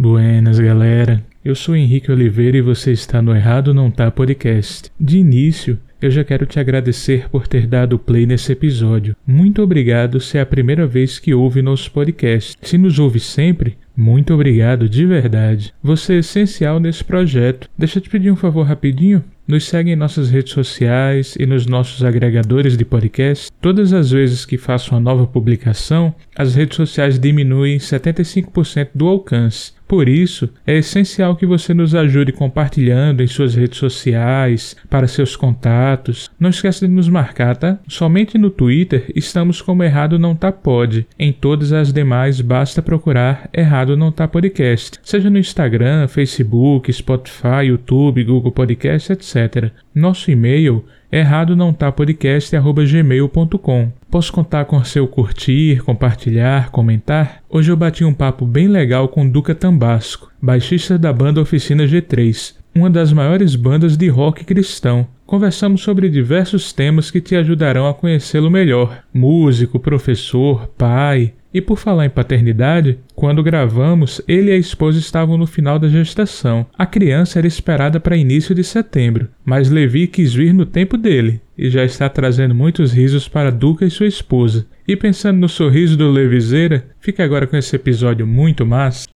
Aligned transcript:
Buenas, 0.00 0.58
galera. 0.58 1.22
Eu 1.44 1.54
sou 1.54 1.76
Henrique 1.76 2.10
Oliveira 2.10 2.56
e 2.56 2.62
você 2.62 2.90
está 2.90 3.20
no 3.20 3.36
Errado 3.36 3.74
Não 3.74 3.90
Tá 3.90 4.10
Podcast. 4.10 4.90
De 4.98 5.18
início, 5.18 5.78
eu 6.00 6.10
já 6.10 6.24
quero 6.24 6.46
te 6.46 6.58
agradecer 6.58 7.28
por 7.28 7.46
ter 7.46 7.66
dado 7.66 7.98
play 7.98 8.24
nesse 8.24 8.50
episódio. 8.50 9.14
Muito 9.26 9.60
obrigado 9.60 10.18
se 10.18 10.38
é 10.38 10.40
a 10.40 10.46
primeira 10.46 10.86
vez 10.86 11.18
que 11.18 11.34
ouve 11.34 11.60
nosso 11.60 11.90
podcast. 11.92 12.56
Se 12.62 12.78
nos 12.78 12.98
ouve 12.98 13.20
sempre, 13.20 13.76
muito 14.00 14.32
obrigado 14.32 14.88
de 14.88 15.04
verdade. 15.04 15.74
Você 15.82 16.14
é 16.14 16.18
essencial 16.20 16.80
nesse 16.80 17.04
projeto. 17.04 17.68
Deixa 17.76 17.98
eu 17.98 18.02
te 18.02 18.08
pedir 18.08 18.30
um 18.30 18.36
favor 18.36 18.62
rapidinho. 18.66 19.22
Nos 19.46 19.66
segue 19.66 19.90
em 19.90 19.96
nossas 19.96 20.30
redes 20.30 20.52
sociais 20.52 21.34
e 21.38 21.44
nos 21.44 21.66
nossos 21.66 22.04
agregadores 22.04 22.76
de 22.76 22.84
podcast. 22.84 23.50
Todas 23.60 23.92
as 23.92 24.10
vezes 24.12 24.46
que 24.46 24.56
faço 24.56 24.94
uma 24.94 25.00
nova 25.00 25.26
publicação, 25.26 26.14
as 26.36 26.54
redes 26.54 26.76
sociais 26.76 27.18
diminuem 27.18 27.78
75% 27.78 28.90
do 28.94 29.08
alcance. 29.08 29.72
Por 29.90 30.08
isso, 30.08 30.48
é 30.64 30.78
essencial 30.78 31.34
que 31.34 31.44
você 31.44 31.74
nos 31.74 31.96
ajude 31.96 32.30
compartilhando 32.30 33.24
em 33.24 33.26
suas 33.26 33.56
redes 33.56 33.76
sociais, 33.76 34.76
para 34.88 35.08
seus 35.08 35.34
contatos. 35.34 36.30
Não 36.38 36.50
esqueça 36.50 36.86
de 36.86 36.94
nos 36.94 37.08
marcar, 37.08 37.56
tá? 37.56 37.76
Somente 37.88 38.38
no 38.38 38.50
Twitter 38.50 39.10
estamos 39.16 39.60
como 39.60 39.82
Errado 39.82 40.16
Não 40.16 40.36
Tá 40.36 40.52
Pod. 40.52 41.04
Em 41.18 41.32
todas 41.32 41.72
as 41.72 41.92
demais 41.92 42.40
basta 42.40 42.80
procurar 42.80 43.50
Errado 43.52 43.89
Não 43.96 44.12
Tá 44.12 44.28
Podcast, 44.28 44.98
seja 45.02 45.30
no 45.30 45.38
Instagram, 45.38 46.06
Facebook, 46.08 46.92
Spotify, 46.92 47.66
YouTube, 47.66 48.24
Google 48.24 48.52
Podcast, 48.52 49.12
etc. 49.12 49.70
Nosso 49.94 50.30
e-mail 50.30 50.84
errado 51.12 51.56
não 51.56 51.72
tá 51.72 51.90
podcast@gmail.com. 51.90 53.90
Posso 54.10 54.32
contar 54.32 54.64
com 54.64 54.82
seu 54.84 55.08
curtir, 55.08 55.82
compartilhar, 55.84 56.70
comentar? 56.70 57.42
Hoje 57.48 57.72
eu 57.72 57.76
bati 57.76 58.04
um 58.04 58.14
papo 58.14 58.46
bem 58.46 58.68
legal 58.68 59.08
com 59.08 59.28
Duca 59.28 59.52
Tambasco, 59.54 60.30
baixista 60.40 60.96
da 60.98 61.12
banda 61.12 61.40
Oficina 61.40 61.84
G3, 61.84 62.54
uma 62.74 62.90
das 62.90 63.12
maiores 63.12 63.56
bandas 63.56 63.96
de 63.96 64.08
rock 64.08 64.44
cristão. 64.44 65.06
Conversamos 65.26 65.82
sobre 65.82 66.08
diversos 66.08 66.72
temas 66.72 67.10
que 67.10 67.20
te 67.20 67.36
ajudarão 67.36 67.88
a 67.88 67.94
conhecê-lo 67.94 68.50
melhor. 68.50 69.02
Músico, 69.12 69.78
professor, 69.78 70.68
pai, 70.76 71.34
e 71.52 71.60
por 71.60 71.76
falar 71.76 72.06
em 72.06 72.10
paternidade, 72.10 72.98
quando 73.14 73.42
gravamos, 73.42 74.22
ele 74.26 74.50
e 74.50 74.54
a 74.54 74.56
esposa 74.56 74.98
estavam 74.98 75.36
no 75.36 75.46
final 75.46 75.78
da 75.78 75.88
gestação. 75.88 76.64
A 76.78 76.86
criança 76.86 77.38
era 77.38 77.46
esperada 77.46 77.98
para 77.98 78.16
início 78.16 78.54
de 78.54 78.62
setembro, 78.62 79.28
mas 79.44 79.68
Levi 79.68 80.06
quis 80.06 80.32
vir 80.32 80.54
no 80.54 80.64
tempo 80.64 80.96
dele 80.96 81.40
e 81.58 81.68
já 81.68 81.84
está 81.84 82.08
trazendo 82.08 82.54
muitos 82.54 82.92
risos 82.92 83.28
para 83.28 83.50
Duca 83.50 83.84
e 83.84 83.90
sua 83.90 84.06
esposa. 84.06 84.66
E 84.86 84.96
pensando 84.96 85.38
no 85.38 85.48
sorriso 85.48 85.96
do 85.96 86.10
Levizeira, 86.10 86.84
fica 87.00 87.24
agora 87.24 87.46
com 87.46 87.56
esse 87.56 87.74
episódio 87.74 88.26
muito 88.26 88.64
massa. 88.64 89.08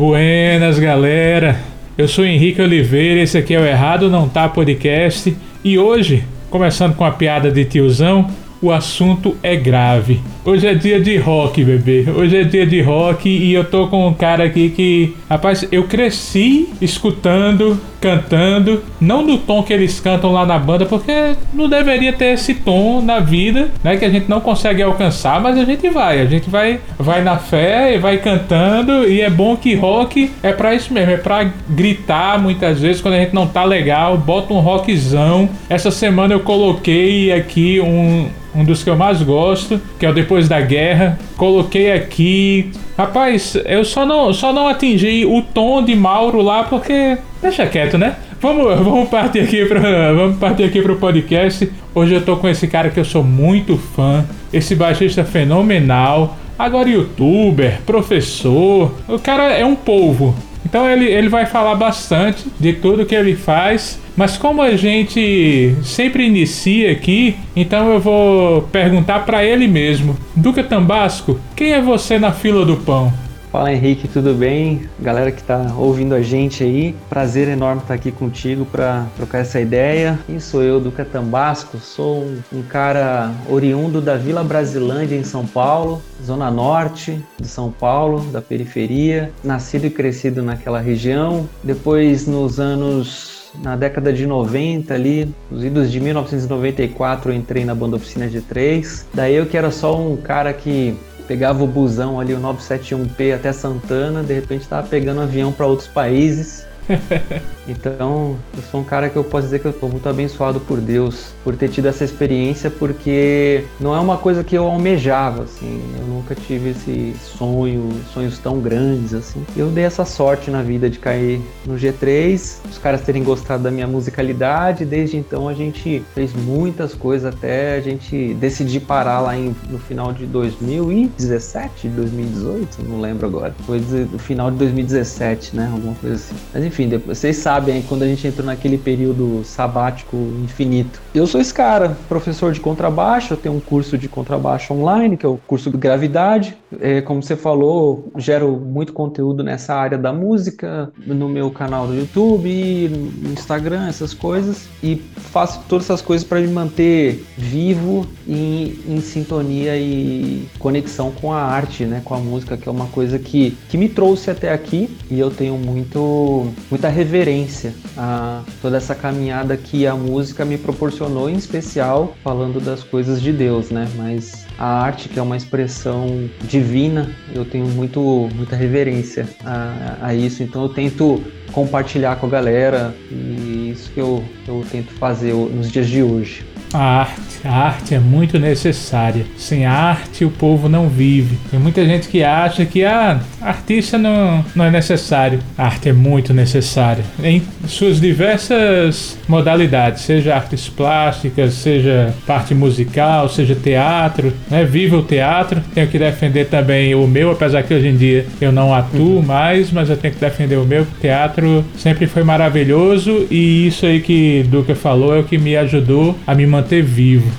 Buenas, 0.00 0.78
galera! 0.78 1.60
Eu 1.98 2.08
sou 2.08 2.24
Henrique 2.24 2.62
Oliveira, 2.62 3.20
esse 3.20 3.36
aqui 3.36 3.54
é 3.54 3.60
o 3.60 3.66
Errado 3.66 4.08
Não 4.08 4.30
Tá 4.30 4.48
Podcast 4.48 5.36
e 5.62 5.78
hoje, 5.78 6.24
começando 6.48 6.96
com 6.96 7.04
a 7.04 7.10
piada 7.10 7.50
de 7.50 7.66
tiozão, 7.66 8.26
o 8.62 8.70
assunto 8.70 9.36
é 9.42 9.56
grave. 9.56 10.20
Hoje 10.44 10.66
é 10.66 10.74
dia 10.74 11.00
de 11.00 11.16
rock, 11.16 11.64
bebê. 11.64 12.06
Hoje 12.14 12.36
é 12.36 12.44
dia 12.44 12.66
de 12.66 12.80
rock 12.82 13.28
e 13.28 13.52
eu 13.52 13.64
tô 13.64 13.86
com 13.88 14.06
um 14.06 14.14
cara 14.14 14.44
aqui 14.44 14.70
que, 14.70 15.16
rapaz, 15.28 15.66
eu 15.72 15.84
cresci 15.84 16.68
escutando, 16.80 17.80
cantando, 18.00 18.82
não 19.00 19.24
do 19.24 19.38
tom 19.38 19.62
que 19.62 19.72
eles 19.72 20.00
cantam 20.00 20.32
lá 20.32 20.44
na 20.44 20.58
banda, 20.58 20.84
porque 20.86 21.34
não 21.52 21.68
deveria 21.68 22.12
ter 22.12 22.34
esse 22.34 22.54
tom 22.54 23.00
na 23.02 23.20
vida, 23.20 23.68
né, 23.82 23.96
que 23.96 24.04
a 24.04 24.10
gente 24.10 24.28
não 24.28 24.40
consegue 24.40 24.82
alcançar, 24.82 25.40
mas 25.40 25.58
a 25.58 25.64
gente 25.64 25.88
vai, 25.88 26.20
a 26.20 26.26
gente 26.26 26.48
vai, 26.48 26.80
vai 26.98 27.22
na 27.22 27.36
fé 27.36 27.94
e 27.94 27.98
vai 27.98 28.18
cantando 28.18 29.06
e 29.06 29.20
é 29.20 29.30
bom 29.30 29.56
que 29.56 29.74
rock 29.74 30.30
é 30.42 30.52
para 30.52 30.74
isso 30.74 30.92
mesmo, 30.92 31.12
é 31.12 31.16
para 31.16 31.50
gritar 31.68 32.38
muitas 32.38 32.80
vezes 32.80 33.00
quando 33.00 33.14
a 33.14 33.20
gente 33.20 33.34
não 33.34 33.46
tá 33.46 33.64
legal, 33.64 34.16
bota 34.16 34.52
um 34.52 34.60
rockzão. 34.60 35.48
Essa 35.68 35.90
semana 35.90 36.34
eu 36.34 36.40
coloquei 36.40 37.32
aqui 37.32 37.80
um 37.80 38.28
um 38.54 38.64
dos 38.64 38.82
que 38.82 38.90
eu 38.90 38.96
mais 38.96 39.22
gosto, 39.22 39.80
que 39.98 40.06
é 40.06 40.10
o 40.10 40.14
Depois 40.14 40.48
da 40.48 40.60
Guerra. 40.60 41.18
Coloquei 41.36 41.92
aqui. 41.92 42.70
Rapaz, 42.96 43.56
eu 43.64 43.84
só 43.84 44.04
não, 44.04 44.32
só 44.32 44.52
não 44.52 44.68
atingi 44.68 45.24
o 45.24 45.42
tom 45.42 45.82
de 45.82 45.94
Mauro 45.94 46.40
lá 46.42 46.64
porque. 46.64 47.16
Deixa 47.40 47.66
quieto, 47.66 47.96
né? 47.96 48.16
Vamos, 48.40 48.64
vamos 48.80 49.08
partir 49.08 49.40
aqui 49.40 49.64
para 49.64 50.12
vamos 50.12 50.36
partir 50.38 50.64
aqui 50.64 50.82
pro 50.82 50.96
podcast. 50.96 51.70
Hoje 51.94 52.14
eu 52.14 52.24
tô 52.24 52.36
com 52.36 52.48
esse 52.48 52.66
cara 52.66 52.90
que 52.90 52.98
eu 52.98 53.04
sou 53.04 53.22
muito 53.22 53.76
fã, 53.76 54.24
esse 54.52 54.74
baixista 54.74 55.24
fenomenal, 55.24 56.36
agora 56.58 56.88
youtuber, 56.88 57.80
professor. 57.86 58.94
O 59.08 59.18
cara 59.18 59.52
é 59.52 59.64
um 59.64 59.76
polvo. 59.76 60.34
Então 60.70 60.88
ele, 60.88 61.04
ele 61.04 61.28
vai 61.28 61.46
falar 61.46 61.74
bastante 61.74 62.46
de 62.58 62.72
tudo 62.72 63.04
que 63.04 63.14
ele 63.14 63.34
faz. 63.34 64.00
Mas 64.16 64.36
como 64.36 64.62
a 64.62 64.76
gente 64.76 65.74
sempre 65.82 66.24
inicia 66.24 66.92
aqui, 66.92 67.36
então 67.56 67.92
eu 67.92 67.98
vou 67.98 68.62
perguntar 68.70 69.26
para 69.26 69.44
ele 69.44 69.66
mesmo. 69.66 70.16
Duca 70.36 70.62
Tambasco, 70.62 71.40
quem 71.56 71.72
é 71.72 71.82
você 71.82 72.20
na 72.20 72.30
fila 72.30 72.64
do 72.64 72.76
pão? 72.76 73.12
Fala 73.50 73.72
Henrique, 73.72 74.06
tudo 74.06 74.32
bem? 74.32 74.88
Galera 75.00 75.32
que 75.32 75.40
está 75.40 75.74
ouvindo 75.76 76.14
a 76.14 76.22
gente 76.22 76.62
aí, 76.62 76.94
prazer 77.08 77.48
enorme 77.48 77.82
estar 77.82 77.94
aqui 77.94 78.12
contigo 78.12 78.64
para 78.64 79.08
trocar 79.16 79.38
essa 79.38 79.60
ideia. 79.60 80.16
Quem 80.24 80.38
sou 80.38 80.62
eu, 80.62 80.78
Duca 80.78 81.04
Tambasco? 81.04 81.78
Sou 81.78 82.28
um, 82.52 82.62
cara 82.62 83.32
oriundo 83.48 84.00
da 84.00 84.16
Vila 84.16 84.44
Brasilândia 84.44 85.16
em 85.16 85.24
São 85.24 85.44
Paulo, 85.44 86.00
zona 86.24 86.48
norte 86.48 87.20
de 87.40 87.48
São 87.48 87.72
Paulo, 87.72 88.20
da 88.30 88.40
periferia, 88.40 89.32
nascido 89.42 89.86
e 89.86 89.90
crescido 89.90 90.44
naquela 90.44 90.78
região. 90.78 91.48
Depois, 91.64 92.28
nos 92.28 92.60
anos 92.60 93.40
na 93.64 93.74
década 93.74 94.12
de 94.12 94.26
90 94.26 94.94
ali, 94.94 95.34
nos 95.50 95.64
idos 95.64 95.90
de 95.90 95.98
1994 95.98 97.32
eu 97.32 97.36
entrei 97.36 97.64
na 97.64 97.74
banda 97.74 97.96
Oficina 97.96 98.28
G3. 98.28 99.06
Daí 99.12 99.34
eu 99.34 99.46
que 99.46 99.56
era 99.56 99.72
só 99.72 99.98
um 99.98 100.16
cara 100.16 100.52
que 100.52 100.96
pegava 101.30 101.62
o 101.62 101.66
busão 101.68 102.18
ali, 102.18 102.34
o 102.34 102.40
971P 102.40 103.36
até 103.36 103.52
Santana, 103.52 104.20
de 104.20 104.34
repente 104.34 104.62
estava 104.62 104.84
pegando 104.84 105.20
avião 105.20 105.52
para 105.52 105.64
outros 105.64 105.86
países. 105.86 106.66
então, 107.68 108.36
eu 108.56 108.62
sou 108.70 108.80
um 108.80 108.84
cara 108.84 109.08
que 109.08 109.16
eu 109.16 109.24
posso 109.24 109.44
dizer 109.44 109.60
que 109.60 109.66
eu 109.66 109.70
estou 109.70 109.88
muito 109.88 110.08
abençoado 110.08 110.60
por 110.60 110.80
Deus 110.80 111.32
por 111.44 111.56
ter 111.56 111.68
tido 111.68 111.86
essa 111.86 112.04
experiência, 112.04 112.70
porque 112.70 113.64
não 113.78 113.94
é 113.94 114.00
uma 114.00 114.18
coisa 114.18 114.44
que 114.44 114.56
eu 114.56 114.64
almejava, 114.66 115.44
assim. 115.44 115.80
Eu 115.98 116.06
nunca 116.06 116.34
tive 116.34 116.70
esse 116.70 117.14
sonho, 117.20 117.90
sonhos 118.12 118.38
tão 118.38 118.60
grandes, 118.60 119.14
assim. 119.14 119.44
Eu 119.56 119.68
dei 119.68 119.84
essa 119.84 120.04
sorte 120.04 120.50
na 120.50 120.62
vida 120.62 120.90
de 120.90 120.98
cair 120.98 121.40
no 121.66 121.74
G3, 121.74 122.58
os 122.68 122.78
caras 122.78 123.02
terem 123.02 123.22
gostado 123.22 123.62
da 123.62 123.70
minha 123.70 123.86
musicalidade. 123.86 124.84
Desde 124.84 125.16
então 125.16 125.48
a 125.48 125.54
gente 125.54 126.02
fez 126.14 126.32
muitas 126.34 126.94
coisas 126.94 127.32
até 127.32 127.76
a 127.76 127.80
gente 127.80 128.34
decidir 128.34 128.80
parar 128.80 129.20
lá 129.20 129.36
em, 129.36 129.54
no 129.68 129.78
final 129.78 130.12
de 130.12 130.26
2017, 130.26 131.88
2018, 131.88 132.82
não 132.82 133.00
lembro 133.00 133.26
agora. 133.26 133.54
Foi 133.66 133.80
no 133.80 134.18
final 134.18 134.50
de 134.50 134.58
2017, 134.58 135.56
né? 135.56 135.70
Alguma 135.72 135.94
coisa 135.94 136.16
assim. 136.16 136.34
Mas 136.52 136.64
enfim, 136.64 136.79
depois, 136.88 137.18
vocês 137.18 137.36
sabem, 137.36 137.82
quando 137.82 138.02
a 138.02 138.06
gente 138.06 138.26
entrou 138.26 138.46
naquele 138.46 138.78
período 138.78 139.42
sabático 139.44 140.16
infinito. 140.42 141.00
Eu 141.14 141.26
sou 141.26 141.40
esse 141.40 141.52
cara, 141.52 141.96
professor 142.08 142.52
de 142.52 142.60
contrabaixo, 142.60 143.34
eu 143.34 143.36
tenho 143.36 143.54
um 143.54 143.60
curso 143.60 143.98
de 143.98 144.08
contrabaixo 144.08 144.72
online, 144.72 145.16
que 145.16 145.26
é 145.26 145.28
o 145.28 145.36
curso 145.36 145.70
de 145.70 145.76
Gravidade. 145.76 146.56
É, 146.80 147.00
como 147.00 147.22
você 147.22 147.36
falou, 147.36 148.10
gero 148.16 148.56
muito 148.56 148.92
conteúdo 148.92 149.42
nessa 149.42 149.74
área 149.74 149.98
da 149.98 150.12
música, 150.12 150.92
no 151.06 151.28
meu 151.28 151.50
canal 151.50 151.86
do 151.86 151.94
YouTube, 151.94 152.88
no 153.22 153.32
Instagram, 153.32 153.88
essas 153.88 154.14
coisas. 154.14 154.68
E 154.82 154.96
faço 154.96 155.60
todas 155.68 155.86
essas 155.86 156.02
coisas 156.02 156.26
para 156.26 156.40
me 156.40 156.48
manter 156.48 157.24
vivo 157.36 158.06
e 158.26 158.80
em 158.88 159.00
sintonia 159.00 159.76
e 159.76 160.48
conexão 160.58 161.10
com 161.10 161.32
a 161.32 161.42
arte, 161.42 161.84
né, 161.84 162.00
com 162.04 162.14
a 162.14 162.18
música, 162.18 162.56
que 162.56 162.68
é 162.68 162.72
uma 162.72 162.86
coisa 162.86 163.18
que, 163.18 163.56
que 163.68 163.76
me 163.76 163.88
trouxe 163.88 164.30
até 164.30 164.52
aqui 164.52 164.88
e 165.10 165.18
eu 165.18 165.30
tenho 165.30 165.56
muito, 165.56 166.48
muita 166.70 166.88
reverência 166.88 167.74
a 167.96 168.42
toda 168.60 168.76
essa 168.76 168.94
caminhada 168.94 169.56
que 169.56 169.86
a 169.86 169.94
música 169.94 170.44
me 170.44 170.58
proporcionou 170.58 171.28
em 171.30 171.36
especial 171.36 172.16
falando 172.22 172.60
das 172.60 172.82
coisas 172.82 173.20
de 173.20 173.32
Deus, 173.32 173.70
né? 173.70 173.88
Mas 173.96 174.46
a 174.58 174.66
arte, 174.66 175.08
que 175.08 175.18
é 175.18 175.22
uma 175.22 175.36
expressão 175.36 176.28
divina, 176.42 177.14
eu 177.34 177.44
tenho 177.44 177.66
muito, 177.66 178.28
muita 178.34 178.56
reverência 178.56 179.28
a, 179.44 179.98
a 180.02 180.14
isso. 180.14 180.42
Então 180.42 180.62
eu 180.62 180.68
tento 180.68 181.22
compartilhar 181.52 182.16
com 182.16 182.26
a 182.26 182.30
galera 182.30 182.94
e 183.10 183.70
isso 183.72 183.90
que 183.90 184.00
eu, 184.00 184.24
eu 184.46 184.64
tento 184.70 184.92
fazer 184.92 185.32
nos 185.32 185.70
dias 185.70 185.88
de 185.88 186.02
hoje. 186.02 186.44
A 186.72 187.00
arte. 187.00 187.20
A 187.44 187.52
arte 187.52 187.94
é 187.94 187.98
muito 187.98 188.38
necessária. 188.38 189.24
Sem 189.36 189.66
arte, 189.66 190.24
o 190.24 190.30
povo 190.30 190.68
não 190.68 190.88
vive. 190.88 191.38
Tem 191.50 191.58
muita 191.58 191.84
gente 191.84 192.08
que 192.08 192.22
acha 192.22 192.64
que 192.64 192.84
ah, 192.84 193.20
artista 193.40 193.98
não, 193.98 194.44
não 194.54 194.64
é 194.64 194.70
necessário. 194.70 195.40
A 195.56 195.64
arte 195.64 195.88
é 195.88 195.92
muito 195.92 196.32
necessária. 196.32 197.02
Em 197.22 197.42
suas 197.66 198.00
diversas 198.00 199.18
modalidades, 199.26 200.02
seja 200.02 200.34
artes 200.34 200.68
plásticas, 200.68 201.54
seja 201.54 202.14
parte 202.26 202.54
musical, 202.54 203.28
seja 203.28 203.54
teatro. 203.54 204.32
Né? 204.50 204.64
Viva 204.64 204.96
o 204.96 205.02
teatro. 205.02 205.62
Tenho 205.74 205.88
que 205.88 205.98
defender 205.98 206.46
também 206.46 206.94
o 206.94 207.06
meu, 207.06 207.32
apesar 207.32 207.62
que 207.62 207.74
hoje 207.74 207.88
em 207.88 207.96
dia 207.96 208.26
eu 208.40 208.52
não 208.52 208.74
atuo 208.74 209.16
uhum. 209.16 209.22
mais, 209.22 209.72
mas 209.72 209.90
eu 209.90 209.96
tenho 209.96 210.14
que 210.14 210.20
defender 210.20 210.56
o 210.56 210.64
meu. 210.64 210.82
O 210.82 211.00
teatro 211.00 211.64
sempre 211.76 212.06
foi 212.06 212.22
maravilhoso 212.22 213.26
e 213.30 213.66
isso 213.66 213.86
aí 213.86 214.00
que 214.00 214.44
Duca 214.48 214.74
falou 214.74 215.16
é 215.16 215.20
o 215.20 215.24
que 215.24 215.38
me 215.38 215.56
ajudou 215.56 216.16
a 216.26 216.34
me 216.34 216.46
manter 216.46 216.59
vivo. 216.82 217.30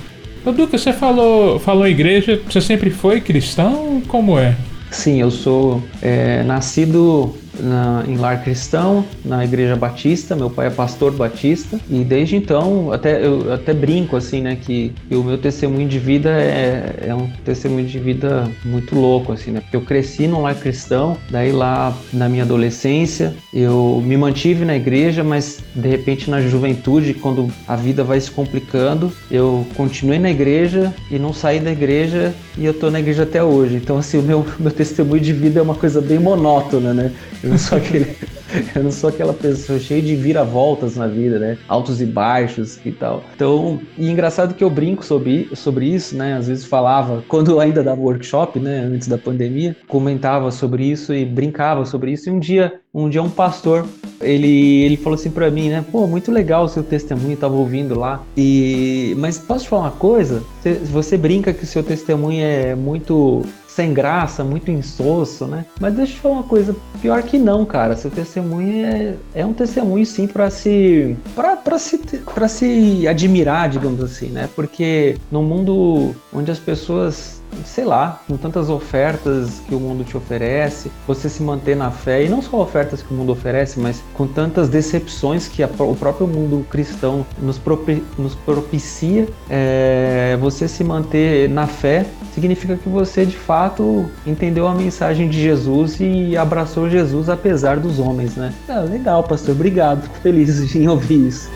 Ô 0.44 0.52
Duca, 0.52 0.76
você 0.76 0.92
falou, 0.92 1.58
falou 1.58 1.86
igreja, 1.86 2.40
você 2.48 2.60
sempre 2.60 2.90
foi 2.90 3.20
cristão? 3.20 4.02
Como 4.08 4.38
é? 4.38 4.56
Sim, 4.90 5.20
eu 5.20 5.30
sou 5.30 5.82
é, 6.02 6.42
nascido 6.42 7.34
na, 7.58 8.04
em 8.06 8.16
lar 8.16 8.42
cristão, 8.42 9.04
na 9.24 9.44
igreja 9.44 9.76
batista. 9.76 10.34
Meu 10.34 10.50
pai 10.50 10.66
é 10.68 10.70
pastor 10.70 11.12
batista 11.12 11.78
e 11.90 12.04
desde 12.04 12.36
então 12.36 12.92
até 12.92 13.24
eu 13.24 13.52
até 13.52 13.72
brinco 13.72 14.16
assim, 14.16 14.40
né, 14.40 14.56
que, 14.60 14.92
o 15.10 15.22
meu 15.22 15.38
testemunho 15.38 15.88
de 15.88 15.98
vida 15.98 16.30
é, 16.30 17.06
é, 17.08 17.14
um 17.14 17.28
testemunho 17.44 17.86
de 17.86 17.98
vida 17.98 18.48
muito 18.64 18.94
louco 18.94 19.32
assim, 19.32 19.50
né? 19.50 19.60
Porque 19.60 19.76
eu 19.76 19.82
cresci 19.82 20.26
num 20.26 20.42
lar 20.42 20.54
cristão, 20.54 21.16
daí 21.30 21.52
lá 21.52 21.96
na 22.12 22.28
minha 22.28 22.44
adolescência 22.44 23.34
eu 23.52 24.02
me 24.04 24.16
mantive 24.16 24.64
na 24.64 24.76
igreja, 24.76 25.22
mas 25.22 25.62
de 25.74 25.88
repente 25.88 26.30
na 26.30 26.40
juventude, 26.40 27.14
quando 27.14 27.50
a 27.66 27.76
vida 27.76 28.02
vai 28.02 28.20
se 28.20 28.30
complicando, 28.30 29.12
eu 29.30 29.66
continuei 29.76 30.18
na 30.18 30.30
igreja 30.30 30.92
e 31.10 31.18
não 31.18 31.32
saí 31.32 31.60
da 31.60 31.70
igreja 31.70 32.34
e 32.56 32.64
eu 32.64 32.74
tô 32.74 32.90
na 32.90 33.00
igreja 33.00 33.22
até 33.24 33.42
hoje. 33.42 33.76
Então 33.76 33.98
assim, 33.98 34.18
o 34.18 34.22
meu 34.22 34.46
meu 34.58 34.70
testemunho 34.70 35.20
de 35.20 35.32
vida 35.32 35.60
é 35.60 35.62
uma 35.62 35.74
coisa 35.74 36.00
bem 36.00 36.18
monótona, 36.18 36.94
né? 36.94 37.12
Eu 37.42 37.50
não 37.50 37.58
sou 37.58 37.78
aquele. 37.78 38.16
eu 38.74 38.82
não 38.84 38.92
sou 38.92 39.10
aquela 39.10 39.32
pessoa 39.32 39.78
cheia 39.78 40.00
de 40.00 40.14
viravoltas 40.14 40.96
na 40.96 41.06
vida, 41.06 41.38
né? 41.38 41.58
Altos 41.66 42.00
e 42.00 42.06
baixos 42.06 42.78
e 42.84 42.92
tal. 42.92 43.24
Então, 43.34 43.80
e 43.98 44.08
engraçado 44.08 44.54
que 44.54 44.62
eu 44.62 44.70
brinco 44.70 45.04
sobre, 45.04 45.48
sobre 45.54 45.86
isso, 45.86 46.16
né? 46.16 46.34
Às 46.34 46.46
vezes 46.46 46.64
falava, 46.64 47.24
quando 47.28 47.58
ainda 47.58 47.82
dava 47.82 48.00
workshop, 48.00 48.60
né? 48.60 48.80
Antes 48.80 49.08
da 49.08 49.18
pandemia, 49.18 49.76
comentava 49.88 50.50
sobre 50.50 50.84
isso 50.84 51.12
e 51.12 51.24
brincava 51.24 51.84
sobre 51.84 52.12
isso. 52.12 52.28
E 52.28 52.32
um 52.32 52.38
dia, 52.38 52.74
um 52.94 53.08
dia 53.08 53.22
um 53.22 53.30
pastor, 53.30 53.86
ele, 54.20 54.82
ele 54.82 54.96
falou 54.96 55.18
assim 55.18 55.30
para 55.30 55.50
mim, 55.50 55.68
né? 55.68 55.84
Pô, 55.90 56.06
muito 56.06 56.30
legal 56.30 56.64
o 56.64 56.68
seu 56.68 56.82
testemunho, 56.82 57.36
tava 57.36 57.54
ouvindo 57.54 57.98
lá. 57.98 58.22
E, 58.36 59.14
mas 59.18 59.38
posso 59.38 59.64
te 59.64 59.70
falar 59.70 59.82
uma 59.82 59.90
coisa? 59.90 60.42
Você, 60.60 60.74
você 60.74 61.16
brinca 61.16 61.52
que 61.52 61.64
o 61.64 61.66
seu 61.66 61.82
testemunho 61.82 62.44
é 62.44 62.74
muito 62.74 63.44
sem 63.74 63.92
graça, 63.94 64.44
muito 64.44 64.70
insosso, 64.70 65.46
né? 65.46 65.64
Mas 65.80 65.94
deixa 65.94 66.14
eu 66.14 66.18
falar 66.18 66.34
uma 66.34 66.42
coisa, 66.42 66.76
pior 67.00 67.22
que 67.22 67.38
não, 67.38 67.64
cara. 67.64 67.96
Seu 67.96 68.10
testemunho 68.10 68.86
é, 68.86 69.14
é 69.34 69.46
um 69.46 69.52
testemunho 69.52 70.04
sim 70.04 70.26
para 70.26 70.50
se 70.50 71.16
para 71.34 71.78
se 71.78 71.98
para 71.98 72.48
se 72.48 73.06
admirar, 73.08 73.68
digamos 73.68 74.02
assim, 74.02 74.28
né? 74.28 74.48
Porque 74.54 75.16
no 75.30 75.42
mundo 75.42 76.14
onde 76.32 76.50
as 76.50 76.58
pessoas 76.58 77.41
sei 77.64 77.84
lá, 77.84 78.20
com 78.26 78.36
tantas 78.36 78.68
ofertas 78.68 79.60
que 79.68 79.74
o 79.74 79.80
mundo 79.80 80.04
te 80.04 80.16
oferece, 80.16 80.90
você 81.06 81.28
se 81.28 81.42
manter 81.42 81.76
na 81.76 81.90
fé, 81.90 82.24
e 82.24 82.28
não 82.28 82.42
só 82.42 82.60
ofertas 82.60 83.02
que 83.02 83.12
o 83.12 83.16
mundo 83.16 83.32
oferece, 83.32 83.78
mas 83.80 84.02
com 84.14 84.26
tantas 84.26 84.68
decepções 84.68 85.48
que 85.48 85.62
a, 85.62 85.66
o 85.66 85.94
próprio 85.94 86.26
mundo 86.26 86.66
cristão 86.68 87.26
nos, 87.40 87.58
propi, 87.58 88.02
nos 88.18 88.34
propicia, 88.34 89.28
é, 89.48 90.36
você 90.40 90.68
se 90.68 90.82
manter 90.84 91.48
na 91.48 91.66
fé 91.66 92.06
significa 92.34 92.76
que 92.76 92.88
você 92.88 93.26
de 93.26 93.36
fato 93.36 94.08
entendeu 94.26 94.66
a 94.66 94.74
mensagem 94.74 95.28
de 95.28 95.40
Jesus 95.40 96.00
e 96.00 96.36
abraçou 96.36 96.88
Jesus 96.88 97.28
apesar 97.28 97.78
dos 97.78 97.98
homens, 97.98 98.36
né? 98.36 98.52
É, 98.68 98.80
legal, 98.80 99.22
pastor, 99.22 99.54
obrigado, 99.54 100.02
fico 100.02 100.16
feliz 100.16 100.74
em 100.74 100.88
ouvir 100.88 101.28
isso. 101.28 101.50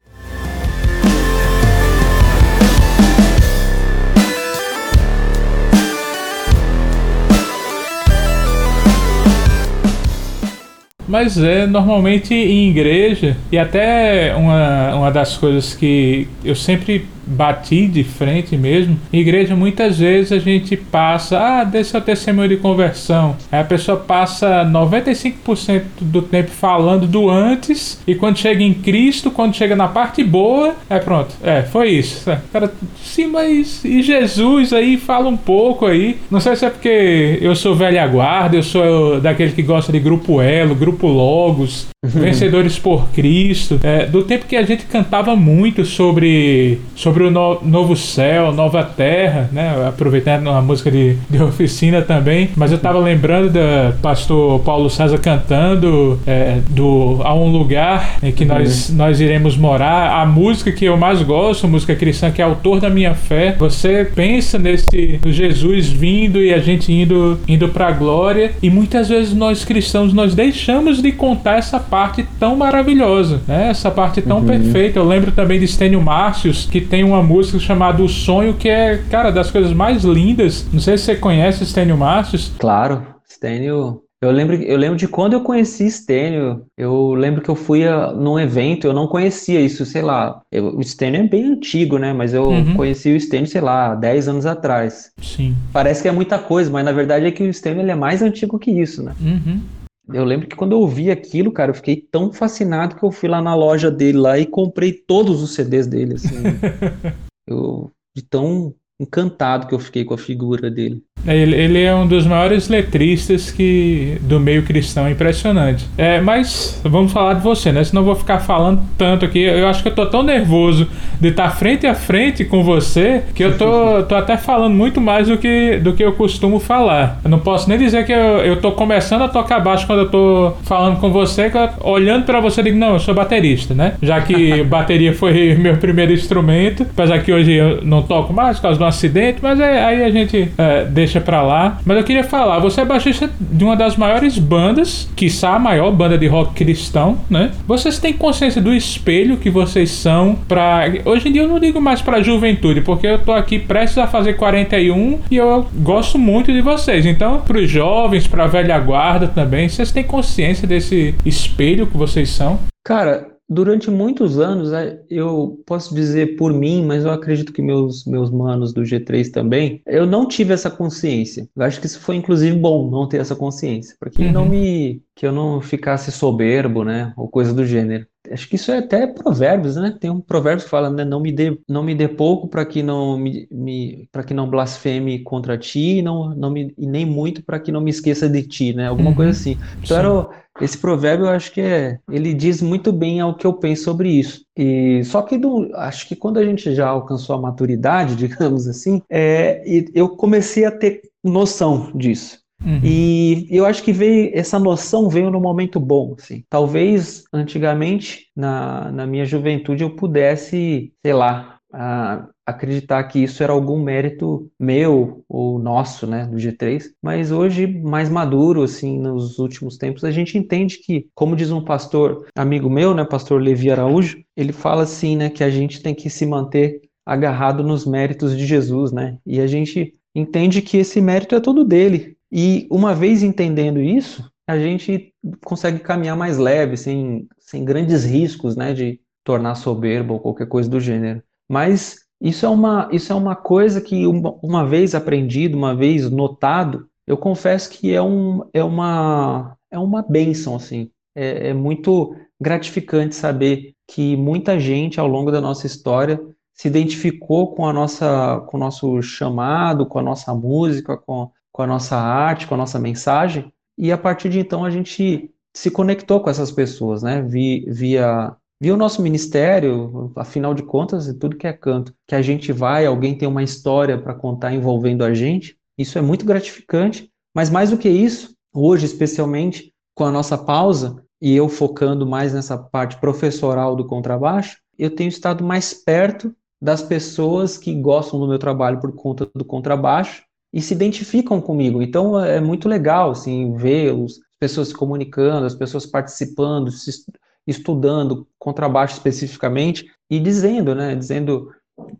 Mas 11.09 11.39
é 11.39 11.67
normalmente 11.67 12.35
em 12.35 12.71
igreja, 12.71 13.37
e 13.51 13.59
até 13.59 14.35
uma, 14.35 14.95
uma 14.95 15.11
das 15.11 15.37
coisas 15.37 15.75
que 15.75 16.27
eu 16.45 16.55
sempre 16.55 17.07
bati 17.27 17.87
de 17.87 18.05
frente 18.05 18.57
mesmo. 18.57 18.99
Em 19.13 19.21
igreja, 19.21 19.57
muitas 19.57 19.99
vezes 19.99 20.33
a 20.33 20.39
gente 20.39 20.77
passa, 20.77 21.39
ah, 21.39 21.65
desse 21.65 21.97
é 21.97 21.99
o 21.99 22.03
testemunho 22.03 22.49
de 22.49 22.57
conversão. 22.57 23.37
Aí 23.51 23.61
a 23.61 23.65
pessoa 23.65 23.97
passa 23.97 24.65
95% 24.65 25.83
do 26.01 26.23
tempo 26.23 26.51
falando 26.51 27.07
do 27.07 27.29
antes, 27.29 28.01
e 28.07 28.15
quando 28.15 28.39
chega 28.39 28.63
em 28.63 28.75
Cristo, 28.75 29.31
quando 29.31 29.55
chega 29.55 29.75
na 29.75 29.89
parte 29.89 30.23
boa, 30.23 30.75
é 30.89 30.99
pronto. 30.99 31.35
É, 31.43 31.63
foi 31.63 31.91
isso. 31.91 32.31
É, 32.31 32.41
cara, 32.53 32.73
sim, 33.03 33.27
mas 33.27 33.85
e 33.85 34.03
Jesus 34.03 34.73
aí? 34.73 34.97
Fala 34.97 35.29
um 35.29 35.37
pouco 35.37 35.87
aí. 35.87 36.19
Não 36.31 36.41
sei 36.41 36.57
se 36.57 36.65
é 36.65 36.71
porque 36.71 37.39
eu 37.41 37.55
sou 37.55 37.75
velha 37.75 38.07
guarda, 38.07 38.57
eu 38.57 38.63
sou 38.63 39.21
daquele 39.21 39.53
que 39.53 39.63
gosta 39.63 39.93
de 39.93 39.99
grupo 39.99 40.41
Elo, 40.41 40.75
grupo 40.75 41.07
Logos, 41.07 41.87
Vencedores 42.05 42.79
por 42.79 43.09
Cristo. 43.11 43.81
É, 43.83 44.07
do 44.07 44.23
tempo 44.23 44.47
que 44.47 44.57
a 44.57 44.63
gente 44.63 44.85
cantava 44.87 45.35
muito 45.35 45.85
sobre, 45.85 46.79
sobre 46.95 47.16
o 47.25 47.31
no, 47.31 47.61
novo 47.63 47.97
céu, 47.97 48.53
nova 48.53 48.83
terra, 48.83 49.49
né? 49.53 49.87
Aproveitando 49.87 50.49
a 50.51 50.61
música 50.61 50.91
de, 50.91 51.17
de 51.29 51.43
oficina 51.43 52.03
também. 52.03 52.51
Mas 52.57 52.73
eu 52.73 52.79
tava 52.79 52.99
lembrando 52.99 53.51
da 53.51 53.95
pastor 54.01 54.61
Paulo 54.61 54.89
César 54.89 55.19
cantando 55.19 56.19
é, 56.27 56.59
do 56.71 57.21
A 57.23 57.35
um 57.35 57.51
lugar 57.51 58.17
em 58.23 58.33
que 58.33 58.45
uhum. 58.45 58.51
nós, 58.51 58.91
nós 58.91 59.21
iremos 59.21 59.57
morar. 59.57 60.21
A 60.21 60.27
música 60.27 60.73
que 60.73 60.85
eu 60.85 60.97
mais 60.97 61.23
gosto, 61.23 61.69
música 61.69 61.95
cristã, 61.95 62.31
que 62.31 62.41
é 62.41 62.45
autor 62.45 62.81
da 62.81 62.91
minha 62.91 63.15
fé. 63.15 63.55
Você 63.59 64.05
pensa 64.15 64.59
nesse 64.59 65.21
Jesus 65.27 65.89
vindo 65.89 66.43
e 66.43 66.53
a 66.53 66.59
gente 66.59 66.93
indo, 66.93 67.39
indo 67.47 67.69
pra 67.69 67.91
glória. 67.91 68.53
E 68.63 68.71
muitas 68.71 69.09
vezes 69.09 69.35
nós 69.35 69.65
cristãos 69.65 70.13
nós 70.13 70.35
deixamos 70.35 71.03
de 71.03 71.13
contar 71.13 71.59
essa 71.59 71.79
parte 71.79 72.07
parte 72.07 72.27
tão 72.39 72.57
maravilhosa, 72.57 73.41
né? 73.47 73.69
Essa 73.71 73.91
parte 73.91 74.23
tão 74.23 74.39
uhum. 74.39 74.47
perfeita. 74.47 74.99
Eu 74.99 75.07
lembro 75.07 75.33
também 75.33 75.59
de 75.59 75.67
Stênio 75.67 76.01
Márcios, 76.01 76.69
que 76.71 76.81
tem 76.81 77.03
uma 77.07 77.23
música 77.23 77.59
chamada 77.59 78.03
O 78.03 78.09
Sonho, 78.09 78.55
que 78.55 78.69
é, 78.69 78.99
cara, 79.11 79.31
das 79.31 79.51
coisas 79.51 79.73
mais 79.73 80.05
lindas. 80.05 80.67
Não 80.73 80.81
sei 80.81 80.99
se 80.99 81.05
você 81.05 81.17
conhece 81.17 81.65
Stênio 81.65 81.97
Márcios. 81.97 82.53
Claro, 82.59 83.07
Stênio 83.29 84.03
eu 84.21 84.31
lembro, 84.31 84.57
eu 84.57 84.79
lembro 84.79 84.97
de 84.97 85.07
quando 85.07 85.35
eu 85.35 85.43
conheci 85.43 85.91
Stênio. 85.91 86.63
Eu 86.77 87.13
lembro 87.13 87.43
que 87.43 87.51
eu 87.51 87.55
fui 87.55 87.87
a, 87.87 88.13
num 88.13 88.39
evento, 88.39 88.87
eu 88.87 88.95
não 88.95 89.07
conhecia 89.07 89.61
isso, 89.61 89.85
sei 89.85 90.01
lá. 90.01 90.41
Eu, 90.51 90.77
o 90.77 90.83
Stênio 90.83 91.21
é 91.21 91.29
bem 91.29 91.45
antigo, 91.45 91.99
né? 91.99 92.15
Mas 92.15 92.33
eu 92.33 92.45
uhum. 92.45 92.75
conheci 92.75 93.15
o 93.15 93.21
Stênio, 93.21 93.47
sei 93.47 93.61
lá, 93.61 93.95
10 93.95 94.29
anos 94.29 94.47
atrás. 94.47 95.13
Sim. 95.21 95.55
Parece 95.71 96.03
que 96.03 96.09
é 96.09 96.13
muita 96.13 96.39
coisa, 96.39 96.71
mas 96.71 96.85
na 96.85 96.93
verdade 96.93 97.27
é 97.27 97.31
que 97.31 97.43
o 97.43 97.53
Stênio 97.53 97.83
ele 97.83 97.91
é 97.91 97.95
mais 97.95 98.23
antigo 98.23 98.59
que 98.59 98.71
isso, 98.71 99.03
né? 99.03 99.13
Uhum. 99.21 99.61
Eu 100.09 100.25
lembro 100.25 100.47
que 100.47 100.55
quando 100.55 100.73
eu 100.73 100.81
ouvi 100.81 101.11
aquilo, 101.11 101.53
cara, 101.53 101.71
eu 101.71 101.75
fiquei 101.75 101.97
tão 101.97 102.33
fascinado 102.33 102.97
que 102.97 103.03
eu 103.03 103.11
fui 103.11 103.29
lá 103.29 103.43
na 103.43 103.55
loja 103.55 103.91
dele 103.91 104.19
lá 104.19 104.39
e 104.39 104.47
comprei 104.47 104.93
todos 104.93 105.43
os 105.43 105.55
CDs 105.55 105.87
dele, 105.87 106.15
assim. 106.15 106.37
eu 107.47 107.93
de 108.15 108.23
tão 108.23 108.75
encantado 108.99 109.67
que 109.67 109.75
eu 109.75 109.79
fiquei 109.79 110.05
com 110.05 110.15
a 110.15 110.19
figura 110.19 110.71
dele. 110.71 111.05
É, 111.27 111.37
ele, 111.37 111.57
ele, 111.57 111.83
é 111.83 111.95
um 111.95 112.07
dos 112.07 112.25
maiores 112.25 112.69
letristas 112.69 113.51
que 113.51 114.17
do 114.21 114.39
meio 114.39 114.63
cristão, 114.63 115.11
impressionante. 115.11 115.87
É, 115.99 116.21
mas 116.21 116.81
vamos 116.85 117.13
falar 117.13 117.35
de 117.35 117.43
você, 117.43 117.73
né? 117.73 117.83
Senão 117.83 118.03
eu 118.03 118.07
vou 118.07 118.15
ficar 118.15 118.39
falando 118.39 118.81
tanto 118.97 119.25
aqui. 119.25 119.41
Eu 119.41 119.67
acho 119.67 119.83
que 119.83 119.89
eu 119.89 119.95
tô 119.95 120.07
tão 120.07 120.23
nervoso 120.23 120.89
de 121.21 121.29
estar 121.29 121.51
frente 121.51 121.87
a 121.87 121.95
frente 121.95 122.45
com 122.45 122.63
você 122.63 123.23
que 123.35 123.43
eu 123.43 123.59
tô, 123.59 124.03
tô 124.05 124.15
até 124.15 124.37
falando 124.37 124.75
muito 124.75 125.01
mais 125.01 125.29
do 125.29 125.37
que, 125.37 125.79
do 125.79 125.95
que 125.95 126.05
eu 126.05 126.13
costumo 126.13 126.61
falar. 126.61 127.21
Eu 127.25 127.31
não 127.31 127.39
posso 127.39 127.69
nem 127.69 127.79
dizer 127.79 128.07
que 128.07 128.13
eu, 128.13 128.39
eu 128.39 128.61
tô 128.61 128.73
começando 128.73 129.23
a 129.23 129.29
tocar 129.29 129.59
baixo 129.59 129.87
quando 129.87 130.01
eu 130.01 130.09
tô 130.09 130.53
falando 130.63 131.01
com 131.01 131.11
você, 131.11 131.47
eu, 131.47 131.91
olhando 131.91 132.25
para 132.25 132.41
você, 132.41 132.61
eu 132.61 132.65
digo, 132.65 132.79
não, 132.79 132.95
eu 132.95 133.01
sou 133.01 133.15
baterista, 133.15 133.75
né? 133.75 133.95
Já 134.03 134.21
que 134.21 134.63
bateria 134.65 135.13
foi 135.13 135.55
meu 135.59 135.77
primeiro 135.77 136.13
instrumento, 136.13 136.83
apesar 136.83 137.19
que 137.23 137.33
hoje 137.33 137.53
eu 137.53 137.83
não 137.83 138.03
toco 138.03 138.33
mais 138.33 138.57
por 138.57 138.63
causa 138.63 138.79
do 138.79 138.85
acidente, 138.85 139.39
mas 139.43 139.59
é, 139.59 139.85
aí 139.85 140.05
a 140.05 140.11
gente 140.11 140.51
é, 140.57 140.85
deixa 140.85 141.06
deixa 141.07 141.21
pra 141.21 141.41
lá. 141.41 141.79
Mas 141.85 141.97
eu 141.97 142.05
queria 142.05 142.25
falar, 142.25 142.59
você 142.59 142.81
é 142.81 142.85
baixista 142.85 143.31
de 143.41 143.65
uma 143.65 143.77
das 143.77 143.97
maiores 143.97 144.39
bandas, 144.39 145.09
quiçá 145.17 145.55
a 145.55 145.59
maior 145.59 145.91
banda 145.93 146.19
de 146.19 146.27
rock 146.27 146.55
cristão, 146.55 147.19
né? 147.31 147.53
Vocês 147.67 147.99
têm 147.99 148.13
consciência 148.13 148.61
do 148.61 148.75
espelho 148.75 149.37
que 149.37 149.49
vocês 149.49 149.91
são 149.91 150.37
pra... 150.49 150.85
Hoje 151.05 151.29
em 151.29 151.33
dia 151.33 151.43
eu 151.43 151.49
não 151.49 151.61
digo 151.61 151.81
mais 151.81 152.03
pra 152.03 152.23
juventude, 152.23 152.81
porque 152.81 153.07
eu 153.07 153.19
tô 153.19 153.33
aqui 153.33 153.59
prestes 153.59 153.99
a 153.99 154.07
fazer 154.07 154.35
41 154.35 155.21
e 155.31 155.37
eu 155.37 155.67
gosto 155.77 156.19
muito 156.19 156.53
de 156.53 156.61
vocês. 156.61 157.07
Então, 157.07 157.41
pros 157.41 157.71
jovens, 157.71 158.27
pra 158.27 158.47
velha 158.47 158.79
guarda 158.79 159.29
também, 159.29 159.69
vocês 159.69 159.93
têm 159.93 160.03
consciência 160.03 160.67
desse 160.67 161.15
espelho 161.25 161.87
que 161.87 161.97
vocês 161.97 162.31
são? 162.31 162.59
Cara, 162.85 163.36
durante 163.49 163.91
muitos 163.91 164.39
anos, 164.39 164.73
é, 164.73 165.03
eu 165.09 165.63
posso 165.67 165.95
dizer 165.95 166.37
por 166.37 166.53
mim, 166.53 166.85
mas 166.85 167.05
eu 167.05 167.11
acredito 167.11 167.53
que 167.53 167.63
meus, 167.63 168.05
meus 168.05 168.31
manos 168.31 168.73
do 168.73 168.83
G3 168.83 169.31
também, 169.31 169.83
eu 169.87 170.07
não 170.07 170.27
tive 170.27 170.53
essa 170.53 170.71
consciência. 170.71 171.49
Eu 171.55 171.63
acho 171.63 171.81
que 171.81 171.87
isso 171.87 172.01
foi, 172.01 172.17
inclusive, 172.17 172.57
bom 172.57 172.91
não 172.91 173.09
ter 173.09 173.21
essa 173.21 173.37
consciência, 173.37 173.97
para 173.99 174.11
que 174.11 174.25
uhum. 174.25 174.33
não 174.33 174.47
me, 174.47 175.03
que 175.15 175.27
eu 175.27 175.33
não 175.33 175.61
ficasse 175.61 176.11
soberbo, 176.11 176.85
né, 176.85 177.13
ou 177.17 177.29
coisa 177.29 177.55
do 177.55 177.65
gênero. 177.65 178.07
Acho 178.31 178.49
que 178.49 178.57
isso 178.57 178.71
é 178.71 178.79
até 178.79 179.07
provérbios, 179.07 179.77
né? 179.77 179.97
Tem 179.99 180.11
um 180.11 180.21
provérbio 180.21 180.65
que 180.65 180.71
fala, 180.71 180.91
né? 180.91 181.05
Não 181.05 181.21
me 181.21 181.33
dê, 181.33 181.59
não 181.69 181.83
me 181.83 181.95
dê 181.95 182.09
pouco 182.09 182.49
para 182.49 182.65
que 182.65 182.83
não 182.83 183.19
me, 183.19 183.47
me 183.51 184.09
para 184.11 184.25
que 184.25 184.35
não 184.35 184.49
blasfeme 184.49 185.23
contra 185.23 185.59
ti, 185.59 185.99
e 185.99 186.03
não, 186.03 186.35
não 186.35 186.51
me, 186.51 186.75
e 186.77 186.87
nem 186.87 187.05
muito 187.05 187.45
para 187.45 187.59
que 187.59 187.73
não 187.73 187.81
me 187.81 187.91
esqueça 187.91 188.29
de 188.29 188.43
ti, 188.43 188.75
né? 188.75 188.89
Alguma 188.89 189.11
uhum. 189.11 189.17
coisa 189.17 189.31
assim. 189.31 189.57
Então 189.83 189.97
era, 189.97 190.29
esse 190.61 190.79
provérbio 190.79 191.27
eu 191.27 191.31
acho 191.31 191.53
que 191.53 191.61
é, 191.61 191.99
ele 192.11 192.33
diz 192.33 192.63
muito 192.63 192.93
bem 192.93 193.21
ao 193.21 193.35
que 193.35 193.47
eu 193.47 193.53
penso 193.53 193.85
sobre 193.85 194.11
isso. 194.11 194.45
E 194.57 195.03
só 195.05 195.23
que 195.23 195.37
do, 195.37 195.71
acho 195.75 196.09
que 196.09 196.17
quando 196.17 196.39
a 196.39 196.45
gente 196.45 196.75
já 196.75 196.89
alcançou 196.89 197.37
a 197.37 197.41
maturidade, 197.41 198.17
digamos 198.17 198.67
assim, 198.67 199.03
é, 199.11 199.63
eu 199.95 200.09
comecei 200.11 200.65
a 200.65 200.71
ter 200.71 201.03
noção 201.23 201.91
disso. 201.95 202.46
Uhum. 202.65 202.81
E 202.83 203.47
eu 203.51 203.67
acho 203.67 203.83
que 203.83 203.93
veio 203.93 204.31
essa 204.35 204.59
noção 204.59 205.09
veio 205.09 205.31
no 205.31 205.41
momento 205.41 205.79
bom, 205.79 206.15
assim. 206.19 206.45
Talvez 206.49 207.25
antigamente 207.33 208.29
na, 208.35 208.91
na 208.91 209.07
minha 209.07 209.25
juventude 209.25 209.83
eu 209.83 209.95
pudesse, 209.95 210.93
sei 211.05 211.13
lá, 211.13 211.59
a, 211.73 212.27
acreditar 212.47 213.03
que 213.05 213.19
isso 213.23 213.43
era 213.43 213.53
algum 213.53 213.83
mérito 213.83 214.49
meu 214.59 215.25
ou 215.29 215.59
nosso, 215.59 216.07
né, 216.07 216.27
do 216.27 216.37
G3, 216.37 216.85
mas 217.03 217.33
hoje 217.33 217.67
mais 217.67 218.09
maduro 218.09 218.63
assim, 218.63 218.99
nos 218.99 219.39
últimos 219.39 219.77
tempos, 219.77 220.05
a 220.05 220.13
gente 220.13 220.39
entende 220.39 220.79
que, 220.79 221.09
como 221.15 221.35
diz 221.35 221.51
um 221.51 221.65
pastor 221.65 222.27
amigo 222.37 222.71
meu, 222.71 222.95
né, 222.95 223.05
pastor 223.05 223.43
Levi 223.43 223.71
Araújo, 223.71 224.19
ele 224.37 224.53
fala 224.53 224.85
assim, 224.85 225.17
né, 225.17 225.29
que 225.29 225.43
a 225.43 225.51
gente 225.51 225.83
tem 225.83 225.95
que 225.95 226.09
se 226.09 226.25
manter 226.25 226.81
agarrado 227.05 227.63
nos 227.63 227.85
méritos 227.85 228.37
de 228.37 228.45
Jesus, 228.45 228.91
né? 228.91 229.17
E 229.25 229.41
a 229.41 229.47
gente 229.47 229.95
entende 230.13 230.61
que 230.61 230.79
esse 230.79 231.01
mérito 231.01 231.37
é 231.37 231.41
todo 231.41 231.65
dele, 231.65 232.16
e 232.31 232.67
uma 232.71 232.95
vez 232.95 233.23
entendendo 233.23 233.81
isso, 233.81 234.31
a 234.47 234.59
gente 234.59 235.13
consegue 235.45 235.81
caminhar 235.81 236.17
mais 236.17 236.39
leve, 236.39 236.77
sem, 236.77 237.29
sem 237.39 237.65
grandes 237.65 238.05
riscos, 238.05 238.57
né, 238.57 238.73
de 238.73 239.01
tornar 239.25 239.57
soberbo 239.57 240.15
ou 240.15 240.21
qualquer 240.21 240.47
coisa 240.47 240.71
do 240.71 240.81
gênero. 240.81 241.23
Mas 241.49 241.97
isso 242.21 242.47
é 242.47 242.49
uma, 242.49 242.89
isso 242.93 243.13
é 243.13 243.17
uma 243.17 243.35
coisa 243.35 243.81
que, 243.81 244.07
uma, 244.07 244.39
uma 244.43 244.67
vez 244.67 244.95
aprendido, 244.95 245.57
uma 245.57 245.75
vez 245.75 246.09
notado, 246.11 246.89
eu 247.07 247.17
confesso 247.17 247.71
que 247.71 247.93
é, 247.93 248.01
um, 248.01 248.43
é, 248.53 248.63
uma, 248.63 249.57
é 249.71 249.79
uma 249.79 250.03
bênção, 250.03 250.57
assim. 250.57 250.91
É, 251.15 251.49
é 251.49 251.55
muito 251.55 252.15
gratificante 252.41 253.15
saber 253.15 253.75
que 253.87 254.17
muita 254.17 254.59
gente 254.59 255.01
ao 255.01 255.07
longo 255.07 255.31
da 255.31 255.41
nossa 255.41 255.67
história 255.67 256.21
se 256.53 256.69
identificou 256.69 257.55
com 257.55 257.67
a 257.67 257.73
nossa 257.73 258.41
com 258.49 258.57
o 258.57 258.61
nosso 258.61 259.03
chamado, 259.03 259.87
com 259.87 259.99
a 259.99 260.03
nossa 260.03 260.35
música, 260.35 260.97
com, 260.97 261.31
com 261.57 261.63
a 261.63 261.67
nossa 261.67 261.97
arte, 261.97 262.47
com 262.47 262.55
a 262.55 262.59
nossa 262.59 262.79
mensagem, 262.79 263.51
e 263.79 263.91
a 263.91 263.97
partir 263.97 264.29
de 264.29 264.39
então 264.39 264.63
a 264.63 264.69
gente 264.69 265.31
se 265.55 265.71
conectou 265.71 266.21
com 266.21 266.29
essas 266.29 266.53
pessoas, 266.53 267.03
né? 267.03 267.23
Via, 267.23 268.37
via 268.61 268.75
o 268.75 268.77
nosso 268.77 269.01
ministério, 269.01 270.13
afinal 270.17 270.53
de 270.53 270.63
contas, 270.63 271.07
tudo 271.19 271.35
que 271.35 271.47
é 271.47 271.55
canto, 271.55 271.95
que 272.07 272.15
a 272.15 272.21
gente 272.21 272.53
vai, 272.53 272.85
alguém 272.85 273.17
tem 273.17 273.27
uma 273.27 273.43
história 273.43 273.97
para 273.97 274.13
contar 274.13 274.53
envolvendo 274.53 275.03
a 275.03 275.15
gente, 275.15 275.57
isso 275.79 275.99
é 275.99 276.03
muito 276.03 276.27
gratificante, 276.27 277.11
mas 277.35 277.49
mais 277.49 277.71
do 277.71 277.79
que 277.79 277.89
isso, 277.89 278.35
hoje, 278.53 278.85
especialmente 278.85 279.73
com 279.95 280.05
a 280.05 280.13
nossa 280.13 280.37
pausa, 280.37 281.03
e 281.23 281.35
eu 281.35 281.49
focando 281.49 282.07
mais 282.07 282.35
nessa 282.35 282.59
parte 282.59 283.01
professoral 283.01 283.75
do 283.75 283.87
contrabaixo, 283.87 284.59
eu 284.79 284.95
tenho 284.95 285.09
estado 285.09 285.43
mais 285.43 285.73
perto 285.73 286.37
das 286.61 286.83
pessoas 286.83 287.57
que 287.57 287.75
gostam 287.75 288.21
do 288.21 288.29
meu 288.29 288.39
trabalho 288.39 288.79
por 288.79 288.93
conta 288.93 289.27
do 289.35 289.45
contrabaixo 289.45 290.26
e 290.53 290.63
se 290.63 290.75
identificam 290.75 291.41
comigo. 291.41 291.83
Então 291.83 292.23
é 292.23 292.41
muito 292.41 292.69
legal 292.69 293.11
assim 293.11 293.55
ver 293.55 293.95
as 293.95 294.19
pessoas 294.39 294.69
se 294.69 294.75
comunicando, 294.75 295.47
as 295.47 295.55
pessoas 295.55 295.87
participando, 295.87 296.71
se 296.71 297.05
estudando 297.47 298.27
contrabaixo 298.39 298.95
especificamente 298.95 299.87
e 300.11 300.19
dizendo, 300.19 300.75
né, 300.75 300.95
dizendo, 300.95 301.53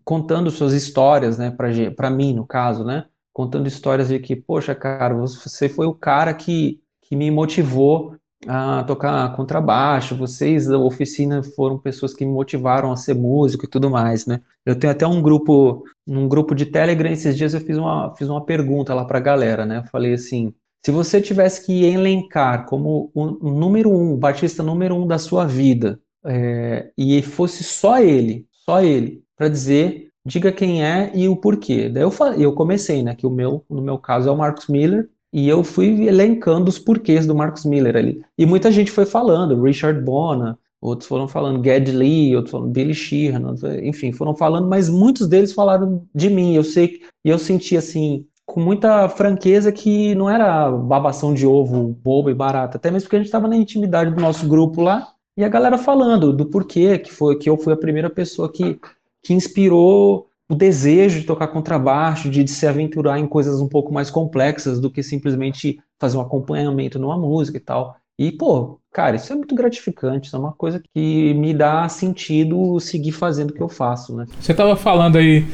contando 0.05 0.51
suas 0.51 0.73
histórias, 0.73 1.39
né, 1.39 1.51
para 1.51 2.11
mim 2.11 2.35
no 2.35 2.47
caso, 2.47 2.85
né, 2.85 3.07
contando 3.33 3.69
histórias 3.69 4.09
de 4.09 4.19
que, 4.19 4.35
poxa, 4.35 4.75
cara, 4.75 5.15
você 5.15 5.69
foi 5.69 5.87
o 5.87 5.95
cara 5.95 6.35
que, 6.35 6.81
que 7.03 7.15
me 7.15 7.31
motivou 7.31 8.17
a 8.47 8.85
tocar 8.85 9.35
contrabaixo, 9.35 10.17
vocês 10.17 10.67
da 10.67 10.79
oficina 10.79 11.43
foram 11.43 11.79
pessoas 11.79 12.13
que 12.13 12.25
me 12.25 12.33
motivaram 12.33 12.93
a 12.93 12.97
ser 12.97 13.15
músico 13.15 13.65
e 13.65 13.69
tudo 13.69 13.89
mais, 13.91 14.27
né? 14.27 14.41
Eu 14.65 14.79
tenho 14.79 14.93
até 14.93 15.07
um 15.07 15.23
grupo, 15.23 15.85
um 16.07 16.29
grupo 16.29 16.55
de 16.55 16.67
Telegram, 16.67 17.11
esses 17.11 17.37
dias 17.37 17.55
eu 17.55 17.61
fiz 17.61 17.77
uma, 17.79 18.15
fiz 18.17 18.29
uma 18.29 18.45
pergunta 18.45 18.95
lá 18.95 19.05
para 19.05 19.19
a 19.19 19.23
galera, 19.23 19.65
né? 19.65 19.79
Eu 19.79 19.85
falei 19.85 20.15
assim, 20.15 20.53
se 20.85 20.93
você 20.93 21.21
tivesse 21.21 21.65
que 21.65 21.85
elencar 21.85 22.67
como 22.67 23.11
o, 23.15 23.27
número 23.51 23.91
um, 23.91 24.13
o 24.13 24.17
batista 24.17 24.63
número 24.63 24.95
um 24.95 25.07
da 25.07 25.19
sua 25.19 25.45
vida, 25.45 25.99
é, 26.25 26.91
e 26.97 27.23
fosse 27.23 27.65
só 27.65 27.99
ele, 27.99 28.47
só 28.51 28.83
ele, 28.83 29.23
para 29.37 29.49
dizer, 29.49 30.11
diga 30.25 30.53
quem 30.53 30.85
é 30.85 31.11
e 31.15 31.29
o 31.29 31.37
porquê. 31.37 31.89
Daí 31.89 32.03
eu, 32.03 32.11
falei, 32.11 32.45
eu 32.45 32.53
comecei, 32.53 33.03
né? 33.03 33.15
Que 33.15 33.27
o 33.27 33.31
meu, 33.31 33.65
no 33.71 33.81
meu 33.81 33.99
caso 33.99 34.29
é 34.29 34.33
o 34.33 34.37
Marcos 34.37 34.67
Miller, 34.69 35.09
e 35.37 35.51
eu 35.51 35.63
fui 35.63 36.09
elencando 36.09 36.71
os 36.71 36.79
porquês 36.79 37.27
do 37.27 37.35
Marcus 37.35 37.67
Miller 37.67 37.95
ali. 37.95 38.25
E 38.39 38.47
muita 38.47 38.73
gente 38.73 38.91
foi 38.91 39.05
falando, 39.05 39.61
Richard 39.63 40.01
Bona, 40.01 40.59
outros 40.81 41.07
foram 41.07 41.29
falando 41.29 41.63
Ged 41.63 41.93
Lee, 41.93 42.35
outros 42.35 42.53
falando 42.53 42.71
Billy 42.71 42.95
Sheehan, 42.95 43.55
enfim, 43.83 44.13
foram 44.13 44.35
falando, 44.35 44.67
mas 44.67 44.89
muitos 44.89 45.29
deles 45.29 45.53
falaram 45.53 46.07
de 46.15 46.31
mim. 46.31 46.55
Eu 46.55 46.65
sei 46.65 47.03
e 47.23 47.29
eu 47.29 47.39
senti 47.39 47.77
assim 47.77 48.25
com 48.47 48.61
muita 48.61 49.11
franqueza 49.11 49.71
que 49.71 50.15
não 50.15 50.31
era 50.31 50.71
babação 50.71 51.35
de 51.35 51.47
ovo 51.47 51.95
bobo 52.03 52.31
e 52.31 52.35
barato, 52.35 52.79
até 52.79 52.91
mesmo 52.91 53.05
porque 53.05 53.17
a 53.17 53.19
gente 53.19 53.27
estava 53.27 53.47
na 53.47 53.57
intimidade 53.57 54.15
do 54.15 54.21
nosso 54.23 54.49
grupo 54.49 54.81
lá 54.81 55.07
e 55.37 55.45
a 55.45 55.49
galera 55.51 55.77
falando 55.77 56.33
do 56.33 56.47
porquê 56.47 56.99
que 56.99 57.13
foi 57.13 57.37
que 57.37 57.51
eu 57.51 57.59
fui 57.59 57.75
a 57.75 57.77
primeira 57.77 58.09
pessoa 58.09 58.51
que 58.51 58.81
que 59.23 59.35
inspirou 59.35 60.26
o 60.49 60.55
desejo 60.55 61.21
de 61.21 61.27
tocar 61.27 61.49
contrabaixo, 61.49 62.31
de, 62.31 62.45
de, 62.45 62.51
se 62.51 62.67
aventurar 62.67 63.19
em 63.19 63.27
coisas 63.27 63.61
um 63.61 63.69
pouco 63.69 63.93
mais 63.93 64.11
complexas 64.11 64.81
do 64.81 64.91
que 64.91 65.03
simplesmente 65.03 65.79
fazer 65.99 66.17
um 66.17 66.21
acompanhamento 66.21 66.99
numa 66.99 67.19
música 67.19 67.57
e 67.57 67.61
tal. 67.61 67.97
E, 68.19 68.33
pô, 68.33 68.79
cara, 68.93 69.17
isso 69.17 69.33
é 69.33 69.37
muito 69.37 69.55
gratificante, 69.55 70.29
isso 70.29 70.37
é 70.37 70.39
uma 70.39 70.53
coisa 70.53 70.81
que 70.95 71.35
me 71.35 71.53
dá 71.53 71.89
sentido 71.89 72.79
seguir 72.81 73.13
fazendo 73.13 73.51
o 73.51 73.53
que 73.53 73.63
eu 73.63 73.69
faço, 73.69 74.17
né? 74.17 74.27
Você 74.41 74.53
estava 74.53 74.75
falando 74.75 75.19
aí 75.19 75.45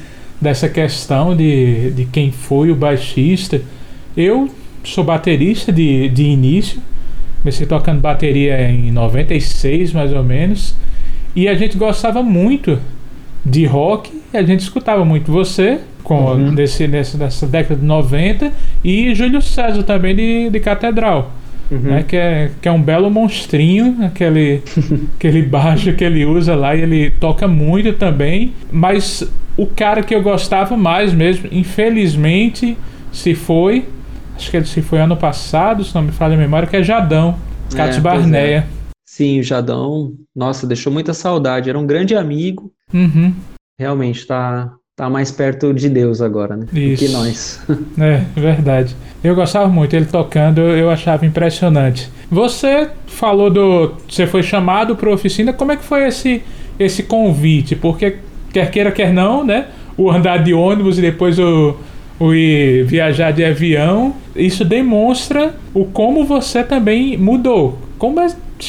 dessa 0.40 0.68
questão 0.68 1.34
de, 1.34 1.90
de 1.90 2.04
quem 2.04 2.30
foi 2.30 2.70
o 2.70 2.76
baixista. 2.76 3.60
Eu 4.16 4.48
sou 4.84 5.02
baterista 5.02 5.72
de, 5.72 6.08
de 6.10 6.22
início, 6.22 6.80
comecei 7.40 7.66
tocando 7.66 8.00
bateria 8.00 8.60
em 8.70 8.92
96, 8.92 9.92
mais 9.92 10.12
ou 10.12 10.22
menos, 10.22 10.74
e 11.34 11.48
a 11.48 11.54
gente 11.54 11.76
gostava 11.76 12.22
muito 12.22 12.78
de 13.44 13.66
rock, 13.66 14.22
a 14.32 14.42
gente 14.42 14.60
escutava 14.60 15.04
muito 15.04 15.32
você, 15.32 15.80
com 16.02 16.24
uhum. 16.24 16.54
desse, 16.54 16.86
nesse, 16.86 17.16
nessa 17.16 17.46
década 17.46 17.80
de 17.80 17.86
90, 17.86 18.52
e 18.84 19.14
Júlio 19.14 19.42
César 19.42 19.82
também 19.82 20.14
de, 20.14 20.50
de 20.50 20.60
Catedral. 20.60 21.32
Uhum. 21.70 21.78
Né, 21.78 22.04
que, 22.06 22.16
é, 22.16 22.50
que 22.60 22.68
é 22.68 22.72
um 22.72 22.82
belo 22.82 23.10
monstrinho, 23.10 23.96
aquele, 24.04 24.62
aquele 25.16 25.42
baixo 25.42 25.92
que 25.94 26.04
ele 26.04 26.24
usa 26.24 26.54
lá, 26.54 26.74
e 26.74 26.82
ele 26.82 27.10
toca 27.10 27.48
muito 27.48 27.94
também. 27.94 28.52
Mas 28.70 29.26
o 29.56 29.66
cara 29.66 30.02
que 30.02 30.14
eu 30.14 30.22
gostava 30.22 30.76
mais 30.76 31.14
mesmo, 31.14 31.48
infelizmente, 31.50 32.76
se 33.10 33.34
foi. 33.34 33.86
Acho 34.36 34.50
que 34.50 34.56
ele 34.56 34.66
se 34.66 34.82
foi 34.82 34.98
ano 34.98 35.16
passado, 35.16 35.84
se 35.84 35.94
não 35.94 36.02
me 36.02 36.12
falha 36.12 36.34
a 36.34 36.38
memória, 36.38 36.68
que 36.68 36.76
é 36.76 36.82
Jadão, 36.82 37.36
Catos 37.74 37.98
é, 37.98 38.00
Barneia. 38.00 38.66
É. 38.78 38.81
Sim, 39.12 39.40
o 39.40 39.42
Jadão, 39.42 40.14
nossa, 40.34 40.66
deixou 40.66 40.90
muita 40.90 41.12
saudade. 41.12 41.68
Era 41.68 41.78
um 41.78 41.86
grande 41.86 42.16
amigo, 42.16 42.72
Uhum. 42.92 43.34
Realmente 43.78 44.20
está 44.20 44.72
tá 44.94 45.08
mais 45.08 45.30
perto 45.30 45.72
de 45.72 45.88
Deus 45.88 46.20
agora, 46.20 46.56
né? 46.56 46.66
Isso. 46.72 47.04
Do 47.04 47.08
que 47.08 47.12
nós. 47.12 47.60
É, 47.98 48.22
verdade. 48.38 48.94
Eu 49.24 49.34
gostava 49.34 49.68
muito 49.68 49.94
ele 49.94 50.06
tocando, 50.06 50.60
eu 50.60 50.90
achava 50.90 51.24
impressionante. 51.26 52.10
Você 52.30 52.88
falou 53.06 53.50
do. 53.50 53.94
Você 54.08 54.26
foi 54.26 54.42
chamado 54.42 54.94
para 54.96 55.10
oficina, 55.10 55.52
como 55.52 55.72
é 55.72 55.76
que 55.76 55.84
foi 55.84 56.06
esse, 56.06 56.42
esse 56.78 57.02
convite? 57.02 57.74
Porque, 57.74 58.18
quer 58.52 58.70
queira, 58.70 58.92
quer 58.92 59.12
não, 59.12 59.44
né? 59.44 59.68
O 59.96 60.10
andar 60.10 60.42
de 60.42 60.52
ônibus 60.52 60.98
e 60.98 61.02
depois 61.02 61.38
o, 61.38 61.76
o 62.18 62.34
ir 62.34 62.84
viajar 62.84 63.30
de 63.30 63.44
avião, 63.44 64.14
isso 64.34 64.64
demonstra 64.64 65.54
o 65.74 65.84
como 65.84 66.24
você 66.24 66.62
também 66.62 67.16
mudou. 67.16 67.78
Como 68.02 68.18
é 68.18 68.26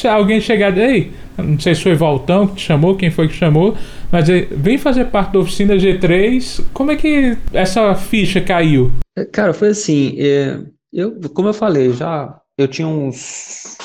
alguém 0.08 0.40
chegar. 0.40 0.78
Ei, 0.78 1.12
não 1.40 1.60
sei 1.60 1.74
se 1.74 1.82
foi 1.82 1.96
Valtão 1.96 2.46
que 2.46 2.58
te 2.58 2.62
chamou, 2.68 2.96
quem 2.96 3.10
foi 3.10 3.28
que 3.28 3.34
chamou, 3.34 3.75
mas 4.12 4.30
é, 4.30 4.42
vem 4.42 4.78
fazer 4.78 5.06
parte 5.06 5.34
da 5.34 5.40
oficina 5.40 5.74
G3. 5.74 6.63
Como 6.72 6.92
é 6.92 6.96
que 6.96 7.36
essa 7.52 7.96
ficha 7.96 8.40
caiu? 8.40 8.92
Cara, 9.32 9.52
foi 9.52 9.70
assim, 9.70 10.16
é, 10.20 10.60
eu, 10.94 11.20
como 11.34 11.50
eu 11.50 11.54
falei, 11.56 11.94
já 11.94 12.40
eu 12.56 12.68
tinha 12.68 12.88
uns 12.88 13.75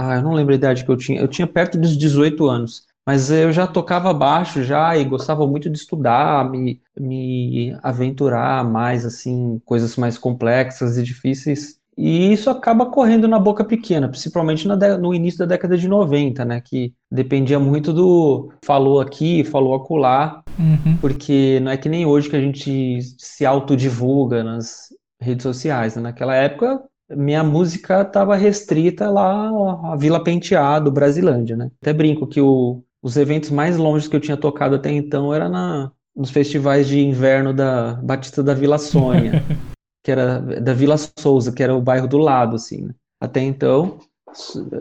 Ah, 0.00 0.16
eu 0.16 0.22
não 0.22 0.32
lembro 0.32 0.54
a 0.54 0.56
idade 0.56 0.86
que 0.86 0.90
eu 0.90 0.96
tinha. 0.96 1.20
Eu 1.20 1.28
tinha 1.28 1.46
perto 1.46 1.76
dos 1.76 1.98
18 1.98 2.48
anos. 2.48 2.84
Mas 3.06 3.30
eu 3.30 3.52
já 3.52 3.66
tocava 3.66 4.14
baixo 4.14 4.62
já 4.62 4.96
e 4.96 5.04
gostava 5.04 5.46
muito 5.46 5.68
de 5.68 5.76
estudar, 5.76 6.50
me, 6.50 6.80
me 6.98 7.76
aventurar 7.82 8.64
mais, 8.64 9.04
assim, 9.04 9.60
coisas 9.66 9.96
mais 9.96 10.16
complexas 10.16 10.96
e 10.96 11.02
difíceis. 11.02 11.78
E 11.96 12.32
isso 12.32 12.50
acaba 12.50 12.86
correndo 12.86 13.28
na 13.28 13.38
boca 13.38 13.64
pequena, 13.64 14.08
principalmente 14.08 14.66
no 14.66 15.14
início 15.14 15.38
da 15.38 15.46
década 15.46 15.78
de 15.78 15.86
90, 15.86 16.44
né? 16.44 16.60
Que 16.60 16.92
dependia 17.10 17.58
muito 17.58 17.92
do 17.92 18.50
falou 18.64 19.00
aqui, 19.00 19.44
falou 19.44 19.74
acolá, 19.74 20.42
uhum. 20.58 20.96
porque 21.00 21.60
não 21.62 21.70
é 21.70 21.76
que 21.76 21.88
nem 21.88 22.04
hoje 22.04 22.28
que 22.28 22.36
a 22.36 22.40
gente 22.40 23.00
se 23.18 23.46
autodivulga 23.46 24.42
nas 24.42 24.88
redes 25.20 25.44
sociais. 25.44 25.94
Né? 25.94 26.02
Naquela 26.02 26.34
época, 26.34 26.82
minha 27.08 27.44
música 27.44 28.02
estava 28.02 28.34
restrita 28.34 29.08
lá 29.10 29.50
à 29.92 29.96
Vila 29.96 30.22
Penteado, 30.22 30.90
Brasilândia, 30.90 31.56
né? 31.56 31.70
Até 31.80 31.92
brinco 31.92 32.26
que 32.26 32.40
o, 32.40 32.82
os 33.02 33.16
eventos 33.16 33.50
mais 33.50 33.76
longe 33.76 34.08
que 34.08 34.16
eu 34.16 34.20
tinha 34.20 34.36
tocado 34.36 34.74
até 34.74 34.90
então 34.90 35.32
era 35.32 35.48
na, 35.48 35.92
nos 36.16 36.30
festivais 36.30 36.88
de 36.88 37.00
inverno 37.00 37.52
da 37.52 37.94
Batista 38.02 38.42
da 38.42 38.54
Vila 38.54 38.78
Sônia, 38.78 39.44
que 40.04 40.12
era 40.12 40.38
da 40.38 40.74
Vila 40.74 40.96
Souza, 40.98 41.50
que 41.50 41.62
era 41.62 41.74
o 41.74 41.80
bairro 41.80 42.06
do 42.06 42.18
lado, 42.18 42.56
assim. 42.56 42.82
Né? 42.82 42.94
Até 43.18 43.40
então 43.40 43.98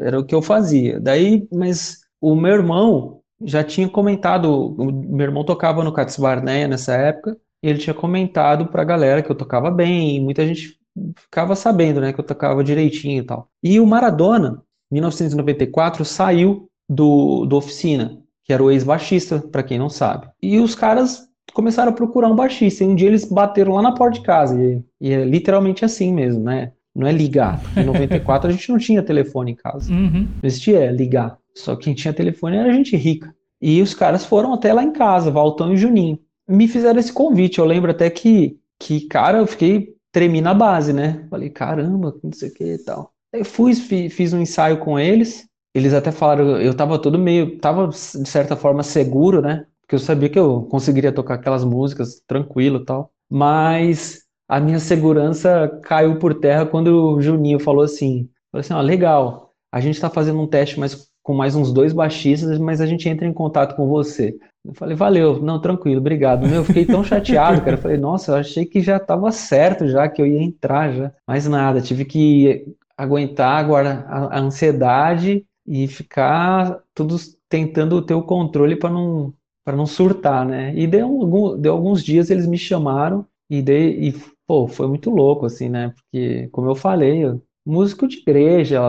era 0.02 0.20
o 0.20 0.26
que 0.26 0.36
eu 0.36 0.42
fazia. 0.42 1.00
Daí, 1.00 1.48
mas 1.52 2.02
o 2.20 2.36
meu 2.36 2.52
irmão 2.52 3.22
já 3.42 3.64
tinha 3.64 3.88
comentado, 3.88 4.76
meu 4.78 5.26
irmão 5.26 5.46
tocava 5.46 5.84
no 5.84 5.94
Cats 5.94 6.18
Barneia 6.18 6.68
nessa 6.68 6.94
época, 6.94 7.38
e 7.64 7.70
ele 7.70 7.80
tinha 7.80 7.94
comentado 7.94 8.68
pra 8.68 8.84
galera 8.84 9.22
que 9.22 9.32
eu 9.32 9.36
tocava 9.36 9.72
bem, 9.72 10.22
muita 10.22 10.46
gente 10.46 10.78
ficava 11.18 11.56
sabendo, 11.56 12.02
né, 12.02 12.12
que 12.12 12.20
eu 12.20 12.26
tocava 12.26 12.64
direitinho 12.64 13.24
e 13.24 13.26
tal. 13.26 13.48
E 13.64 13.80
o 13.80 13.88
Maradona, 13.88 14.62
1994, 14.92 16.04
saiu 16.04 16.70
do, 16.90 17.46
do 17.46 17.56
Oficina, 17.56 18.22
que 18.44 18.52
era 18.52 18.62
o 18.62 18.70
ex-baixista, 18.70 19.40
para 19.40 19.64
quem 19.64 19.80
não 19.80 19.90
sabe. 19.90 20.30
E 20.42 20.60
os 20.60 20.76
caras 20.76 21.28
começaram 21.54 21.92
a 21.92 21.96
procurar 21.96 22.30
um 22.30 22.36
baixista, 22.36 22.84
e 22.84 22.88
um 22.88 22.96
dia 22.96 23.08
eles 23.08 23.26
bateram 23.26 23.74
lá 23.74 23.82
na 23.82 23.94
porta 23.94 24.20
de 24.20 24.26
casa, 24.26 24.62
e, 24.62 24.82
e 25.02 25.12
é 25.12 25.24
literalmente 25.26 25.84
assim 25.84 26.14
mesmo, 26.14 26.44
né? 26.44 26.72
Não 26.96 27.08
é 27.08 27.12
ligar, 27.12 27.60
em 27.76 27.84
94 27.84 28.50
a 28.50 28.52
gente 28.52 28.70
não 28.70 28.78
tinha 28.78 29.02
telefone 29.02 29.52
em 29.52 29.56
casa. 29.56 29.92
Uhum. 29.92 30.28
Não 30.42 30.48
existia 30.48 30.92
ligar. 30.92 31.38
Só 31.56 31.76
quem 31.76 31.94
tinha 31.94 32.14
telefone 32.14 32.58
era 32.58 32.74
gente 32.74 32.96
rica. 32.96 33.34
E 33.60 33.82
os 33.82 33.96
caras 33.96 34.26
foram 34.26 34.54
até 34.54 34.72
lá 34.72 34.84
em 34.84 34.92
casa, 34.92 35.32
Valtão 35.32 35.74
e 35.74 35.78
Juninho. 35.78 36.20
Me 36.48 36.68
fizeram 36.68 37.00
esse 37.00 37.12
convite. 37.12 37.58
Eu 37.58 37.66
lembro 37.66 37.90
até 37.90 38.10
que, 38.12 38.60
que 38.80 39.08
cara, 39.08 39.40
eu 39.40 39.48
fiquei, 39.48 39.96
tremi 40.12 40.40
na 40.40 40.54
base, 40.54 40.94
né? 40.94 41.26
Falei, 41.32 41.50
caramba, 41.50 42.16
não 42.24 42.32
sei 42.32 42.50
o 42.50 42.54
que 42.54 42.74
e 42.74 42.78
tal. 42.78 43.12
Eu 43.32 43.46
fui, 43.46 43.74
fiz 43.74 44.34
um 44.34 44.42
ensaio 44.42 44.78
com 44.78 45.00
eles 45.00 45.48
eles 45.74 45.94
até 45.94 46.12
falaram, 46.12 46.62
eu 46.62 46.74
tava 46.74 47.00
todo 47.00 47.18
meio, 47.18 47.58
tava 47.58 47.88
de 47.88 48.30
certa 48.30 48.56
forma 48.56 48.84
seguro, 48.84 49.42
né? 49.42 49.66
Porque 49.84 49.96
eu 49.96 50.00
sabia 50.00 50.30
que 50.30 50.40
eu 50.40 50.64
conseguiria 50.64 51.12
tocar 51.12 51.36
aquelas 51.36 51.64
músicas 51.64 52.22
tranquilo 52.26 52.84
tal. 52.84 53.12
Mas 53.30 54.24
a 54.48 54.60
minha 54.60 54.80
segurança 54.80 55.80
caiu 55.84 56.18
por 56.20 56.36
terra 56.36 56.66
quando 56.66 57.16
o 57.16 57.22
Juninho 57.22 57.60
falou 57.60 57.84
assim, 57.84 58.30
falou 58.52 58.62
assim, 58.62 58.74
ó, 58.74 58.82
legal, 58.82 59.54
a 59.72 59.80
gente 59.80 60.00
tá 60.00 60.10
fazendo 60.10 60.40
um 60.40 60.48
teste 60.48 60.80
mais, 60.80 61.10
com 61.22 61.34
mais 61.34 61.56
uns 61.56 61.74
dois 61.74 61.94
baixistas, 61.94 62.60
mas 62.60 62.80
a 62.80 62.86
gente 62.86 63.10
entra 63.10 63.26
em 63.28 63.34
contato 63.34 63.76
com 63.76 63.88
você. 63.88 64.38
Eu 64.64 64.74
falei, 64.74 64.96
valeu, 64.96 65.42
não, 65.42 65.60
tranquilo, 65.60 66.00
obrigado. 66.00 66.46
eu 66.48 66.64
fiquei 66.64 66.86
tão 66.86 67.04
chateado, 67.04 67.62
cara. 67.62 67.76
Eu 67.76 67.82
falei, 67.82 67.98
nossa, 67.98 68.32
eu 68.32 68.36
achei 68.36 68.66
que 68.66 68.82
já 68.82 69.00
tava 69.00 69.32
certo 69.32 69.88
já, 69.88 70.08
que 70.08 70.22
eu 70.22 70.28
ia 70.28 70.42
entrar 70.42 70.94
já. 70.94 71.12
Mas 71.28 71.48
nada, 71.48 71.82
tive 71.82 72.06
que 72.06 72.66
aguentar 72.96 73.58
agora 73.58 74.06
a, 74.08 74.38
a 74.38 74.40
ansiedade 74.40 75.46
e 75.66 75.88
ficar 75.88 76.80
tudo 76.94 77.18
tentando 77.50 78.02
ter 78.02 78.14
o 78.14 78.24
controle 78.24 78.76
para 78.76 78.90
não 78.90 79.34
para 79.64 79.76
não 79.78 79.86
surtar, 79.86 80.46
né? 80.46 80.74
E 80.76 80.86
deu, 80.88 81.08
algum, 81.08 81.58
deu 81.58 81.74
alguns 81.74 82.04
dias 82.04 82.30
eles 82.30 82.48
me 82.48 82.58
chamaram 82.58 83.26
e, 83.50 83.62
dei, 83.62 84.10
e 84.10 84.14
pô, 84.48 84.68
foi 84.68 84.88
muito 84.88 85.10
louco 85.10 85.46
assim, 85.46 85.70
né? 85.70 85.94
Porque 85.96 86.50
como 86.52 86.70
eu 86.70 86.76
falei, 86.76 87.26
eu, 87.26 87.42
músico 87.66 88.08
de 88.08 88.18
igreja, 88.18 88.82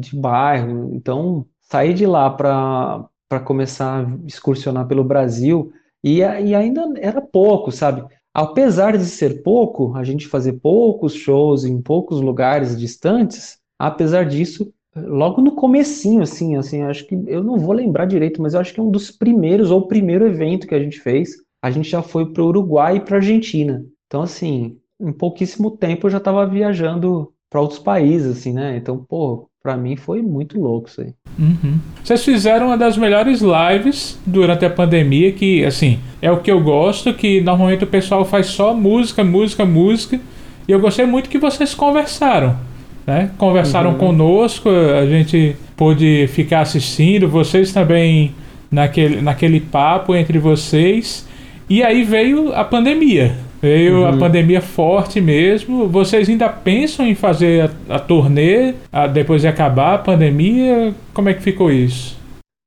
de 0.00 0.16
bairro, 0.16 0.92
então 0.94 1.46
sair 1.60 1.94
de 1.94 2.06
lá 2.06 2.28
para 2.30 3.40
começar 3.44 4.04
a 4.04 4.26
excursionar 4.26 4.86
pelo 4.86 5.04
Brasil 5.04 5.72
e, 6.02 6.18
e 6.18 6.54
ainda 6.54 6.92
era 6.98 7.20
pouco, 7.20 7.70
sabe? 7.70 8.04
Apesar 8.34 8.96
de 8.96 9.04
ser 9.04 9.42
pouco, 9.42 9.94
a 9.94 10.02
gente 10.02 10.26
fazer 10.26 10.54
poucos 10.54 11.14
shows 11.14 11.64
em 11.64 11.80
poucos 11.80 12.20
lugares 12.20 12.78
distantes, 12.78 13.58
apesar 13.78 14.26
disso, 14.26 14.72
logo 14.94 15.40
no 15.40 15.52
comecinho, 15.52 16.22
assim, 16.22 16.56
assim, 16.56 16.82
acho 16.82 17.06
que 17.06 17.18
eu 17.26 17.42
não 17.42 17.58
vou 17.58 17.72
lembrar 17.72 18.04
direito, 18.04 18.42
mas 18.42 18.54
eu 18.54 18.60
acho 18.60 18.74
que 18.74 18.80
é 18.80 18.82
um 18.82 18.90
dos 18.90 19.10
primeiros 19.10 19.70
ou 19.70 19.80
o 19.80 19.88
primeiro 19.88 20.26
evento 20.26 20.66
que 20.66 20.74
a 20.74 20.78
gente 20.78 21.00
fez, 21.00 21.30
a 21.62 21.70
gente 21.70 21.88
já 21.88 22.02
foi 22.02 22.26
para 22.26 22.42
o 22.42 22.48
Uruguai 22.48 22.96
e 22.96 23.00
para 23.00 23.16
Argentina. 23.16 23.84
Então, 24.06 24.22
assim, 24.22 24.76
em 25.00 25.12
pouquíssimo 25.12 25.70
tempo 25.70 26.06
eu 26.06 26.10
já 26.10 26.18
estava 26.18 26.46
viajando 26.46 27.32
para 27.48 27.60
outros 27.60 27.78
países, 27.78 28.38
assim, 28.38 28.52
né? 28.52 28.76
Então, 28.76 28.98
pô, 28.98 29.48
para 29.62 29.76
mim 29.76 29.96
foi 29.96 30.20
muito 30.20 30.60
louco 30.60 30.88
isso 30.88 31.00
aí. 31.00 31.14
Uhum. 31.38 31.78
Vocês 32.02 32.24
fizeram 32.24 32.66
uma 32.66 32.76
das 32.76 32.96
melhores 32.96 33.40
lives 33.40 34.18
durante 34.26 34.64
a 34.64 34.70
pandemia, 34.70 35.32
que, 35.32 35.64
assim, 35.64 35.98
é 36.20 36.30
o 36.30 36.40
que 36.40 36.50
eu 36.50 36.62
gosto, 36.62 37.14
que 37.14 37.40
normalmente 37.40 37.84
o 37.84 37.86
pessoal 37.86 38.24
faz 38.24 38.46
só 38.46 38.74
música, 38.74 39.24
música, 39.24 39.64
música. 39.64 40.20
E 40.68 40.72
eu 40.72 40.80
gostei 40.80 41.06
muito 41.06 41.30
que 41.30 41.38
vocês 41.38 41.74
conversaram 41.74 42.56
né? 43.06 43.30
Conversaram 43.38 43.90
uhum. 43.90 43.98
conosco, 43.98 44.68
a 44.68 45.06
gente 45.06 45.56
pôde 45.76 46.26
ficar 46.28 46.60
assistindo, 46.60 47.28
vocês 47.28 47.72
também 47.72 48.34
naquele, 48.70 49.20
naquele 49.20 49.60
papo 49.60 50.14
entre 50.14 50.38
vocês. 50.38 51.26
E 51.68 51.82
aí 51.82 52.04
veio 52.04 52.52
a 52.54 52.64
pandemia. 52.64 53.34
Veio 53.60 54.00
uhum. 54.00 54.08
a 54.08 54.16
pandemia 54.16 54.60
forte 54.60 55.20
mesmo. 55.20 55.88
Vocês 55.88 56.28
ainda 56.28 56.48
pensam 56.48 57.06
em 57.06 57.14
fazer 57.14 57.70
a, 57.88 57.96
a 57.96 57.98
turnê 57.98 58.74
a, 58.92 59.06
depois 59.06 59.42
de 59.42 59.48
acabar 59.48 59.94
a 59.94 59.98
pandemia? 59.98 60.94
Como 61.14 61.28
é 61.28 61.34
que 61.34 61.42
ficou 61.42 61.70
isso? 61.70 62.16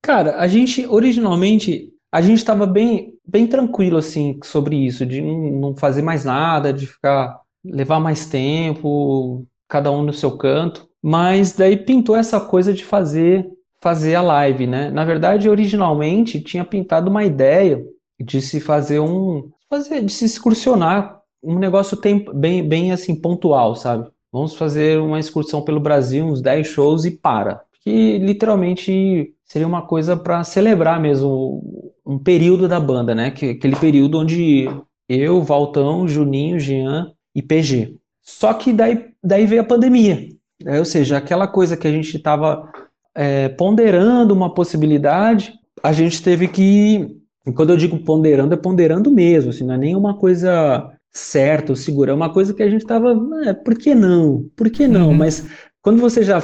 Cara, 0.03 0.37
a 0.37 0.47
gente 0.47 0.85
originalmente 0.87 1.89
a 2.13 2.21
gente 2.21 2.37
estava 2.37 2.65
bem, 2.65 3.13
bem 3.27 3.45
tranquilo 3.45 3.97
assim 3.97 4.39
sobre 4.41 4.77
isso, 4.77 5.05
de 5.05 5.21
não 5.21 5.75
fazer 5.75 6.01
mais 6.01 6.23
nada, 6.23 6.71
de 6.71 6.87
ficar 6.87 7.41
levar 7.61 7.99
mais 7.99 8.25
tempo, 8.25 9.45
cada 9.67 9.91
um 9.91 10.03
no 10.03 10.13
seu 10.13 10.37
canto, 10.37 10.87
mas 11.01 11.53
daí 11.53 11.77
pintou 11.77 12.15
essa 12.15 12.39
coisa 12.39 12.73
de 12.73 12.83
fazer 12.83 13.47
fazer 13.81 14.15
a 14.15 14.21
live, 14.21 14.65
né? 14.65 14.89
Na 14.89 15.05
verdade, 15.05 15.47
originalmente 15.47 16.41
tinha 16.41 16.65
pintado 16.65 17.09
uma 17.09 17.23
ideia 17.23 17.85
de 18.19 18.41
se 18.41 18.59
fazer 18.59 18.99
um 18.99 19.51
fazer 19.69 20.01
de 20.01 20.11
se 20.11 20.25
excursionar, 20.25 21.21
um 21.43 21.59
negócio 21.59 21.95
tem, 21.95 22.25
bem 22.33 22.67
bem 22.67 22.91
assim 22.91 23.15
pontual, 23.15 23.75
sabe? 23.75 24.07
Vamos 24.31 24.55
fazer 24.55 24.99
uma 24.99 25.19
excursão 25.19 25.61
pelo 25.61 25.79
Brasil, 25.79 26.25
uns 26.25 26.41
10 26.41 26.67
shows 26.67 27.05
e 27.05 27.11
para. 27.11 27.61
Que 27.83 28.17
literalmente 28.17 29.33
seria 29.45 29.67
uma 29.67 29.83
coisa 29.83 30.17
para 30.17 30.43
celebrar 30.43 30.99
mesmo 30.99 31.93
um 32.05 32.19
período 32.19 32.67
da 32.67 32.79
banda, 32.79 33.15
né? 33.15 33.31
Que, 33.31 33.51
aquele 33.51 33.75
período 33.75 34.19
onde 34.19 34.67
eu, 35.07 35.41
Valtão, 35.41 36.07
Juninho, 36.07 36.59
Jean 36.59 37.13
e 37.33 37.41
PG. 37.41 37.95
Só 38.25 38.53
que 38.53 38.73
daí, 38.73 39.11
daí 39.23 39.45
veio 39.45 39.61
a 39.61 39.65
pandemia. 39.65 40.27
Né? 40.61 40.79
Ou 40.79 40.85
seja, 40.85 41.17
aquela 41.17 41.47
coisa 41.47 41.77
que 41.77 41.87
a 41.87 41.91
gente 41.91 42.17
estava 42.17 42.71
é, 43.13 43.49
ponderando 43.49 44.33
uma 44.33 44.53
possibilidade, 44.53 45.53
a 45.83 45.93
gente 45.93 46.21
teve 46.21 46.47
que. 46.47 47.17
Quando 47.55 47.69
eu 47.69 47.77
digo 47.77 47.99
ponderando, 47.99 48.55
é 48.55 48.57
ponderando 48.57 49.11
mesmo, 49.11 49.51
assim, 49.51 49.63
não 49.63 49.75
é 49.75 49.77
nenhuma 49.77 50.17
coisa 50.17 50.91
certa 51.13 51.71
ou 51.71 51.75
segura, 51.75 52.11
é 52.11 52.15
uma 52.15 52.33
coisa 52.33 52.53
que 52.53 52.63
a 52.63 52.69
gente 52.69 52.81
estava. 52.81 53.15
É, 53.45 53.53
por 53.53 53.77
que 53.77 53.93
não? 53.93 54.49
Por 54.55 54.69
que 54.71 54.87
não? 54.87 55.09
Uhum. 55.09 55.15
Mas 55.15 55.45
quando 55.81 56.01
você 56.01 56.23
já. 56.23 56.41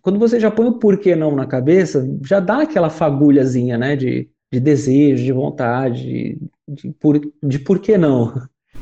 Quando 0.00 0.18
você 0.18 0.40
já 0.40 0.50
põe 0.50 0.66
o 0.66 0.80
porquê 0.80 1.14
não 1.14 1.36
na 1.36 1.46
cabeça, 1.46 2.04
já 2.26 2.40
dá 2.40 2.62
aquela 2.62 2.90
fagulhazinha, 2.90 3.78
né? 3.78 3.94
De, 3.94 4.28
de 4.52 4.58
desejo, 4.58 5.22
de 5.22 5.32
vontade, 5.32 6.02
de, 6.02 6.38
de, 6.68 6.90
por, 6.98 7.20
de 7.40 7.58
por 7.60 7.78
que 7.78 7.96
não. 7.96 8.34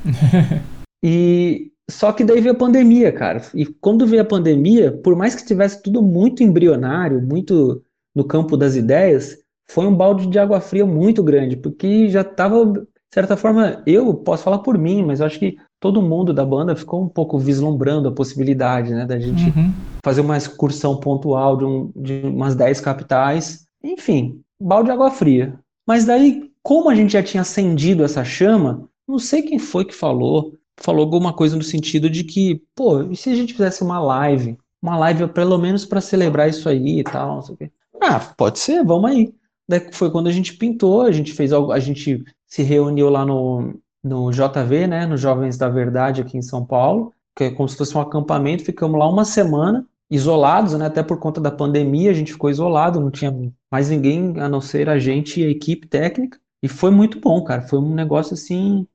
e, 1.05 1.71
só 1.91 2.13
que 2.13 2.25
daí 2.25 2.41
veio 2.41 2.55
a 2.55 2.59
pandemia, 2.59 3.13
cara. 3.13 3.43
E 3.55 3.67
quando 3.67 4.07
veio 4.07 4.23
a 4.23 4.27
pandemia, 4.27 4.93
por 4.93 5.17
mais 5.17 5.35
que 5.35 5.47
tivesse 5.47 5.83
tudo 5.83 6.03
muito 6.03 6.43
embrionário, 6.43 7.21
muito 7.21 7.83
no 8.15 8.25
campo 8.25 8.57
das 8.57 8.77
ideias, 8.77 9.37
foi 9.71 9.87
um 9.87 9.95
balde 9.95 10.27
de 10.27 10.39
água 10.39 10.61
fria 10.61 10.85
muito 10.85 11.23
grande, 11.23 11.57
porque 11.57 12.09
já 12.09 12.23
estava, 12.23 12.65
de 12.67 12.87
certa 13.13 13.37
forma, 13.37 13.83
eu 13.87 14.13
posso 14.15 14.43
falar 14.43 14.59
por 14.59 14.77
mim, 14.77 15.05
mas 15.05 15.21
eu 15.21 15.27
acho 15.27 15.39
que 15.39 15.57
todo 15.79 16.03
mundo 16.03 16.35
da 16.35 16.45
banda 16.45 16.75
ficou 16.77 17.03
um 17.03 17.09
pouco 17.09 17.39
vislumbrando 17.39 18.09
a 18.09 18.13
possibilidade, 18.13 18.93
né, 18.93 19.07
da 19.07 19.19
gente 19.19 19.45
uhum. 19.45 19.73
fazer 20.05 20.21
uma 20.21 20.37
excursão 20.37 20.99
pontual 20.99 21.57
de, 21.57 21.65
um, 21.65 21.93
de 21.97 22.21
umas 22.25 22.55
10 22.55 22.81
capitais. 22.81 23.65
Enfim, 23.83 24.41
balde 24.61 24.87
de 24.87 24.93
água 24.93 25.11
fria. 25.11 25.59
Mas 25.87 26.05
daí, 26.05 26.51
como 26.63 26.91
a 26.91 26.95
gente 26.95 27.15
já 27.15 27.23
tinha 27.23 27.41
acendido 27.41 28.05
essa 28.05 28.25
chama, 28.25 28.89
não 29.09 29.19
sei 29.19 29.43
quem 29.43 29.59
foi 29.59 29.85
que 29.85 29.95
falou, 29.95 30.55
falou 30.81 31.03
alguma 31.03 31.33
coisa 31.33 31.57
no 31.57 31.63
sentido 31.63 32.11
de 32.11 32.25
que, 32.25 32.63
pô, 32.75 33.03
e 33.03 33.17
se 33.17 33.31
a 33.31 33.35
gente 33.35 33.53
fizesse 33.53 33.83
uma 33.83 34.01
live 34.01 34.59
uma 34.83 34.97
live 34.97 35.29
pelo 35.29 35.59
menos 35.59 35.85
para 35.85 36.01
celebrar 36.01 36.49
isso 36.49 36.69
aí 36.69 37.01
e 37.01 37.05
tal, 37.05 37.37
não 37.37 37.43
sei 37.43 37.55
o 37.55 37.59
quê. 37.59 37.71
Ah, 38.01 38.19
pode 38.37 38.59
ser, 38.59 38.85
vamos 38.85 39.11
aí. 39.11 39.35
Daí 39.69 39.93
foi 39.93 40.11
quando 40.11 40.29
a 40.29 40.33
gente 40.33 40.55
pintou, 40.55 41.03
a 41.03 41.13
gente 41.13 41.33
fez 41.33 41.53
algo, 41.53 41.71
a 41.71 41.79
gente 41.79 42.25
se 42.47 42.63
reuniu 42.63 43.11
lá 43.11 43.25
no, 43.25 43.79
no 44.03 44.31
JV, 44.31 44.87
né, 44.87 45.07
no 45.07 45.17
Jovens 45.17 45.57
da 45.57 45.69
Verdade 45.69 46.23
aqui 46.23 46.37
em 46.37 46.43
São 46.43 46.65
Paulo, 46.65 47.13
que 47.37 47.45
é 47.45 47.51
como 47.51 47.69
se 47.69 47.77
fosse 47.77 47.97
um 47.97 48.01
acampamento, 48.01 48.65
ficamos 48.65 48.99
lá 48.99 49.09
uma 49.09 49.25
semana 49.25 49.87
isolados, 50.11 50.75
né, 50.75 50.87
até 50.87 51.03
por 51.03 51.19
conta 51.19 51.41
da 51.41 51.53
pandemia, 51.53 52.11
a 52.11 52.15
gente 52.15 52.33
ficou 52.33 52.51
isolado, 52.51 52.99
não 52.99 53.11
tinha 53.11 53.33
mais 53.71 53.91
ninguém 53.91 54.41
a 54.41 54.49
não 54.49 54.61
ser 54.61 54.89
a 54.89 54.99
gente 54.99 55.41
e 55.41 55.45
a 55.45 55.51
equipe 55.51 55.87
técnica, 55.87 56.41
e 56.63 56.67
foi 56.67 56.91
muito 56.91 57.21
bom, 57.21 57.45
cara, 57.45 57.63
foi 57.63 57.79
um 57.79 57.95
negócio 57.95 58.35
assim, 58.35 58.87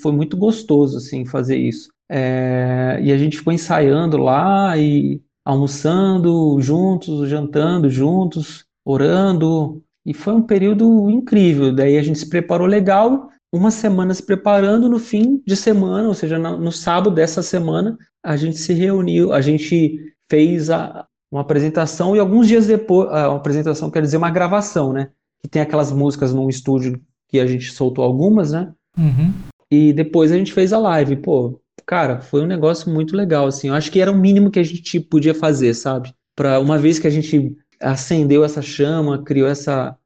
foi 0.00 0.12
muito 0.12 0.36
gostoso, 0.36 0.96
assim, 0.96 1.24
fazer 1.24 1.56
isso. 1.56 1.88
É, 2.10 2.98
e 3.02 3.10
a 3.12 3.16
gente 3.16 3.38
ficou 3.38 3.52
ensaiando 3.52 4.16
lá 4.16 4.76
e 4.76 5.20
almoçando 5.44 6.60
juntos, 6.60 7.28
jantando 7.28 7.90
juntos, 7.90 8.64
orando, 8.84 9.82
e 10.04 10.12
foi 10.12 10.34
um 10.34 10.42
período 10.42 11.08
incrível. 11.10 11.74
Daí 11.74 11.96
a 11.96 12.02
gente 12.02 12.18
se 12.18 12.28
preparou 12.28 12.66
legal, 12.66 13.28
uma 13.52 13.70
semana 13.70 14.14
se 14.14 14.24
preparando, 14.24 14.88
no 14.88 14.98
fim 14.98 15.42
de 15.46 15.56
semana, 15.56 16.08
ou 16.08 16.14
seja, 16.14 16.38
no 16.38 16.72
sábado 16.72 17.10
dessa 17.10 17.42
semana, 17.42 17.98
a 18.22 18.36
gente 18.36 18.58
se 18.58 18.72
reuniu, 18.72 19.32
a 19.32 19.40
gente 19.40 19.98
fez 20.30 20.70
a, 20.70 21.06
uma 21.30 21.42
apresentação 21.42 22.14
e 22.14 22.18
alguns 22.18 22.46
dias 22.48 22.66
depois, 22.66 23.08
uma 23.08 23.36
apresentação 23.36 23.90
quer 23.90 24.02
dizer 24.02 24.16
uma 24.16 24.30
gravação, 24.30 24.92
né? 24.92 25.10
Que 25.42 25.48
tem 25.48 25.60
aquelas 25.60 25.92
músicas 25.92 26.32
num 26.32 26.48
estúdio 26.48 27.00
que 27.28 27.40
a 27.40 27.46
gente 27.46 27.72
soltou 27.72 28.04
algumas, 28.04 28.52
né? 28.52 28.72
Uhum. 28.96 29.32
E 29.72 29.90
depois 29.90 30.30
a 30.30 30.36
gente 30.36 30.52
fez 30.52 30.70
a 30.70 30.78
live. 30.78 31.16
Pô, 31.16 31.58
cara, 31.86 32.20
foi 32.20 32.42
um 32.42 32.46
negócio 32.46 32.92
muito 32.92 33.16
legal, 33.16 33.46
assim. 33.46 33.68
Eu 33.68 33.74
acho 33.74 33.90
que 33.90 34.02
era 34.02 34.12
o 34.12 34.14
mínimo 34.14 34.50
que 34.50 34.58
a 34.58 34.62
gente 34.62 35.00
podia 35.00 35.34
fazer, 35.34 35.72
sabe? 35.72 36.12
Para 36.36 36.60
uma 36.60 36.76
vez 36.76 36.98
que 36.98 37.06
a 37.06 37.10
gente 37.10 37.56
acendeu 37.80 38.44
essa 38.44 38.60
chama, 38.60 39.22
criou 39.22 39.48
essa, 39.48 39.96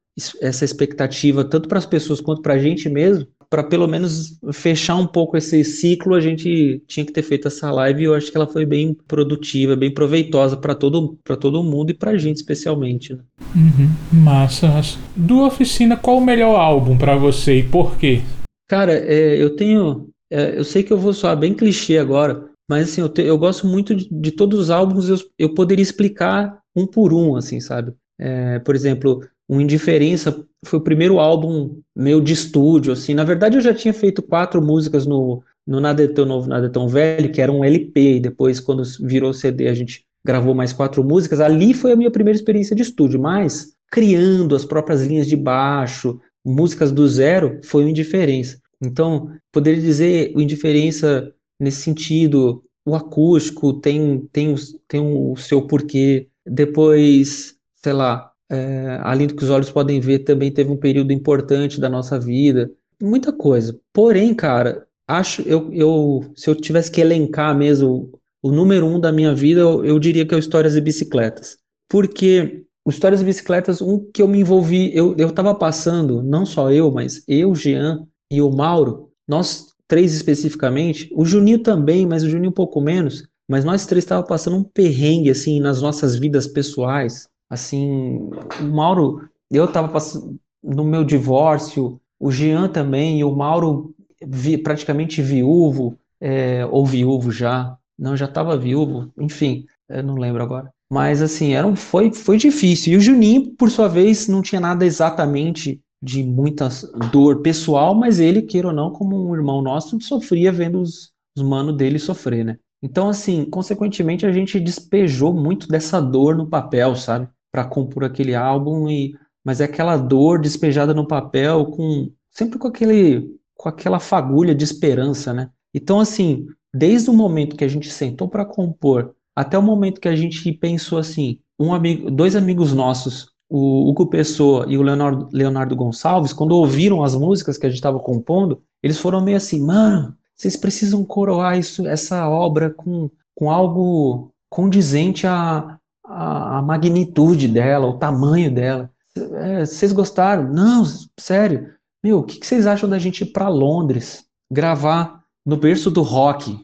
essa 0.41 0.63
expectativa, 0.63 1.43
tanto 1.43 1.67
para 1.67 1.79
as 1.79 1.85
pessoas 1.85 2.21
quanto 2.21 2.41
para 2.41 2.53
a 2.53 2.57
gente 2.57 2.87
mesmo, 2.87 3.27
para 3.49 3.61
pelo 3.61 3.89
menos 3.89 4.39
fechar 4.53 4.95
um 4.95 5.05
pouco 5.05 5.35
esse 5.35 5.61
ciclo, 5.65 6.15
a 6.15 6.21
gente 6.21 6.81
tinha 6.87 7.05
que 7.05 7.11
ter 7.11 7.21
feito 7.21 7.49
essa 7.49 7.69
live 7.69 8.03
e 8.03 8.05
eu 8.05 8.13
acho 8.13 8.31
que 8.31 8.37
ela 8.37 8.47
foi 8.47 8.65
bem 8.65 8.95
produtiva, 9.05 9.75
bem 9.75 9.93
proveitosa 9.93 10.55
para 10.55 10.75
todo, 10.75 11.17
todo 11.41 11.63
mundo 11.63 11.91
e 11.91 11.93
para 11.93 12.11
a 12.11 12.17
gente 12.17 12.37
especialmente. 12.37 13.13
Né? 13.13 13.19
Uhum, 13.53 13.89
massa. 14.23 14.69
Do 15.13 15.45
Oficina, 15.45 15.97
qual 15.97 16.17
o 16.17 16.25
melhor 16.25 16.57
álbum 16.57 16.97
para 16.97 17.17
você 17.17 17.59
e 17.59 17.63
por 17.63 17.97
quê? 17.97 18.21
Cara, 18.67 18.93
é, 18.93 19.41
eu 19.41 19.55
tenho. 19.55 20.09
É, 20.29 20.57
eu 20.57 20.63
sei 20.63 20.83
que 20.83 20.91
eu 20.91 20.97
vou 20.97 21.13
soar 21.13 21.37
bem 21.37 21.53
clichê 21.53 21.97
agora, 21.97 22.49
mas 22.69 22.89
assim, 22.89 23.01
eu, 23.01 23.07
te, 23.07 23.21
eu 23.21 23.37
gosto 23.37 23.65
muito 23.65 23.95
de, 23.95 24.09
de, 24.11 24.31
todos 24.31 24.59
os 24.59 24.69
álbuns, 24.69 25.07
eu, 25.07 25.17
eu 25.39 25.53
poderia 25.53 25.81
explicar 25.81 26.59
um 26.75 26.85
por 26.85 27.13
um, 27.13 27.37
assim, 27.37 27.61
sabe? 27.61 27.93
É, 28.19 28.59
por 28.59 28.75
exemplo, 28.75 29.21
o 29.47 29.61
Indiferença 29.61 30.43
foi 30.65 30.79
o 30.79 30.83
primeiro 30.83 31.19
álbum 31.19 31.79
meu 31.95 32.19
de 32.19 32.33
estúdio, 32.33 32.91
assim. 32.91 33.13
Na 33.13 33.23
verdade, 33.23 33.55
eu 33.55 33.61
já 33.61 33.73
tinha 33.73 33.93
feito 33.93 34.21
quatro 34.21 34.61
músicas 34.61 35.05
no, 35.05 35.41
no 35.65 35.79
Nada 35.79 36.03
é 36.03 36.07
Tão 36.07 36.25
Novo, 36.25 36.49
Nada 36.49 36.65
é 36.65 36.69
Tão 36.69 36.89
Velho, 36.89 37.31
que 37.31 37.41
era 37.41 37.51
um 37.51 37.63
LP, 37.63 38.15
e 38.15 38.19
depois, 38.19 38.59
quando 38.59 38.83
virou 39.01 39.33
CD, 39.33 39.69
a 39.69 39.73
gente 39.73 40.05
gravou 40.25 40.53
mais 40.53 40.73
quatro 40.73 41.03
músicas. 41.03 41.39
Ali 41.39 41.73
foi 41.73 41.93
a 41.93 41.95
minha 41.95 42.11
primeira 42.11 42.37
experiência 42.37 42.75
de 42.75 42.81
estúdio, 42.81 43.19
mas 43.19 43.73
criando 43.89 44.55
as 44.55 44.65
próprias 44.65 45.05
linhas 45.05 45.27
de 45.27 45.37
baixo, 45.37 46.19
músicas 46.47 46.91
do 46.91 47.07
zero, 47.07 47.59
foi 47.63 47.83
o 47.83 47.89
Indiferença. 47.89 48.59
Então, 48.81 49.31
poderia 49.51 49.81
dizer 49.81 50.31
o 50.35 50.41
Indiferença 50.41 51.33
nesse 51.59 51.81
sentido, 51.81 52.63
o 52.85 52.95
acústico 52.95 53.73
tem, 53.73 54.27
tem, 54.31 54.55
tem 54.87 55.01
o 55.01 55.35
seu 55.35 55.67
porquê, 55.67 56.27
depois, 56.45 57.55
sei 57.83 57.93
lá, 57.93 58.31
é, 58.49 58.99
além 59.01 59.27
do 59.27 59.35
que 59.35 59.43
os 59.43 59.49
olhos 59.49 59.69
podem 59.69 59.99
ver, 59.99 60.19
também 60.19 60.51
teve 60.51 60.71
um 60.71 60.77
período 60.77 61.11
importante 61.11 61.81
da 61.81 61.89
nossa 61.89 62.19
vida. 62.19 62.71
Muita 63.01 63.33
coisa. 63.33 63.77
Porém, 63.91 64.33
cara, 64.33 64.87
acho 65.07 65.41
eu, 65.41 65.71
eu 65.73 66.31
se 66.35 66.49
eu 66.49 66.55
tivesse 66.55 66.89
que 66.89 67.01
elencar 67.01 67.55
mesmo 67.57 68.17
o 68.41 68.51
número 68.51 68.85
um 68.85 68.99
da 68.99 69.11
minha 69.11 69.35
vida, 69.35 69.61
eu, 69.61 69.83
eu 69.83 69.99
diria 69.99 70.25
que 70.25 70.33
é 70.33 70.37
o 70.37 70.39
Histórias 70.39 70.75
e 70.75 70.81
Bicicletas. 70.81 71.57
Porque 71.89 72.65
o 72.87 72.89
Histórias 72.89 73.21
e 73.21 73.25
Bicicletas, 73.25 73.81
um 73.81 73.99
que 74.13 74.21
eu 74.21 74.29
me 74.29 74.39
envolvi, 74.39 74.95
eu, 74.95 75.13
eu 75.17 75.29
tava 75.33 75.53
passando, 75.53 76.23
não 76.23 76.45
só 76.45 76.71
eu, 76.71 76.89
mas 76.89 77.21
eu, 77.27 77.53
Jean 77.53 78.07
e 78.31 78.41
o 78.41 78.49
Mauro, 78.49 79.11
nós 79.27 79.73
três 79.89 80.13
especificamente, 80.13 81.11
o 81.13 81.25
Juninho 81.25 81.59
também, 81.59 82.05
mas 82.05 82.23
o 82.23 82.29
Juninho 82.29 82.49
um 82.49 82.53
pouco 82.53 82.79
menos, 82.79 83.27
mas 83.45 83.65
nós 83.65 83.85
três 83.85 84.05
estávamos 84.05 84.29
passando 84.29 84.55
um 84.55 84.63
perrengue, 84.63 85.29
assim, 85.29 85.59
nas 85.59 85.81
nossas 85.81 86.15
vidas 86.15 86.47
pessoais. 86.47 87.27
Assim, 87.49 88.29
o 88.61 88.63
Mauro, 88.63 89.27
eu 89.51 89.65
estava 89.65 89.89
passando 89.89 90.39
no 90.63 90.85
meu 90.85 91.03
divórcio, 91.03 91.99
o 92.17 92.31
Jean 92.31 92.69
também, 92.69 93.19
e 93.19 93.23
o 93.25 93.35
Mauro 93.35 93.93
vi, 94.25 94.57
praticamente 94.57 95.21
viúvo, 95.21 95.99
é, 96.21 96.65
ou 96.67 96.85
viúvo 96.85 97.33
já. 97.33 97.77
Não, 97.99 98.15
já 98.15 98.27
estava 98.27 98.57
viúvo, 98.57 99.11
enfim, 99.17 99.65
eu 99.89 100.01
não 100.03 100.15
lembro 100.15 100.41
agora. 100.41 100.71
Mas 100.91 101.21
assim, 101.21 101.53
era 101.53 101.67
um, 101.67 101.75
foi, 101.75 102.11
foi 102.13 102.37
difícil. 102.37 102.93
E 102.93 102.97
o 102.97 103.01
Juninho, 103.01 103.53
por 103.55 103.69
sua 103.69 103.87
vez, 103.87 104.27
não 104.27 104.41
tinha 104.41 104.61
nada 104.61 104.85
exatamente 104.85 105.81
de 106.01 106.23
muita 106.23 106.69
dor 107.11 107.41
pessoal, 107.41 107.93
mas 107.95 108.19
ele, 108.19 108.41
queira 108.41 108.67
ou 108.67 108.73
não, 108.73 108.91
como 108.91 109.29
um 109.29 109.35
irmão 109.35 109.61
nosso, 109.61 109.99
sofria 109.99 110.51
vendo 110.51 110.79
os, 110.79 111.11
os 111.35 111.43
manos 111.43 111.75
dele 111.75 111.99
sofrer, 111.99 112.45
né? 112.45 112.57
Então, 112.81 113.09
assim, 113.09 113.43
consequentemente, 113.45 114.25
a 114.25 114.31
gente 114.31 114.59
despejou 114.59 115.33
muito 115.33 115.67
dessa 115.67 115.99
dor 115.99 116.35
no 116.37 116.47
papel, 116.47 116.95
sabe? 116.95 117.27
Para 117.51 117.65
compor 117.65 118.03
aquele 118.03 118.35
álbum, 118.35 118.87
e 118.89 119.15
mas 119.43 119.61
é 119.61 119.63
aquela 119.63 119.97
dor 119.97 120.39
despejada 120.39 120.93
no 120.93 121.07
papel 121.07 121.67
com 121.67 122.11
sempre 122.29 122.59
com 122.59 122.67
aquele 122.67 123.33
com 123.55 123.69
aquela 123.69 123.99
fagulha 123.99 124.53
de 124.53 124.63
esperança, 124.63 125.33
né? 125.33 125.49
Então, 125.73 125.99
assim, 125.99 126.45
desde 126.73 127.09
o 127.09 127.13
momento 127.13 127.55
que 127.55 127.63
a 127.63 127.67
gente 127.67 127.89
sentou 127.89 128.27
para 128.27 128.45
compor 128.45 129.15
até 129.37 129.55
o 129.55 129.61
momento 129.61 130.01
que 130.01 130.07
a 130.07 130.15
gente 130.15 130.51
pensou 130.51 130.97
assim, 130.97 131.37
um 131.59 131.71
amigo, 131.71 132.09
dois 132.09 132.35
amigos 132.35 132.73
nossos, 132.73 133.29
o 133.47 133.87
Hugo 133.87 134.07
Pessoa 134.07 134.65
e 134.67 134.75
o 134.79 134.81
Leonardo, 134.81 135.29
Leonardo 135.31 135.75
Gonçalves, 135.75 136.33
quando 136.33 136.53
ouviram 136.53 137.03
as 137.03 137.13
músicas 137.13 137.55
que 137.55 137.67
a 137.67 137.69
gente 137.69 137.77
estava 137.77 137.99
compondo, 137.99 138.63
eles 138.81 138.97
foram 138.97 139.21
meio 139.21 139.37
assim, 139.37 139.61
mano, 139.61 140.17
vocês 140.35 140.57
precisam 140.57 141.05
coroar 141.05 141.55
isso, 141.55 141.87
essa 141.87 142.27
obra 142.27 142.71
com, 142.71 143.11
com 143.35 143.51
algo 143.51 144.31
condizente 144.49 145.27
à, 145.27 145.77
à, 146.03 146.57
à 146.57 146.61
magnitude 146.63 147.47
dela, 147.47 147.85
o 147.85 147.99
tamanho 147.99 148.51
dela. 148.51 148.89
É, 149.35 149.63
vocês 149.67 149.91
gostaram? 149.91 150.51
Não, 150.51 150.83
sério. 151.19 151.75
Meu, 152.03 152.21
o 152.21 152.23
que, 152.23 152.39
que 152.39 152.47
vocês 152.47 152.65
acham 152.65 152.89
da 152.89 152.97
gente 152.97 153.21
ir 153.21 153.27
para 153.27 153.49
Londres 153.49 154.25
gravar 154.51 155.21
no 155.45 155.57
berço 155.57 155.91
do 155.91 156.01
rock? 156.01 156.59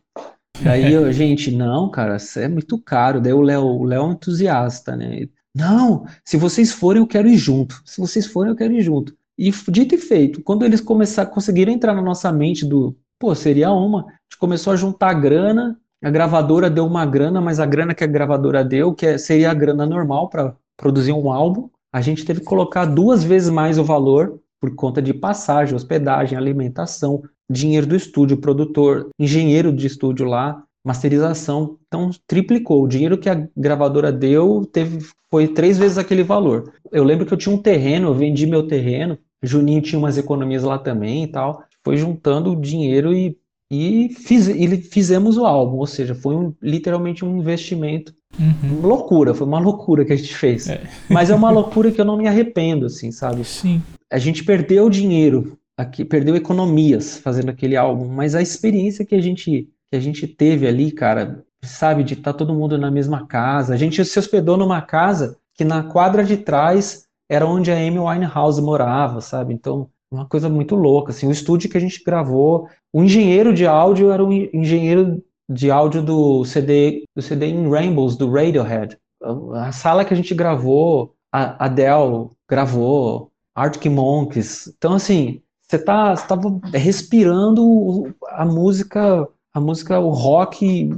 Daí, 0.61 0.95
a 0.95 1.11
gente, 1.11 1.51
não, 1.51 1.89
cara, 1.89 2.17
isso 2.17 2.39
é 2.39 2.47
muito 2.47 2.77
caro. 2.79 3.19
Daí 3.19 3.33
o 3.33 3.41
Léo, 3.41 3.63
o 3.63 3.83
Léo 3.83 4.01
é 4.01 4.05
um 4.05 4.11
entusiasta, 4.11 4.95
né? 4.95 5.27
Não, 5.55 6.05
se 6.23 6.37
vocês 6.37 6.71
forem, 6.71 7.01
eu 7.01 7.07
quero 7.07 7.27
ir 7.27 7.37
junto. 7.37 7.81
Se 7.85 7.99
vocês 7.99 8.25
forem, 8.25 8.51
eu 8.51 8.55
quero 8.55 8.73
ir 8.73 8.81
junto. 8.81 9.15
E 9.37 9.51
dito 9.69 9.95
e 9.95 9.97
feito, 9.97 10.41
quando 10.41 10.63
eles 10.63 10.79
começaram, 10.79 11.31
conseguiram 11.31 11.71
entrar 11.71 11.93
na 11.93 12.01
nossa 12.01 12.31
mente 12.31 12.65
do, 12.65 12.95
Pô, 13.23 13.33
seria 13.33 13.71
uma. 13.71 14.01
A 14.01 14.11
gente 14.23 14.37
começou 14.37 14.73
a 14.73 14.75
juntar 14.75 15.13
grana, 15.13 15.79
a 16.03 16.09
gravadora 16.09 16.69
deu 16.69 16.85
uma 16.85 17.05
grana, 17.05 17.39
mas 17.39 17.57
a 17.57 17.65
grana 17.65 17.95
que 17.95 18.03
a 18.03 18.07
gravadora 18.07 18.65
deu, 18.65 18.93
que 18.93 19.05
é, 19.05 19.17
seria 19.17 19.49
a 19.49 19.53
grana 19.53 19.85
normal 19.85 20.29
para 20.29 20.53
produzir 20.75 21.13
um 21.13 21.31
álbum, 21.31 21.69
a 21.93 22.01
gente 22.01 22.25
teve 22.25 22.41
que 22.41 22.45
colocar 22.45 22.83
duas 22.83 23.23
vezes 23.23 23.49
mais 23.49 23.79
o 23.79 23.83
valor 23.85 24.41
por 24.59 24.75
conta 24.75 25.01
de 25.01 25.13
passagem, 25.13 25.73
hospedagem, 25.73 26.37
alimentação, 26.37 27.23
dinheiro 27.53 27.87
do 27.87 27.95
estúdio, 27.95 28.37
produtor, 28.37 29.09
engenheiro 29.19 29.71
de 29.71 29.87
estúdio 29.87 30.25
lá, 30.25 30.63
masterização, 30.83 31.77
então 31.87 32.09
triplicou. 32.27 32.83
O 32.83 32.87
dinheiro 32.87 33.17
que 33.17 33.29
a 33.29 33.47
gravadora 33.55 34.11
deu 34.11 34.65
teve 34.65 34.99
foi 35.31 35.47
três 35.47 35.77
vezes 35.77 35.97
aquele 35.97 36.23
valor. 36.23 36.73
Eu 36.91 37.03
lembro 37.03 37.25
que 37.25 37.33
eu 37.33 37.37
tinha 37.37 37.55
um 37.55 37.61
terreno, 37.61 38.09
eu 38.09 38.13
vendi 38.13 38.45
meu 38.45 38.67
terreno, 38.67 39.17
Juninho 39.41 39.81
tinha 39.81 39.99
umas 39.99 40.17
economias 40.17 40.63
lá 40.63 40.77
também 40.77 41.23
e 41.23 41.27
tal 41.27 41.63
foi 41.83 41.97
juntando 41.97 42.55
dinheiro 42.55 43.13
e, 43.13 43.37
e, 43.71 44.09
fiz, 44.09 44.47
e 44.47 44.77
fizemos 44.77 45.37
o 45.37 45.45
álbum, 45.45 45.77
ou 45.77 45.87
seja, 45.87 46.15
foi 46.15 46.35
um, 46.35 46.53
literalmente 46.61 47.25
um 47.25 47.37
investimento. 47.37 48.13
Uhum. 48.39 48.81
Loucura, 48.81 49.33
foi 49.33 49.45
uma 49.45 49.59
loucura 49.59 50.05
que 50.05 50.13
a 50.13 50.15
gente 50.15 50.35
fez. 50.35 50.67
É. 50.67 50.81
Mas 51.09 51.29
é 51.29 51.35
uma 51.35 51.51
loucura 51.51 51.91
que 51.91 52.01
eu 52.01 52.05
não 52.05 52.17
me 52.17 52.27
arrependo, 52.27 52.85
assim, 52.85 53.11
sabe? 53.11 53.43
Sim. 53.43 53.81
A 54.11 54.17
gente 54.17 54.43
perdeu 54.43 54.89
dinheiro, 54.89 55.57
aqui, 55.77 56.05
perdeu 56.05 56.35
economias 56.35 57.17
fazendo 57.17 57.49
aquele 57.49 57.75
álbum, 57.75 58.07
mas 58.07 58.35
a 58.35 58.41
experiência 58.41 59.05
que 59.05 59.15
a 59.15 59.21
gente, 59.21 59.69
que 59.89 59.95
a 59.95 59.99
gente 59.99 60.27
teve 60.27 60.67
ali, 60.67 60.91
cara, 60.91 61.43
sabe, 61.63 62.03
de 62.03 62.13
estar 62.13 62.33
tá 62.33 62.37
todo 62.37 62.53
mundo 62.53 62.77
na 62.77 62.91
mesma 62.91 63.25
casa. 63.25 63.73
A 63.73 63.77
gente 63.77 64.03
se 64.03 64.19
hospedou 64.19 64.57
numa 64.57 64.81
casa 64.81 65.37
que 65.55 65.63
na 65.63 65.83
quadra 65.83 66.23
de 66.23 66.37
trás 66.37 67.05
era 67.29 67.45
onde 67.45 67.71
a 67.71 67.75
Amy 67.75 67.99
Winehouse 67.99 68.61
morava, 68.61 69.21
sabe? 69.21 69.53
Então, 69.53 69.89
uma 70.11 70.27
coisa 70.27 70.49
muito 70.49 70.75
louca, 70.75 71.11
assim, 71.11 71.27
o 71.27 71.31
estúdio 71.31 71.69
que 71.69 71.77
a 71.77 71.81
gente 71.81 72.03
gravou, 72.03 72.67
o 72.91 73.03
engenheiro 73.03 73.53
de 73.53 73.65
áudio 73.65 74.11
era 74.11 74.23
um 74.23 74.31
engenheiro 74.31 75.23
de 75.49 75.71
áudio 75.71 76.01
do 76.03 76.45
CD, 76.45 77.03
do 77.15 77.21
CD 77.21 77.47
In 77.47 77.69
Rainbows, 77.69 78.15
do 78.15 78.31
Radiohead. 78.31 78.97
A 79.55 79.71
sala 79.71 80.05
que 80.05 80.13
a 80.13 80.17
gente 80.17 80.33
gravou, 80.35 81.15
a 81.31 81.65
Adele 81.65 82.29
gravou, 82.47 83.31
Arctic 83.55 83.85
Monkeys. 83.91 84.67
Então, 84.77 84.93
assim, 84.93 85.41
você 85.73 85.79
tá, 85.79 86.13
estava 86.13 86.59
respirando 86.73 88.13
a 88.29 88.45
música, 88.45 89.27
a 89.53 89.59
música, 89.59 89.99
o 89.99 90.09
rock 90.09 90.89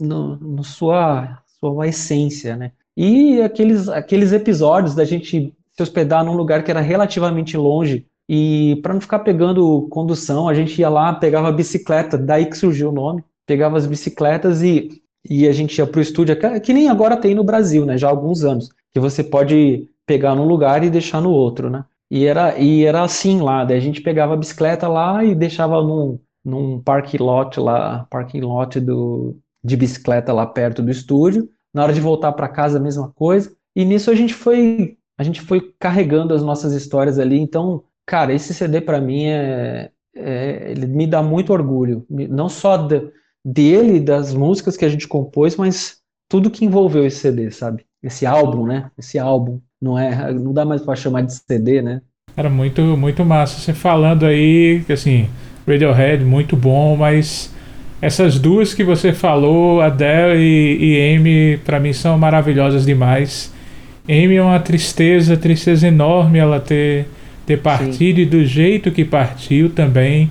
no, 0.00 0.36
no 0.36 0.64
sua, 0.64 1.38
sua 1.60 1.86
essência, 1.86 2.56
né? 2.56 2.72
E 2.96 3.40
aqueles, 3.42 3.88
aqueles 3.88 4.32
episódios 4.32 4.94
da 4.94 5.04
gente 5.04 5.54
se 5.70 5.82
hospedar 5.82 6.24
num 6.24 6.34
lugar 6.34 6.62
que 6.62 6.70
era 6.70 6.80
relativamente 6.80 7.56
longe 7.56 8.06
e 8.28 8.78
para 8.82 8.94
não 8.94 9.00
ficar 9.00 9.20
pegando 9.20 9.86
condução, 9.90 10.48
a 10.48 10.54
gente 10.54 10.80
ia 10.80 10.88
lá, 10.88 11.12
pegava 11.12 11.48
a 11.48 11.52
bicicleta, 11.52 12.16
daí 12.16 12.46
que 12.46 12.56
surgiu 12.56 12.90
o 12.90 12.94
nome, 12.94 13.24
pegava 13.46 13.76
as 13.76 13.86
bicicletas 13.86 14.62
e, 14.62 15.02
e 15.28 15.46
a 15.46 15.52
gente 15.52 15.76
ia 15.76 15.86
para 15.86 15.98
o 15.98 16.02
estúdio, 16.02 16.38
que, 16.38 16.60
que 16.60 16.72
nem 16.72 16.88
agora 16.88 17.16
tem 17.16 17.34
no 17.34 17.44
Brasil, 17.44 17.84
né? 17.84 17.98
Já 17.98 18.08
há 18.08 18.10
alguns 18.10 18.44
anos, 18.44 18.70
que 18.92 19.00
você 19.00 19.22
pode 19.22 19.88
pegar 20.06 20.34
num 20.34 20.46
lugar 20.46 20.82
e 20.82 20.90
deixar 20.90 21.20
no 21.20 21.30
outro, 21.30 21.68
né? 21.68 21.84
E 22.10 22.26
era, 22.26 22.58
e 22.58 22.84
era 22.84 23.02
assim 23.02 23.40
lá, 23.40 23.64
daí 23.64 23.76
a 23.76 23.80
gente 23.80 24.00
pegava 24.00 24.34
a 24.34 24.36
bicicleta 24.36 24.86
lá 24.86 25.24
e 25.24 25.34
deixava 25.34 25.82
num, 25.82 26.18
num 26.44 26.80
parking 26.80 27.18
lot 27.18 27.58
lá, 27.58 28.06
parking 28.10 28.42
lot 28.42 28.78
do, 28.78 29.36
de 29.64 29.76
bicicleta 29.76 30.32
lá 30.32 30.46
perto 30.46 30.82
do 30.82 30.90
estúdio. 30.90 31.48
Na 31.72 31.82
hora 31.82 31.92
de 31.92 32.00
voltar 32.00 32.32
para 32.32 32.48
casa, 32.48 32.78
a 32.78 32.82
mesma 32.82 33.10
coisa. 33.14 33.52
E 33.74 33.84
nisso 33.84 34.10
a 34.10 34.14
gente 34.14 34.34
foi, 34.34 34.96
a 35.18 35.24
gente 35.24 35.40
foi 35.40 35.74
carregando 35.78 36.34
as 36.34 36.42
nossas 36.42 36.72
histórias 36.72 37.18
ali. 37.18 37.38
Então, 37.38 37.82
cara, 38.06 38.32
esse 38.32 38.54
CD 38.54 38.80
para 38.80 39.00
mim 39.00 39.24
é, 39.26 39.90
é, 40.14 40.70
ele 40.70 40.86
me 40.86 41.06
dá 41.06 41.22
muito 41.22 41.52
orgulho, 41.52 42.06
não 42.08 42.48
só 42.48 42.76
de, 42.76 43.10
dele, 43.44 43.98
das 43.98 44.32
músicas 44.32 44.76
que 44.76 44.84
a 44.84 44.88
gente 44.88 45.08
compôs, 45.08 45.56
mas 45.56 45.98
tudo 46.28 46.50
que 46.50 46.64
envolveu 46.64 47.04
esse 47.04 47.18
CD, 47.18 47.50
sabe? 47.50 47.84
Esse 48.02 48.24
álbum, 48.26 48.66
né? 48.66 48.90
Esse 48.96 49.18
álbum 49.18 49.60
não 49.80 49.98
é, 49.98 50.32
não 50.32 50.52
dá 50.52 50.64
mais 50.64 50.82
para 50.82 50.96
chamar 50.96 51.22
de 51.22 51.34
CD, 51.34 51.82
né? 51.82 52.00
Era 52.36 52.50
muito, 52.50 52.82
muito 52.96 53.24
massa. 53.24 53.60
Você 53.60 53.72
falando 53.72 54.26
aí, 54.26 54.82
que 54.86 54.92
assim, 54.92 55.28
Radiohead, 55.66 56.24
muito 56.24 56.56
bom, 56.56 56.96
mas 56.96 57.52
essas 58.00 58.38
duas 58.38 58.74
que 58.74 58.82
você 58.84 59.12
falou, 59.12 59.80
Adele 59.80 60.42
e, 60.42 60.84
e 60.84 61.16
Amy, 61.16 61.58
para 61.64 61.78
mim 61.78 61.92
são 61.92 62.18
maravilhosas 62.18 62.84
demais. 62.84 63.52
Amy 64.08 64.36
é 64.36 64.42
uma 64.42 64.60
tristeza, 64.60 65.36
tristeza 65.36 65.88
enorme 65.88 66.38
ela 66.38 66.60
ter, 66.60 67.06
ter 67.46 67.58
partido 67.58 68.16
Sim. 68.16 68.22
e 68.22 68.26
do 68.26 68.44
jeito 68.44 68.90
que 68.90 69.04
partiu 69.04 69.70
também. 69.70 70.30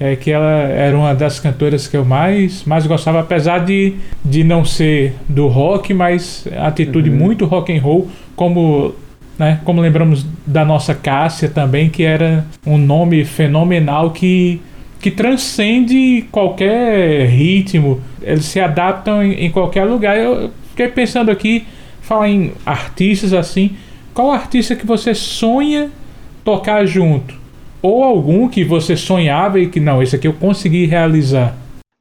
É 0.00 0.16
que 0.16 0.30
ela 0.30 0.50
era 0.50 0.96
uma 0.96 1.14
das 1.14 1.38
cantoras 1.38 1.86
que 1.86 1.94
eu 1.94 2.06
mais, 2.06 2.64
mais 2.64 2.86
gostava, 2.86 3.20
apesar 3.20 3.58
de, 3.58 3.94
de 4.24 4.42
não 4.42 4.64
ser 4.64 5.14
do 5.28 5.46
rock, 5.46 5.92
mas 5.92 6.48
atitude 6.58 7.10
uhum. 7.10 7.16
muito 7.16 7.44
rock 7.44 7.76
and 7.76 7.82
roll, 7.82 8.08
como 8.34 8.94
né? 9.40 9.58
Como 9.64 9.80
lembramos 9.80 10.26
da 10.46 10.66
nossa 10.66 10.94
Cássia 10.94 11.48
também, 11.48 11.88
que 11.88 12.02
era 12.02 12.44
um 12.66 12.76
nome 12.76 13.24
fenomenal 13.24 14.10
que, 14.10 14.60
que 15.00 15.10
transcende 15.10 16.26
qualquer 16.30 17.26
ritmo. 17.26 18.02
Eles 18.20 18.44
se 18.44 18.60
adaptam 18.60 19.24
em, 19.24 19.46
em 19.46 19.50
qualquer 19.50 19.84
lugar. 19.84 20.18
Eu 20.18 20.50
fiquei 20.68 20.88
pensando 20.88 21.30
aqui, 21.30 21.64
falar 22.02 22.28
em 22.28 22.52
artistas 22.66 23.32
assim, 23.32 23.76
qual 24.12 24.30
artista 24.30 24.76
que 24.76 24.84
você 24.86 25.14
sonha 25.14 25.90
tocar 26.44 26.84
junto? 26.84 27.39
Ou 27.82 28.04
algum 28.04 28.48
que 28.48 28.64
você 28.64 28.96
sonhava 28.96 29.58
e 29.58 29.68
que 29.68 29.80
não, 29.80 30.02
esse 30.02 30.16
aqui 30.16 30.26
eu 30.26 30.34
consegui 30.34 30.86
realizar? 30.86 31.56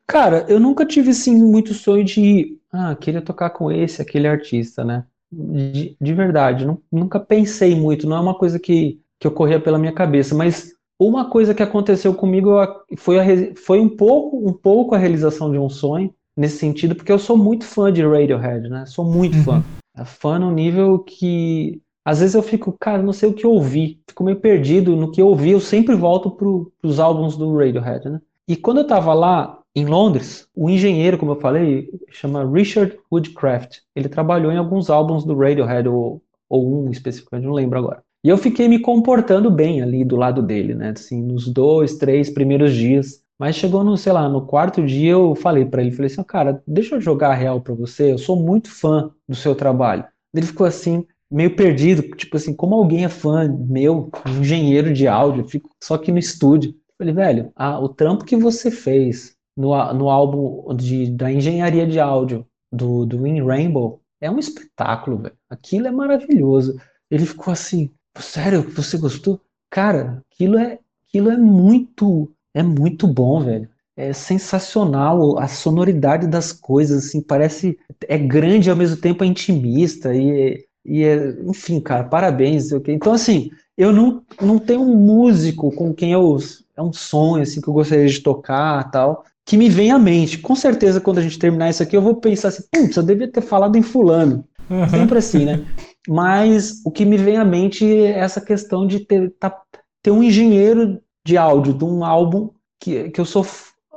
Cara, 0.08 0.46
eu 0.50 0.60
nunca 0.60 0.86
tive 0.86 1.12
assim 1.12 1.36
muito 1.36 1.74
sonho 1.74 2.04
de, 2.04 2.58
ah, 2.72 2.96
queria 2.96 3.22
tocar 3.22 3.52
com 3.52 3.72
esse, 3.72 4.02
aquele 4.02 4.28
artista, 4.28 4.84
né? 4.84 5.04
de, 5.32 5.96
de 6.00 6.14
verdade, 6.14 6.66
não, 6.66 6.82
nunca 6.92 7.20
pensei 7.20 7.76
muito, 7.76 8.08
não 8.08 8.18
é 8.18 8.20
uma 8.20 8.34
coisa 8.34 8.60
que, 8.60 9.00
que 9.20 9.28
ocorria 9.28 9.60
pela 9.60 9.78
minha 9.78 9.94
cabeça, 9.94 10.34
mas 10.34 10.74
uma 11.00 11.30
coisa 11.30 11.54
que 11.54 11.64
aconteceu 11.64 12.14
comigo 12.14 12.56
foi, 12.98 13.20
a, 13.20 13.24
foi 13.56 13.80
um 13.80 13.90
pouco 13.90 14.38
um 14.38 14.54
pouco 14.54 14.96
a 14.96 14.98
realização 14.98 15.52
de 15.52 15.58
um 15.58 15.70
sonho 15.70 16.14
nesse 16.36 16.58
sentido, 16.58 16.96
porque 16.96 17.12
eu 17.12 17.20
sou 17.20 17.38
muito 17.38 17.66
fã 17.66 17.92
de 17.92 18.06
Radiohead, 18.06 18.70
né? 18.70 18.86
Sou 18.86 19.06
muito 19.06 19.38
uhum. 19.38 19.44
fã. 19.44 19.64
É 19.98 20.06
fã 20.06 20.40
no 20.40 20.52
nível 20.52 21.00
que 21.00 21.82
às 22.10 22.20
vezes 22.20 22.34
eu 22.34 22.42
fico, 22.42 22.76
cara, 22.80 23.04
não 23.04 23.14
sei 23.14 23.30
o 23.30 23.34
que 23.34 23.46
ouvir, 23.46 24.02
fico 24.08 24.24
meio 24.24 24.40
perdido 24.40 24.96
no 24.96 25.12
que 25.12 25.22
ouvi, 25.22 25.52
eu 25.52 25.60
sempre 25.60 25.96
volto 25.96 26.32
para 26.32 26.48
os 26.90 27.00
álbuns 27.00 27.38
do 27.38 27.56
Radiohead, 27.56 28.10
né? 28.10 28.20
E 28.48 28.56
quando 28.56 28.80
eu 28.80 28.88
tava 28.88 29.14
lá, 29.14 29.60
em 29.76 29.86
Londres, 29.86 30.48
o 30.56 30.70
engenheiro, 30.70 31.20
como 31.20 31.34
eu 31.34 31.40
falei, 31.40 31.88
chama 32.10 32.50
Richard 32.52 32.98
Woodcraft. 33.12 33.78
Ele 33.96 34.10
trabalhou 34.10 34.52
em 34.52 34.58
alguns 34.58 34.90
álbuns 34.90 35.24
do 35.24 35.38
Radiohead, 35.38 35.88
ou, 35.88 36.22
ou 36.50 36.84
um 36.84 36.90
especificamente, 36.90 37.46
não 37.46 37.54
lembro 37.54 37.78
agora. 37.78 38.04
E 38.24 38.30
eu 38.30 38.38
fiquei 38.38 38.68
me 38.68 38.80
comportando 38.80 39.52
bem 39.52 39.82
ali 39.82 40.04
do 40.04 40.16
lado 40.16 40.42
dele, 40.42 40.74
né? 40.74 40.90
Assim, 40.90 41.22
nos 41.22 41.48
dois, 41.48 41.98
três 41.98 42.30
primeiros 42.30 42.74
dias. 42.74 43.22
Mas 43.38 43.56
chegou 43.56 43.84
no, 43.84 43.96
sei 43.96 44.12
lá, 44.12 44.28
no 44.28 44.48
quarto 44.48 44.84
dia 44.84 45.12
eu 45.12 45.36
falei 45.36 45.64
para 45.64 45.82
ele, 45.82 45.92
falei 45.92 46.12
assim, 46.12 46.24
cara, 46.24 46.62
deixa 46.68 46.96
eu 46.96 47.02
jogar 47.02 47.30
a 47.30 47.36
real 47.36 47.62
para 47.62 47.74
você, 47.74 48.12
eu 48.12 48.18
sou 48.18 48.36
muito 48.36 48.70
fã 48.70 49.12
do 49.28 49.36
seu 49.36 49.56
trabalho. 49.56 50.04
Ele 50.34 50.46
ficou 50.46 50.68
assim, 50.68 51.06
meio 51.32 51.56
perdido, 51.56 52.02
tipo 52.16 52.38
assim, 52.38 52.54
como 52.54 52.76
alguém 52.76 53.06
é 53.06 53.10
fã 53.10 53.48
meu, 53.48 54.10
engenheiro 54.40 54.92
de 54.94 55.08
áudio, 55.08 55.48
fico 55.48 55.70
só 55.82 55.96
aqui 55.96 56.12
no 56.12 56.18
estúdio. 56.18 56.74
Falei, 56.98 57.14
velho, 57.14 57.54
o 57.82 57.90
trampo 57.90 58.26
que 58.26 58.36
você 58.36 58.70
fez, 58.72 59.36
no, 59.56 59.70
no 59.94 60.10
álbum 60.10 60.76
de, 60.76 61.12
da 61.12 61.32
engenharia 61.32 61.86
de 61.86 62.00
áudio 62.00 62.46
do, 62.72 63.06
do 63.06 63.26
In 63.28 63.44
Rainbow 63.44 64.02
é 64.22 64.30
um 64.30 64.40
espetáculo, 64.40 65.18
velho. 65.18 65.36
Aquilo 65.50 65.88
é 65.88 65.92
maravilhoso. 65.92 66.80
Ele 67.10 67.26
ficou 67.26 67.52
assim, 67.52 67.92
sério, 68.18 68.62
você 68.70 68.98
gostou? 68.98 69.40
Cara, 69.70 70.24
aquilo 70.32 70.58
é, 70.58 70.80
aquilo 71.08 71.30
é 71.30 71.38
muito, 71.38 72.32
é 72.54 72.64
muito 72.64 73.08
bom, 73.08 73.44
velho. 73.44 73.70
É 73.96 74.14
sensacional 74.14 75.38
a 75.38 75.48
sonoridade 75.48 76.26
das 76.28 76.54
coisas, 76.54 77.06
assim, 77.06 77.22
parece 77.22 77.78
é 78.08 78.18
grande 78.18 78.70
ao 78.70 78.76
mesmo 78.76 78.98
tempo 78.98 79.24
é 79.24 79.28
intimista 79.28 80.16
e, 80.16 80.66
e 80.86 81.04
é, 81.04 81.36
enfim, 81.46 81.80
cara, 81.80 82.04
parabéns. 82.04 82.72
Então, 82.88 83.14
assim, 83.14 83.50
eu 83.78 83.92
não, 83.92 84.24
não 84.42 84.58
tenho 84.58 84.82
um 84.82 84.96
músico 84.96 85.72
com 85.72 85.94
quem 85.94 86.12
eu 86.12 86.38
é 86.76 86.82
um 86.82 86.94
sonho 86.94 87.44
assim 87.44 87.60
que 87.60 87.68
eu 87.68 87.74
gostaria 87.74 88.08
de 88.08 88.22
tocar, 88.22 88.90
tal 88.90 89.26
que 89.50 89.58
me 89.58 89.68
vem 89.68 89.92
à 89.92 89.98
mente. 89.98 90.38
Com 90.38 90.56
certeza, 90.56 91.02
quando 91.02 91.18
a 91.18 91.24
gente 91.24 91.40
terminar 91.40 91.72
isso 91.72 91.82
aqui, 91.82 91.98
eu 91.98 92.04
vou 92.04 92.18
pensar 92.18 92.50
assim, 92.50 92.62
putz, 92.72 92.96
eu 92.96 93.02
devia 93.02 93.28
ter 93.28 93.42
falado 93.42 93.76
em 93.76 93.82
fulano. 93.82 94.46
Uhum. 94.70 94.88
Sempre 94.88 95.18
assim, 95.18 95.44
né? 95.44 95.66
Mas 96.08 96.84
o 96.86 96.92
que 96.92 97.04
me 97.04 97.18
vem 97.18 97.36
à 97.36 97.44
mente 97.44 97.84
é 97.84 98.20
essa 98.20 98.40
questão 98.40 98.86
de 98.86 99.00
ter, 99.00 99.34
tá, 99.40 99.60
ter 100.04 100.12
um 100.12 100.22
engenheiro 100.22 101.02
de 101.26 101.36
áudio 101.36 101.74
de 101.74 101.84
um 101.84 102.06
álbum 102.06 102.52
que, 102.80 103.10
que 103.10 103.20
eu 103.20 103.26
sou 103.26 103.44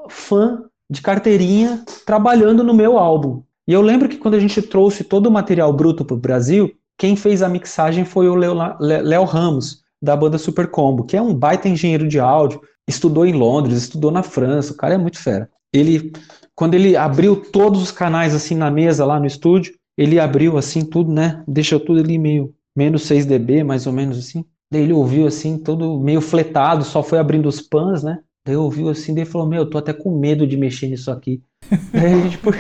fã 0.09 0.65
de 0.89 1.03
carteirinha 1.03 1.85
trabalhando 2.07 2.65
no 2.65 2.73
meu 2.73 2.97
álbum. 2.97 3.43
E 3.73 3.75
eu 3.75 3.81
lembro 3.81 4.07
que 4.07 4.19
quando 4.19 4.35
a 4.35 4.39
gente 4.39 4.61
trouxe 4.61 5.03
todo 5.03 5.29
o 5.29 5.31
material 5.31 5.73
bruto 5.73 6.05
para 6.05 6.13
o 6.13 6.21
Brasil, 6.21 6.71
quem 6.99 7.17
fez 7.17 7.41
a 7.41 7.49
mixagem 7.49 8.05
foi 8.05 8.29
o 8.29 8.35
Léo 8.35 9.25
Ramos, 9.25 9.81
da 10.03 10.15
banda 10.15 10.37
Super 10.37 10.71
Combo, 10.71 11.05
que 11.05 11.17
é 11.17 11.23
um 11.23 11.33
baita 11.33 11.71
engenheiro 11.71 12.07
de 12.07 12.21
áudio, 12.21 12.61
estudou 12.87 13.25
em 13.25 13.33
Londres, 13.33 13.79
estudou 13.79 14.11
na 14.11 14.23
França, 14.23 14.75
o 14.75 14.77
cara 14.77 14.93
é 14.93 14.99
muito 14.99 15.19
fera. 15.19 15.49
Ele, 15.73 16.13
quando 16.55 16.75
ele 16.75 16.99
abriu 16.99 17.35
todos 17.35 17.83
os 17.83 17.91
canais 17.91 18.35
assim 18.35 18.55
na 18.55 18.71
mesa 18.71 19.07
lá 19.07 19.19
no 19.19 19.25
estúdio, 19.25 19.73
ele 19.97 20.21
abriu 20.21 20.59
assim 20.59 20.85
tudo, 20.85 21.11
né? 21.11 21.43
Deixou 21.49 21.81
tudo 21.81 22.01
ali 22.01 22.19
meio 22.19 22.55
menos 22.77 23.05
6 23.05 23.25
dB, 23.25 23.65
mais 23.65 23.87
ou 23.87 23.93
menos 23.95 24.19
assim. 24.19 24.45
Daí 24.71 24.83
ele 24.83 24.93
ouviu 24.93 25.27
assim, 25.27 25.57
todo 25.57 25.99
meio 25.99 26.21
fletado, 26.21 26.85
só 26.85 27.03
foi 27.03 27.19
abrindo 27.19 27.49
os 27.49 27.63
pans, 27.63 28.03
né? 28.03 28.19
Daí 28.45 28.57
ouviu 28.57 28.89
assim, 28.89 29.15
daí 29.15 29.25
falou: 29.25 29.47
Meu, 29.47 29.69
tô 29.69 29.79
até 29.79 29.93
com 29.93 30.19
medo 30.19 30.47
de 30.47 30.57
mexer 30.57 30.89
nisso 30.89 31.11
aqui. 31.11 31.43
daí 31.93 32.15
a 32.15 32.19
gente, 32.21 32.39
por, 32.43 32.55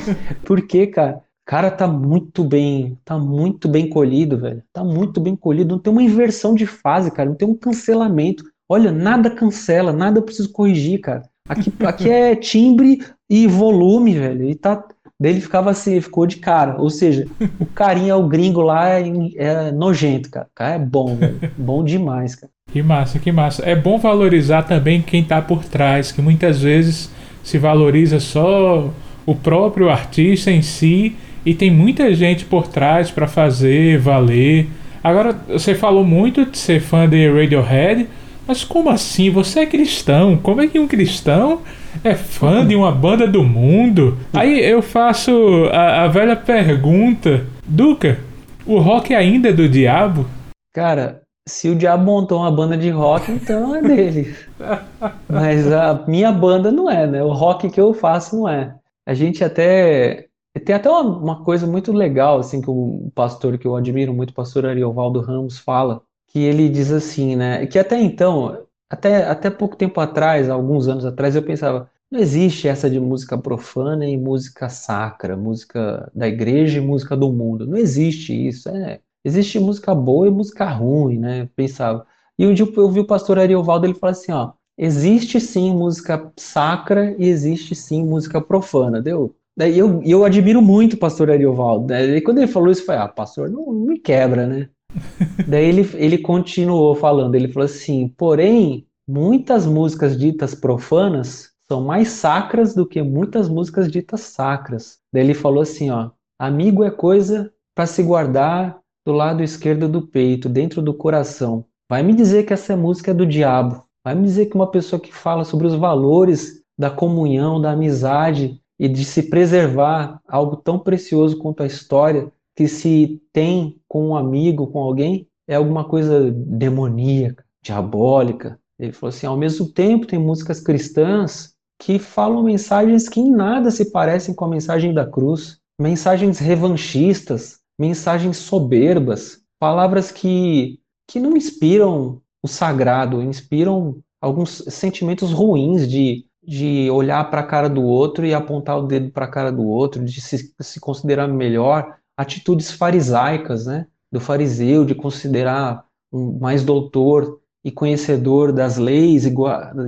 por 0.44 0.66
quê, 0.66 0.86
cara? 0.86 1.22
Cara, 1.44 1.70
tá 1.70 1.88
muito 1.88 2.44
bem, 2.44 2.96
tá 3.04 3.18
muito 3.18 3.68
bem 3.68 3.88
colhido, 3.88 4.38
velho. 4.38 4.62
Tá 4.72 4.84
muito 4.84 5.20
bem 5.20 5.34
colhido. 5.34 5.74
Não 5.74 5.82
tem 5.82 5.92
uma 5.92 6.02
inversão 6.02 6.54
de 6.54 6.66
fase, 6.66 7.10
cara. 7.10 7.28
Não 7.28 7.36
tem 7.36 7.48
um 7.48 7.56
cancelamento. 7.56 8.44
Olha, 8.68 8.92
nada 8.92 9.28
cancela, 9.28 9.92
nada 9.92 10.18
eu 10.18 10.22
preciso 10.22 10.52
corrigir, 10.52 11.00
cara. 11.00 11.28
Aqui, 11.48 11.72
aqui 11.84 12.08
é 12.08 12.36
timbre 12.36 13.04
e 13.28 13.46
volume, 13.46 14.14
velho. 14.18 14.48
E 14.48 14.54
tá. 14.54 14.86
Daí 15.22 15.32
ele 15.32 15.40
ficava 15.40 15.70
assim, 15.70 16.00
ficou 16.00 16.26
de 16.26 16.36
cara. 16.36 16.74
Ou 16.80 16.90
seja, 16.90 17.28
o 17.60 17.64
carinha, 17.64 18.16
o 18.16 18.26
gringo 18.26 18.60
lá 18.60 18.88
é, 18.88 19.04
é 19.36 19.70
nojento, 19.70 20.28
cara. 20.28 20.46
O 20.46 20.54
cara 20.54 20.74
é 20.74 20.78
bom, 20.80 21.14
velho. 21.14 21.38
Bom 21.56 21.84
demais, 21.84 22.34
cara. 22.34 22.50
Que 22.72 22.82
massa, 22.82 23.20
que 23.20 23.30
massa. 23.30 23.62
É 23.64 23.76
bom 23.76 23.98
valorizar 23.98 24.64
também 24.64 25.00
quem 25.00 25.22
tá 25.22 25.40
por 25.40 25.64
trás, 25.64 26.10
que 26.10 26.20
muitas 26.20 26.60
vezes 26.60 27.08
se 27.42 27.56
valoriza 27.56 28.18
só 28.18 28.90
o 29.24 29.34
próprio 29.34 29.88
artista 29.88 30.50
em 30.50 30.60
si 30.60 31.14
e 31.46 31.54
tem 31.54 31.70
muita 31.70 32.12
gente 32.14 32.44
por 32.44 32.66
trás 32.66 33.10
para 33.10 33.28
fazer 33.28 33.98
valer. 33.98 34.68
Agora, 35.04 35.36
você 35.48 35.74
falou 35.74 36.04
muito 36.04 36.44
de 36.44 36.58
ser 36.58 36.80
fã 36.80 37.08
de 37.08 37.30
Radiohead. 37.30 38.08
Mas 38.46 38.64
como 38.64 38.90
assim? 38.90 39.30
Você 39.30 39.60
é 39.60 39.66
cristão? 39.66 40.36
Como 40.36 40.60
é 40.60 40.66
que 40.66 40.78
um 40.78 40.88
cristão 40.88 41.62
é 42.02 42.14
fã 42.14 42.66
de 42.66 42.74
uma 42.74 42.90
banda 42.90 43.26
do 43.26 43.42
mundo? 43.44 44.18
Aí 44.32 44.58
eu 44.60 44.82
faço 44.82 45.32
a, 45.72 46.04
a 46.04 46.08
velha 46.08 46.36
pergunta: 46.36 47.46
Duca, 47.66 48.18
o 48.66 48.78
rock 48.78 49.14
ainda 49.14 49.48
é 49.48 49.52
do 49.52 49.68
diabo? 49.68 50.26
Cara, 50.74 51.22
se 51.48 51.68
o 51.68 51.74
diabo 51.74 52.04
montou 52.04 52.40
uma 52.40 52.50
banda 52.50 52.76
de 52.76 52.90
rock, 52.90 53.30
então 53.30 53.74
é 53.74 53.82
dele. 53.82 54.34
Mas 55.28 55.70
a 55.70 56.04
minha 56.06 56.32
banda 56.32 56.70
não 56.70 56.90
é, 56.90 57.06
né? 57.06 57.22
O 57.22 57.32
rock 57.32 57.70
que 57.70 57.80
eu 57.80 57.92
faço 57.94 58.36
não 58.36 58.48
é. 58.48 58.74
A 59.06 59.14
gente 59.14 59.42
até. 59.42 60.26
Tem 60.66 60.76
até 60.76 60.88
uma, 60.88 61.00
uma 61.00 61.44
coisa 61.44 61.66
muito 61.66 61.92
legal, 61.92 62.38
assim, 62.38 62.60
que 62.60 62.68
o 62.68 63.10
pastor 63.14 63.56
que 63.56 63.66
eu 63.66 63.74
admiro 63.74 64.12
muito, 64.12 64.30
o 64.30 64.34
pastor 64.34 64.66
Ariovaldo 64.66 65.20
Ramos, 65.20 65.58
fala 65.58 66.02
que 66.32 66.40
ele 66.40 66.68
diz 66.68 66.90
assim, 66.90 67.36
né? 67.36 67.66
Que 67.66 67.78
até 67.78 68.00
então, 68.00 68.66
até, 68.88 69.26
até 69.26 69.50
pouco 69.50 69.76
tempo 69.76 70.00
atrás, 70.00 70.48
alguns 70.48 70.88
anos 70.88 71.04
atrás, 71.04 71.36
eu 71.36 71.42
pensava, 71.42 71.90
não 72.10 72.20
existe 72.20 72.68
essa 72.68 72.88
de 72.90 72.98
música 72.98 73.36
profana 73.38 74.06
e 74.06 74.16
música 74.16 74.68
sacra, 74.68 75.36
música 75.36 76.10
da 76.14 76.26
igreja 76.28 76.78
e 76.78 76.80
música 76.80 77.16
do 77.16 77.32
mundo. 77.32 77.66
Não 77.66 77.76
existe 77.76 78.32
isso. 78.32 78.68
É, 78.70 79.00
existe 79.24 79.58
música 79.58 79.94
boa 79.94 80.26
e 80.26 80.30
música 80.30 80.64
ruim, 80.66 81.18
né? 81.18 81.48
Pensava. 81.54 82.06
E 82.38 82.46
um 82.46 82.54
dia 82.54 82.66
eu 82.76 82.90
vi 82.90 83.00
o 83.00 83.06
pastor 83.06 83.38
Ariovaldo, 83.38 83.86
ele 83.86 83.94
falou 83.94 84.12
assim, 84.12 84.32
ó, 84.32 84.52
existe 84.76 85.40
sim 85.40 85.72
música 85.74 86.32
sacra 86.36 87.14
e 87.18 87.28
existe 87.28 87.74
sim 87.74 88.04
música 88.04 88.40
profana, 88.40 89.00
deu? 89.02 89.34
Daí 89.56 89.78
eu, 89.78 90.02
eu 90.02 90.24
admiro 90.24 90.62
muito 90.62 90.94
o 90.94 90.98
pastor 90.98 91.30
Ariovaldo. 91.30 91.88
Né? 91.88 92.16
E 92.16 92.20
quando 92.22 92.38
ele 92.38 92.46
falou 92.46 92.70
isso, 92.70 92.82
eu 92.82 92.86
falei, 92.86 93.02
ah, 93.02 93.08
pastor, 93.08 93.50
não 93.50 93.70
me 93.72 93.98
quebra, 93.98 94.46
né? 94.46 94.68
Daí 95.46 95.64
ele, 95.64 95.88
ele 95.94 96.18
continuou 96.18 96.94
falando, 96.94 97.34
ele 97.34 97.48
falou 97.48 97.66
assim, 97.66 98.08
porém, 98.08 98.86
muitas 99.08 99.66
músicas 99.66 100.18
ditas 100.18 100.54
profanas 100.54 101.50
são 101.70 101.82
mais 101.82 102.08
sacras 102.08 102.74
do 102.74 102.86
que 102.86 103.02
muitas 103.02 103.48
músicas 103.48 103.90
ditas 103.90 104.20
sacras. 104.20 104.98
Daí 105.12 105.22
ele 105.22 105.34
falou 105.34 105.62
assim, 105.62 105.90
ó, 105.90 106.10
amigo 106.38 106.84
é 106.84 106.90
coisa 106.90 107.52
para 107.74 107.86
se 107.86 108.02
guardar 108.02 108.78
do 109.06 109.12
lado 109.12 109.42
esquerdo 109.42 109.88
do 109.88 110.02
peito, 110.02 110.48
dentro 110.48 110.82
do 110.82 110.94
coração. 110.94 111.64
Vai 111.88 112.02
me 112.02 112.14
dizer 112.14 112.44
que 112.44 112.52
essa 112.52 112.76
música 112.76 113.10
é 113.10 113.14
do 113.14 113.26
diabo. 113.26 113.84
Vai 114.04 114.14
me 114.14 114.22
dizer 114.22 114.46
que 114.46 114.54
uma 114.54 114.70
pessoa 114.70 115.00
que 115.00 115.12
fala 115.12 115.44
sobre 115.44 115.66
os 115.66 115.74
valores 115.74 116.62
da 116.78 116.90
comunhão, 116.90 117.60
da 117.60 117.72
amizade 117.72 118.60
e 118.78 118.88
de 118.88 119.04
se 119.04 119.28
preservar 119.28 120.20
algo 120.26 120.56
tão 120.56 120.78
precioso 120.78 121.38
quanto 121.38 121.62
a 121.62 121.66
história, 121.66 122.32
que 122.54 122.68
se 122.68 123.20
tem 123.32 123.80
com 123.88 124.08
um 124.08 124.16
amigo, 124.16 124.66
com 124.66 124.80
alguém, 124.80 125.28
é 125.48 125.54
alguma 125.54 125.84
coisa 125.84 126.30
demoníaca, 126.30 127.44
diabólica. 127.62 128.58
Ele 128.78 128.92
falou 128.92 129.14
assim: 129.14 129.26
ao 129.26 129.36
mesmo 129.36 129.68
tempo, 129.68 130.06
tem 130.06 130.18
músicas 130.18 130.60
cristãs 130.60 131.54
que 131.78 131.98
falam 131.98 132.42
mensagens 132.42 133.08
que 133.08 133.20
em 133.20 133.30
nada 133.30 133.70
se 133.70 133.90
parecem 133.90 134.34
com 134.34 134.44
a 134.44 134.48
mensagem 134.48 134.94
da 134.94 135.04
cruz, 135.04 135.58
mensagens 135.80 136.38
revanchistas, 136.38 137.58
mensagens 137.78 138.36
soberbas, 138.36 139.40
palavras 139.58 140.12
que, 140.12 140.78
que 141.08 141.18
não 141.18 141.36
inspiram 141.36 142.20
o 142.42 142.48
sagrado, 142.48 143.22
inspiram 143.22 143.98
alguns 144.20 144.64
sentimentos 144.68 145.32
ruins 145.32 145.88
de, 145.88 146.24
de 146.42 146.88
olhar 146.90 147.28
para 147.30 147.40
a 147.40 147.46
cara 147.46 147.68
do 147.68 147.82
outro 147.82 148.24
e 148.24 148.32
apontar 148.32 148.78
o 148.78 148.86
dedo 148.86 149.10
para 149.10 149.24
a 149.24 149.30
cara 149.30 149.50
do 149.50 149.66
outro, 149.66 150.04
de 150.04 150.20
se, 150.20 150.54
se 150.60 150.80
considerar 150.80 151.26
melhor 151.26 151.96
atitudes 152.16 152.70
farisaicas, 152.70 153.66
né? 153.66 153.86
Do 154.10 154.20
fariseu, 154.20 154.84
de 154.84 154.94
considerar 154.94 155.84
um 156.12 156.38
mais 156.38 156.64
doutor 156.64 157.40
e 157.64 157.70
conhecedor 157.70 158.52
das 158.52 158.76
leis, 158.76 159.24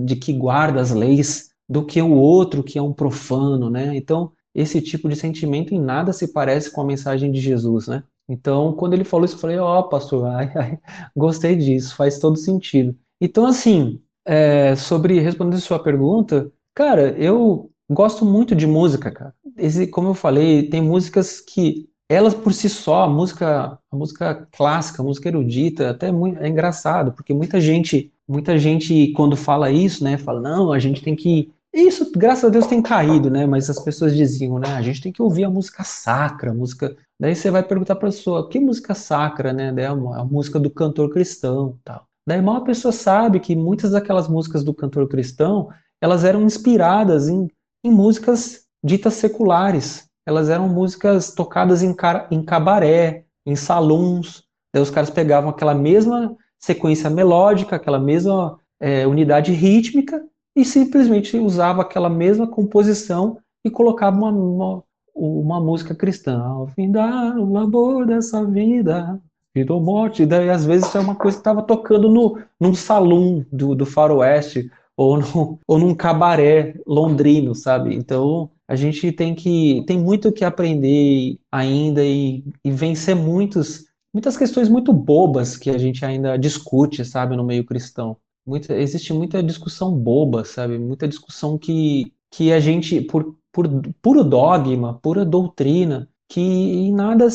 de 0.05 0.17
que 0.17 0.33
guarda 0.33 0.81
as 0.81 0.93
leis, 0.93 1.51
do 1.69 1.85
que 1.85 2.01
o 2.01 2.13
outro 2.13 2.63
que 2.63 2.79
é 2.79 2.83
um 2.83 2.93
profano, 2.93 3.69
né? 3.69 3.97
Então, 3.97 4.33
esse 4.55 4.81
tipo 4.81 5.09
de 5.09 5.17
sentimento 5.17 5.75
em 5.75 5.81
nada 5.81 6.13
se 6.13 6.29
parece 6.33 6.71
com 6.71 6.81
a 6.81 6.87
mensagem 6.87 7.33
de 7.33 7.41
Jesus, 7.41 7.89
né? 7.89 8.05
Então, 8.29 8.73
quando 8.73 8.95
ele 8.95 9.05
falou 9.05 9.25
isso, 9.25 9.35
eu 9.35 9.41
falei, 9.41 9.59
ó, 9.59 9.81
oh, 9.81 9.89
pastor, 9.89 10.27
ai, 10.35 10.51
ai, 10.55 10.79
gostei 11.17 11.57
disso, 11.57 11.97
faz 11.97 12.19
todo 12.19 12.37
sentido. 12.37 12.97
Então, 13.21 13.47
assim, 13.47 14.01
é, 14.25 14.77
sobre 14.77 15.19
respondendo 15.21 15.59
a 15.59 15.61
sua 15.61 15.83
pergunta, 15.83 16.51
cara, 16.75 17.11
eu 17.19 17.71
gosto 17.91 18.25
muito 18.25 18.55
de 18.55 18.67
música, 18.67 19.11
cara. 19.11 19.35
Esse, 19.57 19.87
como 19.87 20.09
eu 20.09 20.15
falei, 20.15 20.69
tem 20.69 20.81
músicas 20.81 21.41
que 21.41 21.89
elas 22.09 22.35
por 22.35 22.53
si 22.53 22.69
só, 22.69 23.05
a 23.05 23.09
música, 23.09 23.79
a 23.91 23.97
música 23.97 24.47
clássica, 24.53 25.03
a 25.03 25.05
música 25.05 25.29
erudita, 25.29 25.91
até 25.91 26.09
é, 26.09 26.13
muito, 26.13 26.41
é 26.41 26.49
engraçado, 26.49 27.13
porque 27.13 27.33
muita 27.33 27.61
gente, 27.61 28.13
muita 28.29 28.59
gente 28.59 29.13
quando 29.13 29.37
fala 29.37 29.71
isso, 29.71 30.05
né, 30.05 30.19
fala, 30.19 30.41
não, 30.41 30.73
a 30.73 30.79
gente 30.79 31.03
tem 31.03 31.17
que 31.17 31.53
isso, 31.75 32.13
graças 32.17 32.45
a 32.45 32.49
Deus, 32.51 32.69
tem 32.69 32.81
caído, 32.81 33.29
né? 33.29 33.47
Mas 33.47 33.69
as 33.69 33.81
pessoas 33.81 34.15
diziam, 34.15 34.61
né? 34.61 34.69
A 34.77 34.81
gente 34.81 35.03
tem 35.03 35.11
que 35.11 35.21
ouvir 35.21 35.43
a 35.43 35.51
música 35.51 35.83
sacra, 35.83 36.53
a 36.53 36.55
música. 36.55 36.97
Daí 37.19 37.35
você 37.35 37.51
vai 37.51 37.65
perguntar 37.65 37.97
para 37.97 38.09
a 38.09 38.13
pessoa, 38.13 38.49
que 38.49 38.61
música 38.61 38.95
sacra, 38.95 39.53
né? 39.53 39.73
Daí 39.73 39.85
a, 39.85 39.91
a 39.91 40.25
música 40.25 40.61
do 40.61 40.71
cantor 40.71 41.11
cristão, 41.11 41.77
tal. 41.83 42.07
Daí 42.25 42.41
mal 42.41 42.59
a 42.59 42.65
pessoa 42.65 42.93
sabe 42.93 43.41
que 43.41 43.57
muitas 43.57 43.91
daquelas 43.91 44.29
músicas 44.29 44.63
do 44.63 44.73
cantor 44.73 45.09
cristão, 45.09 45.69
elas 46.01 46.23
eram 46.23 46.43
inspiradas 46.43 47.29
em, 47.29 47.49
em 47.85 47.91
músicas 47.91 48.65
ditas 48.83 49.15
seculares, 49.15 50.09
elas 50.27 50.49
eram 50.49 50.69
músicas 50.69 51.35
tocadas 51.35 51.83
em, 51.83 51.95
em 52.31 52.43
cabaré, 52.43 53.25
em 53.47 53.55
salões. 53.55 54.43
Daí 54.73 54.83
os 54.83 54.91
caras 54.91 55.11
pegavam 55.11 55.51
aquela 55.51 55.75
mesma 55.75 56.37
sequência 56.59 57.11
melódica, 57.11 57.77
aquela 57.77 57.99
mesma 57.99 58.59
é, 58.81 59.07
unidade 59.07 59.53
rítmica 59.53 60.25
e 60.57 60.65
simplesmente 60.65 61.37
usava 61.37 61.83
aquela 61.83 62.09
mesma 62.09 62.47
composição 62.47 63.39
e 63.65 63.71
colocava 63.71 64.17
uma, 64.17 64.31
uma, 64.31 64.85
uma 65.15 65.61
música 65.61 65.95
cristã. 65.95 66.43
Ao 66.43 66.67
findar 66.69 67.37
o 67.37 67.53
labor 67.53 68.07
dessa 68.07 68.45
vida, 68.45 69.21
vida 69.55 69.73
ou 69.73 69.81
morte. 69.81 70.25
Daí 70.27 70.49
às 70.49 70.65
vezes 70.65 70.95
é 70.95 71.01
uma 71.01 71.15
coisa 71.15 71.37
que 71.37 71.41
estava 71.41 71.63
tocando 71.63 72.09
no, 72.09 72.39
num 72.59 72.75
salão 72.75 73.45
do, 73.53 73.75
do 73.75 73.85
faroeste 73.85 74.71
ou, 74.97 75.19
no, 75.19 75.59
ou 75.67 75.79
num 75.79 75.95
cabaré 75.95 76.75
londrino, 76.87 77.55
sabe? 77.55 77.95
Então 77.95 78.51
a 78.69 78.77
gente 78.77 79.13
tem 79.13 79.35
que 79.35 79.85
tem 79.87 79.99
muito 79.99 80.33
que 80.33 80.45
aprender 80.45 81.39
ainda 81.51 82.05
e, 82.05 82.45
e 82.65 82.71
vencer 82.71 83.15
muitos 83.15 83.85
muitas 84.15 84.37
questões 84.37 84.69
muito 84.69 84.93
bobas 84.93 85.57
que 85.57 85.69
a 85.69 85.77
gente 85.77 86.05
ainda 86.05 86.39
discute, 86.39 87.05
sabe, 87.05 87.37
no 87.37 87.45
meio 87.45 87.65
cristão. 87.65 88.17
Muita, 88.47 88.75
existe 88.75 89.13
muita 89.13 89.43
discussão 89.43 89.93
boba, 89.93 90.45
sabe? 90.45 90.79
Muita 90.79 91.09
discussão 91.09 91.59
que, 91.59 92.13
que 92.31 92.53
a 92.53 92.61
gente, 92.61 93.01
por, 93.01 93.37
por 93.51 93.67
puro 94.01 94.23
dogma, 94.23 95.01
pura 95.03 95.25
doutrina, 95.25 96.09
que 96.29 96.41
em 96.41 96.93
nada 96.93 97.27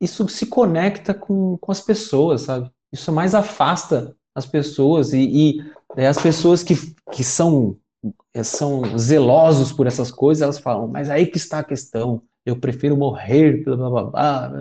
isso 0.00 0.28
se 0.28 0.46
conecta 0.46 1.14
com, 1.14 1.56
com 1.58 1.70
as 1.70 1.80
pessoas, 1.80 2.42
sabe? 2.42 2.68
Isso 2.92 3.12
mais 3.12 3.34
afasta 3.34 4.16
as 4.34 4.44
pessoas 4.44 5.12
e, 5.12 5.20
e 5.20 5.64
é, 5.96 6.08
as 6.08 6.20
pessoas 6.20 6.64
que, 6.64 6.74
que 7.12 7.22
são 7.22 7.76
são 8.42 8.98
zelosos 8.98 9.72
por 9.72 9.86
essas 9.86 10.10
coisas, 10.10 10.42
elas 10.42 10.58
falam, 10.58 10.88
mas 10.88 11.08
aí 11.08 11.26
que 11.26 11.36
está 11.36 11.60
a 11.60 11.64
questão, 11.64 12.22
eu 12.44 12.56
prefiro 12.56 12.96
morrer, 12.96 13.62
blá, 13.64 13.76
blá, 13.76 14.04
blá, 14.04 14.52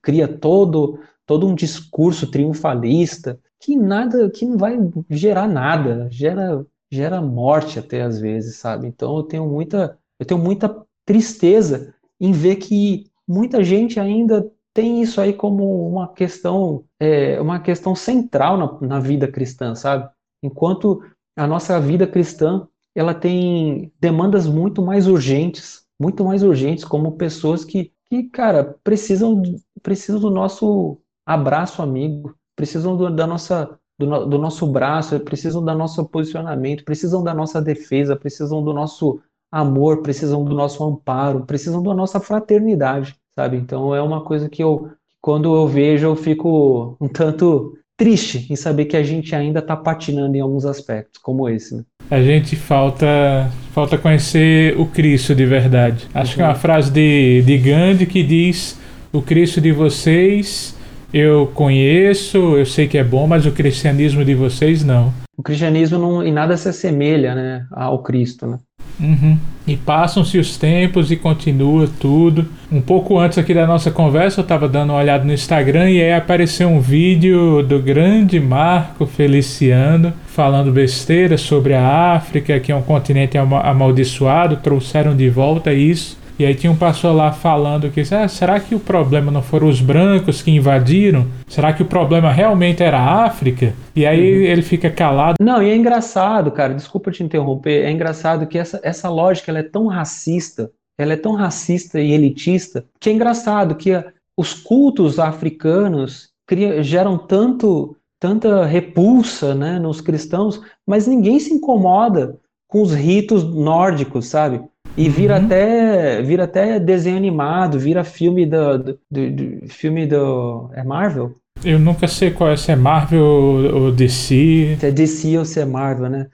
cria 0.00 0.28
todo, 0.28 0.98
todo 1.26 1.46
um 1.46 1.54
discurso 1.54 2.30
triunfalista 2.30 3.38
que 3.60 3.76
nada, 3.76 4.30
que 4.30 4.46
não 4.46 4.56
vai 4.56 4.76
gerar 5.10 5.46
nada, 5.46 6.08
gera, 6.10 6.64
gera 6.90 7.20
morte 7.20 7.78
até 7.78 8.02
às 8.02 8.18
vezes, 8.18 8.56
sabe? 8.56 8.86
Então 8.86 9.16
eu 9.18 9.22
tenho 9.22 9.46
muita, 9.46 9.98
eu 10.18 10.24
tenho 10.24 10.40
muita 10.40 10.84
tristeza 11.04 11.94
em 12.18 12.32
ver 12.32 12.56
que 12.56 13.10
muita 13.28 13.62
gente 13.62 14.00
ainda 14.00 14.50
tem 14.72 15.02
isso 15.02 15.20
aí 15.20 15.32
como 15.32 15.88
uma 15.88 16.08
questão, 16.08 16.84
é, 16.98 17.40
uma 17.40 17.60
questão 17.60 17.94
central 17.94 18.56
na, 18.56 18.88
na 18.88 19.00
vida 19.00 19.28
cristã, 19.28 19.74
sabe? 19.74 20.08
Enquanto 20.42 21.02
a 21.36 21.46
nossa 21.46 21.78
vida 21.78 22.06
cristã 22.06 22.66
ela 23.00 23.14
tem 23.14 23.90
demandas 23.98 24.46
muito 24.46 24.82
mais 24.82 25.06
urgentes, 25.06 25.86
muito 25.98 26.22
mais 26.22 26.42
urgentes, 26.42 26.84
como 26.84 27.16
pessoas 27.16 27.64
que, 27.64 27.90
que 28.10 28.24
cara, 28.24 28.76
precisam, 28.84 29.40
precisam 29.82 30.20
do 30.20 30.28
nosso 30.28 30.98
abraço 31.24 31.80
amigo, 31.80 32.34
precisam 32.54 32.98
do, 32.98 33.08
da 33.08 33.26
nossa, 33.26 33.74
do, 33.98 34.26
do, 34.26 34.38
nosso 34.38 34.66
braço, 34.66 35.18
precisam 35.20 35.64
do 35.64 35.74
nosso 35.74 36.04
posicionamento, 36.10 36.84
precisam 36.84 37.24
da 37.24 37.32
nossa 37.32 37.58
defesa, 37.62 38.14
precisam 38.14 38.62
do 38.62 38.74
nosso 38.74 39.18
amor, 39.50 40.02
precisam 40.02 40.44
do 40.44 40.54
nosso 40.54 40.84
amparo, 40.84 41.46
precisam 41.46 41.82
da 41.82 41.94
nossa 41.94 42.20
fraternidade, 42.20 43.16
sabe? 43.34 43.56
Então 43.56 43.94
é 43.94 44.02
uma 44.02 44.22
coisa 44.22 44.46
que 44.46 44.62
eu, 44.62 44.90
quando 45.22 45.56
eu 45.56 45.66
vejo, 45.66 46.06
eu 46.06 46.16
fico 46.16 46.98
um 47.00 47.08
tanto 47.08 47.78
triste 48.00 48.46
em 48.48 48.56
saber 48.56 48.86
que 48.86 48.96
a 48.96 49.02
gente 49.02 49.36
ainda 49.36 49.58
está 49.58 49.76
patinando 49.76 50.34
em 50.34 50.40
alguns 50.40 50.64
aspectos, 50.64 51.20
como 51.20 51.46
esse. 51.50 51.76
Né? 51.76 51.82
A 52.10 52.22
gente 52.22 52.56
falta 52.56 53.50
falta 53.72 53.98
conhecer 53.98 54.74
o 54.80 54.86
Cristo 54.86 55.34
de 55.34 55.44
verdade. 55.44 56.08
Acho 56.14 56.30
uhum. 56.30 56.36
que 56.36 56.40
é 56.40 56.44
uma 56.46 56.54
uhum. 56.54 56.58
frase 56.58 56.90
de, 56.90 57.42
de 57.42 57.58
Gandhi 57.58 58.06
que 58.06 58.22
diz: 58.22 58.78
O 59.12 59.20
Cristo 59.20 59.60
de 59.60 59.70
vocês 59.70 60.74
eu 61.12 61.50
conheço, 61.54 62.56
eu 62.56 62.64
sei 62.64 62.88
que 62.88 62.96
é 62.96 63.04
bom, 63.04 63.26
mas 63.26 63.44
o 63.44 63.52
cristianismo 63.52 64.24
de 64.24 64.34
vocês 64.34 64.82
não. 64.82 65.12
o 65.36 65.42
cristianismo 65.42 65.98
não, 65.98 66.22
em 66.24 66.32
nada 66.32 66.56
se 66.56 66.68
assemelha 66.68 67.34
né, 67.34 67.66
ao 67.70 68.02
Cristo. 68.02 68.46
Né? 68.46 68.58
Uhum. 69.00 69.38
E 69.66 69.76
passam-se 69.76 70.38
os 70.38 70.56
tempos 70.56 71.10
e 71.10 71.16
continua 71.16 71.88
tudo. 72.00 72.46
Um 72.72 72.80
pouco 72.80 73.18
antes 73.18 73.38
aqui 73.38 73.54
da 73.54 73.66
nossa 73.66 73.90
conversa, 73.90 74.40
eu 74.40 74.42
estava 74.42 74.68
dando 74.68 74.90
uma 74.90 74.98
olhada 74.98 75.24
no 75.24 75.32
Instagram 75.32 75.90
e 75.90 76.02
aí 76.02 76.12
apareceu 76.12 76.68
um 76.68 76.80
vídeo 76.80 77.62
do 77.62 77.78
grande 77.78 78.40
Marco 78.40 79.06
Feliciano 79.06 80.12
falando 80.26 80.72
besteira 80.72 81.36
sobre 81.36 81.74
a 81.74 82.14
África, 82.14 82.58
que 82.58 82.72
é 82.72 82.76
um 82.76 82.82
continente 82.82 83.36
amaldiçoado, 83.36 84.56
trouxeram 84.56 85.14
de 85.14 85.28
volta 85.28 85.72
isso. 85.72 86.19
E 86.40 86.46
aí 86.46 86.54
tinha 86.54 86.72
um 86.72 86.76
pastor 86.76 87.14
lá 87.14 87.32
falando 87.32 87.90
que 87.90 88.00
ah, 88.14 88.26
será 88.26 88.58
que 88.58 88.74
o 88.74 88.80
problema 88.80 89.30
não 89.30 89.42
foram 89.42 89.68
os 89.68 89.82
brancos 89.82 90.40
que 90.40 90.50
invadiram? 90.50 91.26
Será 91.46 91.70
que 91.70 91.82
o 91.82 91.84
problema 91.84 92.32
realmente 92.32 92.82
era 92.82 92.98
a 92.98 93.26
África? 93.26 93.74
E 93.94 94.06
aí 94.06 94.38
uhum. 94.38 94.44
ele 94.44 94.62
fica 94.62 94.88
calado. 94.88 95.36
Não, 95.38 95.62
e 95.62 95.68
é 95.68 95.76
engraçado, 95.76 96.50
cara, 96.50 96.72
desculpa 96.72 97.10
te 97.10 97.22
interromper, 97.22 97.84
é 97.84 97.90
engraçado 97.90 98.46
que 98.46 98.56
essa, 98.56 98.80
essa 98.82 99.10
lógica 99.10 99.50
ela 99.50 99.58
é 99.58 99.62
tão 99.62 99.86
racista, 99.86 100.70
ela 100.98 101.12
é 101.12 101.16
tão 101.16 101.34
racista 101.34 102.00
e 102.00 102.10
elitista, 102.10 102.86
que 102.98 103.10
é 103.10 103.12
engraçado 103.12 103.74
que 103.74 103.92
a, 103.92 104.06
os 104.34 104.54
cultos 104.54 105.18
africanos 105.18 106.30
cria, 106.46 106.82
geram 106.82 107.18
tanto 107.18 107.94
tanta 108.18 108.64
repulsa 108.64 109.54
né, 109.54 109.78
nos 109.78 110.00
cristãos, 110.00 110.58
mas 110.86 111.06
ninguém 111.06 111.38
se 111.38 111.52
incomoda 111.52 112.38
com 112.66 112.80
os 112.80 112.94
ritos 112.94 113.44
nórdicos, 113.44 114.26
sabe? 114.26 114.62
E 115.00 115.08
vira 115.08 115.38
uhum. 115.38 115.46
até 115.46 116.20
vira 116.20 116.44
até 116.44 116.78
desenho 116.78 117.16
animado, 117.16 117.78
vira 117.78 118.04
filme 118.04 118.44
do, 118.44 118.76
do, 118.78 119.00
do, 119.10 119.30
do, 119.30 119.68
filme 119.68 120.06
do 120.06 120.68
é 120.74 120.84
Marvel. 120.84 121.34
Eu 121.64 121.78
nunca 121.78 122.06
sei 122.06 122.30
qual 122.30 122.50
é 122.50 122.56
se 122.56 122.70
é 122.70 122.76
Marvel 122.76 123.24
ou 123.24 123.90
DC. 123.90 124.76
Se 124.78 124.86
é 124.86 124.90
DC 124.90 125.38
ou 125.38 125.46
se 125.46 125.58
é 125.58 125.64
Marvel, 125.64 126.10
né? 126.10 126.26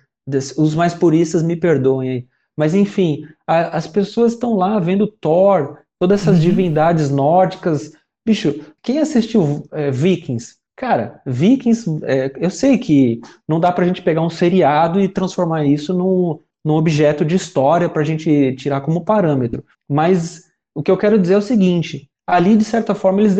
Os 0.59 0.75
mais 0.75 0.93
puristas 0.93 1.45
me 1.45 1.55
perdoem 1.55 2.11
aí. 2.11 2.27
Mas 2.57 2.75
enfim, 2.75 3.25
a, 3.47 3.77
as 3.77 3.87
pessoas 3.87 4.33
estão 4.33 4.57
lá 4.57 4.81
vendo 4.81 5.07
Thor, 5.07 5.79
todas 6.01 6.23
essas 6.23 6.35
uhum. 6.35 6.43
divindades 6.43 7.09
nórdicas. 7.09 7.93
Bicho, 8.27 8.65
quem 8.83 8.99
assistiu 8.99 9.65
é, 9.71 9.93
Vikings? 9.93 10.57
Cara, 10.75 11.21
Vikings, 11.25 12.01
é, 12.03 12.33
eu 12.37 12.51
sei 12.51 12.79
que 12.79 13.21
não 13.47 13.61
dá 13.61 13.71
pra 13.71 13.87
gente 13.87 14.03
pegar 14.03 14.23
um 14.23 14.31
seriado 14.31 15.01
e 15.01 15.09
transformar 15.09 15.65
isso 15.65 15.95
num, 15.95 16.41
num 16.67 16.75
objeto 16.75 17.25
de 17.25 17.37
história 17.37 17.89
para 17.89 18.03
a 18.03 18.05
gente 18.05 18.57
tirar 18.57 18.81
como 18.81 19.05
parâmetro. 19.05 19.65
Mas 19.89 20.51
o 20.75 20.83
que 20.83 20.91
eu 20.91 20.99
quero 20.99 21.17
dizer 21.17 21.35
é 21.35 21.39
o 21.39 21.43
seguinte: 21.43 22.11
ali, 22.27 22.57
de 22.57 22.65
certa 22.65 22.93
forma, 22.93 23.21
eles 23.21 23.37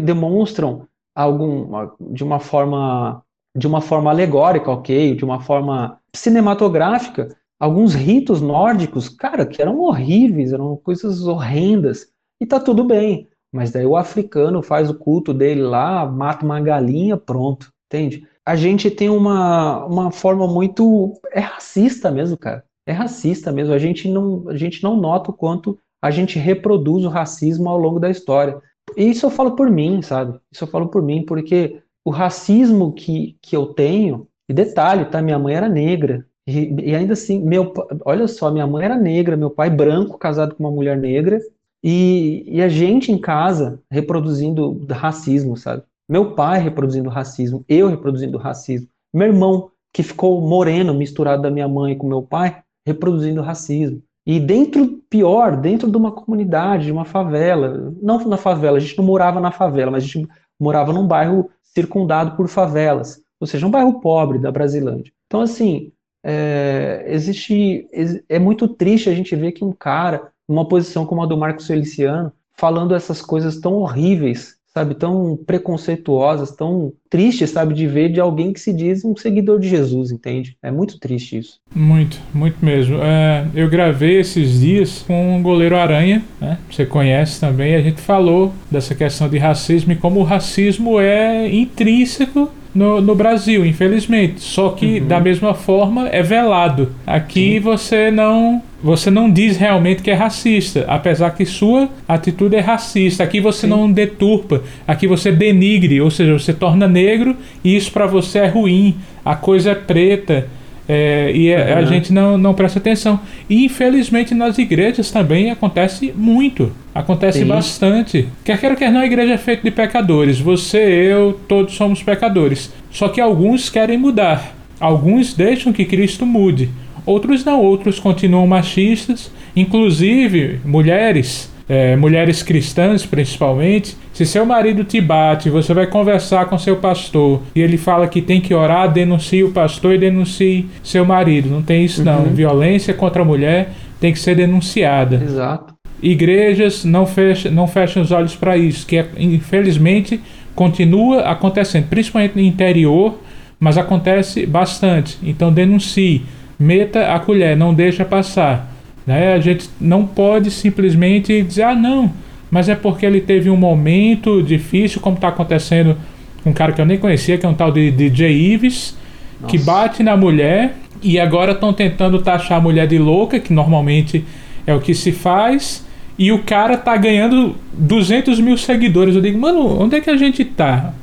demonstram 0.00 0.86
algum, 1.12 1.88
de 2.12 2.22
uma 2.22 2.38
forma 2.38 3.20
de 3.56 3.68
uma 3.68 3.80
forma 3.80 4.10
alegórica, 4.10 4.70
ok, 4.70 5.14
de 5.14 5.24
uma 5.24 5.40
forma 5.40 6.00
cinematográfica, 6.12 7.36
alguns 7.58 7.94
ritos 7.94 8.40
nórdicos, 8.40 9.08
cara, 9.08 9.46
que 9.46 9.62
eram 9.62 9.78
horríveis, 9.78 10.52
eram 10.52 10.76
coisas 10.76 11.24
horrendas, 11.24 12.08
e 12.40 12.46
tá 12.46 12.58
tudo 12.58 12.82
bem. 12.82 13.28
Mas 13.52 13.70
daí 13.70 13.86
o 13.86 13.96
africano 13.96 14.60
faz 14.60 14.90
o 14.90 14.98
culto 14.98 15.32
dele 15.32 15.62
lá, 15.62 16.04
mata 16.04 16.44
uma 16.44 16.60
galinha, 16.60 17.16
pronto, 17.16 17.72
entende? 17.86 18.26
A 18.46 18.54
gente 18.56 18.90
tem 18.90 19.08
uma, 19.08 19.84
uma 19.86 20.10
forma 20.10 20.46
muito. 20.46 21.14
É 21.32 21.40
racista 21.40 22.10
mesmo, 22.10 22.36
cara. 22.36 22.64
É 22.86 22.92
racista 22.92 23.50
mesmo. 23.50 23.72
A 23.72 23.78
gente, 23.78 24.08
não, 24.08 24.48
a 24.48 24.56
gente 24.56 24.82
não 24.82 24.96
nota 24.96 25.30
o 25.30 25.34
quanto 25.34 25.78
a 26.02 26.10
gente 26.10 26.38
reproduz 26.38 27.04
o 27.04 27.08
racismo 27.08 27.68
ao 27.68 27.78
longo 27.78 27.98
da 27.98 28.10
história. 28.10 28.60
E 28.96 29.08
isso 29.08 29.24
eu 29.24 29.30
falo 29.30 29.56
por 29.56 29.70
mim, 29.70 30.02
sabe? 30.02 30.38
Isso 30.52 30.64
eu 30.64 30.68
falo 30.68 30.88
por 30.88 31.02
mim, 31.02 31.24
porque 31.24 31.80
o 32.04 32.10
racismo 32.10 32.92
que, 32.92 33.36
que 33.40 33.56
eu 33.56 33.66
tenho. 33.66 34.28
E 34.46 34.52
detalhe, 34.52 35.06
tá? 35.06 35.22
Minha 35.22 35.38
mãe 35.38 35.54
era 35.54 35.68
negra. 35.68 36.26
E, 36.46 36.90
e 36.90 36.94
ainda 36.94 37.14
assim, 37.14 37.40
meu, 37.40 37.72
olha 38.04 38.28
só, 38.28 38.50
minha 38.50 38.66
mãe 38.66 38.84
era 38.84 38.96
negra, 38.96 39.38
meu 39.38 39.48
pai 39.48 39.70
branco, 39.70 40.18
casado 40.18 40.54
com 40.54 40.62
uma 40.62 40.70
mulher 40.70 40.98
negra. 40.98 41.40
E, 41.82 42.44
e 42.46 42.60
a 42.60 42.68
gente 42.68 43.10
em 43.10 43.18
casa 43.18 43.80
reproduzindo 43.90 44.86
racismo, 44.90 45.56
sabe? 45.56 45.82
Meu 46.08 46.34
pai 46.34 46.60
reproduzindo 46.60 47.08
racismo, 47.08 47.64
eu 47.68 47.88
reproduzindo 47.88 48.38
racismo, 48.38 48.88
meu 49.12 49.28
irmão 49.28 49.70
que 49.92 50.02
ficou 50.02 50.40
moreno, 50.40 50.92
misturado 50.92 51.42
da 51.42 51.50
minha 51.50 51.68
mãe 51.68 51.96
com 51.96 52.08
meu 52.08 52.20
pai, 52.20 52.62
reproduzindo 52.84 53.40
racismo. 53.40 54.02
E 54.26 54.40
dentro, 54.40 55.00
pior, 55.08 55.56
dentro 55.56 55.90
de 55.90 55.96
uma 55.96 56.10
comunidade, 56.10 56.86
de 56.86 56.92
uma 56.92 57.04
favela, 57.04 57.92
não 58.02 58.18
na 58.26 58.36
favela, 58.36 58.78
a 58.78 58.80
gente 58.80 58.98
não 58.98 59.04
morava 59.04 59.40
na 59.40 59.52
favela, 59.52 59.92
mas 59.92 60.02
a 60.02 60.06
gente 60.06 60.28
morava 60.58 60.92
num 60.92 61.06
bairro 61.06 61.48
circundado 61.62 62.36
por 62.36 62.48
favelas, 62.48 63.20
ou 63.38 63.46
seja, 63.46 63.66
um 63.66 63.70
bairro 63.70 64.00
pobre 64.00 64.38
da 64.38 64.50
Brasilândia. 64.50 65.12
Então, 65.26 65.40
assim, 65.40 65.92
é, 66.24 67.04
existe, 67.06 67.86
é 68.28 68.38
muito 68.38 68.66
triste 68.66 69.10
a 69.10 69.14
gente 69.14 69.36
ver 69.36 69.52
que 69.52 69.64
um 69.64 69.72
cara, 69.72 70.32
numa 70.48 70.66
posição 70.66 71.06
como 71.06 71.22
a 71.22 71.26
do 71.26 71.36
Marcos 71.36 71.66
Feliciano, 71.66 72.32
falando 72.56 72.94
essas 72.94 73.20
coisas 73.20 73.60
tão 73.60 73.74
horríveis 73.74 74.56
sabe, 74.76 74.96
tão 74.96 75.38
preconceituosas, 75.46 76.50
tão 76.50 76.92
tristes, 77.08 77.50
sabe, 77.50 77.74
de 77.74 77.86
ver 77.86 78.10
de 78.10 78.20
alguém 78.20 78.52
que 78.52 78.58
se 78.58 78.72
diz 78.72 79.04
um 79.04 79.16
seguidor 79.16 79.60
de 79.60 79.68
Jesus, 79.68 80.10
entende? 80.10 80.56
É 80.60 80.70
muito 80.70 80.98
triste 80.98 81.38
isso. 81.38 81.60
Muito, 81.72 82.20
muito 82.34 82.56
mesmo. 82.64 82.96
É, 83.00 83.46
eu 83.54 83.70
gravei 83.70 84.18
esses 84.18 84.60
dias 84.60 85.04
com 85.06 85.38
o 85.38 85.42
goleiro 85.42 85.76
Aranha, 85.76 86.24
né? 86.40 86.58
Você 86.68 86.84
conhece 86.84 87.38
também. 87.38 87.76
A 87.76 87.80
gente 87.80 88.00
falou 88.00 88.52
dessa 88.68 88.96
questão 88.96 89.28
de 89.28 89.38
racismo 89.38 89.92
e 89.92 89.96
como 89.96 90.18
o 90.18 90.24
racismo 90.24 90.98
é 90.98 91.48
intrínseco 91.54 92.50
no, 92.74 93.00
no 93.00 93.14
Brasil, 93.14 93.64
infelizmente. 93.64 94.40
Só 94.40 94.70
que 94.70 94.98
uhum. 94.98 95.06
da 95.06 95.20
mesma 95.20 95.54
forma 95.54 96.08
é 96.08 96.22
velado. 96.22 96.92
Aqui 97.06 97.54
Sim. 97.54 97.60
você 97.60 98.10
não 98.10 98.62
você 98.82 99.10
não 99.10 99.30
diz 99.30 99.56
realmente 99.56 100.02
que 100.02 100.10
é 100.10 100.14
racista, 100.14 100.84
apesar 100.86 101.30
que 101.30 101.46
sua 101.46 101.88
atitude 102.06 102.56
é 102.56 102.60
racista. 102.60 103.24
Aqui 103.24 103.40
você 103.40 103.62
Sim. 103.62 103.68
não 103.68 103.90
deturpa, 103.90 104.62
aqui 104.86 105.06
você 105.06 105.32
denigre, 105.32 106.02
ou 106.02 106.10
seja, 106.10 106.38
você 106.38 106.52
torna 106.52 106.86
negro 106.86 107.34
e 107.62 107.74
isso 107.74 107.90
para 107.90 108.06
você 108.06 108.40
é 108.40 108.46
ruim. 108.46 108.96
A 109.24 109.34
coisa 109.34 109.70
é 109.70 109.74
preta. 109.74 110.46
É, 110.88 111.32
e 111.34 111.54
uhum. 111.54 111.78
a 111.78 111.82
gente 111.84 112.12
não, 112.12 112.36
não 112.36 112.54
presta 112.54 112.78
atenção. 112.78 113.20
E 113.48 113.64
infelizmente 113.64 114.34
nas 114.34 114.58
igrejas 114.58 115.10
também 115.10 115.50
acontece 115.50 116.12
muito. 116.16 116.72
Acontece 116.94 117.40
Sim. 117.40 117.46
bastante. 117.46 118.28
Quer 118.44 118.58
queira, 118.58 118.76
quer 118.76 118.92
não, 118.92 119.00
a 119.00 119.06
igreja 119.06 119.34
é 119.34 119.38
feita 119.38 119.62
de 119.62 119.70
pecadores. 119.70 120.38
Você, 120.38 120.78
eu, 120.78 121.38
todos 121.48 121.74
somos 121.74 122.02
pecadores. 122.02 122.72
Só 122.90 123.08
que 123.08 123.20
alguns 123.20 123.70
querem 123.70 123.98
mudar. 123.98 124.54
Alguns 124.78 125.34
deixam 125.34 125.72
que 125.72 125.84
Cristo 125.84 126.26
mude. 126.26 126.68
Outros 127.06 127.44
não, 127.44 127.60
outros 127.60 127.98
continuam 127.98 128.46
machistas. 128.46 129.30
Inclusive, 129.56 130.60
mulheres 130.64 131.53
é, 131.68 131.96
mulheres 131.96 132.42
cristãs 132.42 133.06
principalmente, 133.06 133.96
se 134.12 134.26
seu 134.26 134.44
marido 134.44 134.84
te 134.84 135.00
bate, 135.00 135.48
você 135.48 135.72
vai 135.72 135.86
conversar 135.86 136.46
com 136.46 136.58
seu 136.58 136.76
pastor 136.76 137.42
e 137.54 137.60
ele 137.60 137.76
fala 137.76 138.06
que 138.06 138.20
tem 138.20 138.40
que 138.40 138.54
orar, 138.54 138.92
denuncie 138.92 139.42
o 139.42 139.50
pastor 139.50 139.94
e 139.94 139.98
denuncie 139.98 140.68
seu 140.82 141.04
marido. 141.04 141.48
Não 141.48 141.62
tem 141.62 141.84
isso, 141.84 142.04
não. 142.04 142.24
Uhum. 142.24 142.34
Violência 142.34 142.92
contra 142.92 143.22
a 143.22 143.24
mulher 143.24 143.70
tem 144.00 144.12
que 144.12 144.18
ser 144.18 144.36
denunciada. 144.36 145.16
Exato. 145.16 145.74
Igrejas 146.02 146.84
não 146.84 147.06
fecham, 147.06 147.50
não 147.50 147.66
fecham 147.66 148.02
os 148.02 148.12
olhos 148.12 148.36
para 148.36 148.56
isso, 148.56 148.86
que 148.86 148.98
é, 148.98 149.08
infelizmente 149.18 150.20
continua 150.54 151.22
acontecendo, 151.22 151.88
principalmente 151.88 152.36
no 152.36 152.42
interior, 152.42 153.18
mas 153.58 153.78
acontece 153.78 154.44
bastante. 154.44 155.18
Então 155.22 155.50
denuncie, 155.50 156.26
meta 156.58 157.14
a 157.14 157.18
colher, 157.18 157.56
não 157.56 157.72
deixa 157.72 158.04
passar. 158.04 158.73
Né? 159.06 159.34
A 159.34 159.40
gente 159.40 159.68
não 159.80 160.06
pode 160.06 160.50
simplesmente 160.50 161.42
dizer, 161.42 161.62
ah, 161.62 161.74
não, 161.74 162.12
mas 162.50 162.68
é 162.68 162.74
porque 162.74 163.04
ele 163.04 163.20
teve 163.20 163.50
um 163.50 163.56
momento 163.56 164.42
difícil, 164.42 165.00
como 165.00 165.16
está 165.16 165.28
acontecendo 165.28 165.96
com 166.42 166.50
um 166.50 166.52
cara 166.52 166.72
que 166.72 166.80
eu 166.80 166.86
nem 166.86 166.98
conhecia, 166.98 167.36
que 167.36 167.44
é 167.44 167.48
um 167.48 167.54
tal 167.54 167.72
de 167.72 167.90
DJ 167.90 168.30
Ives, 168.30 168.96
Nossa. 169.40 169.50
que 169.50 169.58
bate 169.58 170.02
na 170.02 170.16
mulher 170.16 170.76
e 171.02 171.18
agora 171.18 171.52
estão 171.52 171.72
tentando 171.72 172.20
taxar 172.20 172.58
a 172.58 172.60
mulher 172.60 172.86
de 172.86 172.98
louca, 172.98 173.38
que 173.38 173.52
normalmente 173.52 174.24
é 174.66 174.74
o 174.74 174.80
que 174.80 174.94
se 174.94 175.12
faz, 175.12 175.84
e 176.18 176.32
o 176.32 176.42
cara 176.42 176.76
tá 176.76 176.96
ganhando 176.96 177.56
200 177.72 178.40
mil 178.40 178.56
seguidores. 178.56 179.14
Eu 179.14 179.20
digo, 179.20 179.38
mano, 179.38 179.82
onde 179.82 179.96
é 179.96 180.00
que 180.00 180.08
a 180.08 180.16
gente 180.16 180.44
tá? 180.44 180.94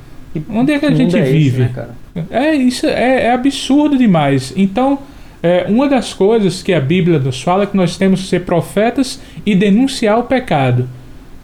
Onde 0.49 0.71
é 0.71 0.79
que 0.79 0.85
a 0.85 0.91
gente 0.91 1.17
é 1.17 1.21
vive? 1.21 1.63
Esse, 1.63 1.73
né, 1.73 2.25
é 2.31 2.55
isso, 2.55 2.87
é, 2.87 3.25
é 3.25 3.31
absurdo 3.31 3.97
demais. 3.97 4.53
Então, 4.55 4.99
é, 5.43 5.65
uma 5.67 5.87
das 5.87 6.13
coisas 6.13 6.61
que 6.61 6.73
a 6.73 6.79
Bíblia 6.79 7.17
nos 7.17 7.41
fala 7.41 7.63
é 7.63 7.67
que 7.67 7.75
nós 7.75 7.97
temos 7.97 8.21
que 8.21 8.27
ser 8.27 8.41
profetas 8.41 9.19
e 9.45 9.55
denunciar 9.55 10.19
o 10.19 10.23
pecado. 10.23 10.87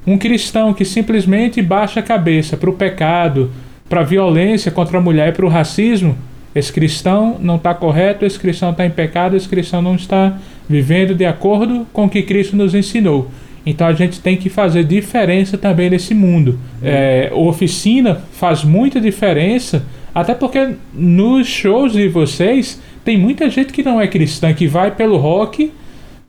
Um 0.06 0.18
cristão 0.18 0.74
que 0.74 0.86
simplesmente 0.86 1.62
baixa 1.62 2.00
a 2.00 2.04
cabeça 2.04 2.56
para 2.56 2.70
o 2.70 2.74
pecado, 2.74 3.52
para 3.90 4.02
a 4.02 4.04
violência 4.04 4.72
contra 4.72 4.98
a 4.98 5.02
mulher 5.02 5.30
e 5.30 5.32
para 5.32 5.46
o 5.46 5.50
racismo, 5.50 6.18
esse 6.54 6.72
cristão 6.72 7.38
não 7.40 7.58
está 7.58 7.74
correto, 7.74 8.26
esse 8.26 8.40
cristão 8.40 8.72
está 8.72 8.86
em 8.86 8.90
pecado, 8.90 9.36
esse 9.36 9.48
cristão 9.48 9.82
não 9.82 9.96
está 9.96 10.38
vivendo 10.68 11.14
de 11.14 11.26
acordo 11.26 11.86
com 11.94 12.06
o 12.06 12.10
que 12.10 12.22
Cristo 12.22 12.56
nos 12.56 12.74
ensinou. 12.74 13.30
Então 13.66 13.86
a 13.86 13.94
gente 13.94 14.22
tem 14.22 14.38
que 14.38 14.50
fazer 14.50 14.84
diferença 14.84 15.58
também 15.58 15.90
nesse 15.90 16.16
mundo. 16.16 16.58
É, 16.82 17.30
oficina 17.34 18.22
faz 18.32 18.64
muita 18.64 19.02
diferença 19.02 19.84
Até 20.18 20.34
porque 20.34 20.70
nos 20.96 21.46
shows 21.46 21.94
de 21.94 22.08
vocês 22.08 22.82
tem 23.08 23.18
muita 23.18 23.50
gente 23.50 23.72
que 23.72 23.82
não 23.82 24.02
é 24.02 24.06
cristã 24.06 24.54
que 24.54 24.68
vai 24.68 24.92
pelo 24.92 25.16
rock, 25.16 25.72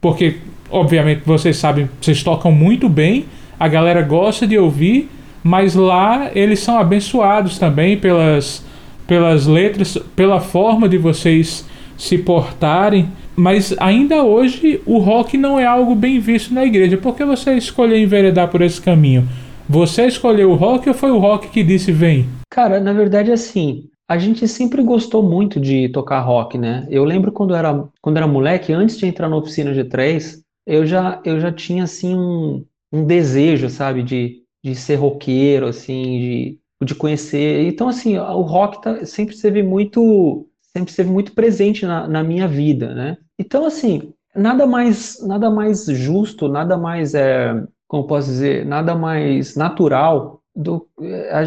porque 0.00 0.36
obviamente 0.70 1.22
vocês 1.26 1.56
sabem, 1.56 1.90
vocês 2.00 2.22
tocam 2.22 2.52
muito 2.52 2.88
bem, 2.88 3.24
a 3.58 3.66
galera 3.66 4.00
gosta 4.00 4.46
de 4.46 4.56
ouvir, 4.56 5.10
mas 5.42 5.74
lá 5.74 6.30
eles 6.36 6.60
são 6.60 6.78
abençoados 6.78 7.58
também 7.58 7.98
pelas 7.98 8.64
pelas 9.08 9.44
letras, 9.48 9.98
pela 10.14 10.38
forma 10.38 10.88
de 10.88 10.96
vocês 10.96 11.66
se 11.96 12.16
portarem. 12.16 13.08
Mas 13.34 13.74
ainda 13.80 14.22
hoje 14.22 14.80
o 14.86 14.98
rock 14.98 15.36
não 15.36 15.58
é 15.58 15.66
algo 15.66 15.96
bem 15.96 16.20
visto 16.20 16.54
na 16.54 16.64
igreja. 16.64 16.96
Por 16.96 17.16
que 17.16 17.24
você 17.24 17.54
escolheu 17.54 17.98
enveredar 17.98 18.46
por 18.46 18.62
esse 18.62 18.80
caminho? 18.80 19.28
Você 19.68 20.06
escolheu 20.06 20.52
o 20.52 20.54
rock 20.54 20.88
ou 20.88 20.94
foi 20.94 21.10
o 21.10 21.18
rock 21.18 21.48
que 21.48 21.64
disse 21.64 21.90
vem? 21.90 22.28
Cara, 22.48 22.78
na 22.78 22.92
verdade, 22.92 23.32
assim, 23.32 23.82
a 24.08 24.16
gente 24.16 24.48
sempre 24.48 24.82
gostou 24.82 25.22
muito 25.22 25.60
de 25.60 25.90
tocar 25.90 26.20
rock, 26.20 26.56
né? 26.56 26.86
Eu 26.90 27.04
lembro 27.04 27.30
quando 27.30 27.54
era, 27.54 27.86
quando 28.00 28.16
era 28.16 28.26
moleque, 28.26 28.72
antes 28.72 28.96
de 28.96 29.06
entrar 29.06 29.28
na 29.28 29.36
oficina 29.36 29.74
G3, 29.74 30.42
eu 30.66 30.86
já, 30.86 31.20
eu 31.24 31.38
já 31.38 31.52
tinha, 31.52 31.84
assim, 31.84 32.16
um, 32.16 32.64
um 32.90 33.04
desejo, 33.04 33.68
sabe, 33.68 34.02
de, 34.02 34.42
de 34.64 34.74
ser 34.74 34.94
roqueiro, 34.94 35.66
assim, 35.66 36.02
de, 36.18 36.58
de 36.86 36.94
conhecer. 36.94 37.66
Então, 37.66 37.86
assim, 37.86 38.16
o 38.16 38.40
rock 38.40 38.80
tá, 38.80 39.04
sempre 39.04 39.34
esteve 39.34 39.62
muito, 39.62 40.48
sempre 40.74 40.90
esteve 40.90 41.10
muito 41.10 41.32
presente 41.34 41.84
na, 41.84 42.08
na 42.08 42.24
minha 42.24 42.48
vida, 42.48 42.94
né? 42.94 43.18
Então, 43.38 43.66
assim, 43.66 44.14
nada 44.34 44.66
mais, 44.66 45.22
nada 45.26 45.50
mais 45.50 45.84
justo, 45.84 46.48
nada 46.48 46.78
mais 46.78 47.14
é, 47.14 47.62
como 47.86 48.06
posso 48.06 48.28
dizer, 48.28 48.64
nada 48.64 48.94
mais 48.94 49.54
natural 49.54 50.37
do, 50.58 50.88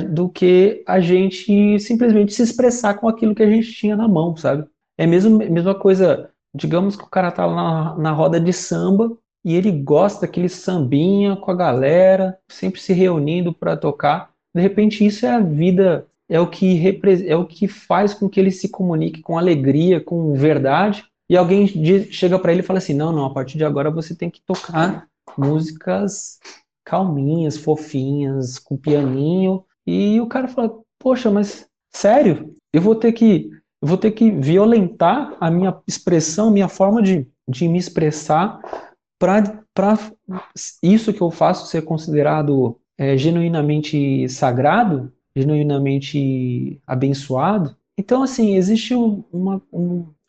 do 0.10 0.30
que 0.30 0.84
a 0.88 1.02
gente 1.02 1.78
simplesmente 1.80 2.34
se 2.34 2.42
expressar 2.42 2.94
com 2.94 3.10
aquilo 3.10 3.36
que 3.36 3.44
a 3.44 3.50
gente 3.50 3.74
tinha 3.74 3.96
na 3.96 4.08
mão, 4.08 4.38
sabe? 4.38 4.66
É 4.98 5.04
a 5.04 5.08
mesma, 5.08 5.76
coisa, 5.76 6.30
digamos 6.56 6.96
que 6.96 7.04
o 7.04 7.10
cara 7.10 7.30
tá 7.30 7.46
na, 7.46 7.98
na 7.98 8.12
roda 8.12 8.40
de 8.40 8.54
samba 8.54 9.12
e 9.44 9.56
ele 9.56 9.72
gosta 9.72 10.22
daquele 10.22 10.48
sambinha 10.48 11.36
com 11.36 11.52
a 11.52 11.56
galera, 11.56 12.38
sempre 12.50 12.80
se 12.80 12.94
reunindo 12.94 13.54
para 13.54 13.76
tocar. 13.76 14.32
De 14.56 14.62
repente, 14.62 15.06
isso 15.06 15.26
é 15.26 15.30
a 15.30 15.40
vida, 15.40 16.08
é 16.30 16.40
o 16.40 16.48
que 16.48 17.00
é 17.28 17.36
o 17.36 17.46
que 17.46 17.68
faz 17.68 18.14
com 18.14 18.30
que 18.30 18.40
ele 18.40 18.52
se 18.52 18.70
comunique 18.70 19.22
com 19.22 19.38
alegria, 19.38 20.00
com 20.00 20.34
verdade. 20.34 21.04
E 21.30 21.36
alguém 21.36 21.68
chega 22.12 22.40
para 22.40 22.52
ele 22.52 22.62
e 22.62 22.66
fala 22.66 22.80
assim: 22.80 22.94
não, 22.94 23.12
não, 23.12 23.26
a 23.26 23.34
partir 23.34 23.58
de 23.58 23.66
agora 23.66 23.90
você 23.90 24.16
tem 24.16 24.30
que 24.30 24.42
tocar 24.46 25.08
músicas 25.38 26.40
calminhas, 26.84 27.58
fofinhas, 27.58 28.60
com 28.60 28.78
pianinho. 28.78 29.64
E 29.86 30.20
o 30.22 30.28
cara 30.28 30.48
fala: 30.48 30.80
"Poxa, 31.00 31.30
mas 31.32 31.68
sério? 31.94 32.56
Eu 32.74 32.82
vou 32.82 32.96
ter 32.96 33.12
que 33.12 33.50
vou 33.82 33.98
ter 33.98 34.12
que 34.12 34.30
violentar 34.30 35.36
a 35.40 35.50
minha 35.50 35.76
expressão, 35.88 36.52
minha 36.52 36.68
forma 36.68 37.02
de, 37.02 37.28
de 37.48 37.68
me 37.68 37.80
expressar 37.80 38.60
para 39.20 39.66
isso 40.82 41.14
que 41.14 41.22
eu 41.22 41.32
faço 41.32 41.68
ser 41.68 41.84
considerado 41.84 42.80
é, 42.98 43.18
genuinamente 43.18 44.28
sagrado, 44.30 45.12
genuinamente 45.36 46.80
abençoado. 46.86 47.76
Então, 47.98 48.24
assim, 48.24 48.56
existe 48.56 48.94
uma, 48.96 49.62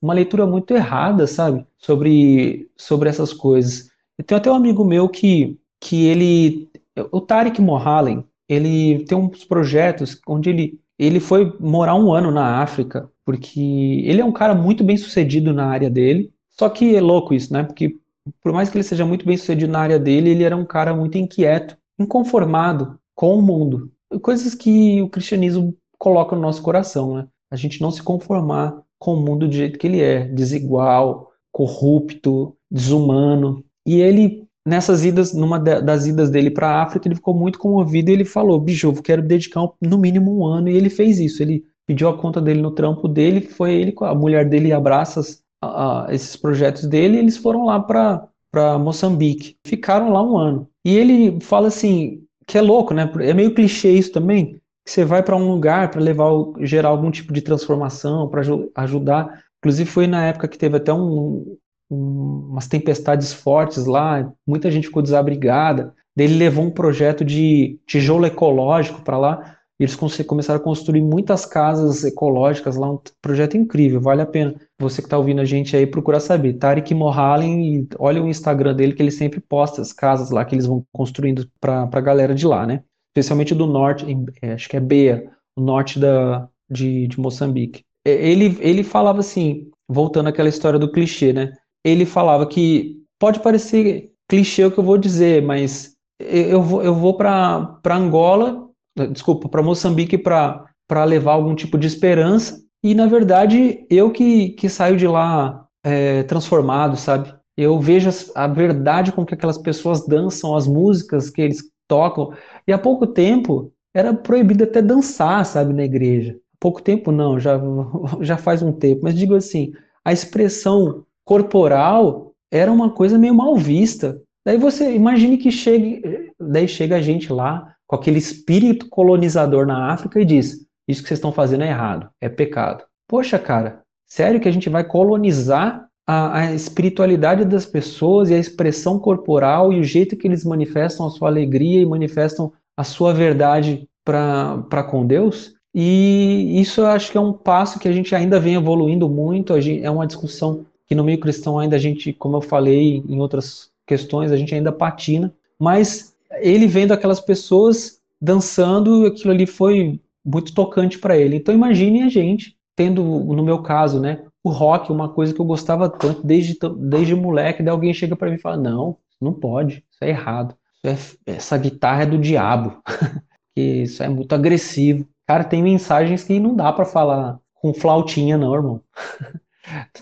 uma 0.00 0.14
leitura 0.14 0.46
muito 0.46 0.74
errada, 0.74 1.26
sabe, 1.26 1.66
sobre, 1.78 2.68
sobre 2.76 3.08
essas 3.08 3.32
coisas. 3.32 3.90
Eu 4.18 4.24
tenho 4.24 4.38
até 4.38 4.50
um 4.50 4.54
amigo 4.54 4.84
meu 4.84 5.08
que, 5.08 5.58
que 5.82 6.06
ele, 6.06 6.70
o 7.10 7.20
Tarek 7.20 7.60
Mohalem, 7.60 8.24
ele 8.48 9.04
tem 9.04 9.18
uns 9.18 9.44
projetos 9.44 10.20
onde 10.28 10.48
ele, 10.48 10.80
ele 10.96 11.18
foi 11.18 11.56
morar 11.58 11.96
um 11.96 12.12
ano 12.12 12.30
na 12.30 12.62
África, 12.62 13.10
porque 13.24 13.60
ele 14.04 14.20
é 14.20 14.24
um 14.24 14.32
cara 14.32 14.54
muito 14.54 14.84
bem 14.84 14.96
sucedido 14.96 15.52
na 15.52 15.66
área 15.66 15.90
dele, 15.90 16.32
só 16.50 16.68
que 16.68 16.94
é 16.94 17.00
louco 17.00 17.34
isso, 17.34 17.52
né? 17.52 17.64
Porque 17.64 17.96
por 18.40 18.52
mais 18.52 18.70
que 18.70 18.76
ele 18.76 18.84
seja 18.84 19.04
muito 19.04 19.26
bem 19.26 19.36
sucedido 19.36 19.72
na 19.72 19.80
área 19.80 19.98
dele, 19.98 20.30
ele 20.30 20.44
era 20.44 20.56
um 20.56 20.64
cara 20.64 20.94
muito 20.94 21.18
inquieto, 21.18 21.76
inconformado 21.98 22.96
com 23.12 23.36
o 23.36 23.42
mundo. 23.42 23.90
Coisas 24.22 24.54
que 24.54 25.02
o 25.02 25.08
cristianismo 25.08 25.76
coloca 25.98 26.36
no 26.36 26.42
nosso 26.42 26.62
coração, 26.62 27.16
né? 27.16 27.26
A 27.50 27.56
gente 27.56 27.80
não 27.80 27.90
se 27.90 28.02
conformar 28.02 28.80
com 28.98 29.14
o 29.14 29.20
mundo 29.20 29.48
do 29.48 29.52
jeito 29.52 29.80
que 29.80 29.86
ele 29.88 30.00
é, 30.00 30.28
desigual, 30.28 31.32
corrupto, 31.50 32.56
desumano. 32.70 33.64
E 33.84 34.00
ele, 34.00 34.46
nessas 34.66 35.04
idas, 35.04 35.32
numa 35.32 35.58
das 35.58 36.06
idas 36.06 36.30
dele 36.30 36.50
para 36.50 36.68
a 36.68 36.82
África, 36.82 37.08
ele 37.08 37.14
ficou 37.14 37.34
muito 37.34 37.58
comovido 37.58 38.10
e 38.10 38.14
ele 38.14 38.24
falou: 38.24 38.60
bicho, 38.60 38.86
eu 38.86 39.02
quero 39.02 39.22
dedicar 39.22 39.68
no 39.80 39.98
mínimo 39.98 40.38
um 40.38 40.46
ano. 40.46 40.68
E 40.68 40.76
ele 40.76 40.90
fez 40.90 41.18
isso. 41.18 41.42
Ele 41.42 41.64
pediu 41.86 42.08
a 42.08 42.16
conta 42.16 42.40
dele 42.40 42.60
no 42.60 42.70
trampo 42.70 43.08
dele, 43.08 43.40
foi 43.40 43.74
ele 43.74 43.92
com 43.92 44.04
a 44.04 44.14
mulher 44.14 44.48
dele 44.48 44.72
abraça 44.72 45.20
a, 45.60 46.06
a, 46.06 46.14
esses 46.14 46.36
projetos 46.36 46.86
dele 46.86 47.16
e 47.16 47.18
eles 47.18 47.36
foram 47.36 47.64
lá 47.64 47.80
para 47.80 48.78
Moçambique. 48.78 49.56
Ficaram 49.66 50.12
lá 50.12 50.22
um 50.22 50.36
ano. 50.36 50.68
E 50.84 50.96
ele 50.96 51.40
fala 51.40 51.68
assim, 51.68 52.24
que 52.46 52.58
é 52.58 52.62
louco, 52.62 52.94
né? 52.94 53.10
É 53.20 53.34
meio 53.34 53.54
clichê 53.54 53.90
isso 53.92 54.12
também, 54.12 54.60
que 54.84 54.90
você 54.90 55.04
vai 55.04 55.22
para 55.22 55.36
um 55.36 55.48
lugar 55.48 55.90
para 55.90 56.00
levar 56.00 56.30
gerar 56.60 56.88
algum 56.88 57.10
tipo 57.10 57.32
de 57.32 57.42
transformação, 57.42 58.28
para 58.28 58.42
ajudar. 58.76 59.42
Inclusive 59.58 59.88
foi 59.88 60.06
na 60.06 60.26
época 60.26 60.48
que 60.48 60.58
teve 60.58 60.76
até 60.76 60.92
um, 60.92 61.56
umas 61.92 62.66
tempestades 62.66 63.32
fortes 63.32 63.84
lá, 63.86 64.32
muita 64.46 64.70
gente 64.70 64.86
ficou 64.86 65.02
desabrigada. 65.02 65.94
Ele 66.16 66.36
levou 66.36 66.64
um 66.64 66.70
projeto 66.70 67.24
de 67.24 67.78
tijolo 67.86 68.26
ecológico 68.26 69.02
para 69.02 69.18
lá. 69.18 69.56
E 69.80 69.84
eles 69.84 69.96
começaram 69.96 70.60
a 70.60 70.62
construir 70.62 71.02
muitas 71.02 71.44
casas 71.44 72.04
ecológicas 72.04 72.76
lá, 72.76 72.88
um 72.88 73.00
projeto 73.20 73.56
incrível, 73.56 74.00
vale 74.00 74.22
a 74.22 74.26
pena. 74.26 74.54
Você 74.78 75.02
que 75.02 75.06
está 75.06 75.18
ouvindo 75.18 75.40
a 75.40 75.44
gente 75.44 75.76
aí, 75.76 75.86
procura 75.86 76.20
saber. 76.20 76.52
Tarek 76.52 76.94
Mohalen, 76.94 77.88
olha 77.98 78.22
o 78.22 78.28
Instagram 78.28 78.76
dele 78.76 78.92
que 78.92 79.02
ele 79.02 79.10
sempre 79.10 79.40
posta 79.40 79.82
as 79.82 79.92
casas 79.92 80.30
lá 80.30 80.44
que 80.44 80.54
eles 80.54 80.66
vão 80.66 80.84
construindo 80.92 81.50
para 81.60 81.88
a 81.90 82.00
galera 82.00 82.32
de 82.32 82.46
lá, 82.46 82.64
né? 82.64 82.84
Especialmente 83.10 83.54
do 83.54 83.66
norte, 83.66 84.06
é, 84.40 84.52
acho 84.52 84.68
que 84.68 84.76
é 84.76 84.80
Beia, 84.80 85.28
o 85.56 85.60
norte 85.60 85.98
da, 85.98 86.48
de, 86.70 87.08
de 87.08 87.18
Moçambique. 87.18 87.82
Ele, 88.04 88.56
ele 88.60 88.84
falava 88.84 89.20
assim, 89.20 89.68
voltando 89.88 90.28
àquela 90.28 90.48
história 90.48 90.78
do 90.78 90.92
clichê, 90.92 91.32
né? 91.32 91.52
Ele 91.84 92.04
falava 92.04 92.46
que 92.46 92.96
pode 93.18 93.40
parecer 93.40 94.10
clichê 94.28 94.64
o 94.64 94.70
que 94.70 94.78
eu 94.78 94.84
vou 94.84 94.98
dizer, 94.98 95.42
mas 95.42 95.94
eu 96.18 96.62
vou, 96.62 96.82
eu 96.82 96.94
vou 96.94 97.16
para 97.16 97.78
Angola, 97.90 98.68
desculpa, 99.10 99.48
para 99.48 99.62
Moçambique 99.62 100.16
para 100.16 101.04
levar 101.04 101.32
algum 101.32 101.54
tipo 101.54 101.78
de 101.78 101.86
esperança, 101.86 102.60
e 102.82 102.94
na 102.94 103.06
verdade 103.06 103.86
eu 103.90 104.10
que, 104.10 104.50
que 104.50 104.68
saio 104.68 104.96
de 104.96 105.06
lá 105.06 105.66
é, 105.84 106.22
transformado, 106.24 106.96
sabe? 106.96 107.34
Eu 107.56 107.78
vejo 107.78 108.10
a 108.34 108.46
verdade 108.46 109.12
com 109.12 109.26
que 109.26 109.34
aquelas 109.34 109.58
pessoas 109.58 110.06
dançam, 110.06 110.56
as 110.56 110.66
músicas 110.66 111.28
que 111.28 111.42
eles 111.42 111.62
tocam, 111.86 112.32
e 112.66 112.72
há 112.72 112.78
pouco 112.78 113.06
tempo 113.06 113.72
era 113.94 114.14
proibido 114.14 114.64
até 114.64 114.80
dançar, 114.80 115.44
sabe, 115.44 115.74
na 115.74 115.84
igreja. 115.84 116.36
Pouco 116.58 116.80
tempo 116.80 117.12
não, 117.12 117.38
já, 117.38 117.60
já 118.20 118.36
faz 118.36 118.62
um 118.62 118.72
tempo, 118.72 119.02
mas 119.04 119.14
digo 119.14 119.34
assim, 119.34 119.72
a 120.04 120.12
expressão 120.12 121.04
corporal 121.24 122.32
era 122.50 122.70
uma 122.70 122.90
coisa 122.90 123.18
meio 123.18 123.34
mal 123.34 123.56
vista. 123.56 124.20
Daí 124.44 124.58
você 124.58 124.94
imagine 124.94 125.38
que 125.38 125.50
chegue, 125.50 126.02
daí 126.38 126.68
chega 126.68 126.96
a 126.96 127.02
gente 127.02 127.32
lá 127.32 127.74
com 127.86 127.96
aquele 127.96 128.18
espírito 128.18 128.88
colonizador 128.88 129.66
na 129.66 129.92
África 129.92 130.20
e 130.20 130.24
diz: 130.24 130.66
Isso 130.88 131.02
que 131.02 131.08
vocês 131.08 131.18
estão 131.18 131.32
fazendo 131.32 131.64
é 131.64 131.68
errado, 131.68 132.08
é 132.20 132.28
pecado. 132.28 132.84
Poxa, 133.08 133.38
cara, 133.38 133.82
sério 134.06 134.40
que 134.40 134.48
a 134.48 134.52
gente 134.52 134.68
vai 134.68 134.84
colonizar 134.84 135.86
a, 136.06 136.38
a 136.38 136.54
espiritualidade 136.54 137.44
das 137.44 137.64
pessoas 137.64 138.30
e 138.30 138.34
a 138.34 138.38
expressão 138.38 138.98
corporal 138.98 139.72
e 139.72 139.80
o 139.80 139.84
jeito 139.84 140.16
que 140.16 140.26
eles 140.26 140.44
manifestam 140.44 141.06
a 141.06 141.10
sua 141.10 141.28
alegria 141.28 141.80
e 141.80 141.86
manifestam 141.86 142.52
a 142.76 142.84
sua 142.84 143.12
verdade 143.12 143.88
para 144.04 144.82
com 144.90 145.06
Deus? 145.06 145.54
E 145.74 146.60
isso 146.60 146.82
eu 146.82 146.86
acho 146.86 147.10
que 147.10 147.16
é 147.16 147.20
um 147.20 147.32
passo 147.32 147.78
que 147.78 147.88
a 147.88 147.92
gente 147.92 148.14
ainda 148.14 148.38
vem 148.38 148.54
evoluindo 148.54 149.08
muito, 149.08 149.54
é 149.54 149.90
uma 149.90 150.06
discussão 150.06 150.66
que 150.92 150.94
no 150.94 151.04
meio 151.04 151.18
cristão 151.18 151.58
ainda 151.58 151.76
a 151.76 151.78
gente, 151.78 152.12
como 152.12 152.36
eu 152.36 152.42
falei 152.42 153.02
em 153.08 153.18
outras 153.18 153.70
questões, 153.86 154.30
a 154.30 154.36
gente 154.36 154.54
ainda 154.54 154.70
patina, 154.70 155.34
mas 155.58 156.14
ele 156.32 156.66
vendo 156.66 156.92
aquelas 156.92 157.18
pessoas 157.18 157.98
dançando, 158.20 159.06
aquilo 159.06 159.32
ali 159.32 159.46
foi 159.46 159.98
muito 160.22 160.52
tocante 160.52 160.98
para 160.98 161.16
ele. 161.16 161.36
Então 161.36 161.54
imagine 161.54 162.02
a 162.02 162.10
gente 162.10 162.58
tendo, 162.76 163.02
no 163.02 163.42
meu 163.42 163.62
caso, 163.62 163.98
né, 163.98 164.22
o 164.44 164.50
rock, 164.50 164.92
uma 164.92 165.08
coisa 165.08 165.32
que 165.32 165.40
eu 165.40 165.46
gostava 165.46 165.88
tanto 165.88 166.26
desde 166.26 166.58
desde 166.76 167.14
moleque, 167.14 167.62
daí 167.62 167.72
alguém 167.72 167.94
chega 167.94 168.14
para 168.14 168.28
mim 168.28 168.36
e 168.36 168.40
fala: 168.40 168.58
"Não, 168.58 168.98
não 169.18 169.32
pode, 169.32 169.82
isso 169.90 170.04
é 170.04 170.10
errado. 170.10 170.54
Isso 170.84 171.16
é, 171.26 171.32
essa 171.32 171.56
guitarra 171.56 172.02
é 172.02 172.06
do 172.06 172.18
diabo. 172.18 172.82
isso 173.56 174.02
é 174.02 174.10
muito 174.10 174.34
agressivo". 174.34 175.08
Cara, 175.26 175.42
tem 175.42 175.62
mensagens 175.62 176.22
que 176.22 176.38
não 176.38 176.54
dá 176.54 176.70
para 176.70 176.84
falar 176.84 177.40
com 177.54 177.72
flautinha 177.72 178.36
não, 178.36 178.54
irmão. 178.54 178.82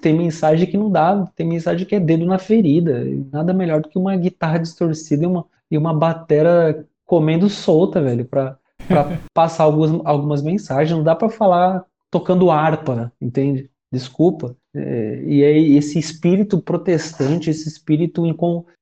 tem 0.00 0.14
mensagem 0.14 0.66
que 0.68 0.76
não 0.76 0.90
dá, 0.90 1.26
tem 1.36 1.46
mensagem 1.46 1.86
que 1.86 1.94
é 1.94 2.00
dedo 2.00 2.24
na 2.26 2.38
ferida. 2.38 3.04
Nada 3.32 3.52
melhor 3.52 3.80
do 3.80 3.88
que 3.88 3.98
uma 3.98 4.16
guitarra 4.16 4.58
distorcida 4.58 5.24
e 5.24 5.26
uma, 5.26 5.46
e 5.70 5.78
uma 5.78 5.94
batera 5.94 6.86
comendo 7.06 7.48
solta, 7.48 8.00
velho, 8.00 8.24
pra, 8.24 8.56
pra 8.86 9.18
passar 9.34 9.64
algumas, 9.64 10.00
algumas 10.04 10.42
mensagens. 10.42 10.96
Não 10.96 11.04
dá 11.04 11.14
para 11.14 11.28
falar 11.28 11.84
tocando 12.10 12.50
harpa, 12.50 13.12
entende? 13.20 13.70
Desculpa. 13.92 14.56
É, 14.74 15.22
e 15.24 15.44
aí 15.44 15.76
esse 15.76 15.98
espírito 15.98 16.60
protestante, 16.60 17.50
esse 17.50 17.68
espírito 17.68 18.22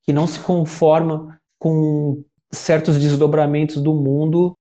que 0.04 0.12
não 0.12 0.26
se 0.26 0.38
conforma 0.40 1.38
com 1.58 2.22
certos 2.50 2.98
desdobramentos 2.98 3.82
do 3.82 3.94
mundo 3.94 4.54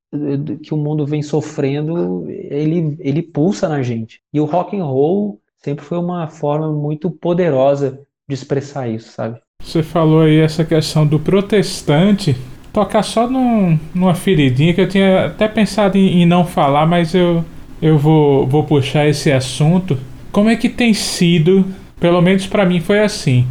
que 0.63 0.73
o 0.73 0.77
mundo 0.77 1.05
vem 1.05 1.21
sofrendo, 1.21 2.25
ele, 2.29 2.95
ele 2.99 3.21
pulsa 3.21 3.67
na 3.67 3.81
gente. 3.81 4.21
E 4.33 4.39
o 4.39 4.45
rock 4.45 4.77
and 4.77 4.85
roll 4.85 5.39
sempre 5.63 5.83
foi 5.83 5.97
uma 5.97 6.27
forma 6.27 6.71
muito 6.71 7.09
poderosa 7.09 7.99
de 8.27 8.33
expressar 8.33 8.87
isso, 8.87 9.11
sabe? 9.11 9.39
Você 9.61 9.81
falou 9.81 10.21
aí 10.21 10.39
essa 10.39 10.63
questão 10.63 11.05
do 11.05 11.19
protestante. 11.19 12.35
Tocar 12.71 13.03
só 13.03 13.27
num, 13.27 13.77
numa 13.93 14.13
feridinha 14.13 14.73
que 14.73 14.81
eu 14.81 14.87
tinha 14.87 15.25
até 15.25 15.47
pensado 15.47 15.97
em, 15.97 16.21
em 16.21 16.25
não 16.25 16.45
falar, 16.45 16.85
mas 16.85 17.15
eu, 17.15 17.43
eu 17.81 17.97
vou, 17.97 18.45
vou 18.45 18.63
puxar 18.63 19.07
esse 19.07 19.31
assunto. 19.31 19.97
Como 20.31 20.49
é 20.49 20.55
que 20.55 20.69
tem 20.69 20.93
sido, 20.93 21.65
pelo 21.99 22.21
menos 22.21 22.45
para 22.45 22.65
mim 22.65 22.79
foi 22.79 22.99
assim, 22.99 23.47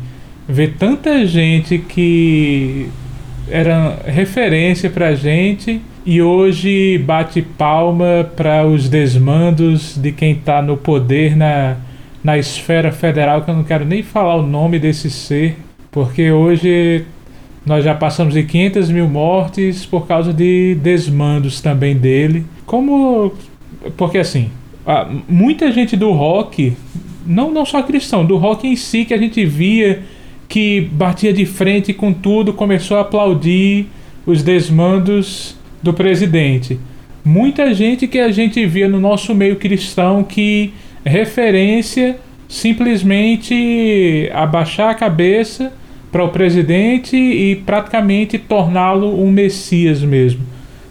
ver 0.48 0.74
tanta 0.78 1.26
gente 1.26 1.78
que 1.78 2.88
era 3.48 3.98
referência 4.06 4.88
pra 4.90 5.14
gente 5.14 5.80
e 6.04 6.22
hoje 6.22 6.98
bate 6.98 7.42
palma 7.42 8.30
para 8.36 8.64
os 8.64 8.88
desmandos 8.88 9.96
de 9.96 10.12
quem 10.12 10.32
está 10.32 10.62
no 10.62 10.76
poder 10.76 11.36
na, 11.36 11.76
na 12.26 12.36
esfera 12.36 12.90
federal, 12.90 13.42
que 13.42 13.50
eu 13.52 13.54
não 13.54 13.62
quero 13.62 13.84
nem 13.84 14.02
falar 14.02 14.34
o 14.34 14.42
nome 14.42 14.80
desse 14.80 15.08
ser, 15.08 15.56
porque 15.92 16.32
hoje 16.32 17.04
nós 17.64 17.84
já 17.84 17.94
passamos 17.94 18.34
de 18.34 18.42
500 18.42 18.90
mil 18.90 19.08
mortes 19.08 19.86
por 19.86 20.08
causa 20.08 20.32
de 20.34 20.74
desmandos 20.82 21.60
também 21.60 21.96
dele. 21.96 22.44
Como. 22.66 23.32
Porque 23.96 24.18
assim, 24.18 24.50
muita 25.28 25.70
gente 25.70 25.96
do 25.96 26.10
rock, 26.10 26.76
não, 27.24 27.52
não 27.52 27.64
só 27.64 27.80
cristão, 27.84 28.26
do 28.26 28.36
rock 28.36 28.66
em 28.66 28.74
si 28.74 29.04
que 29.04 29.14
a 29.14 29.18
gente 29.18 29.46
via 29.46 30.02
que 30.48 30.80
batia 30.80 31.32
de 31.32 31.46
frente 31.46 31.92
com 31.92 32.12
tudo, 32.12 32.52
começou 32.52 32.96
a 32.96 33.02
aplaudir 33.02 33.86
os 34.26 34.42
desmandos 34.42 35.56
do 35.80 35.94
presidente. 35.94 36.76
Muita 37.24 37.72
gente 37.72 38.08
que 38.08 38.18
a 38.18 38.32
gente 38.32 38.66
via 38.66 38.88
no 38.88 38.98
nosso 38.98 39.32
meio 39.32 39.54
cristão 39.54 40.24
que 40.24 40.72
referência 41.06 42.18
simplesmente 42.48 44.30
abaixar 44.32 44.90
a 44.90 44.94
cabeça 44.94 45.72
para 46.10 46.24
o 46.24 46.30
presidente 46.30 47.16
e 47.16 47.56
praticamente 47.56 48.38
torná-lo 48.38 49.20
um 49.20 49.30
messias 49.30 50.02
mesmo. 50.02 50.44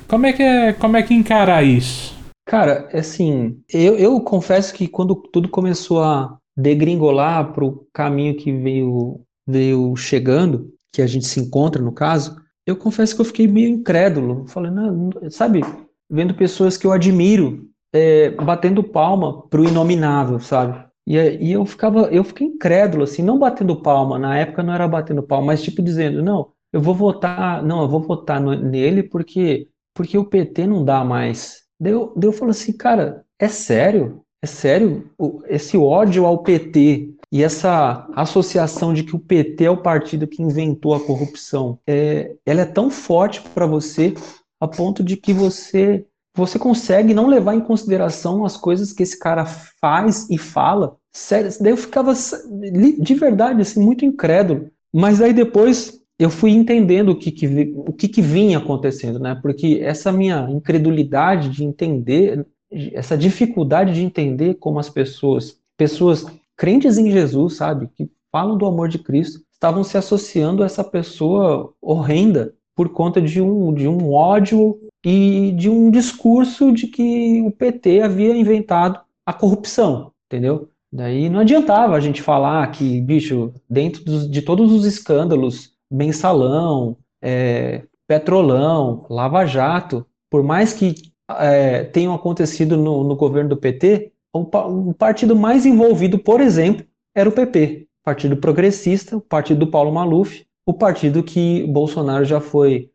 Como 0.08 0.26
é 0.26 0.34
que 0.34 0.44
é, 0.44 0.74
como 0.74 0.98
é 0.98 1.04
que 1.04 1.14
encarar 1.14 1.64
isso? 1.64 2.16
Cara, 2.48 2.88
assim, 2.94 3.58
eu, 3.74 3.98
eu 3.98 4.20
confesso 4.22 4.74
que 4.74 4.88
quando 4.88 5.16
tudo 5.16 5.50
começou 5.50 6.04
a 6.04 6.38
degringolar 6.56 7.54
para 7.54 7.66
o 7.66 7.86
caminho 7.92 8.36
que 8.36 8.52
veio 8.52 9.22
veio 9.48 9.96
chegando, 9.96 10.72
que 10.92 11.02
a 11.02 11.08
gente 11.08 11.28
se 11.28 11.40
encontra 11.40 11.82
no 11.82 11.92
caso, 11.92 12.36
eu 12.66 12.76
confesso 12.76 13.16
que 13.16 13.22
eu 13.22 13.26
fiquei 13.26 13.48
meio 13.48 13.70
incrédulo. 13.70 14.46
Falei, 14.48 14.72
não, 14.72 15.12
sabe, 15.30 15.62
vendo 16.10 16.34
pessoas 16.34 16.78
que 16.78 16.88
eu 16.88 16.92
admiro 16.92 17.68
é, 17.96 18.30
batendo 18.32 18.84
palma 18.84 19.44
pro 19.48 19.64
inominável, 19.64 20.38
sabe? 20.40 20.84
E, 21.08 21.16
e, 21.18 21.52
eu 21.54 21.66
ficava, 21.66 22.02
eu 22.12 22.24
fiquei 22.26 22.48
incrédulo, 22.48 23.04
assim, 23.04 23.22
não 23.24 23.40
batendo 23.40 23.82
palma, 23.82 24.20
na 24.20 24.38
época 24.38 24.62
não 24.62 24.74
era 24.74 24.88
batendo 24.88 25.24
palma, 25.24 25.48
mas 25.48 25.64
tipo 25.64 25.82
dizendo, 25.82 26.22
não, 26.22 26.52
eu 26.74 26.82
vou 26.82 26.94
votar, 26.94 27.64
não, 27.64 27.84
eu 27.84 27.88
vou 27.88 28.02
votar 28.02 28.42
no, 28.42 28.54
nele 28.54 29.02
porque, 29.02 29.70
porque 29.94 30.18
o 30.18 30.26
PT 30.26 30.68
não 30.68 30.84
dá 30.84 31.06
mais. 31.06 31.64
Daí 31.80 31.94
eu, 31.94 32.14
daí 32.18 32.34
falo 32.34 32.52
assim, 32.52 32.74
cara, 32.74 33.24
é 33.40 33.48
sério? 33.48 34.22
É 34.44 34.48
sério? 34.48 35.10
Esse 35.48 35.78
ódio 35.78 36.26
ao 36.26 36.44
PT 36.44 37.16
e 37.32 37.44
essa 37.44 38.08
associação 38.14 38.94
de 38.94 39.04
que 39.04 39.16
o 39.16 39.20
PT 39.20 39.64
é 39.64 39.72
o 39.72 39.82
partido 39.82 40.28
que 40.28 40.44
inventou 40.44 40.94
a 40.94 41.00
corrupção, 41.00 41.80
é, 41.88 42.36
ela 42.46 42.62
é 42.62 42.66
tão 42.66 42.90
forte 42.90 43.42
para 43.42 43.66
você 43.66 44.14
a 44.60 44.68
ponto 44.68 45.04
de 45.04 45.16
que 45.16 45.34
você 45.34 46.06
você 46.36 46.60
consegue 46.60 47.14
não 47.14 47.28
levar 47.28 47.56
em 47.56 47.62
consideração 47.62 48.46
as 48.46 48.58
coisas 48.58 48.92
que 48.92 49.02
esse 49.02 49.18
cara 49.18 49.46
faz 49.46 50.30
e 50.30 50.38
fala. 50.38 50.98
Sério, 51.14 51.50
daí 51.62 51.72
eu 51.72 51.78
ficava 51.78 52.14
de 52.14 53.16
verdade 53.16 53.62
assim 53.62 53.82
muito 53.82 54.04
incrédulo. 54.04 54.70
Mas 54.94 55.22
aí 55.22 55.32
depois 55.32 56.00
eu 56.20 56.30
fui 56.30 56.52
entendendo 56.52 57.10
o 57.10 57.16
que, 57.16 57.32
que 57.32 57.74
o 57.76 57.94
que, 57.94 58.08
que 58.10 58.22
vinha 58.22 58.58
acontecendo, 58.58 59.18
né? 59.18 59.38
Porque 59.42 59.80
essa 59.82 60.12
minha 60.12 60.48
incredulidade 60.50 61.50
de 61.50 61.64
entender, 61.64 62.46
essa 62.94 63.18
dificuldade 63.18 63.94
de 63.94 64.04
entender 64.04 64.56
como 64.56 64.78
as 64.78 64.90
pessoas, 64.90 65.58
pessoas 65.78 66.26
crentes 66.58 66.98
em 66.98 67.12
Jesus, 67.12 67.56
sabe, 67.56 67.90
que 67.96 68.10
falam 68.30 68.58
do 68.58 68.66
amor 68.66 68.90
de 68.90 69.00
Cristo, 69.00 69.42
estavam 69.54 69.84
se 69.84 69.98
associando 69.98 70.64
a 70.64 70.66
essa 70.66 70.84
pessoa 70.84 71.74
horrenda 71.82 72.54
por 72.76 72.90
conta 72.90 73.22
de 73.22 73.42
um, 73.42 73.74
de 73.74 73.88
um 73.88 74.12
ódio 74.12 74.78
e 75.06 75.52
de 75.52 75.70
um 75.70 75.92
discurso 75.92 76.72
de 76.72 76.88
que 76.88 77.40
o 77.44 77.52
PT 77.52 78.02
havia 78.02 78.36
inventado 78.36 79.00
a 79.24 79.32
corrupção, 79.32 80.12
entendeu? 80.26 80.68
Daí 80.92 81.30
não 81.30 81.42
adiantava 81.42 81.96
a 81.96 82.00
gente 82.00 82.24
falar 82.24 82.66
que, 82.72 83.02
bicho, 83.02 83.54
dentro 83.70 84.04
dos, 84.04 84.30
de 84.30 84.42
todos 84.42 84.72
os 84.72 84.84
escândalos, 84.84 85.74
mensalão, 85.92 86.98
é, 87.22 87.84
petrolão, 88.08 89.06
lava 89.08 89.46
jato, 89.46 90.04
por 90.30 90.44
mais 90.44 90.74
que 90.74 90.96
é, 91.40 91.84
tenham 91.84 92.14
acontecido 92.16 92.76
no, 92.76 93.04
no 93.04 93.16
governo 93.16 93.50
do 93.50 93.58
PT, 93.58 94.12
o, 94.34 94.94
partido 94.94 95.36
mais 95.36 95.66
envolvido, 95.66 96.18
por 96.18 96.42
exemplo, 96.42 96.86
era 97.14 97.30
o 97.30 97.32
PP, 97.32 97.88
Partido 98.04 98.38
Progressista, 98.38 99.18
o 99.18 99.22
partido 99.22 99.60
do 99.60 99.72
Paulo 99.72 99.94
Maluf, 99.94 100.46
o 100.66 100.74
partido 100.74 101.24
que 101.24 101.64
Bolsonaro 101.68 102.26
já 102.26 102.42
foi, 102.42 102.90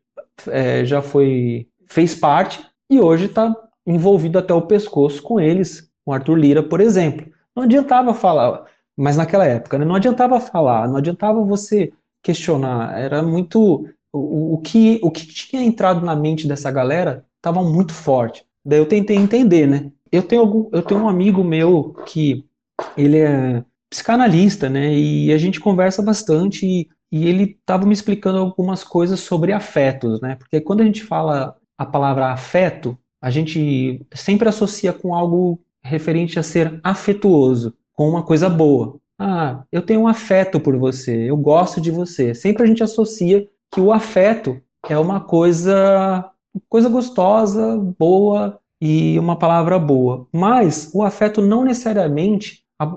é, 0.47 0.85
já 0.85 1.01
foi 1.01 1.67
fez 1.91 2.15
parte 2.15 2.65
e 2.89 2.99
hoje 2.99 3.25
está 3.25 3.55
envolvido 3.85 4.39
até 4.39 4.53
o 4.53 4.61
pescoço 4.61 5.21
com 5.21 5.39
eles, 5.39 5.89
com 6.05 6.13
Arthur 6.13 6.35
Lira, 6.35 6.63
por 6.63 6.81
exemplo. 6.81 7.31
Não 7.55 7.63
adiantava 7.63 8.13
falar, 8.13 8.65
mas 8.97 9.17
naquela 9.17 9.45
época, 9.45 9.77
né, 9.77 9.85
não 9.85 9.95
adiantava 9.95 10.39
falar, 10.39 10.87
não 10.87 10.97
adiantava 10.97 11.43
você 11.43 11.91
questionar, 12.23 12.97
era 12.97 13.21
muito 13.21 13.85
o, 14.13 14.55
o, 14.55 14.57
que 14.59 14.99
o 15.03 15.11
que 15.11 15.25
tinha 15.25 15.61
entrado 15.61 16.05
na 16.05 16.15
mente 16.15 16.47
dessa 16.47 16.71
galera 16.71 17.25
estava 17.37 17.63
muito 17.63 17.93
forte. 17.93 18.45
Daí 18.63 18.79
eu 18.79 18.85
tentei 18.85 19.17
entender, 19.17 19.67
né? 19.67 19.91
eu 20.11 20.21
tenho 20.21 20.41
algum, 20.41 20.69
eu 20.71 20.83
tenho 20.83 21.01
um 21.01 21.09
amigo 21.09 21.43
meu 21.43 21.93
que 22.05 22.45
ele 22.97 23.19
é 23.19 23.63
psicanalista, 23.89 24.69
né? 24.69 24.93
E 24.93 25.31
a 25.31 25.37
gente 25.37 25.59
conversa 25.59 26.01
bastante 26.01 26.65
e, 26.65 26.89
e 27.11 27.27
ele 27.27 27.57
estava 27.59 27.85
me 27.85 27.93
explicando 27.93 28.39
algumas 28.39 28.83
coisas 28.83 29.19
sobre 29.21 29.53
afetos, 29.53 30.19
né? 30.21 30.35
Porque 30.35 30.59
quando 30.59 30.81
a 30.81 30.85
gente 30.85 31.03
fala 31.03 31.55
a 31.81 31.85
palavra 31.85 32.27
afeto, 32.27 32.95
a 33.19 33.31
gente 33.31 34.05
sempre 34.13 34.47
associa 34.47 34.93
com 34.93 35.15
algo 35.15 35.59
referente 35.83 36.37
a 36.37 36.43
ser 36.43 36.79
afetuoso, 36.83 37.73
com 37.93 38.07
uma 38.07 38.21
coisa 38.21 38.47
boa. 38.47 38.97
Ah, 39.17 39.63
eu 39.71 39.81
tenho 39.81 40.01
um 40.01 40.07
afeto 40.07 40.59
por 40.59 40.77
você, 40.77 41.29
eu 41.29 41.35
gosto 41.35 41.81
de 41.81 41.89
você. 41.89 42.35
Sempre 42.35 42.63
a 42.63 42.65
gente 42.67 42.83
associa 42.83 43.47
que 43.71 43.81
o 43.81 43.91
afeto 43.91 44.61
é 44.87 44.97
uma 44.97 45.19
coisa 45.19 46.29
coisa 46.69 46.87
gostosa, 46.87 47.77
boa, 47.97 48.59
e 48.79 49.17
uma 49.17 49.35
palavra 49.35 49.79
boa. 49.79 50.27
Mas 50.31 50.91
o 50.93 51.01
afeto 51.01 51.41
não 51.41 51.63
necessariamente, 51.63 52.63
a, 52.77 52.91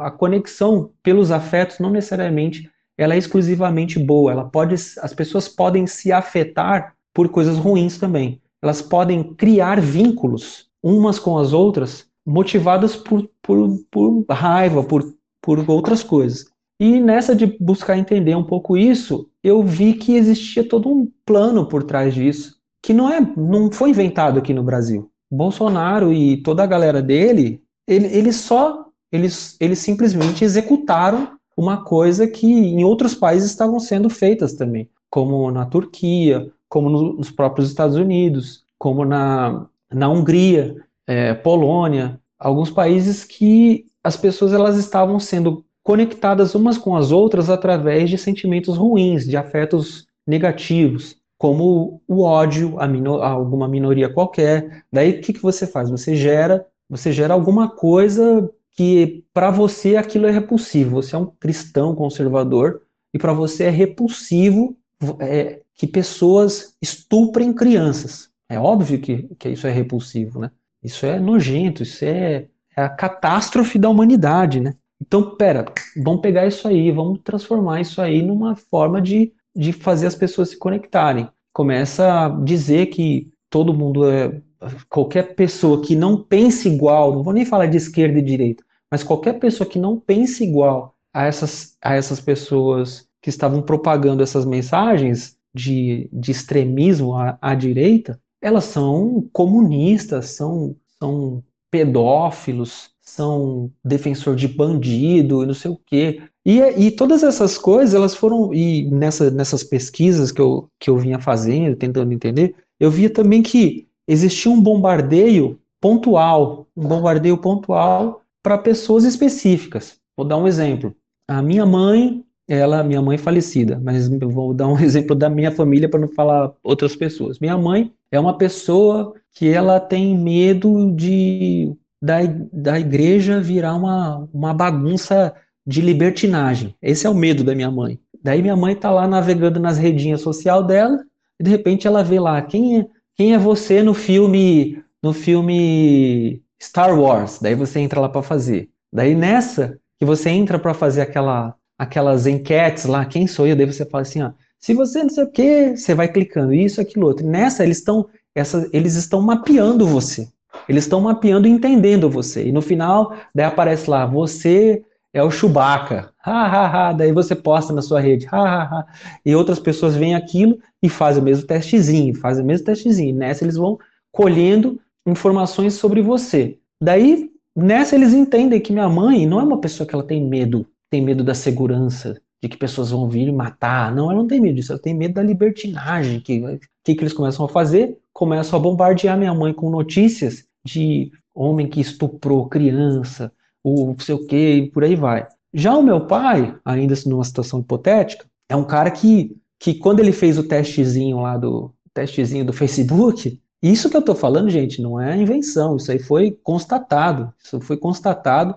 a 0.00 0.10
conexão 0.10 0.92
pelos 1.02 1.30
afetos 1.30 1.78
não 1.78 1.90
necessariamente 1.90 2.70
ela 2.96 3.14
é 3.14 3.18
exclusivamente 3.18 3.98
boa. 3.98 4.32
Ela 4.32 4.44
pode, 4.44 4.74
as 4.74 5.12
pessoas 5.14 5.46
podem 5.48 5.86
se 5.86 6.12
afetar 6.12 6.93
por 7.14 7.28
coisas 7.28 7.56
ruins 7.56 7.96
também. 7.96 8.42
Elas 8.60 8.82
podem 8.82 9.22
criar 9.34 9.80
vínculos 9.80 10.66
umas 10.82 11.18
com 11.18 11.38
as 11.38 11.54
outras, 11.54 12.06
motivadas 12.26 12.94
por, 12.94 13.28
por, 13.42 13.78
por 13.90 14.24
raiva, 14.28 14.82
por, 14.82 15.14
por 15.40 15.70
outras 15.70 16.02
coisas. 16.02 16.46
E 16.78 17.00
nessa 17.00 17.34
de 17.34 17.46
buscar 17.60 17.96
entender 17.96 18.34
um 18.34 18.44
pouco 18.44 18.76
isso, 18.76 19.28
eu 19.42 19.62
vi 19.62 19.94
que 19.94 20.16
existia 20.16 20.66
todo 20.68 20.88
um 20.88 21.08
plano 21.24 21.66
por 21.66 21.84
trás 21.84 22.12
disso, 22.14 22.56
que 22.82 22.92
não 22.92 23.08
é, 23.08 23.20
não 23.36 23.70
foi 23.70 23.90
inventado 23.90 24.38
aqui 24.38 24.52
no 24.52 24.62
Brasil. 24.62 25.10
Bolsonaro 25.30 26.12
e 26.12 26.42
toda 26.42 26.62
a 26.62 26.66
galera 26.66 27.00
dele, 27.00 27.62
ele, 27.86 28.06
eles 28.06 28.36
só, 28.36 28.86
eles, 29.12 29.56
eles 29.60 29.78
simplesmente 29.78 30.44
executaram 30.44 31.32
uma 31.56 31.84
coisa 31.84 32.26
que 32.26 32.46
em 32.46 32.84
outros 32.84 33.14
países 33.14 33.50
estavam 33.50 33.78
sendo 33.78 34.10
feitas 34.10 34.54
também, 34.54 34.88
como 35.08 35.50
na 35.50 35.64
Turquia, 35.64 36.50
como 36.74 36.90
no, 36.90 37.12
nos 37.12 37.30
próprios 37.30 37.68
Estados 37.68 37.94
Unidos, 37.94 38.64
como 38.76 39.04
na, 39.04 39.68
na 39.92 40.08
Hungria, 40.08 40.74
é, 41.06 41.32
Polônia, 41.32 42.20
alguns 42.36 42.68
países 42.68 43.22
que 43.22 43.86
as 44.02 44.16
pessoas 44.16 44.52
elas 44.52 44.76
estavam 44.76 45.20
sendo 45.20 45.64
conectadas 45.84 46.52
umas 46.56 46.76
com 46.76 46.96
as 46.96 47.12
outras 47.12 47.48
através 47.48 48.10
de 48.10 48.18
sentimentos 48.18 48.76
ruins, 48.76 49.24
de 49.24 49.36
afetos 49.36 50.08
negativos 50.26 51.16
como 51.38 52.02
o 52.08 52.22
ódio 52.22 52.80
a, 52.80 52.88
minor, 52.88 53.22
a 53.22 53.28
alguma 53.28 53.68
minoria 53.68 54.12
qualquer. 54.12 54.84
Daí 54.92 55.12
o 55.12 55.20
que, 55.20 55.32
que 55.32 55.42
você 55.42 55.68
faz? 55.68 55.90
Você 55.90 56.16
gera, 56.16 56.66
Você 56.90 57.12
gera 57.12 57.34
alguma 57.34 57.68
coisa 57.68 58.50
que 58.72 59.22
para 59.32 59.52
você 59.52 59.94
aquilo 59.94 60.26
é 60.26 60.32
repulsivo. 60.32 61.02
Você 61.02 61.14
é 61.14 61.18
um 61.18 61.26
cristão 61.26 61.94
conservador 61.94 62.82
e 63.12 63.18
para 63.18 63.32
você 63.32 63.64
é 63.64 63.70
repulsivo 63.70 64.76
é, 65.20 65.60
que 65.74 65.86
pessoas 65.86 66.76
estuprem 66.80 67.52
crianças. 67.52 68.30
É 68.48 68.58
óbvio 68.58 69.00
que, 69.00 69.28
que 69.38 69.48
isso 69.48 69.66
é 69.66 69.70
repulsivo, 69.70 70.38
né? 70.38 70.50
Isso 70.82 71.06
é 71.06 71.18
nojento, 71.18 71.82
isso 71.82 72.04
é, 72.04 72.46
é 72.76 72.82
a 72.82 72.88
catástrofe 72.88 73.78
da 73.78 73.88
humanidade, 73.88 74.60
né? 74.60 74.74
Então, 75.00 75.34
pera, 75.36 75.64
vamos 75.96 76.20
pegar 76.20 76.46
isso 76.46 76.68
aí, 76.68 76.90
vamos 76.90 77.20
transformar 77.22 77.80
isso 77.80 78.00
aí 78.00 78.22
numa 78.22 78.54
forma 78.54 79.00
de, 79.02 79.32
de 79.54 79.72
fazer 79.72 80.06
as 80.06 80.14
pessoas 80.14 80.50
se 80.50 80.58
conectarem. 80.58 81.28
Começa 81.52 82.26
a 82.26 82.28
dizer 82.28 82.86
que 82.86 83.30
todo 83.50 83.74
mundo 83.74 84.08
é. 84.08 84.40
Qualquer 84.88 85.34
pessoa 85.34 85.82
que 85.82 85.94
não 85.94 86.16
pense 86.22 86.68
igual, 86.68 87.12
não 87.12 87.22
vou 87.22 87.34
nem 87.34 87.44
falar 87.44 87.66
de 87.66 87.76
esquerda 87.76 88.18
e 88.18 88.22
direita, 88.22 88.64
mas 88.90 89.02
qualquer 89.02 89.34
pessoa 89.34 89.68
que 89.68 89.78
não 89.78 90.00
pense 90.00 90.42
igual 90.42 90.96
a 91.12 91.26
essas, 91.26 91.76
a 91.82 91.94
essas 91.94 92.18
pessoas 92.18 93.06
que 93.20 93.28
estavam 93.28 93.60
propagando 93.60 94.22
essas 94.22 94.46
mensagens 94.46 95.33
de, 95.54 96.08
de 96.12 96.30
extremismo 96.30 97.14
à, 97.14 97.38
à 97.40 97.54
direita, 97.54 98.20
elas 98.42 98.64
são 98.64 99.28
comunistas, 99.32 100.30
são, 100.30 100.76
são 101.00 101.42
pedófilos, 101.70 102.90
são 103.00 103.70
defensor 103.84 104.34
de 104.34 104.48
bandido 104.48 105.42
e 105.42 105.46
não 105.46 105.54
sei 105.54 105.70
o 105.70 105.80
quê. 105.86 106.22
E, 106.44 106.60
e 106.60 106.90
todas 106.90 107.22
essas 107.22 107.56
coisas, 107.56 107.94
elas 107.94 108.14
foram, 108.14 108.52
e 108.52 108.90
nessa, 108.90 109.30
nessas 109.30 109.62
pesquisas 109.62 110.30
que 110.30 110.40
eu, 110.40 110.68
que 110.78 110.90
eu 110.90 110.98
vinha 110.98 111.18
fazendo, 111.18 111.76
tentando 111.76 112.12
entender, 112.12 112.54
eu 112.78 112.90
via 112.90 113.08
também 113.08 113.42
que 113.42 113.86
existia 114.06 114.50
um 114.50 114.60
bombardeio 114.60 115.58
pontual, 115.80 116.66
um 116.76 116.86
bombardeio 116.86 117.38
pontual 117.38 118.22
para 118.42 118.58
pessoas 118.58 119.04
específicas. 119.04 119.98
Vou 120.16 120.26
dar 120.26 120.36
um 120.36 120.46
exemplo. 120.46 120.94
A 121.28 121.40
minha 121.40 121.64
mãe, 121.64 122.24
ela, 122.48 122.82
minha 122.84 123.00
mãe 123.00 123.16
falecida, 123.16 123.80
mas 123.82 124.10
eu 124.10 124.30
vou 124.30 124.52
dar 124.52 124.68
um 124.68 124.78
exemplo 124.80 125.14
da 125.14 125.28
minha 125.28 125.50
família 125.50 125.88
para 125.88 126.00
não 126.00 126.08
falar 126.08 126.52
outras 126.62 126.94
pessoas. 126.94 127.38
Minha 127.38 127.56
mãe 127.56 127.92
é 128.10 128.20
uma 128.20 128.36
pessoa 128.36 129.14
que 129.32 129.48
ela 129.48 129.80
tem 129.80 130.16
medo 130.16 130.92
de 130.94 131.74
da, 132.00 132.18
da 132.52 132.78
igreja 132.78 133.40
virar 133.40 133.74
uma, 133.74 134.28
uma 134.32 134.52
bagunça 134.52 135.34
de 135.66 135.80
libertinagem. 135.80 136.74
Esse 136.82 137.06
é 137.06 137.10
o 137.10 137.14
medo 137.14 137.42
da 137.42 137.54
minha 137.54 137.70
mãe. 137.70 137.98
Daí 138.22 138.42
minha 138.42 138.56
mãe 138.56 138.76
tá 138.76 138.90
lá 138.90 139.08
navegando 139.08 139.58
nas 139.58 139.78
redinhas 139.78 140.20
social 140.20 140.62
dela 140.62 141.02
e 141.40 141.44
de 141.44 141.50
repente 141.50 141.86
ela 141.86 142.02
vê 142.02 142.20
lá 142.20 142.40
quem 142.42 142.80
é, 142.80 142.86
quem 143.16 143.34
é 143.34 143.38
você 143.38 143.82
no 143.82 143.94
filme 143.94 144.82
no 145.02 145.12
filme 145.12 146.42
Star 146.62 146.98
Wars. 146.98 147.38
Daí 147.40 147.54
você 147.54 147.80
entra 147.80 148.00
lá 148.00 148.08
para 148.08 148.22
fazer. 148.22 148.68
Daí 148.92 149.14
nessa 149.14 149.78
que 149.98 150.04
você 150.04 150.30
entra 150.30 150.58
para 150.58 150.74
fazer 150.74 151.00
aquela 151.00 151.54
aquelas 151.78 152.26
enquetes 152.26 152.84
lá, 152.84 153.04
quem 153.04 153.26
sou 153.26 153.46
eu? 153.46 153.56
Daí 153.56 153.66
você 153.66 153.84
fala 153.84 154.02
assim, 154.02 154.22
ó, 154.22 154.30
se 154.58 154.74
você 154.74 155.02
não 155.02 155.10
sei 155.10 155.24
o 155.24 155.30
que, 155.30 155.76
você 155.76 155.94
vai 155.94 156.08
clicando 156.08 156.54
isso, 156.54 156.80
aquilo 156.80 157.06
outro. 157.06 157.26
Nessa 157.26 157.62
eles 157.64 157.78
estão 157.78 158.08
essa, 158.34 158.68
eles 158.72 158.94
estão 158.94 159.20
mapeando 159.20 159.86
você. 159.86 160.28
Eles 160.68 160.84
estão 160.84 161.00
mapeando 161.00 161.46
e 161.46 161.50
entendendo 161.50 162.08
você. 162.08 162.46
E 162.46 162.52
no 162.52 162.62
final, 162.62 163.14
daí 163.34 163.44
aparece 163.44 163.88
lá, 163.88 164.06
você 164.06 164.82
é 165.12 165.22
o 165.22 165.30
Chewbacca. 165.30 166.10
Ha, 166.24 166.46
ha, 166.46 166.88
ha. 166.88 166.92
Daí 166.92 167.12
você 167.12 167.34
posta 167.34 167.72
na 167.72 167.82
sua 167.82 168.00
rede. 168.00 168.26
Ha, 168.30 168.38
ha, 168.38 168.62
ha. 168.62 168.86
E 169.24 169.34
outras 169.34 169.60
pessoas 169.60 169.94
veem 169.94 170.14
aquilo 170.14 170.58
e 170.82 170.88
fazem 170.88 171.22
o 171.22 171.24
mesmo 171.24 171.46
testezinho, 171.46 172.14
fazem 172.14 172.42
o 172.42 172.46
mesmo 172.46 172.66
testezinho. 172.66 173.14
Nessa 173.14 173.44
eles 173.44 173.56
vão 173.56 173.78
colhendo 174.10 174.80
informações 175.06 175.74
sobre 175.74 176.02
você. 176.02 176.58
Daí, 176.82 177.30
nessa 177.54 177.94
eles 177.94 178.12
entendem 178.12 178.60
que 178.60 178.72
minha 178.72 178.88
mãe 178.88 179.26
não 179.26 179.40
é 179.40 179.44
uma 179.44 179.60
pessoa 179.60 179.86
que 179.86 179.94
ela 179.94 180.04
tem 180.04 180.26
medo, 180.26 180.66
tem 180.94 181.02
medo 181.02 181.24
da 181.24 181.34
segurança, 181.34 182.20
de 182.40 182.48
que 182.48 182.56
pessoas 182.56 182.92
vão 182.92 183.08
vir 183.08 183.32
matar. 183.32 183.92
Não, 183.92 184.12
ela 184.12 184.20
não 184.20 184.28
tem 184.28 184.40
medo 184.40 184.54
disso, 184.54 184.70
ela 184.70 184.80
tem 184.80 184.94
medo 184.94 185.14
da 185.14 185.22
libertinagem. 185.24 186.18
O 186.18 186.20
que, 186.20 186.60
que, 186.84 186.94
que 186.94 187.02
eles 187.02 187.12
começam 187.12 187.44
a 187.44 187.48
fazer? 187.48 187.98
Começam 188.12 188.56
a 188.56 188.62
bombardear 188.62 189.18
minha 189.18 189.34
mãe 189.34 189.52
com 189.52 189.68
notícias 189.70 190.44
de 190.64 191.10
homem 191.34 191.68
que 191.68 191.80
estuprou 191.80 192.48
criança, 192.48 193.32
ou 193.64 193.96
sei 193.98 194.14
o 194.14 194.24
que, 194.24 194.36
e 194.36 194.70
por 194.70 194.84
aí 194.84 194.94
vai. 194.94 195.26
Já 195.52 195.76
o 195.76 195.82
meu 195.82 196.06
pai, 196.06 196.56
ainda 196.64 196.94
numa 197.06 197.24
situação 197.24 197.58
hipotética, 197.58 198.24
é 198.48 198.54
um 198.54 198.64
cara 198.64 198.92
que, 198.92 199.36
que 199.58 199.74
quando 199.74 199.98
ele 199.98 200.12
fez 200.12 200.38
o 200.38 200.46
testezinho 200.46 201.22
lá 201.22 201.36
do 201.36 201.74
testezinho 201.92 202.44
do 202.44 202.52
Facebook, 202.52 203.40
isso 203.60 203.90
que 203.90 203.96
eu 203.96 204.00
estou 204.00 204.14
falando, 204.14 204.48
gente, 204.48 204.80
não 204.80 205.00
é 205.00 205.16
invenção, 205.16 205.76
isso 205.76 205.90
aí 205.90 205.98
foi 205.98 206.38
constatado, 206.42 207.32
isso 207.42 207.60
foi 207.60 207.76
constatado 207.76 208.54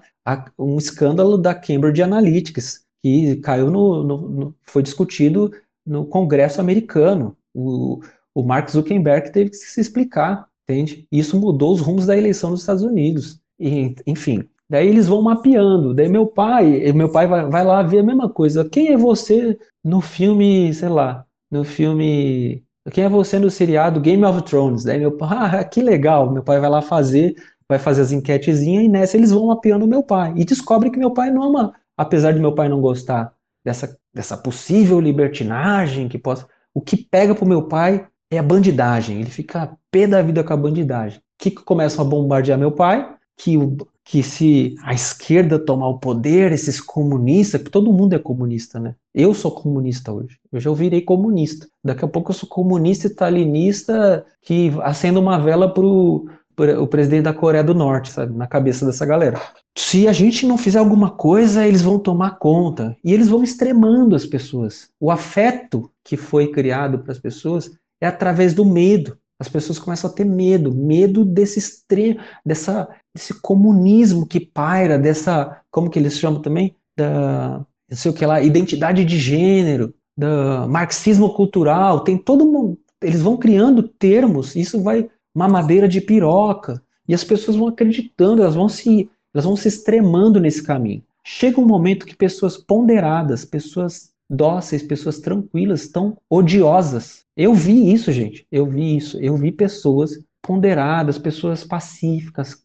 um 0.57 0.77
escândalo 0.77 1.37
da 1.37 1.55
Cambridge 1.55 2.01
Analytics, 2.01 2.85
que 3.03 3.37
caiu 3.37 3.69
no, 3.71 4.03
no, 4.03 4.17
no 4.29 4.55
foi 4.63 4.83
discutido 4.83 5.51
no 5.85 6.05
Congresso 6.05 6.59
americano. 6.59 7.37
O, 7.53 8.01
o 8.35 8.43
Mark 8.43 8.69
Zuckerberg 8.69 9.31
teve 9.31 9.51
que 9.51 9.55
se 9.55 9.79
explicar 9.79 10.47
entende? 10.69 11.07
Isso 11.11 11.39
mudou 11.39 11.73
os 11.73 11.79
rumos 11.79 12.05
da 12.05 12.17
eleição 12.17 12.51
dos 12.51 12.59
Estados 12.59 12.83
Unidos. 12.83 13.39
E, 13.57 13.95
enfim, 14.05 14.43
daí 14.69 14.87
eles 14.87 15.07
vão 15.07 15.21
mapeando. 15.21 15.93
Daí 15.93 16.09
meu 16.09 16.27
pai, 16.27 16.91
meu 16.93 17.09
pai 17.09 17.25
vai, 17.25 17.49
vai 17.49 17.63
lá 17.63 17.81
ver 17.81 17.99
a 17.99 18.03
mesma 18.03 18.29
coisa. 18.29 18.67
Quem 18.67 18.89
é 18.89 18.97
você 18.97 19.57
no 19.83 20.01
filme, 20.01 20.73
sei 20.73 20.89
lá, 20.89 21.25
no 21.49 21.63
filme 21.63 22.63
quem 22.91 23.03
é 23.03 23.09
você 23.09 23.37
no 23.37 23.49
seriado 23.49 23.99
Game 23.99 24.23
of 24.23 24.41
Thrones? 24.43 24.83
Daí 24.83 24.99
meu 24.99 25.11
pai, 25.11 25.29
ah, 25.59 25.63
que 25.63 25.81
legal, 25.81 26.31
meu 26.31 26.43
pai 26.43 26.59
vai 26.59 26.69
lá 26.69 26.81
fazer, 26.81 27.35
vai 27.69 27.79
fazer 27.79 28.01
as 28.01 28.11
enquetezinhas 28.11 28.85
e 28.85 28.87
nessa 28.87 29.17
eles 29.17 29.31
vão 29.31 29.47
mapeando 29.47 29.87
meu 29.87 30.03
pai. 30.03 30.33
E 30.35 30.45
descobre 30.45 30.89
que 30.89 30.97
meu 30.97 31.11
pai 31.11 31.29
não 31.31 31.43
ama, 31.43 31.73
apesar 31.97 32.31
de 32.31 32.39
meu 32.39 32.53
pai 32.53 32.69
não 32.69 32.81
gostar 32.81 33.33
dessa, 33.63 33.97
dessa 34.13 34.37
possível 34.37 34.99
libertinagem 34.99 36.07
que 36.07 36.17
possa. 36.17 36.47
O 36.73 36.81
que 36.81 36.95
pega 36.95 37.35
pro 37.35 37.45
meu 37.45 37.63
pai 37.63 38.07
é 38.31 38.37
a 38.37 38.43
bandidagem. 38.43 39.19
Ele 39.19 39.29
fica 39.29 39.77
pé 39.91 40.07
da 40.07 40.21
vida 40.21 40.43
com 40.43 40.53
a 40.53 40.57
bandidagem. 40.57 41.19
Que, 41.37 41.51
que 41.51 41.63
começam 41.63 42.05
a 42.05 42.07
bombardear 42.07 42.57
meu 42.57 42.71
pai? 42.71 43.15
Que, 43.35 43.57
que 44.03 44.23
se 44.23 44.75
a 44.83 44.93
esquerda 44.93 45.59
tomar 45.59 45.89
o 45.89 45.99
poder, 45.99 46.51
esses 46.51 46.79
comunistas, 46.79 47.61
todo 47.69 47.93
mundo 47.93 48.13
é 48.13 48.19
comunista, 48.19 48.79
né? 48.79 48.95
Eu 49.13 49.33
sou 49.33 49.51
comunista 49.51 50.11
hoje. 50.11 50.37
Eu 50.51 50.59
já 50.59 50.71
virei 50.71 51.01
comunista. 51.01 51.67
Daqui 51.83 52.05
a 52.05 52.07
pouco 52.07 52.31
eu 52.31 52.35
sou 52.35 52.47
comunista 52.47 53.07
italinista 53.07 54.25
que 54.41 54.71
acende 54.81 55.19
uma 55.19 55.37
vela 55.37 55.73
pro 55.73 56.27
o 56.57 56.87
presidente 56.87 57.23
da 57.23 57.33
Coreia 57.33 57.63
do 57.63 57.75
Norte, 57.75 58.11
sabe? 58.11 58.35
Na 58.35 58.47
cabeça 58.47 58.85
dessa 58.85 59.05
galera. 59.05 59.39
Se 59.77 60.07
a 60.07 60.13
gente 60.13 60.45
não 60.45 60.57
fizer 60.57 60.79
alguma 60.79 61.11
coisa, 61.11 61.65
eles 61.67 61.81
vão 61.81 61.99
tomar 61.99 62.39
conta. 62.39 62.97
E 63.03 63.13
eles 63.13 63.29
vão 63.29 63.43
extremando 63.43 64.15
as 64.15 64.25
pessoas. 64.25 64.89
O 64.99 65.11
afeto 65.11 65.91
que 66.03 66.17
foi 66.17 66.47
criado 66.51 66.99
para 66.99 67.11
as 67.11 67.19
pessoas 67.19 67.71
é 68.01 68.07
através 68.07 68.53
do 68.53 68.65
medo. 68.65 69.17
As 69.39 69.47
pessoas 69.47 69.77
começam 69.77 70.09
a 70.09 70.13
ter 70.13 70.25
medo, 70.25 70.73
medo 70.73 71.23
desse 71.23 71.59
extremo, 71.59 72.19
dessa, 72.43 72.89
desse 73.15 73.39
comunismo 73.39 74.25
que 74.25 74.39
paira, 74.39 74.97
dessa, 74.97 75.61
como 75.69 75.91
que 75.91 75.99
eles 75.99 76.17
chamam 76.17 76.41
também, 76.41 76.75
da, 76.97 77.63
não 77.87 77.97
sei 77.97 78.09
o 78.09 78.13
que 78.15 78.25
lá, 78.25 78.41
identidade 78.41 79.05
de 79.05 79.19
gênero, 79.19 79.93
da 80.17 80.67
marxismo 80.67 81.31
cultural, 81.35 81.99
tem 81.99 82.17
todo 82.17 82.51
mundo, 82.51 82.79
eles 83.01 83.21
vão 83.21 83.37
criando 83.37 83.83
termos, 83.83 84.55
isso 84.55 84.81
vai 84.81 85.07
mamadeira 85.37 85.87
de 85.87 86.01
piroca, 86.01 86.81
e 87.07 87.13
as 87.13 87.23
pessoas 87.23 87.55
vão 87.55 87.67
acreditando, 87.67 88.41
elas 88.41 88.55
vão 88.55 88.67
se, 88.67 89.07
elas 89.31 89.45
vão 89.45 89.55
se 89.55 89.67
extremando 89.67 90.39
nesse 90.39 90.63
caminho. 90.63 91.03
Chega 91.23 91.61
um 91.61 91.65
momento 91.65 92.07
que 92.07 92.15
pessoas 92.15 92.57
ponderadas, 92.57 93.45
pessoas 93.45 94.09
dóceis, 94.27 94.81
pessoas 94.81 95.19
tranquilas 95.19 95.83
estão 95.83 96.17
odiosas. 96.27 97.23
Eu 97.35 97.53
vi 97.53 97.93
isso, 97.93 98.11
gente. 98.11 98.47
Eu 98.51 98.65
vi 98.65 98.97
isso. 98.97 99.19
Eu 99.19 99.37
vi 99.37 99.51
pessoas 99.51 100.19
ponderadas, 100.41 101.19
pessoas 101.19 101.63
pacíficas, 101.63 102.63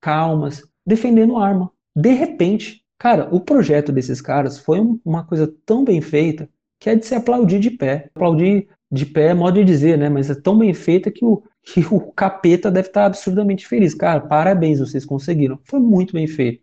calmas, 0.00 0.64
defendendo 0.86 1.36
arma. 1.36 1.70
De 1.94 2.14
repente, 2.14 2.82
cara, 2.98 3.28
o 3.30 3.40
projeto 3.40 3.92
desses 3.92 4.22
caras 4.22 4.58
foi 4.58 4.80
uma 5.04 5.22
coisa 5.24 5.52
tão 5.66 5.84
bem 5.84 6.00
feita 6.00 6.48
que 6.80 6.88
é 6.88 6.94
de 6.94 7.04
se 7.04 7.14
aplaudir 7.14 7.60
de 7.60 7.70
pé. 7.70 8.08
Aplaudir 8.14 8.68
de 8.90 9.04
pé 9.04 9.26
é 9.26 9.34
modo 9.34 9.56
de 9.56 9.64
dizer, 9.64 9.98
né? 9.98 10.08
Mas 10.08 10.30
é 10.30 10.34
tão 10.34 10.56
bem 10.56 10.72
feita 10.72 11.10
que 11.10 11.24
o, 11.24 11.42
que 11.62 11.80
o 11.90 12.00
capeta 12.00 12.70
deve 12.70 12.88
estar 12.88 13.06
absurdamente 13.06 13.66
feliz. 13.66 13.94
Cara, 13.94 14.20
parabéns, 14.20 14.80
vocês 14.80 15.04
conseguiram. 15.04 15.58
Foi 15.64 15.80
muito 15.80 16.12
bem 16.12 16.26
feito. 16.26 16.62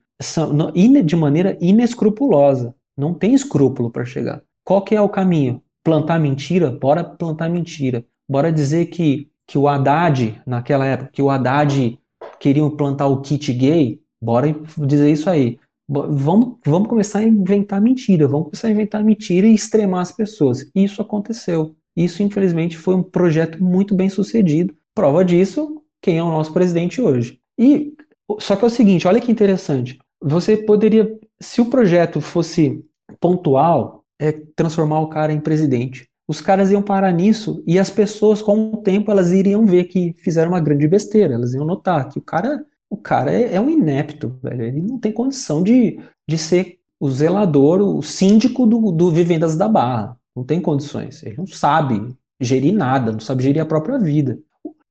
De 1.06 1.16
maneira 1.16 1.58
inescrupulosa. 1.62 2.74
Não 2.98 3.14
tem 3.14 3.34
escrúpulo 3.34 3.92
para 3.92 4.06
chegar. 4.06 4.42
Qual 4.64 4.82
que 4.82 4.96
é 4.96 5.02
o 5.02 5.10
caminho? 5.10 5.62
Plantar 5.84 6.20
mentira? 6.20 6.72
Bora 6.72 7.04
plantar 7.04 7.50
mentira. 7.50 8.04
Bora 8.28 8.52
dizer 8.52 8.88
que, 8.88 9.30
que 9.46 9.58
o 9.58 9.68
Haddad, 9.68 10.42
naquela 10.46 10.86
época, 10.86 11.12
que 11.14 11.22
o 11.22 11.30
Haddad 11.30 11.98
queriam 12.40 12.70
plantar 12.70 13.08
o 13.08 13.22
kit 13.22 13.54
gay? 13.54 14.02
Bora 14.22 14.54
dizer 14.78 15.12
isso 15.12 15.30
aí. 15.30 15.60
Vamos, 15.88 16.58
vamos 16.66 16.90
começar 16.90 17.20
a 17.20 17.24
inventar 17.24 17.80
mentira. 17.80 18.28
Vamos 18.28 18.48
começar 18.48 18.68
a 18.68 18.72
inventar 18.72 19.04
mentira 19.04 19.48
e 19.48 19.54
extremar 19.54 20.02
as 20.02 20.12
pessoas. 20.12 20.70
Isso 20.76 21.02
aconteceu. 21.02 21.76
Isso, 21.96 22.22
infelizmente, 22.22 22.78
foi 22.78 22.96
um 22.96 23.04
projeto 23.04 23.64
muito 23.64 23.96
bem 23.96 24.10
sucedido. 24.10 24.76
Prova 24.98 25.24
disso, 25.24 25.84
quem 26.02 26.18
é 26.18 26.24
o 26.24 26.32
nosso 26.32 26.52
presidente 26.52 27.00
hoje. 27.00 27.40
E 27.56 27.94
Só 28.40 28.56
que 28.56 28.64
é 28.66 28.68
o 28.68 28.72
seguinte, 28.72 29.08
olha 29.08 29.22
que 29.22 29.32
interessante. 29.32 30.00
Você 30.20 30.58
poderia, 30.58 31.20
se 31.40 31.62
o 31.62 31.66
projeto 31.66 32.20
fosse 32.20 32.84
pontual, 33.20 34.04
é 34.18 34.32
transformar 34.56 35.02
o 35.02 35.08
cara 35.08 35.32
em 35.32 35.40
presidente. 35.40 36.10
Os 36.28 36.42
caras 36.42 36.72
iam 36.72 36.82
parar 36.82 37.12
nisso 37.12 37.64
e 37.68 37.78
as 37.78 37.92
pessoas, 37.92 38.42
com 38.42 38.72
o 38.72 38.78
tempo, 38.78 39.12
elas 39.12 39.32
iriam 39.32 39.68
ver 39.68 39.84
que 39.84 40.16
fizeram 40.18 40.50
uma 40.50 40.60
grande 40.60 40.88
besteira. 40.88 41.36
Elas 41.36 41.54
iam 41.54 41.64
notar 41.64 42.10
que 42.10 42.18
o 42.18 42.22
cara, 42.24 42.66
o 42.90 42.98
cara 42.98 43.32
é, 43.32 43.54
é 43.54 43.62
um 43.62 43.70
inepto, 43.70 44.36
velho. 44.42 44.64
Ele 44.64 44.82
não 44.82 44.98
tem 44.98 45.12
condição 45.12 45.62
de, 45.62 46.00
de 46.28 46.40
ser 46.40 46.80
o 47.00 47.08
zelador, 47.12 47.82
o 47.82 48.02
síndico 48.02 48.66
do, 48.66 48.92
do 48.92 49.12
Vivendas 49.12 49.56
da 49.56 49.68
Barra. 49.68 50.18
Não 50.36 50.44
tem 50.44 50.60
condições. 50.60 51.22
Ele 51.22 51.38
não 51.38 51.46
sabe 51.46 52.18
gerir 52.42 52.74
nada, 52.74 53.12
não 53.12 53.20
sabe 53.20 53.44
gerir 53.44 53.62
a 53.62 53.66
própria 53.66 54.00
vida. 54.00 54.40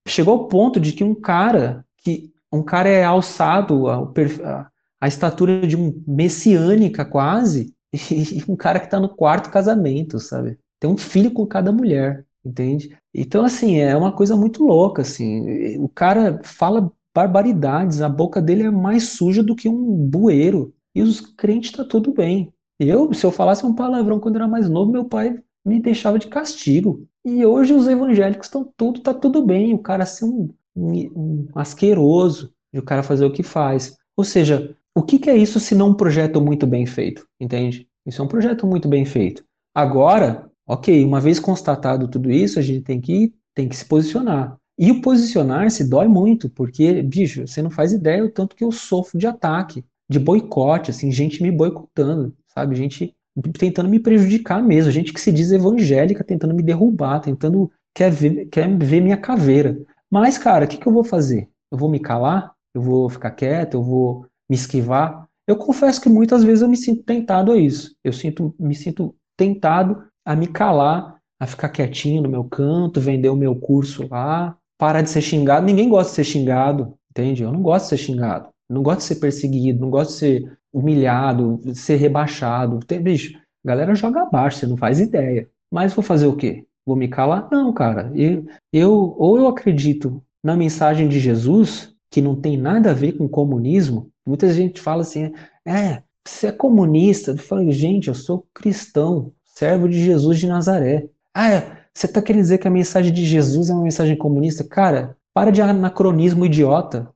Chegou 0.07 0.35
ao 0.35 0.49
ponto 0.49 0.79
de 0.81 0.93
que 0.93 1.05
um 1.05 1.15
cara 1.15 1.85
que 2.03 2.31
um 2.53 2.63
cara 2.63 2.89
é 2.89 3.05
alçado 3.05 3.89
a, 3.89 3.97
a, 4.45 4.71
a 5.01 5.09
estatura 5.09 5.67
de 5.67 5.77
um 5.77 6.03
messiânica 6.07 7.05
quase, 7.05 7.75
e 7.93 8.43
um 8.49 8.57
cara 8.57 8.79
que 8.79 8.87
está 8.87 9.01
no 9.01 9.09
quarto 9.09 9.51
casamento, 9.51 10.19
sabe? 10.19 10.59
Tem 10.79 10.89
um 10.89 10.97
filho 10.97 11.31
com 11.31 11.47
cada 11.47 11.73
mulher, 11.73 12.25
entende? 12.45 12.97
Então, 13.15 13.45
assim, 13.45 13.79
é 13.79 13.97
uma 13.97 14.13
coisa 14.13 14.37
muito 14.37 14.63
louca, 14.65 15.03
assim. 15.03 15.79
O 15.79 15.89
cara 15.89 16.41
fala 16.45 16.93
barbaridades, 17.15 18.03
a 18.03 18.09
boca 18.09 18.43
dele 18.43 18.65
é 18.65 18.71
mais 18.71 19.09
suja 19.11 19.43
do 19.43 19.57
que 19.57 19.69
um 19.69 19.97
bueiro. 20.07 20.75
E 20.95 21.03
os 21.03 21.21
crentes 21.21 21.73
tá 21.73 21.85
tudo 21.85 22.13
bem. 22.13 22.53
Eu, 22.79 23.13
se 23.15 23.25
eu 23.25 23.31
falasse 23.31 23.65
um 23.65 23.75
palavrão 23.75 24.21
quando 24.21 24.37
era 24.37 24.47
mais 24.47 24.69
novo, 24.69 24.93
meu 24.93 25.05
pai 25.05 25.43
me 25.67 25.81
deixava 25.81 26.19
de 26.19 26.29
castigo. 26.29 27.07
E 27.25 27.45
hoje 27.45 27.75
os 27.75 27.89
evangélicos 27.89 28.47
estão 28.47 28.73
tudo, 28.77 29.01
tá 29.01 29.13
tudo 29.13 29.45
bem. 29.45 29.75
O 29.75 29.79
cara 29.79 30.07
ser 30.07 30.25
um, 30.25 30.49
um, 30.77 30.93
um 31.17 31.49
asqueroso, 31.57 32.53
o 32.73 32.83
cara 32.83 33.03
fazer 33.03 33.25
o 33.25 33.33
que 33.33 33.43
faz. 33.43 33.97
Ou 34.17 34.25
seja, 34.25 34.77
o 34.95 35.03
que, 35.03 35.19
que 35.19 35.29
é 35.29 35.37
isso 35.37 35.59
se 35.59 35.75
não 35.75 35.89
um 35.89 35.95
projeto 35.95 36.41
muito 36.41 36.67
bem 36.67 36.87
feito? 36.87 37.27
Entende? 37.41 37.89
Isso 38.07 38.23
é 38.23 38.25
um 38.25 38.29
projeto 38.29 38.67
muito 38.67 38.89
bem 38.89 39.05
feito. 39.05 39.45
Agora, 39.75 40.49
ok, 40.67 41.05
uma 41.05 41.21
vez 41.21 41.41
constatado 41.41 42.09
tudo 42.09 42.31
isso, 42.31 42.59
a 42.59 42.63
gente 42.63 42.83
tem 42.83 43.01
que, 43.01 43.35
tem 43.53 43.69
que 43.69 43.77
se 43.77 43.85
posicionar. 43.85 44.57
E 44.79 44.93
o 44.93 45.01
posicionar-se 45.01 45.89
dói 45.89 46.07
muito, 46.07 46.49
porque, 46.51 47.03
bicho, 47.03 47.47
você 47.47 47.61
não 47.61 47.71
faz 47.71 47.93
ideia 47.93 48.25
o 48.25 48.31
tanto 48.31 48.55
que 48.55 48.63
eu 48.63 48.71
sofro 48.71 49.19
de 49.19 49.27
ataque, 49.27 49.85
de 50.09 50.19
boicote, 50.19 50.91
assim, 50.91 51.11
gente 51.11 51.43
me 51.43 51.51
boicotando, 51.51 52.35
sabe? 52.47 52.77
Gente 52.77 53.15
tentando 53.59 53.89
me 53.89 54.01
prejudicar 54.01 54.63
mesmo, 54.63 54.91
gente 54.91 55.13
que 55.13 55.21
se 55.21 55.31
diz 55.31 55.53
evangélica 55.53 56.25
tentando 56.25 56.55
me 56.55 56.63
derrubar, 56.63 57.21
tentando 57.21 57.71
quer 57.95 58.11
ver, 58.11 58.47
quer 58.47 58.69
ver 58.79 59.01
minha 59.01 59.17
caveira. 59.17 59.79
Mas, 60.11 60.39
cara, 60.39 60.65
o 60.65 60.69
que, 60.69 60.77
que 60.77 60.87
eu 60.87 60.93
vou 60.93 61.05
fazer? 61.05 61.49
Eu 61.71 61.79
vou 61.79 61.89
me 61.89 61.99
calar? 61.99 62.53
Eu 62.75 62.83
vou 62.83 63.09
ficar 63.09 63.31
quieto? 63.33 63.75
Eu 63.75 63.83
vou 63.83 64.27
me 64.49 64.55
esquivar? 64.55 65.27
Eu 65.47 65.57
confesso 65.57 66.01
que 66.01 66.09
muitas 66.09 66.43
vezes 66.45 66.63
eu 66.63 66.69
me 66.69 66.77
sinto 66.77 67.03
tentado 67.03 67.53
a 67.53 67.57
isso. 67.57 67.95
Eu 68.05 68.13
sinto, 68.13 68.55
me 68.59 68.75
sinto 68.75 69.15
tentado 69.37 70.05
a 70.25 70.35
me 70.35 70.47
calar, 70.47 71.17
a 71.39 71.47
ficar 71.47 71.69
quietinho 71.69 72.23
no 72.23 72.29
meu 72.29 72.45
canto, 72.45 73.01
vender 73.01 73.29
o 73.29 73.37
meu 73.37 73.55
curso 73.55 74.09
lá, 74.11 74.57
parar 74.79 75.03
de 75.03 75.11
ser 75.11 75.23
xingado. 75.23 75.67
Ninguém 75.67 75.89
gosta 75.89 76.11
de 76.11 76.17
ser 76.17 76.25
xingado, 76.25 76.95
entende? 77.11 77.43
Eu 77.43 77.53
não 77.53 77.63
gosto 77.63 77.85
de 77.85 77.89
ser 77.91 77.99
xingado. 77.99 78.49
Não 78.69 78.83
gosto 78.83 78.99
de 78.99 79.05
ser 79.05 79.17
perseguido, 79.17 79.81
não 79.81 79.91
gosto 79.91 80.11
de 80.11 80.17
ser 80.17 80.59
humilhado, 80.73 81.61
de 81.65 81.75
ser 81.75 81.97
rebaixado. 81.97 82.81
Tem, 82.81 83.01
bicho, 83.01 83.39
a 83.65 83.69
galera 83.69 83.95
joga 83.95 84.23
abaixo, 84.23 84.59
você 84.59 84.67
não 84.67 84.77
faz 84.77 85.01
ideia. 85.01 85.49
Mas 85.71 85.95
vou 85.95 86.03
fazer 86.03 86.27
o 86.27 86.37
quê? 86.37 86.67
Vou 86.85 86.97
me 86.97 87.09
calar? 87.09 87.49
Não, 87.51 87.73
cara. 87.73 88.11
Eu, 88.15 88.47
eu 88.73 89.15
ou 89.19 89.37
eu 89.39 89.49
acredito 89.49 90.23
na 90.43 90.57
mensagem 90.57 91.09
de 91.09 91.19
Jesus, 91.19 91.95
que 92.11 92.23
não 92.23 92.37
tem 92.37 92.57
nada 92.57 92.91
a 92.91 92.95
ver 92.95 93.13
com 93.13 93.29
comunismo, 93.29 94.13
Muita 94.27 94.53
gente 94.53 94.81
fala 94.81 95.03
assim, 95.03 95.33
é, 95.65 96.03
você 96.27 96.49
é 96.49 96.53
comunista. 96.53 97.31
Eu 97.31 97.39
falo, 97.39 97.71
gente, 97.71 98.09
eu 98.09 98.15
sou 98.15 98.45
cristão, 98.53 99.33
servo 99.45 99.89
de 99.89 100.05
Jesus 100.05 100.41
de 100.41 100.49
Nazaré. 100.49 101.09
Ah, 101.33 101.53
é, 101.53 101.79
você 101.95 102.07
está 102.07 102.21
querendo 102.21 102.43
dizer 102.43 102.59
que 102.59 102.67
a 102.67 102.71
mensagem 102.71 103.13
de 103.13 103.25
Jesus 103.25 103.71
é 103.71 103.73
uma 103.73 103.85
mensagem 103.85 104.17
comunista? 104.17 104.65
Cara, 104.65 105.17
para 105.33 105.53
de 105.53 105.63
anacronismo 105.63 106.45
idiota. 106.45 107.09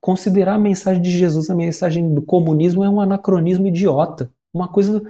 Considerar 0.00 0.54
a 0.54 0.58
mensagem 0.58 1.02
de 1.02 1.10
Jesus 1.10 1.48
a 1.48 1.54
mensagem 1.54 2.12
do 2.14 2.22
comunismo 2.22 2.82
é 2.82 2.88
um 2.88 3.00
anacronismo 3.00 3.66
idiota. 3.66 4.30
Uma 4.52 4.68
coisa 4.68 5.02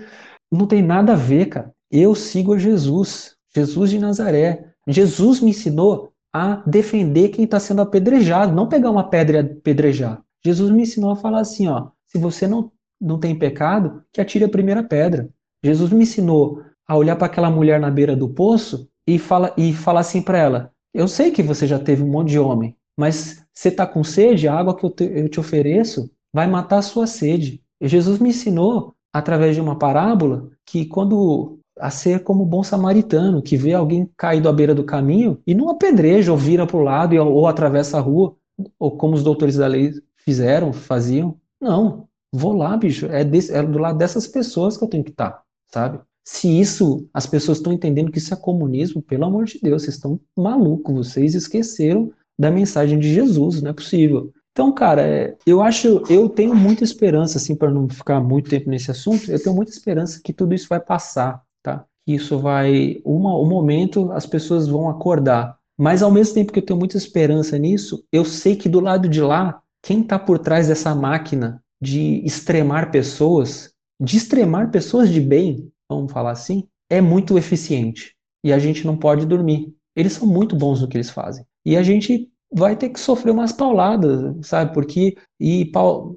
não 0.51 0.67
tem 0.67 0.83
nada 0.83 1.13
a 1.13 1.17
ver, 1.17 1.47
cara. 1.47 1.73
Eu 1.91 2.15
sigo 2.15 2.55
a 2.55 2.59
Jesus, 2.59 3.37
Jesus 3.55 3.91
de 3.91 3.99
Nazaré. 3.99 4.73
Jesus 4.87 5.41
me 5.41 5.51
ensinou 5.51 6.13
a 6.33 6.63
defender 6.67 7.29
quem 7.29 7.45
está 7.45 7.61
sendo 7.61 7.83
apedrejado, 7.83 8.55
não 8.55 8.69
pegar 8.69 8.91
uma 8.91 9.09
pedra 9.09 9.37
e 9.37 9.41
apedrejar. 9.41 10.23
Jesus 10.45 10.71
me 10.71 10.83
ensinou 10.83 11.11
a 11.11 11.17
falar 11.17 11.41
assim, 11.41 11.69
ó, 11.69 11.89
se 12.07 12.19
você 12.19 12.47
não, 12.47 12.73
não 13.01 13.19
tem 13.19 13.39
pecado, 13.39 14.03
que 14.13 14.21
atire 14.21 14.45
a 14.45 14.49
primeira 14.49 14.83
pedra. 14.83 15.29
Jesus 15.63 15.91
me 15.91 16.03
ensinou 16.03 16.63
a 16.87 16.97
olhar 16.97 17.17
para 17.17 17.27
aquela 17.27 17.51
mulher 17.51 17.79
na 17.79 17.91
beira 17.91 18.17
do 18.17 18.29
poço 18.29 18.89
e, 19.07 19.19
fala, 19.19 19.55
e 19.57 19.73
falar 19.73 20.01
assim 20.01 20.23
para 20.23 20.39
ela, 20.39 20.73
eu 20.93 21.07
sei 21.07 21.31
que 21.31 21.43
você 21.43 21.67
já 21.67 21.79
teve 21.79 22.03
um 22.03 22.11
monte 22.11 22.31
de 22.31 22.39
homem, 22.39 22.77
mas 22.97 23.42
você 23.55 23.69
está 23.69 23.87
com 23.87 24.03
sede, 24.03 24.49
a 24.49 24.55
água 24.55 24.77
que 24.77 24.85
eu 24.85 24.91
te, 24.91 25.05
eu 25.05 25.29
te 25.29 25.41
ofereço 25.41 26.11
vai 26.33 26.47
matar 26.47 26.79
a 26.79 26.83
sua 26.83 27.07
sede. 27.07 27.63
E 27.81 27.89
Jesus 27.89 28.19
me 28.19 28.31
ensinou, 28.31 28.95
através 29.13 29.55
de 29.55 29.61
uma 29.61 29.79
parábola, 29.79 30.49
que 30.65 30.87
quando 30.87 31.59
a 31.79 31.91
ser 31.91 32.23
como 32.23 32.45
bom 32.45 32.63
samaritano, 32.63 33.43
que 33.43 33.57
vê 33.57 33.73
alguém 33.73 34.09
caído 34.17 34.49
à 34.49 34.53
beira 34.53 34.75
do 34.75 34.85
caminho 34.85 35.41
e 35.47 35.55
não 35.55 35.71
apedreja 35.71 36.31
ou 36.31 36.39
vira 36.39 36.67
para 36.67 36.77
o 36.77 36.83
lado 36.83 37.17
ou 37.17 37.47
atravessa 37.47 37.99
a 37.99 38.01
rua, 38.01 38.37
ou 38.79 38.97
como 38.97 39.15
os 39.15 39.23
doutores 39.23 39.57
da 39.57 39.67
lei 39.67 39.93
fizeram, 40.17 40.73
faziam. 40.73 41.37
Não, 41.61 42.07
vou 42.33 42.53
lá, 42.53 42.77
bicho. 42.77 43.07
É, 43.07 43.25
desse, 43.25 43.53
é 43.53 43.63
do 43.63 43.79
lado 43.79 43.99
dessas 43.99 44.27
pessoas 44.27 44.77
que 44.77 44.85
eu 44.85 44.89
tenho 44.89 45.05
que 45.05 45.11
estar, 45.11 45.31
tá, 45.31 45.43
sabe? 45.73 46.01
Se 46.25 46.49
isso, 46.49 47.09
as 47.13 47.27
pessoas 47.27 47.59
estão 47.59 47.73
entendendo 47.73 48.13
que 48.13 48.19
isso 48.19 48.33
é 48.33 48.37
comunismo, 48.37 49.03
pelo 49.03 49.25
amor 49.25 49.45
de 49.45 49.59
Deus, 49.61 49.83
vocês 49.83 49.97
estão 49.97 50.21
malucos, 50.37 50.95
vocês 50.95 51.35
esqueceram 51.35 52.13
da 52.43 52.51
mensagem 52.51 52.99
de 52.99 53.15
Jesus, 53.15 53.63
não 53.63 53.71
é 53.71 53.73
possível. 53.73 54.33
Então, 54.51 54.73
cara, 54.73 55.01
é, 55.01 55.37
eu 55.47 55.63
acho, 55.63 56.03
eu 56.11 56.29
tenho 56.29 56.57
muita 56.57 56.83
esperança, 56.83 57.39
assim, 57.39 57.55
para 57.55 57.71
não 57.71 57.89
ficar 57.89 58.21
muito 58.21 58.51
tempo 58.51 58.69
nesse 58.69 58.91
assunto, 58.91 59.31
eu 59.31 59.41
tenho 59.41 59.55
muita 59.55 59.71
esperança 59.71 60.21
que 60.23 60.33
tudo 60.33 60.53
isso 60.53 60.67
vai 60.69 60.81
passar, 60.81 61.41
tá? 61.63 61.85
Que 62.05 62.15
isso 62.15 62.41
vai, 62.41 63.01
uma, 63.05 63.39
um 63.39 63.49
momento 63.49 64.11
as 64.11 64.27
pessoas 64.27 64.67
vão 64.67 64.91
acordar. 64.91 65.57
Mas 65.79 66.03
ao 66.03 66.11
mesmo 66.11 66.35
tempo 66.35 66.53
que 66.53 66.59
eu 66.59 66.67
tenho 66.67 66.79
muita 66.79 66.97
esperança 66.97 67.57
nisso, 67.57 68.05
eu 68.13 68.25
sei 68.25 68.57
que 68.57 68.69
do 68.69 68.81
lado 68.81 69.09
de 69.09 69.21
lá 69.21 69.63
quem 69.81 70.01
está 70.01 70.19
por 70.19 70.41
trás 70.41 70.67
dessa 70.67 70.93
máquina 70.97 71.63
de 71.81 72.25
extremar 72.25 72.91
pessoas, 72.91 73.73
de 74.01 74.17
extremar 74.17 74.73
pessoas 74.73 75.11
de 75.11 75.21
bem, 75.21 75.71
vamos 75.89 76.13
falar 76.13 76.33
assim, 76.33 76.65
é 76.91 77.01
muito 77.01 77.39
eficiente. 77.39 78.17
E 78.45 78.53
a 78.53 78.59
gente 78.59 78.85
não 78.85 78.97
pode 78.97 79.27
dormir. 79.27 79.73
Eles 79.95 80.15
são 80.15 80.27
muito 80.27 80.57
bons 80.57 80.83
no 80.83 80.89
que 80.89 80.97
eles 80.97 81.11
fazem. 81.11 81.45
E 81.65 81.77
a 81.77 81.83
gente 81.83 82.32
vai 82.53 82.77
ter 82.77 82.91
que 82.91 83.01
sofrer 83.01 83.31
umas 83.31 83.53
pauladas, 83.53 84.47
sabe? 84.47 84.75
Porque 84.75 85.17
e 85.41 85.65
pau, 85.67 86.17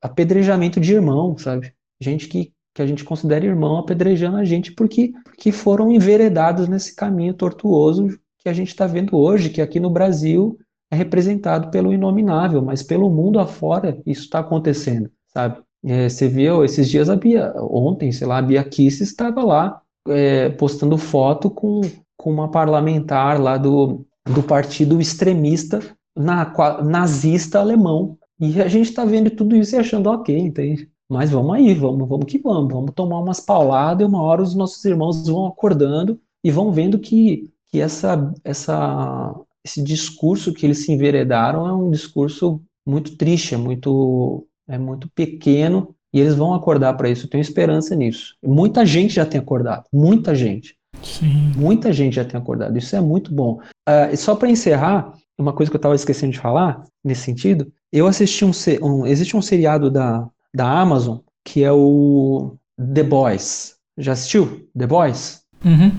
apedrejamento 0.00 0.80
de 0.80 0.94
irmão, 0.94 1.36
sabe? 1.36 1.72
Gente 2.00 2.28
que, 2.28 2.52
que 2.74 2.82
a 2.82 2.86
gente 2.86 3.04
considera 3.04 3.44
irmão 3.44 3.78
apedrejando 3.78 4.36
a 4.36 4.44
gente 4.44 4.72
porque, 4.72 5.12
porque 5.24 5.50
foram 5.50 5.90
enveredados 5.90 6.68
nesse 6.68 6.94
caminho 6.94 7.34
tortuoso 7.34 8.08
que 8.38 8.48
a 8.48 8.52
gente 8.52 8.68
está 8.68 8.86
vendo 8.86 9.16
hoje, 9.16 9.50
que 9.50 9.60
aqui 9.60 9.80
no 9.80 9.90
Brasil 9.90 10.58
é 10.90 10.96
representado 10.96 11.70
pelo 11.70 11.92
inominável, 11.92 12.62
mas 12.62 12.82
pelo 12.82 13.10
mundo 13.10 13.38
afora 13.40 14.00
isso 14.06 14.22
está 14.22 14.40
acontecendo, 14.40 15.10
sabe? 15.32 15.60
É, 15.84 16.08
você 16.08 16.28
viu 16.28 16.64
esses 16.64 16.88
dias 16.88 17.10
a 17.10 17.16
Bia, 17.16 17.52
ontem, 17.56 18.12
sei 18.12 18.26
lá, 18.26 18.38
a 18.38 18.42
Bia 18.42 18.64
Kiss 18.64 19.02
estava 19.02 19.42
lá 19.42 19.82
é, 20.08 20.50
postando 20.50 20.96
foto 20.96 21.50
com, 21.50 21.80
com 22.16 22.30
uma 22.30 22.50
parlamentar 22.50 23.40
lá 23.40 23.56
do, 23.58 24.06
do 24.28 24.42
partido 24.42 25.00
extremista 25.00 25.80
na, 26.16 26.52
nazista 26.82 27.60
alemão. 27.60 28.18
E 28.40 28.60
a 28.60 28.68
gente 28.68 28.88
está 28.88 29.04
vendo 29.04 29.30
tudo 29.30 29.56
isso 29.56 29.74
e 29.74 29.78
achando 29.78 30.10
ok, 30.10 30.36
entende? 30.36 30.88
Mas 31.08 31.30
vamos 31.30 31.54
aí, 31.54 31.74
vamos, 31.74 32.08
vamos 32.08 32.26
que 32.26 32.38
vamos, 32.38 32.72
vamos 32.72 32.92
tomar 32.94 33.20
umas 33.20 33.40
pauladas 33.40 34.02
e 34.02 34.08
uma 34.08 34.22
hora 34.22 34.42
os 34.42 34.54
nossos 34.54 34.84
irmãos 34.84 35.26
vão 35.26 35.46
acordando 35.46 36.18
e 36.42 36.50
vão 36.50 36.72
vendo 36.72 36.98
que, 36.98 37.50
que 37.70 37.80
essa, 37.80 38.32
essa 38.42 39.34
esse 39.64 39.82
discurso 39.82 40.52
que 40.52 40.66
eles 40.66 40.84
se 40.84 40.92
enveredaram 40.92 41.66
é 41.66 41.72
um 41.72 41.90
discurso 41.90 42.60
muito 42.86 43.16
triste, 43.16 43.54
é 43.54 43.58
muito, 43.58 44.46
é 44.68 44.76
muito 44.76 45.08
pequeno, 45.08 45.94
e 46.12 46.20
eles 46.20 46.34
vão 46.34 46.52
acordar 46.52 46.94
para 46.94 47.08
isso. 47.08 47.24
Eu 47.24 47.30
tenho 47.30 47.40
esperança 47.40 47.96
nisso. 47.96 48.36
Muita 48.44 48.84
gente 48.84 49.14
já 49.14 49.24
tem 49.24 49.40
acordado, 49.40 49.84
muita 49.92 50.34
gente. 50.34 50.76
Sim. 51.04 51.52
Muita 51.56 51.92
gente 51.92 52.16
já 52.16 52.24
tem 52.24 52.40
acordado. 52.40 52.76
Isso 52.76 52.96
é 52.96 53.00
muito 53.00 53.32
bom. 53.32 53.60
Uh, 53.88 54.12
e 54.12 54.16
só 54.16 54.34
para 54.34 54.50
encerrar, 54.50 55.12
uma 55.38 55.52
coisa 55.52 55.70
que 55.70 55.76
eu 55.76 55.78
estava 55.78 55.94
esquecendo 55.94 56.32
de 56.32 56.38
falar 56.38 56.84
nesse 57.04 57.22
sentido, 57.22 57.70
eu 57.92 58.06
assisti 58.06 58.44
um, 58.44 58.50
um, 58.82 59.06
existe 59.06 59.36
um 59.36 59.42
seriado 59.42 59.90
da, 59.90 60.28
da 60.54 60.66
Amazon 60.66 61.18
que 61.44 61.62
é 61.62 61.70
o 61.70 62.56
The 62.78 63.02
Boys. 63.02 63.76
Já 63.98 64.12
assistiu 64.12 64.68
The 64.76 64.86
Boys? 64.86 65.42
Uhum. 65.64 65.92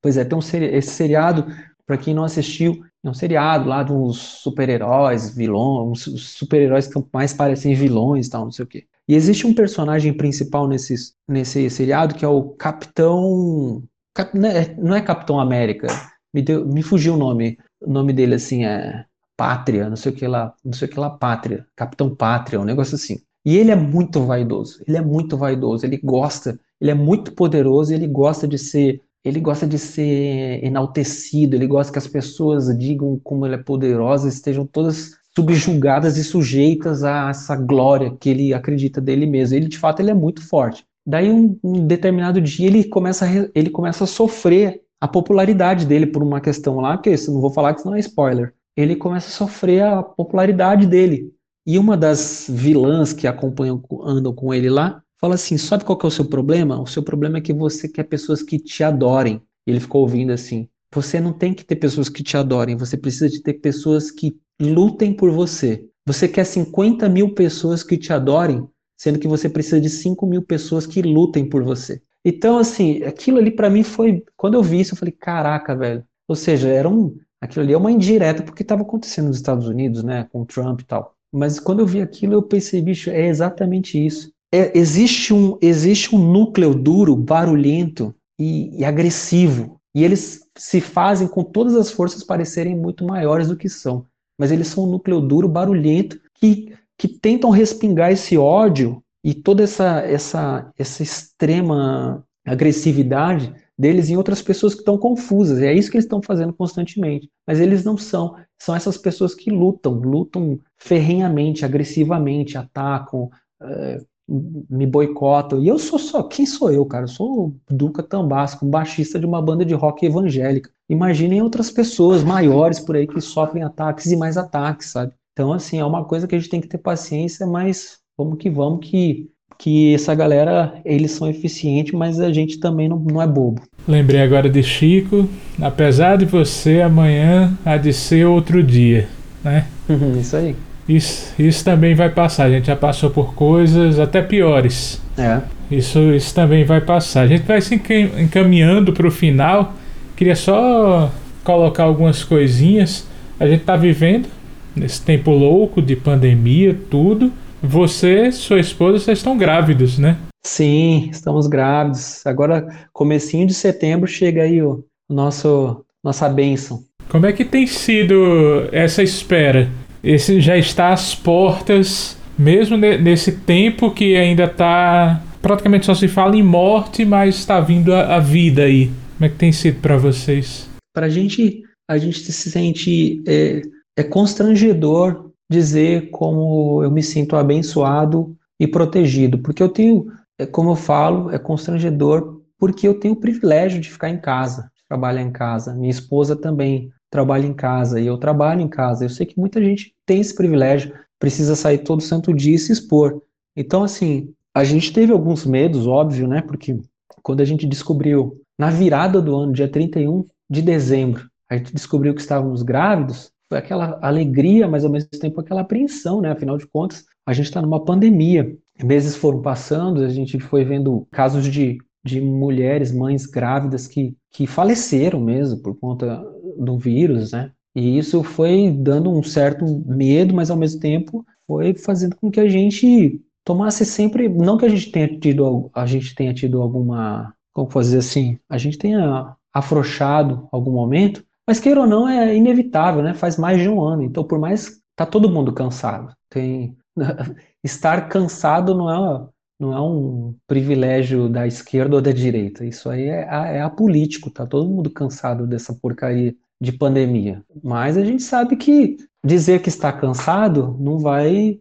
Pois 0.00 0.16
é, 0.16 0.24
tem 0.24 0.38
um 0.38 0.40
seri 0.40 0.66
esse 0.66 0.90
seriado 0.90 1.46
para 1.86 1.98
quem 1.98 2.14
não 2.14 2.24
assistiu, 2.24 2.82
é 3.04 3.10
um 3.10 3.14
seriado 3.14 3.68
lá 3.68 3.82
de 3.82 3.92
uns 3.92 4.16
super-heróis, 4.16 5.34
vilões, 5.34 6.06
uns 6.08 6.28
super-heróis 6.30 6.86
que 6.86 7.02
mais 7.12 7.34
parecem 7.34 7.74
vilões, 7.74 8.28
tal, 8.28 8.44
não 8.44 8.52
sei 8.52 8.64
o 8.64 8.68
quê. 8.68 8.86
E 9.06 9.14
existe 9.14 9.46
um 9.46 9.54
personagem 9.54 10.14
principal 10.14 10.66
nesse, 10.66 10.94
nesse 11.28 11.68
seriado 11.68 12.14
que 12.14 12.24
é 12.24 12.28
o 12.28 12.50
Capitão. 12.50 13.82
Cap, 14.14 14.38
né, 14.38 14.74
não 14.78 14.94
é 14.94 15.02
Capitão 15.02 15.40
América, 15.40 15.88
me, 16.32 16.40
deu, 16.40 16.64
me 16.66 16.82
fugiu 16.82 17.14
o 17.14 17.16
nome. 17.16 17.58
O 17.80 17.90
nome 17.92 18.12
dele 18.12 18.36
assim 18.36 18.64
é 18.64 19.04
Pátria, 19.36 19.88
não 19.88 19.96
sei 19.96 20.12
o 20.12 20.14
que 20.14 20.26
lá, 20.26 20.54
não 20.64 20.72
sei 20.72 20.88
o 20.88 20.90
que 20.90 20.98
lá, 20.98 21.10
Pátria, 21.10 21.66
Capitão 21.76 22.14
Pátria, 22.14 22.60
um 22.60 22.64
negócio 22.64 22.94
assim. 22.94 23.20
E 23.44 23.56
ele 23.56 23.70
é 23.70 23.76
muito 23.76 24.24
vaidoso, 24.24 24.82
ele 24.86 24.96
é 24.96 25.00
muito 25.02 25.36
vaidoso, 25.36 25.84
ele 25.84 25.98
gosta, 25.98 26.58
ele 26.80 26.90
é 26.90 26.94
muito 26.94 27.32
poderoso, 27.32 27.92
ele 27.92 28.06
gosta 28.06 28.48
de 28.48 28.56
ser, 28.56 29.02
ele 29.24 29.40
gosta 29.40 29.66
de 29.66 29.78
ser 29.78 30.64
enaltecido, 30.64 31.54
ele 31.56 31.66
gosta 31.66 31.92
que 31.92 31.98
as 31.98 32.06
pessoas 32.06 32.66
digam 32.78 33.20
como 33.22 33.44
ele 33.44 33.56
é 33.56 33.58
poderoso, 33.58 34.28
estejam 34.28 34.66
todas 34.66 35.10
subjugadas 35.36 36.16
e 36.16 36.24
sujeitas 36.24 37.02
a 37.02 37.30
essa 37.30 37.56
glória 37.56 38.16
que 38.18 38.30
ele 38.30 38.54
acredita 38.54 39.00
dele 39.00 39.26
mesmo. 39.26 39.56
Ele 39.56 39.68
de 39.68 39.78
fato 39.78 40.00
ele 40.00 40.10
é 40.10 40.14
muito 40.14 40.46
forte. 40.46 40.86
Daí 41.06 41.30
um, 41.30 41.58
um 41.62 41.86
determinado 41.86 42.40
dia 42.40 42.66
ele 42.66 42.84
começa 42.84 43.26
a, 43.26 43.28
ele 43.54 43.70
começa 43.70 44.04
a 44.04 44.06
sofrer 44.06 44.82
a 45.00 45.06
popularidade 45.06 45.84
dele 45.84 46.06
por 46.06 46.22
uma 46.22 46.40
questão 46.40 46.76
lá, 46.76 46.96
que 46.96 47.10
isso 47.10 47.32
não 47.32 47.40
vou 47.40 47.50
falar 47.50 47.74
que 47.74 47.80
isso 47.80 47.88
não 47.88 47.96
é 47.96 48.00
spoiler. 48.00 48.54
Ele 48.76 48.96
começa 48.96 49.28
a 49.28 49.32
sofrer 49.32 49.82
a 49.82 50.02
popularidade 50.02 50.86
dele. 50.86 51.30
E 51.66 51.78
uma 51.78 51.96
das 51.96 52.46
vilãs 52.48 53.12
que 53.12 53.26
acompanham, 53.26 53.82
andam 54.02 54.34
com 54.34 54.52
ele 54.52 54.68
lá, 54.68 55.02
fala 55.20 55.34
assim: 55.34 55.56
sabe 55.56 55.84
qual 55.84 55.98
que 55.98 56.04
é 56.04 56.08
o 56.08 56.10
seu 56.10 56.24
problema? 56.24 56.80
O 56.80 56.86
seu 56.86 57.02
problema 57.02 57.38
é 57.38 57.40
que 57.40 57.52
você 57.52 57.88
quer 57.88 58.04
pessoas 58.04 58.42
que 58.42 58.58
te 58.58 58.82
adorem. 58.82 59.42
E 59.66 59.70
ele 59.70 59.80
ficou 59.80 60.02
ouvindo 60.02 60.32
assim: 60.32 60.68
você 60.94 61.20
não 61.20 61.32
tem 61.32 61.52
que 61.52 61.64
ter 61.64 61.76
pessoas 61.76 62.08
que 62.08 62.22
te 62.22 62.36
adorem, 62.36 62.76
você 62.76 62.96
precisa 62.96 63.28
de 63.28 63.42
ter 63.42 63.54
pessoas 63.54 64.10
que 64.10 64.36
lutem 64.60 65.12
por 65.12 65.30
você. 65.30 65.86
Você 66.06 66.28
quer 66.28 66.44
50 66.44 67.08
mil 67.08 67.34
pessoas 67.34 67.82
que 67.82 67.96
te 67.96 68.12
adorem, 68.12 68.66
sendo 68.96 69.18
que 69.18 69.28
você 69.28 69.48
precisa 69.48 69.80
de 69.80 69.90
5 69.90 70.26
mil 70.26 70.42
pessoas 70.42 70.86
que 70.86 71.02
lutem 71.02 71.48
por 71.48 71.62
você. 71.62 72.00
Então, 72.24 72.58
assim, 72.58 73.02
aquilo 73.02 73.38
ali 73.38 73.50
para 73.50 73.68
mim 73.68 73.82
foi. 73.82 74.24
Quando 74.36 74.54
eu 74.54 74.62
vi 74.62 74.80
isso, 74.80 74.94
eu 74.94 74.98
falei, 74.98 75.12
caraca, 75.12 75.76
velho. 75.76 76.04
Ou 76.26 76.34
seja, 76.34 76.68
era 76.68 76.88
um. 76.88 77.16
Aquilo 77.40 77.64
ali 77.64 77.74
é 77.74 77.76
uma 77.76 77.92
indireta 77.92 78.42
porque 78.42 78.62
estava 78.62 78.82
acontecendo 78.82 79.26
nos 79.26 79.36
Estados 79.36 79.68
Unidos, 79.68 80.02
né, 80.02 80.26
com 80.32 80.42
o 80.42 80.46
Trump 80.46 80.80
e 80.80 80.84
tal. 80.84 81.14
Mas 81.30 81.60
quando 81.60 81.80
eu 81.80 81.86
vi 81.86 82.00
aquilo, 82.00 82.32
eu 82.32 82.42
pensei, 82.42 82.80
bicho, 82.80 83.10
é 83.10 83.26
exatamente 83.26 84.02
isso. 84.02 84.32
É, 84.52 84.76
existe, 84.78 85.34
um, 85.34 85.58
existe 85.60 86.14
um 86.14 86.18
núcleo 86.18 86.72
duro, 86.74 87.16
barulhento 87.16 88.14
e, 88.38 88.80
e 88.80 88.84
agressivo. 88.84 89.80
E 89.94 90.02
eles 90.02 90.48
se 90.56 90.80
fazem 90.80 91.28
com 91.28 91.42
todas 91.42 91.74
as 91.74 91.90
forças 91.90 92.24
parecerem 92.24 92.76
muito 92.76 93.04
maiores 93.04 93.48
do 93.48 93.56
que 93.56 93.68
são. 93.68 94.06
Mas 94.38 94.50
eles 94.50 94.68
são 94.68 94.84
um 94.84 94.90
núcleo 94.90 95.20
duro, 95.20 95.48
barulhento, 95.48 96.20
que, 96.34 96.73
que 96.98 97.08
tentam 97.08 97.50
respingar 97.50 98.12
esse 98.12 98.36
ódio 98.36 99.02
e 99.22 99.34
toda 99.34 99.64
essa, 99.64 100.00
essa, 100.00 100.70
essa 100.78 101.02
extrema 101.02 102.24
agressividade 102.46 103.54
deles 103.76 104.08
em 104.08 104.16
outras 104.16 104.40
pessoas 104.42 104.74
que 104.74 104.80
estão 104.80 104.96
confusas. 104.98 105.60
É 105.60 105.72
isso 105.72 105.90
que 105.90 105.96
eles 105.96 106.04
estão 106.04 106.22
fazendo 106.22 106.52
constantemente. 106.52 107.28
Mas 107.46 107.58
eles 107.58 107.84
não 107.84 107.96
são. 107.96 108.36
São 108.58 108.74
essas 108.74 108.96
pessoas 108.96 109.34
que 109.34 109.50
lutam, 109.50 109.94
lutam 109.94 110.58
ferrenhamente, 110.76 111.64
agressivamente, 111.64 112.56
atacam, 112.56 113.30
é, 113.60 114.00
me 114.28 114.86
boicotam. 114.86 115.62
E 115.62 115.68
eu 115.68 115.78
sou 115.78 115.98
só. 115.98 116.22
Quem 116.22 116.46
sou 116.46 116.70
eu, 116.70 116.84
cara? 116.86 117.04
Eu 117.04 117.08
sou 117.08 117.46
o 117.48 117.56
Duca 117.68 118.02
Tambasco, 118.02 118.64
um 118.64 118.70
baixista 118.70 119.18
de 119.18 119.26
uma 119.26 119.42
banda 119.42 119.64
de 119.64 119.74
rock 119.74 120.06
evangélica. 120.06 120.70
Imaginem 120.88 121.42
outras 121.42 121.70
pessoas 121.70 122.22
maiores 122.22 122.78
por 122.78 122.94
aí 122.94 123.06
que 123.06 123.20
sofrem 123.20 123.62
ataques 123.62 124.06
e 124.06 124.16
mais 124.16 124.36
ataques, 124.36 124.90
sabe? 124.90 125.14
Então, 125.34 125.52
assim, 125.52 125.80
é 125.80 125.84
uma 125.84 126.04
coisa 126.04 126.28
que 126.28 126.34
a 126.36 126.38
gente 126.38 126.48
tem 126.48 126.60
que 126.60 126.68
ter 126.68 126.78
paciência, 126.78 127.44
mas 127.44 127.98
vamos 128.16 128.38
que 128.38 128.48
vamos, 128.48 128.86
que, 128.86 129.26
que 129.58 129.92
essa 129.92 130.14
galera, 130.14 130.74
eles 130.84 131.10
são 131.10 131.28
eficientes, 131.28 131.92
mas 131.92 132.20
a 132.20 132.32
gente 132.32 132.60
também 132.60 132.88
não, 132.88 133.00
não 133.00 133.20
é 133.20 133.26
bobo. 133.26 133.60
Lembrei 133.86 134.22
agora 134.22 134.48
de 134.48 134.62
Chico, 134.62 135.28
apesar 135.60 136.18
de 136.18 136.24
você, 136.24 136.80
amanhã 136.80 137.52
há 137.64 137.76
de 137.76 137.92
ser 137.92 138.24
outro 138.26 138.62
dia, 138.62 139.08
né? 139.42 139.66
isso 140.20 140.36
aí. 140.36 140.54
Isso, 140.88 141.34
isso 141.36 141.64
também 141.64 141.96
vai 141.96 142.10
passar, 142.10 142.44
a 142.44 142.50
gente 142.50 142.68
já 142.68 142.76
passou 142.76 143.10
por 143.10 143.34
coisas 143.34 143.98
até 143.98 144.22
piores. 144.22 145.02
É. 145.18 145.40
Isso, 145.68 145.98
isso 146.12 146.32
também 146.32 146.64
vai 146.64 146.80
passar. 146.80 147.22
A 147.22 147.26
gente 147.26 147.42
vai 147.42 147.60
se 147.60 147.74
encaminhando 147.74 148.92
para 148.92 149.08
o 149.08 149.10
final. 149.10 149.74
Queria 150.14 150.36
só 150.36 151.10
colocar 151.42 151.84
algumas 151.84 152.22
coisinhas. 152.22 153.08
A 153.40 153.48
gente 153.48 153.62
está 153.62 153.74
vivendo 153.74 154.28
nesse 154.74 155.00
tempo 155.02 155.30
louco 155.30 155.80
de 155.80 155.96
pandemia, 155.96 156.78
tudo. 156.90 157.32
Você, 157.62 158.30
sua 158.30 158.60
esposa, 158.60 158.98
vocês 158.98 159.18
estão 159.18 159.38
grávidos, 159.38 159.98
né? 159.98 160.18
Sim, 160.44 161.08
estamos 161.10 161.46
grávidos. 161.46 162.26
Agora, 162.26 162.66
comecinho 162.92 163.46
de 163.46 163.54
setembro, 163.54 164.06
chega 164.06 164.42
aí 164.42 164.62
o 164.62 164.84
nosso 165.08 165.84
nossa 166.04 166.28
bênção. 166.28 166.84
Como 167.08 167.24
é 167.24 167.32
que 167.32 167.44
tem 167.44 167.66
sido 167.66 168.68
essa 168.70 169.02
espera? 169.02 169.70
Esse 170.02 170.38
já 170.38 170.58
está 170.58 170.92
às 170.92 171.14
portas, 171.14 172.18
mesmo 172.38 172.76
nesse 172.76 173.32
tempo 173.32 173.90
que 173.90 174.14
ainda 174.16 174.44
está 174.44 175.22
praticamente 175.40 175.86
só 175.86 175.94
se 175.94 176.08
fala 176.08 176.36
em 176.36 176.42
morte, 176.42 177.04
mas 177.04 177.36
está 177.36 177.60
vindo 177.60 177.94
a, 177.94 178.16
a 178.16 178.20
vida 178.20 178.64
aí. 178.64 178.90
Como 179.16 179.24
é 179.24 179.28
que 179.28 179.36
tem 179.36 179.52
sido 179.52 179.80
para 179.80 179.96
vocês? 179.96 180.68
Para 180.94 181.06
a 181.06 181.08
gente, 181.08 181.62
a 181.88 181.96
gente 181.96 182.20
se 182.20 182.50
sente 182.50 183.22
é, 183.26 183.62
é 183.96 184.02
constrangedor 184.02 185.30
dizer 185.48 186.10
como 186.10 186.82
eu 186.82 186.90
me 186.90 187.02
sinto 187.02 187.36
abençoado 187.36 188.36
e 188.58 188.66
protegido, 188.66 189.38
porque 189.38 189.62
eu 189.62 189.68
tenho, 189.68 190.06
é, 190.38 190.46
como 190.46 190.70
eu 190.70 190.76
falo, 190.76 191.30
é 191.30 191.38
constrangedor 191.38 192.40
porque 192.58 192.88
eu 192.88 192.98
tenho 192.98 193.14
o 193.14 193.20
privilégio 193.20 193.80
de 193.80 193.90
ficar 193.90 194.08
em 194.08 194.20
casa, 194.20 194.70
de 194.74 194.82
trabalhar 194.88 195.22
em 195.22 195.30
casa. 195.30 195.74
Minha 195.74 195.90
esposa 195.90 196.34
também 196.34 196.90
trabalha 197.10 197.46
em 197.46 197.52
casa 197.52 198.00
e 198.00 198.06
eu 198.06 198.16
trabalho 198.16 198.60
em 198.60 198.68
casa. 198.68 199.04
Eu 199.04 199.10
sei 199.10 199.26
que 199.26 199.38
muita 199.38 199.62
gente 199.62 199.94
tem 200.06 200.20
esse 200.20 200.34
privilégio, 200.34 200.94
precisa 201.18 201.54
sair 201.54 201.78
todo 201.78 202.00
santo 202.00 202.32
dia 202.32 202.54
e 202.54 202.58
se 202.58 202.72
expor. 202.72 203.20
Então, 203.56 203.84
assim, 203.84 204.32
a 204.54 204.64
gente 204.64 204.92
teve 204.92 205.12
alguns 205.12 205.44
medos, 205.44 205.86
óbvio, 205.86 206.26
né? 206.26 206.40
Porque 206.40 206.78
quando 207.22 207.40
a 207.40 207.44
gente 207.44 207.66
descobriu, 207.66 208.40
na 208.58 208.70
virada 208.70 209.20
do 209.20 209.36
ano, 209.36 209.52
dia 209.52 209.68
31 209.68 210.26
de 210.48 210.62
dezembro, 210.62 211.28
a 211.50 211.56
gente 211.56 211.74
descobriu 211.74 212.14
que 212.14 212.20
estávamos 212.20 212.62
grávidos, 212.62 213.30
foi 213.54 213.58
aquela 213.58 213.98
alegria, 214.02 214.66
mas 214.66 214.84
ao 214.84 214.90
mesmo 214.90 215.10
tempo 215.10 215.40
aquela 215.40 215.60
apreensão, 215.60 216.20
né? 216.20 216.30
Afinal 216.32 216.58
de 216.58 216.66
contas, 216.66 217.04
a 217.24 217.32
gente 217.32 217.46
está 217.46 217.62
numa 217.62 217.84
pandemia. 217.84 218.56
Meses 218.82 219.14
foram 219.14 219.40
passando, 219.40 220.02
a 220.02 220.08
gente 220.08 220.40
foi 220.40 220.64
vendo 220.64 221.06
casos 221.12 221.46
de, 221.46 221.78
de 222.04 222.20
mulheres, 222.20 222.90
mães 222.90 223.26
grávidas 223.26 223.86
que, 223.86 224.16
que 224.32 224.46
faleceram 224.46 225.20
mesmo 225.20 225.62
por 225.62 225.78
conta 225.78 226.20
do 226.58 226.76
vírus, 226.76 227.30
né? 227.30 227.52
E 227.76 227.96
isso 227.96 228.24
foi 228.24 228.70
dando 228.70 229.10
um 229.10 229.22
certo 229.22 229.64
medo, 229.86 230.34
mas 230.34 230.50
ao 230.50 230.56
mesmo 230.56 230.80
tempo 230.80 231.24
foi 231.46 231.74
fazendo 231.74 232.16
com 232.16 232.30
que 232.30 232.40
a 232.40 232.48
gente 232.48 233.20
tomasse 233.44 233.84
sempre, 233.84 234.28
não 234.28 234.58
que 234.58 234.64
a 234.64 234.68
gente 234.68 234.90
tenha 234.90 235.18
tido, 235.18 235.70
a 235.74 235.86
gente 235.86 236.14
tenha 236.14 236.34
tido 236.34 236.60
alguma, 236.60 237.32
como 237.52 237.70
fazer 237.70 237.98
assim, 237.98 238.38
a 238.48 238.58
gente 238.58 238.78
tenha 238.78 239.36
afrouxado 239.52 240.48
algum 240.50 240.72
momento, 240.72 241.24
mas 241.46 241.60
queira 241.60 241.80
ou 241.80 241.86
não, 241.86 242.08
é 242.08 242.34
inevitável, 242.34 243.02
né? 243.02 243.14
Faz 243.14 243.36
mais 243.36 243.60
de 243.60 243.68
um 243.68 243.82
ano. 243.82 244.02
Então, 244.02 244.24
por 244.24 244.38
mais. 244.38 244.80
Tá 244.96 245.04
todo 245.04 245.30
mundo 245.30 245.52
cansado. 245.52 246.14
Tem. 246.30 246.76
Estar 247.62 248.08
cansado 248.08 248.74
não 248.74 248.90
é, 248.90 249.28
não 249.58 249.72
é 249.72 249.80
um 249.80 250.34
privilégio 250.46 251.28
da 251.28 251.46
esquerda 251.46 251.96
ou 251.96 252.02
da 252.02 252.12
direita. 252.12 252.64
Isso 252.64 252.88
aí 252.88 253.08
é, 253.08 253.26
é 253.56 253.60
apolítico. 253.60 254.30
Tá 254.30 254.46
todo 254.46 254.68
mundo 254.68 254.90
cansado 254.90 255.46
dessa 255.46 255.74
porcaria 255.74 256.34
de 256.60 256.72
pandemia. 256.72 257.42
Mas 257.62 257.96
a 257.96 258.04
gente 258.04 258.22
sabe 258.22 258.56
que 258.56 258.96
dizer 259.24 259.62
que 259.62 259.68
está 259.68 259.92
cansado 259.92 260.76
não 260.78 260.98
vai 260.98 261.60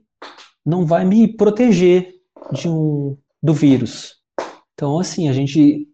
não 0.65 0.85
vai 0.85 1.03
me 1.03 1.27
proteger 1.27 2.13
de 2.51 2.69
um 2.69 3.17
do 3.41 3.53
vírus. 3.53 4.15
Então 4.73 4.99
assim, 4.99 5.27
a 5.27 5.33
gente 5.33 5.87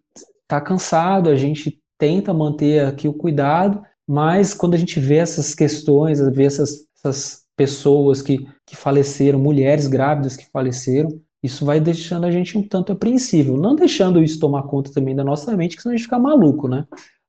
está 0.43 0.61
cansado, 0.61 1.29
a 1.29 1.35
gente 1.35 1.79
tenta 1.99 2.33
manter 2.33 2.85
aqui 2.85 3.07
o 3.07 3.13
cuidado, 3.13 3.83
mas 4.07 4.55
quando 4.55 4.73
a 4.73 4.77
gente 4.77 4.99
vê 4.99 5.17
essas 5.17 5.53
questões, 5.53 6.19
vê 6.33 6.45
essas, 6.45 6.87
essas 6.97 7.43
pessoas 7.55 8.21
que, 8.23 8.47
que 8.65 8.75
faleceram, 8.75 9.37
mulheres 9.37 9.85
grávidas 9.85 10.35
que 10.35 10.49
faleceram, 10.51 11.21
isso 11.43 11.65
vai 11.65 11.79
deixando 11.79 12.25
a 12.25 12.31
gente 12.31 12.57
um 12.57 12.67
tanto 12.67 12.91
apreensível. 12.91 13.55
Não 13.57 13.75
deixando 13.75 14.23
isso 14.23 14.39
tomar 14.39 14.63
conta 14.63 14.91
também 14.91 15.15
da 15.15 15.23
nossa 15.23 15.55
mente, 15.55 15.75
que 15.75 15.81
senão 15.81 15.93
a 15.93 15.97
gente 15.97 16.05
fica 16.05 16.17
maluco, 16.17 16.67
né? 16.67 16.85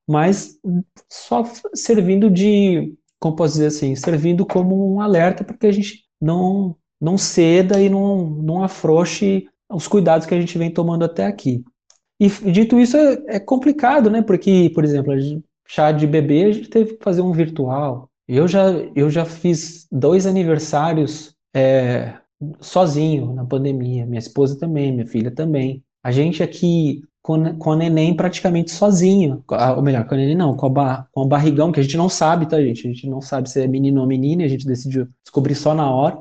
Mas 0.07 0.57
só 1.09 1.43
servindo 1.73 2.29
de, 2.29 2.93
como 3.19 3.35
posso 3.35 3.53
dizer 3.53 3.67
assim, 3.67 3.95
servindo 3.95 4.45
como 4.45 4.95
um 4.95 4.99
alerta 4.99 5.43
para 5.43 5.55
que 5.55 5.67
a 5.67 5.71
gente 5.71 6.03
não, 6.19 6.75
não 6.99 7.17
ceda 7.17 7.79
e 7.81 7.89
não, 7.89 8.25
não 8.25 8.63
afrouxe 8.63 9.47
os 9.71 9.87
cuidados 9.87 10.25
que 10.25 10.33
a 10.33 10.39
gente 10.39 10.57
vem 10.57 10.71
tomando 10.71 11.05
até 11.05 11.25
aqui. 11.25 11.63
E 12.21 12.29
dito 12.51 12.79
isso, 12.79 12.95
é, 12.95 13.17
é 13.29 13.39
complicado, 13.39 14.07
né? 14.07 14.21
Porque, 14.21 14.71
por 14.75 14.83
exemplo, 14.83 15.11
chá 15.67 15.91
de 15.91 16.05
bebê, 16.05 16.43
a 16.43 16.51
gente 16.51 16.69
teve 16.69 16.93
que 16.93 17.03
fazer 17.03 17.21
um 17.21 17.31
virtual. 17.31 18.11
Eu 18.27 18.47
já, 18.47 18.69
eu 18.95 19.09
já 19.09 19.25
fiz 19.25 19.87
dois 19.91 20.27
aniversários 20.27 21.33
é, 21.51 22.13
sozinho 22.59 23.33
na 23.33 23.43
pandemia. 23.43 24.05
Minha 24.05 24.19
esposa 24.19 24.55
também, 24.55 24.91
minha 24.91 25.07
filha 25.07 25.31
também. 25.31 25.83
A 26.03 26.11
gente 26.11 26.43
aqui 26.43 27.01
com, 27.23 27.57
com 27.57 27.71
a 27.71 27.75
neném 27.75 28.15
praticamente 28.15 28.69
sozinho. 28.69 29.43
Ou 29.75 29.81
melhor, 29.81 30.05
com 30.05 30.13
a 30.13 30.17
neném 30.17 30.35
não, 30.35 30.55
com 30.55 30.79
a, 30.79 31.07
com 31.11 31.27
barrigão, 31.27 31.71
que 31.71 31.79
a 31.79 31.83
gente 31.83 31.97
não 31.97 32.07
sabe, 32.07 32.47
tá, 32.47 32.61
gente? 32.61 32.87
A 32.87 32.91
gente 32.91 33.09
não 33.09 33.19
sabe 33.19 33.49
se 33.49 33.59
é 33.59 33.67
menino 33.67 33.99
ou 33.99 34.05
menina, 34.05 34.43
a 34.43 34.47
gente 34.47 34.67
decidiu 34.67 35.07
descobrir 35.23 35.55
só 35.55 35.73
na 35.73 35.89
hora. 35.89 36.19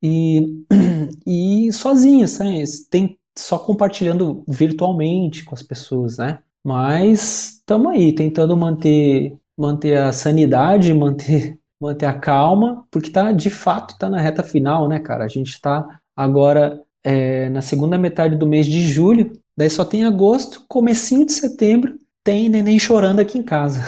E, 0.00 0.64
e 1.26 1.72
sozinho, 1.72 2.28
sabe? 2.28 2.62
Tem 2.88 3.18
só 3.36 3.58
compartilhando 3.58 4.42
virtualmente 4.46 5.44
com 5.44 5.54
as 5.54 5.62
pessoas, 5.62 6.18
né? 6.18 6.38
Mas 6.64 7.58
estamos 7.60 7.92
aí 7.92 8.12
tentando 8.12 8.56
manter 8.56 9.36
manter 9.56 9.98
a 9.98 10.12
sanidade, 10.12 10.92
manter 10.94 11.58
manter 11.80 12.06
a 12.06 12.12
calma, 12.12 12.84
porque 12.90 13.10
tá 13.10 13.32
de 13.32 13.48
fato 13.48 13.96
tá 13.98 14.08
na 14.08 14.20
reta 14.20 14.42
final, 14.42 14.86
né, 14.86 14.98
cara? 14.98 15.24
A 15.24 15.28
gente 15.28 15.48
está 15.48 15.98
agora 16.14 16.80
é, 17.02 17.48
na 17.48 17.62
segunda 17.62 17.96
metade 17.96 18.36
do 18.36 18.46
mês 18.46 18.66
de 18.66 18.82
julho, 18.86 19.32
daí 19.56 19.70
só 19.70 19.84
tem 19.84 20.04
agosto, 20.04 20.62
comecinho 20.68 21.24
de 21.24 21.32
setembro, 21.32 21.94
tem 22.22 22.50
neném 22.50 22.78
chorando 22.78 23.20
aqui 23.20 23.38
em 23.38 23.42
casa. 23.42 23.82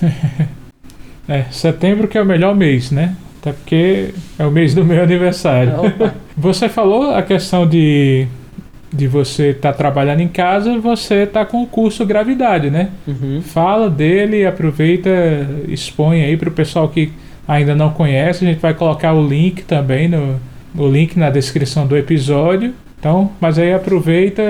é, 1.26 1.44
setembro 1.44 2.06
que 2.08 2.18
é 2.18 2.22
o 2.22 2.26
melhor 2.26 2.54
mês, 2.54 2.90
né? 2.90 3.16
Até 3.40 3.52
porque 3.52 4.14
é 4.38 4.46
o 4.46 4.50
mês 4.50 4.74
do 4.74 4.84
meu 4.84 5.02
aniversário. 5.02 5.72
Você 6.36 6.68
falou 6.68 7.10
a 7.10 7.22
questão 7.22 7.66
de 7.66 8.26
de 8.94 9.08
você 9.08 9.48
estar 9.48 9.72
tá 9.72 9.76
trabalhando 9.76 10.20
em 10.20 10.28
casa, 10.28 10.78
você 10.78 11.24
está 11.24 11.44
com 11.44 11.62
o 11.62 11.66
curso 11.66 12.06
Gravidade, 12.06 12.70
né? 12.70 12.90
Uhum. 13.06 13.42
Fala 13.42 13.90
dele, 13.90 14.46
aproveita, 14.46 15.10
expõe 15.66 16.22
aí 16.22 16.36
para 16.36 16.48
o 16.48 16.52
pessoal 16.52 16.88
que 16.88 17.12
ainda 17.46 17.74
não 17.74 17.90
conhece. 17.90 18.44
A 18.44 18.48
gente 18.48 18.60
vai 18.60 18.72
colocar 18.72 19.12
o 19.12 19.26
link 19.26 19.64
também 19.64 20.08
no 20.08 20.38
o 20.76 20.88
link 20.88 21.16
na 21.16 21.30
descrição 21.30 21.86
do 21.86 21.96
episódio. 21.96 22.74
Então, 22.98 23.30
mas 23.40 23.58
aí 23.58 23.72
aproveita, 23.72 24.42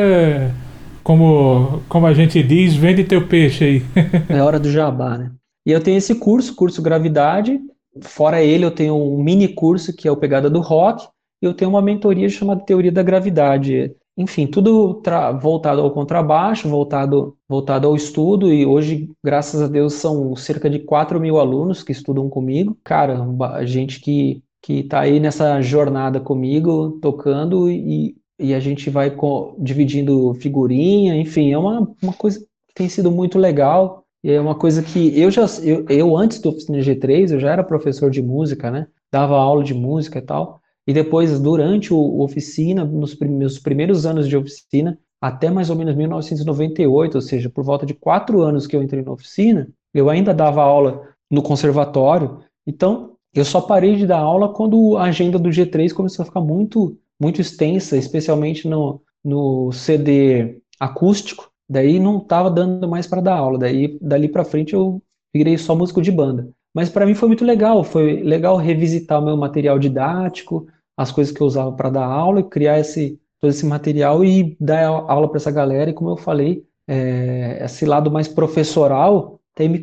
como 1.03 1.83
como 1.89 2.07
a 2.07 2.15
gente 2.15 2.43
diz, 2.43 2.75
vende 2.75 3.05
teu 3.05 3.27
peixe 3.27 3.65
aí. 3.65 3.83
é 4.29 4.43
hora 4.43 4.61
do 4.61 4.71
jabá, 4.71 5.17
né? 5.17 5.31
E 5.67 5.73
eu 5.73 5.81
tenho 5.81 5.97
esse 5.97 6.15
curso, 6.17 6.55
curso 6.55 6.83
Gravidade. 6.83 7.59
Fora 8.03 8.43
ele, 8.43 8.65
eu 8.65 8.71
tenho 8.71 8.95
um 8.95 9.23
mini 9.23 9.49
curso 9.49 9.95
que 9.95 10.07
é 10.07 10.11
o 10.11 10.17
Pegada 10.17 10.51
do 10.51 10.61
Rock. 10.61 11.07
E 11.43 11.47
eu 11.47 11.55
tenho 11.55 11.71
uma 11.71 11.83
mentoria 11.83 12.29
chamada 12.29 12.65
Teoria 12.65 12.93
da 12.93 13.03
Gravidade 13.03 13.95
enfim, 14.17 14.47
tudo 14.47 15.03
voltado 15.41 15.81
ao 15.81 15.91
contrabaixo, 15.91 16.69
voltado, 16.69 17.37
voltado 17.49 17.89
ao 17.89 17.97
estudo, 17.97 18.53
e 18.53 18.65
hoje, 18.65 19.11
graças 19.23 19.61
a 19.61 19.67
Deus, 19.67 19.95
são 19.95 20.37
cerca 20.37 20.71
de 20.71 20.79
4 20.79 21.21
mil 21.21 21.39
alunos 21.39 21.83
que 21.83 21.91
estudam 21.91 22.29
comigo. 22.29 22.79
Cara, 22.85 23.27
gente 23.67 24.01
que, 24.01 24.43
que 24.63 24.85
tá 24.85 25.01
aí 25.01 25.19
nessa 25.19 25.61
jornada 25.61 26.21
comigo, 26.21 26.99
tocando, 27.03 27.69
e, 27.69 28.17
e 28.39 28.55
a 28.55 28.61
gente 28.61 28.89
vai 28.89 29.13
dividindo 29.59 30.33
figurinha, 30.35 31.17
enfim, 31.17 31.53
é 31.53 31.59
uma, 31.59 31.93
uma 32.01 32.13
coisa 32.13 32.39
que 32.39 32.75
tem 32.75 32.89
sido 32.89 33.11
muito 33.11 33.39
legal. 33.39 34.05
É 34.23 34.41
uma 34.41 34.55
coisa 34.55 34.83
que 34.83 35.21
eu 35.21 35.31
já, 35.31 35.45
eu, 35.63 35.85
eu 35.87 36.17
antes 36.17 36.41
do 36.41 36.49
Oficina 36.49 36.79
G3, 36.79 37.33
eu 37.33 37.41
já 37.41 37.53
era 37.53 37.63
professor 37.63 38.11
de 38.11 38.23
música, 38.23 38.71
né? 38.71 38.87
Dava 39.13 39.37
aula 39.37 39.63
de 39.63 39.75
música 39.75 40.19
e 40.19 40.23
tal. 40.23 40.63
E 40.87 40.93
depois, 40.93 41.41
durante 41.41 41.93
o 41.95 42.21
oficina, 42.21 42.85
nos 42.85 43.17
meus 43.19 43.59
primeiros 43.59 44.05
anos 44.05 44.29
de 44.29 44.37
oficina, 44.37 44.99
até 45.21 45.51
mais 45.51 45.71
ou 45.71 45.77
menos 45.77 45.95
1998, 45.95 47.15
ou 47.15 47.23
seja, 47.23 47.49
por 47.49 47.65
volta 47.65 47.87
de 47.87 47.95
quatro 47.95 48.43
anos 48.43 48.67
que 48.67 48.77
eu 48.77 48.83
entrei 48.83 49.03
na 49.03 49.13
oficina, 49.13 49.69
eu 49.95 50.11
ainda 50.11 50.35
dava 50.35 50.63
aula 50.63 51.09
no 51.31 51.43
conservatório. 51.43 52.41
Então, 52.67 53.15
eu 53.35 53.45
só 53.45 53.61
parei 53.61 53.97
de 53.97 54.07
dar 54.07 54.19
aula 54.19 54.53
quando 54.53 54.97
a 54.99 55.05
agenda 55.05 55.39
do 55.39 55.49
G3 55.49 55.93
começou 55.93 56.23
a 56.23 56.27
ficar 56.27 56.41
muito, 56.41 56.99
muito 57.21 57.41
extensa, 57.41 57.97
especialmente 57.97 58.69
no, 58.69 59.01
no 59.25 59.73
CD 59.73 60.61
acústico. 60.79 61.51
Daí 61.69 61.99
não 61.99 62.19
estava 62.19 62.51
dando 62.51 62.87
mais 62.87 63.07
para 63.07 63.23
dar 63.23 63.37
aula. 63.37 63.59
Daí, 63.59 63.99
dali 64.01 64.29
para 64.29 64.45
frente, 64.45 64.75
eu 64.75 65.03
virei 65.33 65.57
só 65.57 65.75
músico 65.75 66.03
de 66.03 66.13
banda. 66.13 66.51
Mas 66.75 66.91
para 66.91 67.07
mim 67.07 67.15
foi 67.15 67.29
muito 67.29 67.45
legal. 67.45 67.83
Foi 67.83 68.23
legal 68.23 68.57
revisitar 68.57 69.21
o 69.21 69.25
meu 69.25 69.37
material 69.37 69.79
didático, 69.79 70.67
as 70.97 71.11
coisas 71.11 71.33
que 71.33 71.41
eu 71.41 71.47
usava 71.47 71.73
para 71.73 71.91
dar 71.91 72.05
aula 72.05 72.41
e 72.41 72.45
criar 72.45 72.79
esse, 72.79 73.19
todo 73.41 73.51
esse 73.51 73.67
material 73.67 74.25
e 74.25 74.57
dar 74.61 74.87
aula 74.87 75.29
para 75.29 75.39
essa 75.39 75.51
galera. 75.51 75.91
E 75.91 75.95
como 75.95 76.11
eu 76.11 76.17
falei, 76.17 76.65
é, 76.87 77.63
esse 77.65 77.85
lado 77.85 78.11
mais 78.11 78.29
professoral 78.29 79.41
tem 79.55 79.69
me 79.69 79.83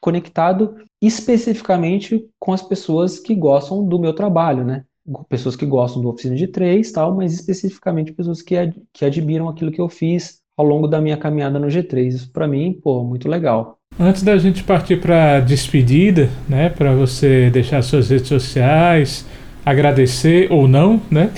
conectado 0.00 0.76
especificamente 1.00 2.26
com 2.38 2.52
as 2.52 2.62
pessoas 2.62 3.18
que 3.18 3.34
gostam 3.34 3.86
do 3.86 3.98
meu 3.98 4.12
trabalho, 4.12 4.64
né? 4.64 4.84
Pessoas 5.28 5.54
que 5.54 5.66
gostam 5.66 6.00
do 6.00 6.08
oficina 6.08 6.34
de 6.34 6.46
três, 6.46 6.90
tal, 6.90 7.14
mas 7.14 7.34
especificamente 7.34 8.12
pessoas 8.12 8.40
que, 8.40 8.56
ad, 8.56 8.74
que 8.92 9.04
admiram 9.04 9.48
aquilo 9.48 9.70
que 9.70 9.80
eu 9.80 9.88
fiz 9.88 10.40
ao 10.56 10.64
longo 10.64 10.86
da 10.86 11.00
minha 11.00 11.16
caminhada 11.16 11.58
no 11.58 11.66
G3. 11.66 12.08
Isso 12.08 12.32
para 12.32 12.48
mim, 12.48 12.78
pô, 12.82 13.04
muito 13.04 13.28
legal. 13.28 13.78
Antes 13.98 14.22
da 14.22 14.36
gente 14.38 14.64
partir 14.64 15.00
para 15.00 15.40
despedida, 15.40 16.30
né, 16.48 16.68
para 16.68 16.94
você 16.94 17.50
deixar 17.50 17.82
suas 17.82 18.08
redes 18.08 18.28
sociais, 18.28 19.26
agradecer 19.64 20.50
ou 20.50 20.68
não, 20.68 21.00
né? 21.10 21.30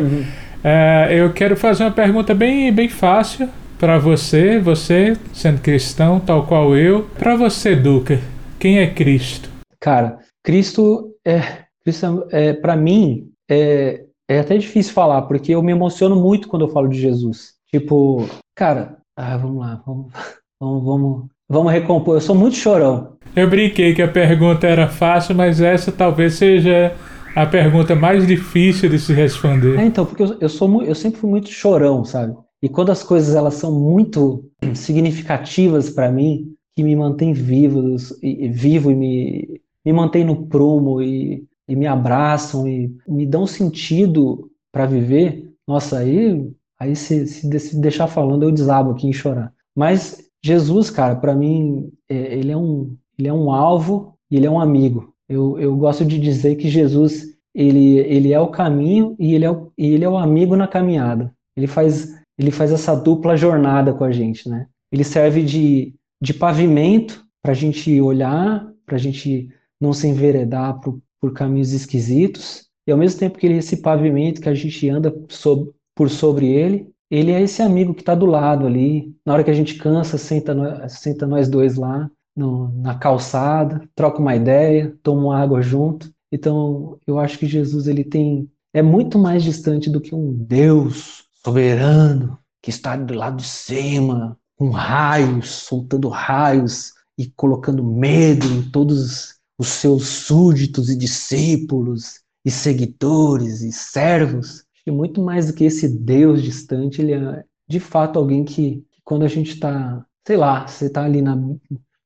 é, 0.62 1.08
eu 1.10 1.32
quero 1.32 1.56
fazer 1.56 1.84
uma 1.84 1.90
pergunta 1.90 2.34
bem, 2.34 2.72
bem 2.72 2.88
fácil 2.88 3.48
para 3.78 3.98
você, 3.98 4.58
você 4.58 5.16
sendo 5.32 5.60
cristão, 5.60 6.20
tal 6.20 6.46
qual 6.46 6.76
eu. 6.76 7.08
Para 7.18 7.34
você, 7.34 7.74
Duca, 7.74 8.20
quem 8.58 8.78
é 8.78 8.86
Cristo? 8.86 9.48
Cara, 9.80 10.18
Cristo 10.44 11.12
é, 11.24 11.64
Cristo 11.82 12.26
é 12.30 12.52
para 12.52 12.76
mim 12.76 13.28
é, 13.50 14.04
é 14.28 14.38
até 14.38 14.56
difícil 14.56 14.92
falar 14.92 15.22
porque 15.22 15.52
eu 15.52 15.62
me 15.62 15.72
emociono 15.72 16.16
muito 16.16 16.48
quando 16.48 16.66
eu 16.66 16.68
falo 16.68 16.88
de 16.88 17.00
Jesus. 17.00 17.54
Tipo, 17.70 18.28
cara, 18.54 18.98
ah, 19.16 19.36
vamos 19.36 19.60
lá, 19.60 19.82
vamos, 19.86 20.12
vamos, 20.60 20.84
vamos, 20.84 21.26
vamos 21.48 21.72
recompor. 21.72 22.16
Eu 22.16 22.20
sou 22.20 22.36
muito 22.36 22.56
chorão. 22.56 23.16
Eu 23.34 23.48
brinquei 23.48 23.94
que 23.94 24.02
a 24.02 24.08
pergunta 24.08 24.66
era 24.66 24.88
fácil, 24.88 25.34
mas 25.34 25.60
essa 25.60 25.90
talvez 25.90 26.34
seja 26.34 26.94
a 27.34 27.46
pergunta 27.46 27.94
mais 27.94 28.26
difícil 28.26 28.88
de 28.88 28.98
se 28.98 29.12
responder. 29.12 29.78
É, 29.78 29.84
então, 29.84 30.04
porque 30.04 30.22
eu, 30.22 30.38
eu, 30.40 30.48
sou, 30.48 30.82
eu 30.82 30.94
sempre 30.94 31.20
fui 31.20 31.30
muito 31.30 31.48
chorão, 31.48 32.04
sabe? 32.04 32.36
E 32.62 32.68
quando 32.68 32.92
as 32.92 33.02
coisas 33.02 33.34
elas 33.34 33.54
são 33.54 33.72
muito 33.72 34.44
significativas 34.74 35.90
para 35.90 36.10
mim, 36.10 36.54
que 36.74 36.82
me 36.82 36.94
mantém 36.94 37.32
vivo, 37.32 37.96
e, 38.22 38.48
vivo 38.48 38.90
e 38.90 38.94
me, 38.94 39.60
me 39.84 39.92
mantém 39.92 40.24
no 40.24 40.46
prumo 40.46 41.02
e, 41.02 41.44
e 41.68 41.76
me 41.76 41.86
abraçam 41.86 42.66
e 42.66 42.94
me 43.06 43.26
dão 43.26 43.46
sentido 43.46 44.50
para 44.72 44.86
viver, 44.86 45.52
nossa, 45.66 45.98
aí, 45.98 46.50
aí 46.78 46.96
se, 46.96 47.26
se, 47.26 47.58
se, 47.58 47.80
deixar 47.80 48.06
falando 48.06 48.44
eu 48.44 48.52
desabo 48.52 48.92
aqui 48.92 49.06
em 49.06 49.12
chorar. 49.12 49.52
Mas 49.76 50.22
Jesus, 50.42 50.90
cara, 50.90 51.14
para 51.16 51.34
mim, 51.34 51.90
é, 52.08 52.38
ele, 52.38 52.52
é 52.52 52.56
um, 52.56 52.96
ele 53.18 53.28
é 53.28 53.32
um 53.32 53.52
alvo 53.52 54.16
e 54.30 54.36
ele 54.36 54.46
é 54.46 54.50
um 54.50 54.60
amigo. 54.60 55.11
Eu, 55.28 55.58
eu 55.58 55.76
gosto 55.76 56.04
de 56.04 56.18
dizer 56.18 56.56
que 56.56 56.68
Jesus 56.68 57.32
ele, 57.54 57.98
ele 57.98 58.32
é 58.32 58.40
o 58.40 58.48
caminho 58.48 59.14
e 59.18 59.34
ele 59.34 59.44
é 59.44 59.50
o, 59.50 59.72
ele 59.76 60.04
é 60.04 60.08
o 60.08 60.16
amigo 60.16 60.56
na 60.56 60.66
caminhada. 60.66 61.32
Ele 61.56 61.66
faz, 61.66 62.14
ele 62.38 62.50
faz 62.50 62.72
essa 62.72 62.94
dupla 62.94 63.36
jornada 63.36 63.92
com 63.92 64.04
a 64.04 64.10
gente, 64.10 64.48
né? 64.48 64.66
Ele 64.90 65.04
serve 65.04 65.42
de, 65.42 65.94
de 66.20 66.34
pavimento 66.34 67.24
para 67.42 67.52
a 67.52 67.54
gente 67.54 68.00
olhar, 68.00 68.66
para 68.86 68.96
a 68.96 68.98
gente 68.98 69.48
não 69.80 69.92
se 69.92 70.06
enveredar 70.06 70.80
por, 70.80 71.00
por 71.20 71.32
caminhos 71.32 71.72
esquisitos. 71.72 72.66
E 72.86 72.92
ao 72.92 72.98
mesmo 72.98 73.20
tempo 73.20 73.38
que 73.38 73.46
ele 73.46 73.54
é 73.54 73.58
esse 73.58 73.78
pavimento 73.78 74.40
que 74.40 74.48
a 74.48 74.54
gente 74.54 74.88
anda 74.88 75.14
sob, 75.28 75.70
por 75.94 76.08
sobre 76.08 76.46
ele, 76.46 76.88
ele 77.10 77.32
é 77.32 77.40
esse 77.42 77.60
amigo 77.60 77.94
que 77.94 78.00
está 78.00 78.14
do 78.14 78.26
lado 78.26 78.66
ali. 78.66 79.14
Na 79.24 79.34
hora 79.34 79.44
que 79.44 79.50
a 79.50 79.54
gente 79.54 79.74
cansa, 79.74 80.16
senta, 80.16 80.88
senta 80.88 81.26
nós 81.26 81.48
dois 81.48 81.76
lá 81.76 82.10
no, 82.36 82.72
na 82.80 82.94
calçada, 82.98 83.88
troca 83.94 84.20
uma 84.20 84.34
ideia, 84.34 84.96
toma 85.02 85.22
uma 85.22 85.38
água 85.38 85.62
junto. 85.62 86.12
Então, 86.30 86.98
eu 87.06 87.18
acho 87.18 87.38
que 87.38 87.46
Jesus 87.46 87.86
ele 87.86 88.04
tem 88.04 88.50
é 88.74 88.80
muito 88.80 89.18
mais 89.18 89.42
distante 89.42 89.90
do 89.90 90.00
que 90.00 90.14
um 90.14 90.32
Deus 90.32 91.24
soberano 91.44 92.38
que 92.62 92.70
está 92.70 92.96
do 92.96 93.12
lado 93.12 93.36
de 93.36 93.46
cima, 93.46 94.38
com 94.56 94.70
raios, 94.70 95.48
soltando 95.50 96.08
raios 96.08 96.92
e 97.18 97.26
colocando 97.26 97.84
medo 97.84 98.46
em 98.46 98.62
todos 98.70 99.34
os 99.58 99.68
seus 99.68 100.06
súditos 100.06 100.88
e 100.88 100.96
discípulos 100.96 102.20
e 102.44 102.50
seguidores 102.50 103.60
e 103.60 103.72
servos. 103.72 104.64
E 104.86 104.90
muito 104.90 105.20
mais 105.20 105.48
do 105.48 105.52
que 105.52 105.64
esse 105.64 105.88
Deus 105.88 106.42
distante, 106.42 107.02
ele 107.02 107.12
é 107.12 107.44
de 107.68 107.80
fato 107.80 108.18
alguém 108.18 108.44
que, 108.44 108.84
quando 109.04 109.24
a 109.24 109.28
gente 109.28 109.52
está, 109.52 110.04
sei 110.26 110.36
lá, 110.36 110.66
você 110.66 110.86
está 110.86 111.04
ali 111.04 111.20
na, 111.20 111.36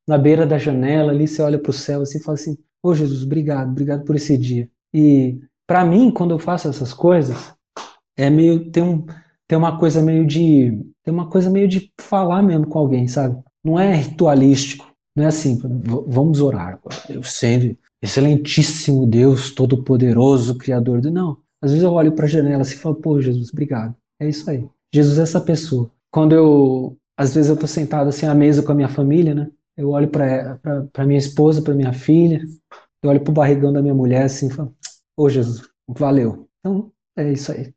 na 0.06 0.16
beira 0.16 0.46
da 0.46 0.58
janela, 0.58 1.12
ali 1.12 1.26
você 1.26 1.42
olha 1.42 1.58
para 1.58 1.70
o 1.70 1.74
céu 1.74 2.02
assim, 2.02 2.18
e 2.18 2.22
fala 2.22 2.36
assim: 2.36 2.52
Ô 2.82 2.90
oh, 2.90 2.94
Jesus, 2.94 3.22
obrigado, 3.24 3.70
obrigado 3.70 4.04
por 4.04 4.16
esse 4.16 4.36
dia. 4.36 4.68
E 4.94 5.40
para 5.66 5.84
mim, 5.84 6.10
quando 6.10 6.30
eu 6.32 6.38
faço 6.38 6.68
essas 6.68 6.92
coisas, 6.92 7.54
é 8.16 8.30
meio 8.30 8.70
tem 8.70 8.82
um 8.82 9.06
tem 9.48 9.56
uma 9.56 9.78
coisa 9.78 10.02
meio 10.02 10.26
de 10.26 10.70
tem 11.04 11.12
uma 11.14 11.28
coisa 11.28 11.50
meio 11.50 11.68
de 11.68 11.92
falar 12.00 12.42
mesmo 12.42 12.66
com 12.66 12.78
alguém, 12.78 13.06
sabe? 13.06 13.40
Não 13.64 13.78
é 13.78 13.94
ritualístico, 13.94 14.92
Não 15.14 15.24
é 15.24 15.26
assim, 15.26 15.58
vamos 16.06 16.40
orar. 16.40 16.80
Eu 17.08 17.22
sendo 17.22 17.76
excelentíssimo 18.02 19.06
Deus, 19.06 19.50
todo-poderoso, 19.50 20.56
Criador 20.56 21.00
do. 21.00 21.10
Não. 21.10 21.38
Às 21.60 21.72
vezes 21.72 21.84
eu 21.84 21.92
olho 21.92 22.12
para 22.12 22.26
a 22.26 22.28
janela 22.28 22.62
assim 22.62 22.74
e 22.74 22.78
falo, 22.78 22.96
pô, 22.96 23.20
Jesus, 23.20 23.50
obrigado. 23.50 23.94
É 24.20 24.28
isso 24.28 24.48
aí. 24.48 24.68
Jesus 24.92 25.18
é 25.18 25.22
essa 25.22 25.40
pessoa. 25.40 25.90
Quando 26.10 26.34
eu, 26.34 26.96
às 27.16 27.34
vezes 27.34 27.50
eu 27.50 27.56
tô 27.56 27.66
sentado 27.66 28.08
assim 28.08 28.26
à 28.26 28.34
mesa 28.34 28.62
com 28.62 28.72
a 28.72 28.74
minha 28.74 28.88
família, 28.88 29.34
né? 29.34 29.50
Eu 29.78 29.90
olho 29.90 30.08
para 30.08 31.04
minha 31.04 31.18
esposa, 31.18 31.60
para 31.60 31.74
minha 31.74 31.92
filha, 31.92 32.40
eu 33.02 33.10
olho 33.10 33.20
pro 33.20 33.30
barrigão 33.30 33.70
da 33.70 33.82
minha 33.82 33.92
mulher 33.92 34.22
assim 34.22 34.46
e 34.46 34.50
falo, 34.50 34.74
ô 35.14 35.24
oh, 35.24 35.28
Jesus, 35.28 35.68
valeu. 35.86 36.48
Então, 36.60 36.90
é 37.14 37.30
isso 37.30 37.52
aí. 37.52 37.74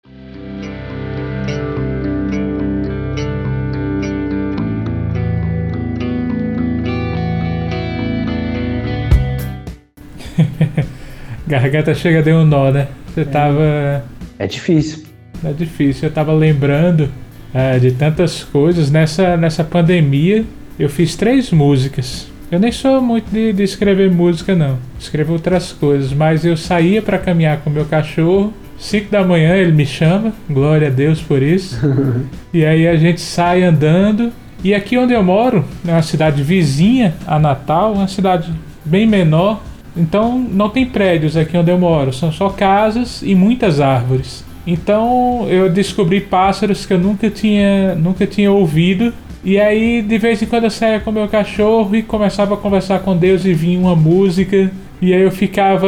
Garganta 11.45 11.93
chega 11.93 12.23
deu 12.23 12.37
um 12.37 12.45
nó, 12.45 12.71
né? 12.71 12.87
Você 13.07 13.21
é. 13.21 13.25
tava. 13.25 14.05
É 14.37 14.47
difícil. 14.47 15.03
É 15.43 15.51
difícil. 15.51 16.07
Eu 16.07 16.13
tava 16.13 16.31
lembrando 16.31 17.11
é, 17.53 17.77
de 17.77 17.91
tantas 17.91 18.41
coisas. 18.41 18.89
Nessa, 18.89 19.35
nessa 19.35 19.65
pandemia, 19.65 20.45
eu 20.79 20.89
fiz 20.89 21.15
três 21.15 21.51
músicas. 21.51 22.27
Eu 22.49 22.59
nem 22.59 22.71
sou 22.71 23.01
muito 23.01 23.29
de, 23.29 23.53
de 23.53 23.61
escrever 23.61 24.09
música, 24.09 24.55
não. 24.55 24.77
Escrevo 24.97 25.33
outras 25.33 25.71
coisas, 25.71 26.13
mas 26.13 26.45
eu 26.45 26.57
saía 26.57 27.01
para 27.01 27.19
caminhar 27.19 27.57
com 27.57 27.69
meu 27.69 27.85
cachorro. 27.85 28.53
5 28.79 29.11
da 29.11 29.23
manhã 29.25 29.55
ele 29.55 29.73
me 29.73 29.85
chama, 29.85 30.31
glória 30.49 30.87
a 30.87 30.89
Deus 30.89 31.21
por 31.21 31.43
isso. 31.43 31.77
e 32.53 32.65
aí 32.65 32.87
a 32.87 32.95
gente 32.95 33.19
sai 33.19 33.61
andando. 33.61 34.31
E 34.63 34.73
aqui 34.73 34.97
onde 34.97 35.13
eu 35.13 35.21
moro, 35.23 35.65
é 35.87 35.91
uma 35.91 36.01
cidade 36.01 36.41
vizinha 36.41 37.13
a 37.27 37.37
Natal, 37.37 37.93
uma 37.93 38.07
cidade 38.07 38.51
bem 38.83 39.05
menor. 39.05 39.61
Então 39.95 40.39
não 40.39 40.69
tem 40.69 40.85
prédios 40.85 41.35
aqui 41.35 41.57
onde 41.57 41.71
eu 41.71 41.77
moro, 41.77 42.13
são 42.13 42.31
só 42.31 42.49
casas 42.49 43.21
e 43.21 43.35
muitas 43.35 43.79
árvores. 43.79 44.45
Então 44.65 45.45
eu 45.49 45.69
descobri 45.69 46.21
pássaros 46.21 46.85
que 46.85 46.93
eu 46.93 46.99
nunca 46.99 47.29
tinha, 47.29 47.95
nunca 47.95 48.25
tinha 48.25 48.51
ouvido. 48.51 49.13
E 49.43 49.59
aí 49.59 50.01
de 50.01 50.17
vez 50.17 50.41
em 50.41 50.45
quando 50.45 50.65
eu 50.65 50.69
saía 50.69 50.99
com 50.99 51.11
meu 51.11 51.27
cachorro 51.27 51.95
e 51.95 52.03
começava 52.03 52.55
a 52.55 52.57
conversar 52.57 52.99
com 52.99 53.15
Deus 53.15 53.45
e 53.45 53.53
vinha 53.53 53.79
uma 53.79 53.95
música. 53.95 54.71
E 55.01 55.13
aí 55.13 55.21
eu 55.21 55.31
ficava. 55.31 55.87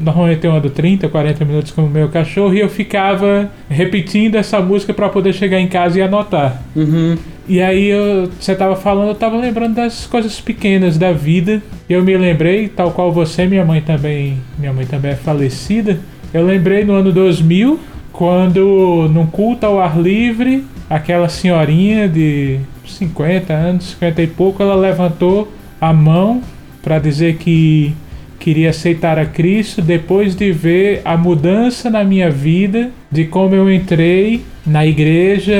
Normalmente 0.00 0.46
eu 0.46 0.52
ando 0.52 0.70
30, 0.70 1.08
40 1.08 1.44
minutos 1.44 1.70
com 1.70 1.82
o 1.82 1.90
meu 1.90 2.08
cachorro 2.08 2.54
e 2.54 2.60
eu 2.60 2.68
ficava 2.68 3.50
repetindo 3.68 4.36
essa 4.36 4.58
música 4.60 4.94
para 4.94 5.08
poder 5.08 5.34
chegar 5.34 5.60
em 5.60 5.68
casa 5.68 5.98
e 5.98 6.02
anotar. 6.02 6.62
Uhum. 6.74 7.16
E 7.48 7.60
aí 7.60 7.88
eu, 7.88 8.28
você 8.40 8.54
tava 8.54 8.74
falando, 8.74 9.08
eu 9.08 9.14
tava 9.14 9.36
lembrando 9.36 9.74
das 9.74 10.06
coisas 10.06 10.40
pequenas 10.40 10.96
da 10.96 11.12
vida. 11.12 11.62
Eu 11.88 12.02
me 12.02 12.16
lembrei, 12.16 12.68
tal 12.68 12.90
qual 12.90 13.12
você, 13.12 13.46
minha 13.46 13.64
mãe 13.64 13.82
também. 13.82 14.38
Minha 14.58 14.72
mãe 14.72 14.86
também 14.86 15.12
é 15.12 15.14
falecida. 15.14 16.00
Eu 16.32 16.44
lembrei 16.44 16.84
no 16.84 16.94
ano 16.94 17.12
2000, 17.12 17.78
quando 18.12 19.08
num 19.12 19.26
culto 19.26 19.66
ao 19.66 19.78
ar 19.78 20.00
livre, 20.00 20.64
aquela 20.88 21.28
senhorinha 21.28 22.08
de 22.08 22.58
50 22.86 23.52
anos, 23.52 23.90
50 23.90 24.22
e 24.22 24.26
pouco, 24.26 24.62
ela 24.62 24.74
levantou 24.74 25.52
a 25.80 25.92
mão 25.92 26.42
para 26.82 26.98
dizer 26.98 27.36
que 27.36 27.94
queria 28.38 28.70
aceitar 28.70 29.18
a 29.18 29.26
Cristo 29.26 29.82
depois 29.82 30.36
de 30.36 30.52
ver 30.52 31.02
a 31.04 31.16
mudança 31.16 31.90
na 31.90 32.04
minha 32.04 32.30
vida, 32.30 32.90
de 33.10 33.24
como 33.24 33.54
eu 33.54 33.72
entrei 33.72 34.44
na 34.64 34.86
igreja, 34.86 35.54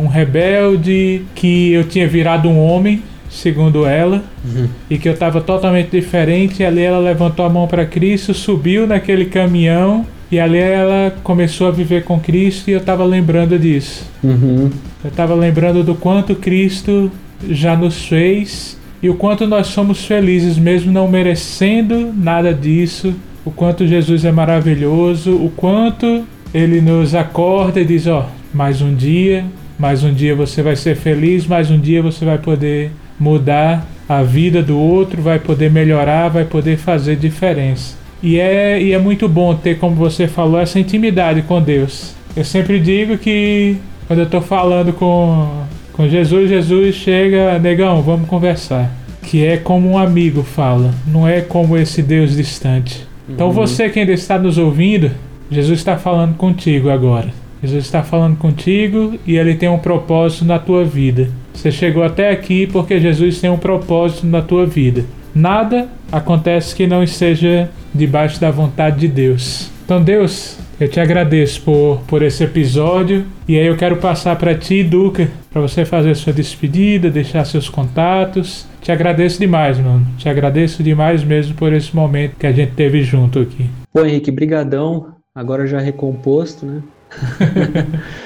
um 0.00 0.08
rebelde, 0.08 1.22
que 1.34 1.72
eu 1.72 1.84
tinha 1.84 2.08
virado 2.08 2.48
um 2.48 2.58
homem 2.58 3.02
segundo 3.28 3.86
ela, 3.86 4.24
uhum. 4.44 4.68
e 4.88 4.98
que 4.98 5.08
eu 5.08 5.12
estava 5.12 5.40
totalmente 5.40 5.90
diferente. 5.90 6.62
E 6.62 6.66
ali 6.66 6.80
ela 6.80 6.98
levantou 6.98 7.44
a 7.44 7.50
mão 7.50 7.66
para 7.66 7.84
Cristo, 7.84 8.34
subiu 8.34 8.86
naquele 8.86 9.26
caminhão 9.26 10.06
e 10.30 10.40
ali 10.40 10.58
ela 10.58 11.14
começou 11.22 11.68
a 11.68 11.70
viver 11.70 12.04
com 12.04 12.18
Cristo 12.18 12.68
e 12.68 12.72
eu 12.72 12.80
estava 12.80 13.04
lembrando 13.04 13.58
disso. 13.58 14.04
Uhum. 14.22 14.70
Eu 15.04 15.10
estava 15.10 15.34
lembrando 15.34 15.84
do 15.84 15.94
quanto 15.94 16.34
Cristo 16.34 17.10
já 17.48 17.76
nos 17.76 18.06
fez 18.06 18.76
e 19.02 19.08
o 19.08 19.14
quanto 19.14 19.46
nós 19.46 19.68
somos 19.68 20.04
felizes, 20.04 20.58
mesmo 20.58 20.90
não 20.90 21.06
merecendo 21.06 22.12
nada 22.16 22.52
disso. 22.52 23.14
O 23.44 23.50
quanto 23.50 23.86
Jesus 23.86 24.24
é 24.24 24.32
maravilhoso, 24.32 25.36
o 25.36 25.50
quanto 25.54 26.24
ele 26.52 26.80
nos 26.80 27.14
acorda 27.14 27.80
e 27.80 27.84
diz: 27.84 28.06
Ó, 28.08 28.26
oh, 28.26 28.56
mais 28.56 28.82
um 28.82 28.94
dia, 28.94 29.44
mais 29.78 30.02
um 30.02 30.12
dia 30.12 30.34
você 30.34 30.62
vai 30.62 30.74
ser 30.74 30.96
feliz, 30.96 31.46
mais 31.46 31.70
um 31.70 31.78
dia 31.78 32.02
você 32.02 32.24
vai 32.24 32.38
poder 32.38 32.90
mudar 33.20 33.86
a 34.08 34.22
vida 34.22 34.62
do 34.62 34.76
outro, 34.78 35.22
vai 35.22 35.38
poder 35.38 35.70
melhorar, 35.70 36.28
vai 36.28 36.44
poder 36.44 36.76
fazer 36.76 37.16
diferença. 37.16 37.96
E 38.22 38.38
é, 38.38 38.80
e 38.82 38.92
é 38.92 38.98
muito 38.98 39.28
bom 39.28 39.54
ter, 39.54 39.78
como 39.78 39.94
você 39.94 40.26
falou, 40.26 40.58
essa 40.58 40.80
intimidade 40.80 41.42
com 41.42 41.60
Deus. 41.60 42.14
Eu 42.36 42.44
sempre 42.44 42.80
digo 42.80 43.16
que 43.18 43.76
quando 44.06 44.20
eu 44.20 44.24
estou 44.24 44.40
falando 44.40 44.92
com, 44.92 45.64
com 45.92 46.08
Jesus, 46.08 46.48
Jesus 46.48 46.94
chega, 46.94 47.58
negão, 47.58 48.02
vamos 48.02 48.28
conversar. 48.28 48.90
Que 49.22 49.44
é 49.44 49.56
como 49.56 49.90
um 49.90 49.98
amigo 49.98 50.42
fala, 50.42 50.94
não 51.06 51.26
é 51.26 51.40
como 51.40 51.76
esse 51.76 52.02
Deus 52.02 52.36
distante. 52.36 53.06
Então 53.28 53.48
uhum. 53.48 53.52
você 53.52 53.88
que 53.88 53.98
ainda 53.98 54.12
está 54.12 54.38
nos 54.38 54.56
ouvindo, 54.56 55.10
Jesus 55.50 55.78
está 55.78 55.96
falando 55.96 56.36
contigo 56.36 56.90
agora. 56.90 57.32
Jesus 57.62 57.84
está 57.84 58.02
falando 58.02 58.36
contigo 58.36 59.14
e 59.26 59.36
ele 59.36 59.54
tem 59.54 59.68
um 59.68 59.78
propósito 59.78 60.44
na 60.44 60.58
tua 60.58 60.84
vida. 60.84 61.28
Você 61.52 61.72
chegou 61.72 62.02
até 62.02 62.30
aqui 62.30 62.66
porque 62.66 63.00
Jesus 63.00 63.40
tem 63.40 63.50
um 63.50 63.56
propósito 63.56 64.26
na 64.26 64.42
tua 64.42 64.66
vida. 64.66 65.04
Nada 65.34 65.88
acontece 66.12 66.74
que 66.74 66.86
não 66.86 67.02
esteja 67.02 67.68
debaixo 67.96 68.40
da 68.40 68.50
vontade 68.50 69.00
de 69.00 69.08
Deus. 69.08 69.70
Então, 69.84 70.02
Deus, 70.02 70.58
eu 70.78 70.88
te 70.88 71.00
agradeço 71.00 71.62
por, 71.62 72.00
por 72.06 72.22
esse 72.22 72.44
episódio 72.44 73.24
e 73.48 73.58
aí 73.58 73.66
eu 73.66 73.76
quero 73.76 73.96
passar 73.96 74.36
para 74.36 74.54
ti, 74.54 74.82
Duca, 74.82 75.28
para 75.50 75.62
você 75.62 75.84
fazer 75.84 76.14
sua 76.14 76.32
despedida, 76.32 77.10
deixar 77.10 77.44
seus 77.44 77.68
contatos. 77.68 78.66
Te 78.82 78.92
agradeço 78.92 79.38
demais, 79.40 79.78
mano. 79.78 80.06
Te 80.18 80.28
agradeço 80.28 80.82
demais 80.82 81.24
mesmo 81.24 81.54
por 81.54 81.72
esse 81.72 81.94
momento 81.94 82.36
que 82.36 82.46
a 82.46 82.52
gente 82.52 82.72
teve 82.72 83.02
junto 83.02 83.38
aqui. 83.38 83.70
Pô, 83.92 84.04
Henrique, 84.04 84.30
brigadão. 84.30 85.14
Agora 85.34 85.66
já 85.66 85.78
recomposto, 85.78 86.66
né? 86.66 86.82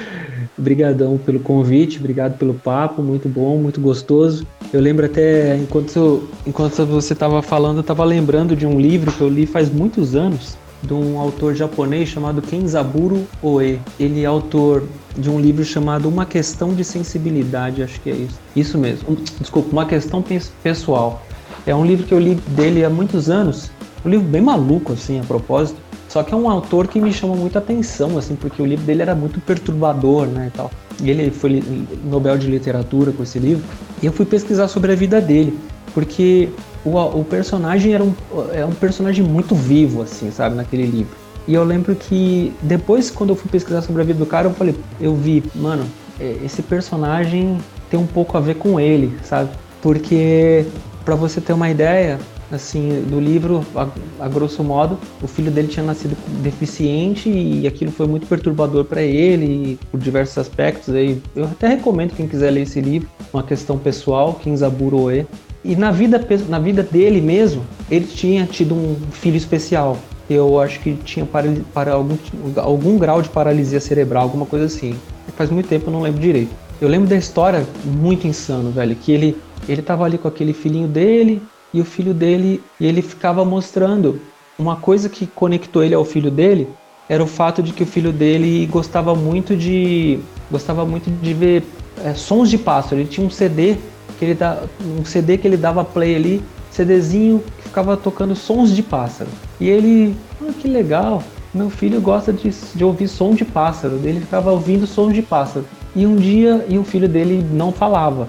Obrigadão 0.60 1.16
pelo 1.16 1.40
convite, 1.40 1.98
obrigado 1.98 2.36
pelo 2.36 2.52
papo, 2.52 3.02
muito 3.02 3.26
bom, 3.30 3.56
muito 3.56 3.80
gostoso. 3.80 4.46
Eu 4.70 4.78
lembro 4.78 5.06
até, 5.06 5.56
enquanto, 5.56 6.28
enquanto 6.46 6.84
você 6.84 7.14
estava 7.14 7.40
falando, 7.40 7.78
eu 7.78 7.80
estava 7.80 8.04
lembrando 8.04 8.54
de 8.54 8.66
um 8.66 8.78
livro 8.78 9.10
que 9.10 9.22
eu 9.22 9.28
li 9.30 9.46
faz 9.46 9.72
muitos 9.72 10.14
anos, 10.14 10.58
de 10.82 10.92
um 10.92 11.18
autor 11.18 11.54
japonês 11.54 12.10
chamado 12.10 12.42
Kenzaburo 12.42 13.26
Oe. 13.42 13.80
Ele 13.98 14.22
é 14.22 14.26
autor 14.26 14.84
de 15.16 15.30
um 15.30 15.40
livro 15.40 15.64
chamado 15.64 16.08
Uma 16.10 16.26
Questão 16.26 16.74
de 16.74 16.84
Sensibilidade, 16.84 17.82
acho 17.82 17.98
que 18.02 18.10
é 18.10 18.14
isso. 18.14 18.38
Isso 18.54 18.76
mesmo, 18.76 19.16
desculpa, 19.40 19.70
Uma 19.72 19.86
Questão 19.86 20.22
Pessoal. 20.62 21.22
É 21.66 21.74
um 21.74 21.86
livro 21.86 22.06
que 22.06 22.12
eu 22.12 22.20
li 22.20 22.34
dele 22.48 22.84
há 22.84 22.90
muitos 22.90 23.30
anos, 23.30 23.70
um 24.04 24.10
livro 24.10 24.26
bem 24.26 24.42
maluco, 24.42 24.92
assim, 24.92 25.18
a 25.18 25.22
propósito. 25.22 25.80
Só 26.10 26.24
que 26.24 26.34
é 26.34 26.36
um 26.36 26.50
autor 26.50 26.88
que 26.88 27.00
me 27.00 27.12
chama 27.12 27.36
muita 27.36 27.60
atenção, 27.60 28.18
assim, 28.18 28.34
porque 28.34 28.60
o 28.60 28.66
livro 28.66 28.84
dele 28.84 29.00
era 29.00 29.14
muito 29.14 29.40
perturbador, 29.40 30.26
né, 30.26 30.50
e 30.52 30.56
tal. 30.56 30.68
Ele 31.00 31.30
foi 31.30 31.62
Nobel 32.04 32.36
de 32.36 32.48
Literatura 32.48 33.12
com 33.12 33.22
esse 33.22 33.38
livro. 33.38 33.62
E 34.02 34.06
eu 34.06 34.12
fui 34.12 34.26
pesquisar 34.26 34.66
sobre 34.66 34.90
a 34.90 34.96
vida 34.96 35.20
dele, 35.20 35.56
porque 35.94 36.48
o, 36.84 36.98
o 36.98 37.24
personagem 37.24 37.94
era 37.94 38.02
um, 38.02 38.12
é 38.52 38.66
um 38.66 38.72
personagem 38.72 39.24
muito 39.24 39.54
vivo, 39.54 40.02
assim, 40.02 40.32
sabe, 40.32 40.56
naquele 40.56 40.84
livro. 40.84 41.14
E 41.46 41.54
eu 41.54 41.62
lembro 41.62 41.94
que 41.94 42.52
depois, 42.60 43.08
quando 43.08 43.30
eu 43.30 43.36
fui 43.36 43.48
pesquisar 43.48 43.80
sobre 43.80 44.02
a 44.02 44.04
vida 44.04 44.18
do 44.18 44.26
cara, 44.26 44.48
eu 44.48 44.52
falei, 44.52 44.74
eu 45.00 45.14
vi, 45.14 45.44
mano, 45.54 45.86
é, 46.18 46.38
esse 46.44 46.60
personagem 46.60 47.56
tem 47.88 48.00
um 48.00 48.06
pouco 48.06 48.36
a 48.36 48.40
ver 48.40 48.56
com 48.56 48.80
ele, 48.80 49.16
sabe? 49.22 49.50
Porque, 49.80 50.66
para 51.04 51.14
você 51.14 51.40
ter 51.40 51.52
uma 51.52 51.70
ideia, 51.70 52.18
assim, 52.52 53.04
do 53.08 53.20
livro, 53.20 53.64
a, 53.74 53.88
a, 54.18 54.28
grosso 54.28 54.62
modo, 54.62 54.98
o 55.22 55.26
filho 55.26 55.50
dele 55.50 55.68
tinha 55.68 55.84
nascido 55.84 56.16
deficiente 56.42 57.28
e 57.28 57.66
aquilo 57.66 57.90
foi 57.90 58.06
muito 58.06 58.26
perturbador 58.26 58.84
para 58.84 59.02
ele 59.02 59.78
por 59.90 60.00
diversos 60.00 60.38
aspectos. 60.38 60.94
Aí 60.94 61.20
eu 61.34 61.44
até 61.44 61.68
recomendo 61.68 62.14
quem 62.14 62.26
quiser 62.26 62.50
ler 62.50 62.62
esse 62.62 62.80
livro, 62.80 63.08
uma 63.32 63.42
questão 63.42 63.78
pessoal, 63.78 64.34
Kinzaburo 64.34 64.98
Oe. 65.02 65.26
E 65.62 65.76
na 65.76 65.90
vida, 65.90 66.24
na 66.48 66.58
vida 66.58 66.82
dele 66.82 67.20
mesmo, 67.20 67.62
ele 67.90 68.06
tinha 68.06 68.46
tido 68.46 68.74
um 68.74 68.96
filho 69.12 69.36
especial. 69.36 69.98
Eu 70.28 70.60
acho 70.60 70.80
que 70.80 70.94
tinha 71.04 71.26
para, 71.26 71.52
para 71.74 71.92
algum, 71.92 72.16
algum 72.56 72.98
grau 72.98 73.20
de 73.20 73.28
paralisia 73.28 73.80
cerebral, 73.80 74.22
alguma 74.22 74.46
coisa 74.46 74.66
assim. 74.66 74.94
Faz 75.36 75.50
muito 75.50 75.68
tempo 75.68 75.88
eu 75.88 75.92
não 75.92 76.00
lembro 76.00 76.20
direito. 76.20 76.50
Eu 76.80 76.88
lembro 76.88 77.08
da 77.08 77.16
história 77.16 77.66
muito 77.84 78.26
insano, 78.26 78.70
velho, 78.70 78.96
que 78.96 79.12
ele 79.12 79.36
ele 79.68 79.82
tava 79.82 80.04
ali 80.04 80.18
com 80.18 80.28
aquele 80.28 80.52
filhinho 80.52 80.88
dele, 80.88 81.42
e 81.72 81.80
o 81.80 81.84
filho 81.84 82.12
dele, 82.12 82.62
e 82.78 82.86
ele 82.86 83.02
ficava 83.02 83.44
mostrando 83.44 84.20
uma 84.58 84.76
coisa 84.76 85.08
que 85.08 85.26
conectou 85.26 85.82
ele 85.82 85.94
ao 85.94 86.04
filho 86.04 86.30
dele 86.30 86.68
era 87.10 87.24
o 87.24 87.26
fato 87.26 87.60
de 87.60 87.72
que 87.72 87.82
o 87.82 87.86
filho 87.86 88.12
dele 88.12 88.64
gostava 88.66 89.16
muito 89.16 89.56
de 89.56 90.20
gostava 90.48 90.86
muito 90.86 91.10
de 91.10 91.34
ver 91.34 91.64
é, 92.04 92.14
sons 92.14 92.48
de 92.48 92.56
pássaro. 92.56 93.00
Ele 93.00 93.08
tinha 93.08 93.26
um 93.26 93.30
CD 93.30 93.76
que 94.16 94.24
ele 94.24 94.34
dá, 94.34 94.62
um 94.80 95.04
CD 95.04 95.36
que 95.36 95.44
ele 95.48 95.56
dava 95.56 95.84
play 95.84 96.14
ali, 96.14 96.40
CDzinho 96.70 97.42
que 97.56 97.64
ficava 97.64 97.96
tocando 97.96 98.36
sons 98.36 98.74
de 98.74 98.80
pássaro. 98.80 99.28
E 99.58 99.68
ele, 99.68 100.14
ah, 100.40 100.52
que 100.56 100.68
legal, 100.68 101.20
meu 101.52 101.68
filho 101.68 102.00
gosta 102.00 102.32
de, 102.32 102.48
de 102.76 102.84
ouvir 102.84 103.08
som 103.08 103.34
de 103.34 103.44
pássaro. 103.44 103.98
Ele 104.04 104.20
ficava 104.20 104.52
ouvindo 104.52 104.86
sons 104.86 105.12
de 105.12 105.20
pássaro. 105.20 105.66
E 105.96 106.06
um 106.06 106.14
dia, 106.14 106.64
e 106.68 106.78
o 106.78 106.84
filho 106.84 107.08
dele 107.08 107.44
não 107.50 107.72
falava. 107.72 108.28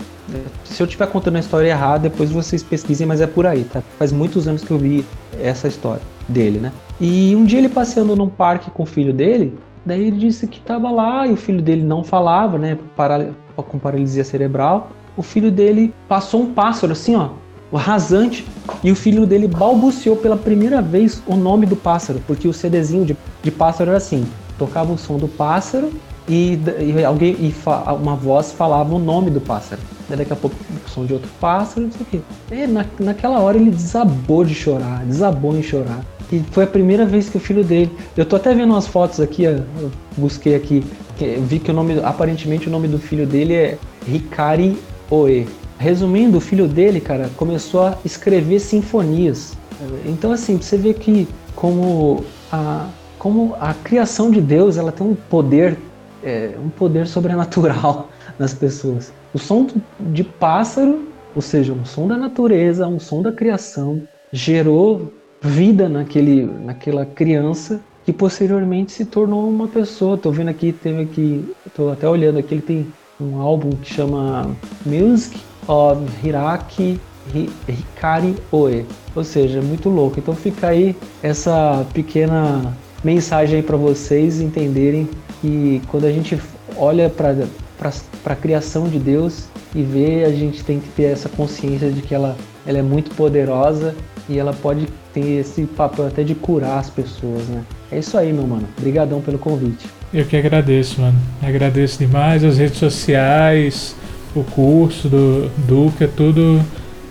Se 0.63 0.81
eu 0.81 0.85
estiver 0.85 1.07
contando 1.07 1.35
a 1.35 1.39
história 1.39 1.67
errada, 1.67 2.09
depois 2.09 2.31
vocês 2.31 2.63
pesquisem, 2.63 3.05
mas 3.05 3.21
é 3.21 3.27
por 3.27 3.45
aí, 3.45 3.63
tá? 3.63 3.81
Faz 3.97 4.11
muitos 4.11 4.47
anos 4.47 4.63
que 4.63 4.71
eu 4.71 4.77
vi 4.77 5.05
essa 5.39 5.67
história 5.67 6.01
dele, 6.27 6.59
né? 6.59 6.71
E 6.99 7.35
um 7.35 7.43
dia 7.43 7.59
ele 7.59 7.69
passeando 7.69 8.15
num 8.15 8.29
parque 8.29 8.71
com 8.71 8.83
o 8.83 8.85
filho 8.85 9.13
dele, 9.13 9.57
daí 9.85 10.07
ele 10.07 10.17
disse 10.17 10.47
que 10.47 10.59
estava 10.59 10.89
lá 10.89 11.27
e 11.27 11.33
o 11.33 11.37
filho 11.37 11.61
dele 11.61 11.83
não 11.83 12.03
falava, 12.03 12.57
né? 12.57 12.77
com 13.55 13.77
paralisia 13.77 14.23
cerebral. 14.23 14.91
O 15.15 15.21
filho 15.21 15.51
dele 15.51 15.93
passou 16.07 16.41
um 16.41 16.53
pássaro 16.53 16.93
assim, 16.93 17.15
ó, 17.15 17.29
rasante, 17.77 18.45
e 18.83 18.91
o 18.91 18.95
filho 18.95 19.25
dele 19.25 19.47
balbuciou 19.47 20.15
pela 20.15 20.37
primeira 20.37 20.81
vez 20.81 21.21
o 21.27 21.35
nome 21.35 21.65
do 21.65 21.75
pássaro, 21.75 22.21
porque 22.25 22.47
o 22.47 22.53
CDzinho 22.53 23.05
de, 23.05 23.17
de 23.43 23.51
pássaro 23.51 23.89
era 23.91 23.97
assim: 23.97 24.25
tocava 24.57 24.91
o 24.93 24.97
som 24.97 25.17
do 25.17 25.27
pássaro 25.27 25.91
e, 26.27 26.59
e 26.79 27.03
alguém 27.03 27.33
e 27.33 27.53
uma 28.01 28.15
voz 28.15 28.51
falava 28.51 28.93
o 28.93 28.99
nome 28.99 29.29
do 29.29 29.41
pássaro. 29.41 29.81
Daí 30.07 30.17
daqui 30.17 30.33
a 30.33 30.35
pouco 30.35 30.55
o 30.85 30.89
som 30.89 31.05
de 31.05 31.13
outro 31.13 31.29
pássaro, 31.39 31.85
não 31.85 31.91
sei 31.91 32.01
o 32.01 32.05
quê. 32.05 32.21
E 32.51 32.67
na, 32.67 32.85
naquela 32.99 33.39
hora 33.39 33.57
ele 33.57 33.71
desabou 33.71 34.43
de 34.43 34.53
chorar, 34.53 35.03
desabou 35.05 35.57
em 35.57 35.63
chorar. 35.63 36.05
E 36.31 36.41
foi 36.51 36.63
a 36.63 36.67
primeira 36.67 37.05
vez 37.05 37.29
que 37.29 37.37
o 37.37 37.39
filho 37.39 37.63
dele. 37.63 37.91
Eu 38.15 38.25
tô 38.25 38.35
até 38.35 38.53
vendo 38.53 38.71
umas 38.71 38.87
fotos 38.87 39.19
aqui, 39.19 39.43
eu 39.43 39.63
busquei 40.15 40.55
aqui, 40.55 40.83
vi 41.47 41.59
que 41.59 41.71
o 41.71 41.73
nome, 41.73 41.99
aparentemente 42.03 42.67
o 42.67 42.71
nome 42.71 42.87
do 42.87 42.97
filho 42.97 43.25
dele 43.25 43.53
é 43.53 43.77
Ricari 44.07 44.77
Oe. 45.09 45.47
Resumindo, 45.77 46.37
o 46.37 46.41
filho 46.41 46.67
dele, 46.67 47.01
cara, 47.01 47.29
começou 47.35 47.87
a 47.87 47.97
escrever 48.05 48.59
sinfonias. 48.59 49.57
Então, 50.05 50.31
assim, 50.31 50.57
você 50.57 50.77
vê 50.77 50.93
que 50.93 51.27
como 51.55 52.23
a, 52.51 52.87
como 53.17 53.55
a 53.59 53.73
criação 53.73 54.29
de 54.29 54.39
Deus, 54.39 54.77
ela 54.77 54.91
tem 54.91 55.05
um 55.05 55.15
poder, 55.15 55.77
é, 56.23 56.51
um 56.63 56.69
poder 56.69 57.07
sobrenatural 57.07 58.09
nas 58.37 58.53
pessoas. 58.53 59.11
O 59.33 59.39
som 59.39 59.67
de 59.99 60.23
pássaro, 60.23 61.07
ou 61.35 61.41
seja, 61.41 61.73
um 61.73 61.85
som 61.85 62.07
da 62.07 62.17
natureza, 62.17 62.87
um 62.87 62.99
som 62.99 63.21
da 63.21 63.31
criação, 63.31 64.01
gerou 64.31 65.11
vida 65.41 65.89
naquele, 65.89 66.45
naquela 66.45 67.05
criança 67.05 67.81
que 68.05 68.13
posteriormente 68.13 68.91
se 68.91 69.05
tornou 69.05 69.49
uma 69.49 69.67
pessoa. 69.67 70.17
Tô 70.17 70.31
vendo 70.31 70.49
aqui, 70.49 70.71
teve 70.71 71.01
aqui, 71.03 71.53
tô 71.75 71.89
até 71.89 72.07
olhando 72.07 72.39
aqui, 72.39 72.55
ele 72.55 72.61
tem 72.61 72.93
um 73.19 73.39
álbum 73.39 73.71
que 73.71 73.93
chama 73.93 74.55
Music 74.85 75.39
of 75.67 76.01
Hiraki 76.23 76.99
Hikari 77.67 78.35
Oe. 78.51 78.85
Ou 79.15 79.23
seja, 79.23 79.61
muito 79.61 79.89
louco. 79.89 80.19
Então 80.19 80.35
fica 80.35 80.67
aí 80.67 80.95
essa 81.21 81.85
pequena 81.93 82.75
mensagem 83.03 83.57
aí 83.57 83.63
para 83.63 83.77
vocês 83.77 84.39
entenderem 84.39 85.07
que 85.41 85.81
quando 85.87 86.05
a 86.05 86.11
gente 86.11 86.39
olha 86.77 87.09
para 87.09 87.35
a 88.25 88.35
criação 88.35 88.87
de 88.87 88.99
Deus 88.99 89.45
e 89.75 89.81
vê, 89.81 90.23
a 90.23 90.31
gente 90.31 90.63
tem 90.63 90.79
que 90.79 90.87
ter 90.89 91.03
essa 91.03 91.27
consciência 91.27 91.91
de 91.91 92.01
que 92.01 92.13
ela, 92.13 92.37
ela 92.65 92.77
é 92.77 92.81
muito 92.81 93.13
poderosa 93.15 93.95
e 94.29 94.37
ela 94.37 94.53
pode 94.53 94.87
ter 95.13 95.39
esse 95.39 95.63
papel 95.63 96.07
até 96.07 96.23
de 96.23 96.35
curar 96.35 96.79
as 96.79 96.89
pessoas, 96.89 97.47
né? 97.47 97.63
É 97.91 97.99
isso 97.99 98.17
aí, 98.17 98.31
meu 98.31 98.47
mano. 98.47 98.67
Obrigadão 98.77 99.19
pelo 99.19 99.37
convite. 99.37 99.85
Eu 100.13 100.25
que 100.25 100.37
agradeço, 100.37 101.01
mano. 101.01 101.19
Agradeço 101.41 101.99
demais 101.99 102.43
as 102.43 102.57
redes 102.57 102.77
sociais, 102.77 103.95
o 104.35 104.43
curso 104.43 105.09
do 105.09 105.49
Duca, 105.67 106.07
tudo 106.07 106.63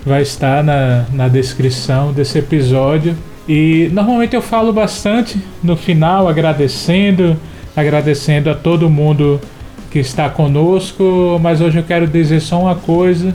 vai 0.05 0.23
estar 0.23 0.65
na, 0.65 1.05
na 1.13 1.29
descrição 1.29 2.13
desse 2.13 2.39
episódio. 2.39 3.15
E 3.49 3.91
normalmente 3.93 4.35
eu 4.35 4.41
falo 4.41 4.73
bastante 4.73 5.39
no 5.63 5.77
final, 5.77 6.29
agradecendo, 6.29 7.37
agradecendo 7.81 8.51
a 8.51 8.55
todo 8.55 8.89
mundo 8.89 9.41
que 9.91 9.99
está 9.99 10.31
conosco, 10.31 11.39
mas 11.43 11.61
hoje 11.61 11.79
eu 11.79 11.83
quero 11.83 12.07
dizer 12.07 12.41
só 12.41 12.61
uma 12.61 12.77
coisa. 12.77 13.35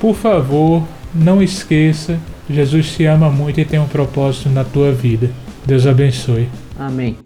Por 0.00 0.14
favor, 0.14 0.82
não 1.14 1.42
esqueça, 1.42 2.18
Jesus 2.50 2.94
te 2.96 3.04
ama 3.04 3.30
muito 3.30 3.60
e 3.60 3.64
tem 3.64 3.78
um 3.78 3.86
propósito 3.86 4.48
na 4.48 4.64
tua 4.64 4.92
vida. 4.92 5.30
Deus 5.64 5.86
abençoe. 5.86 6.48
Amém. 6.78 7.16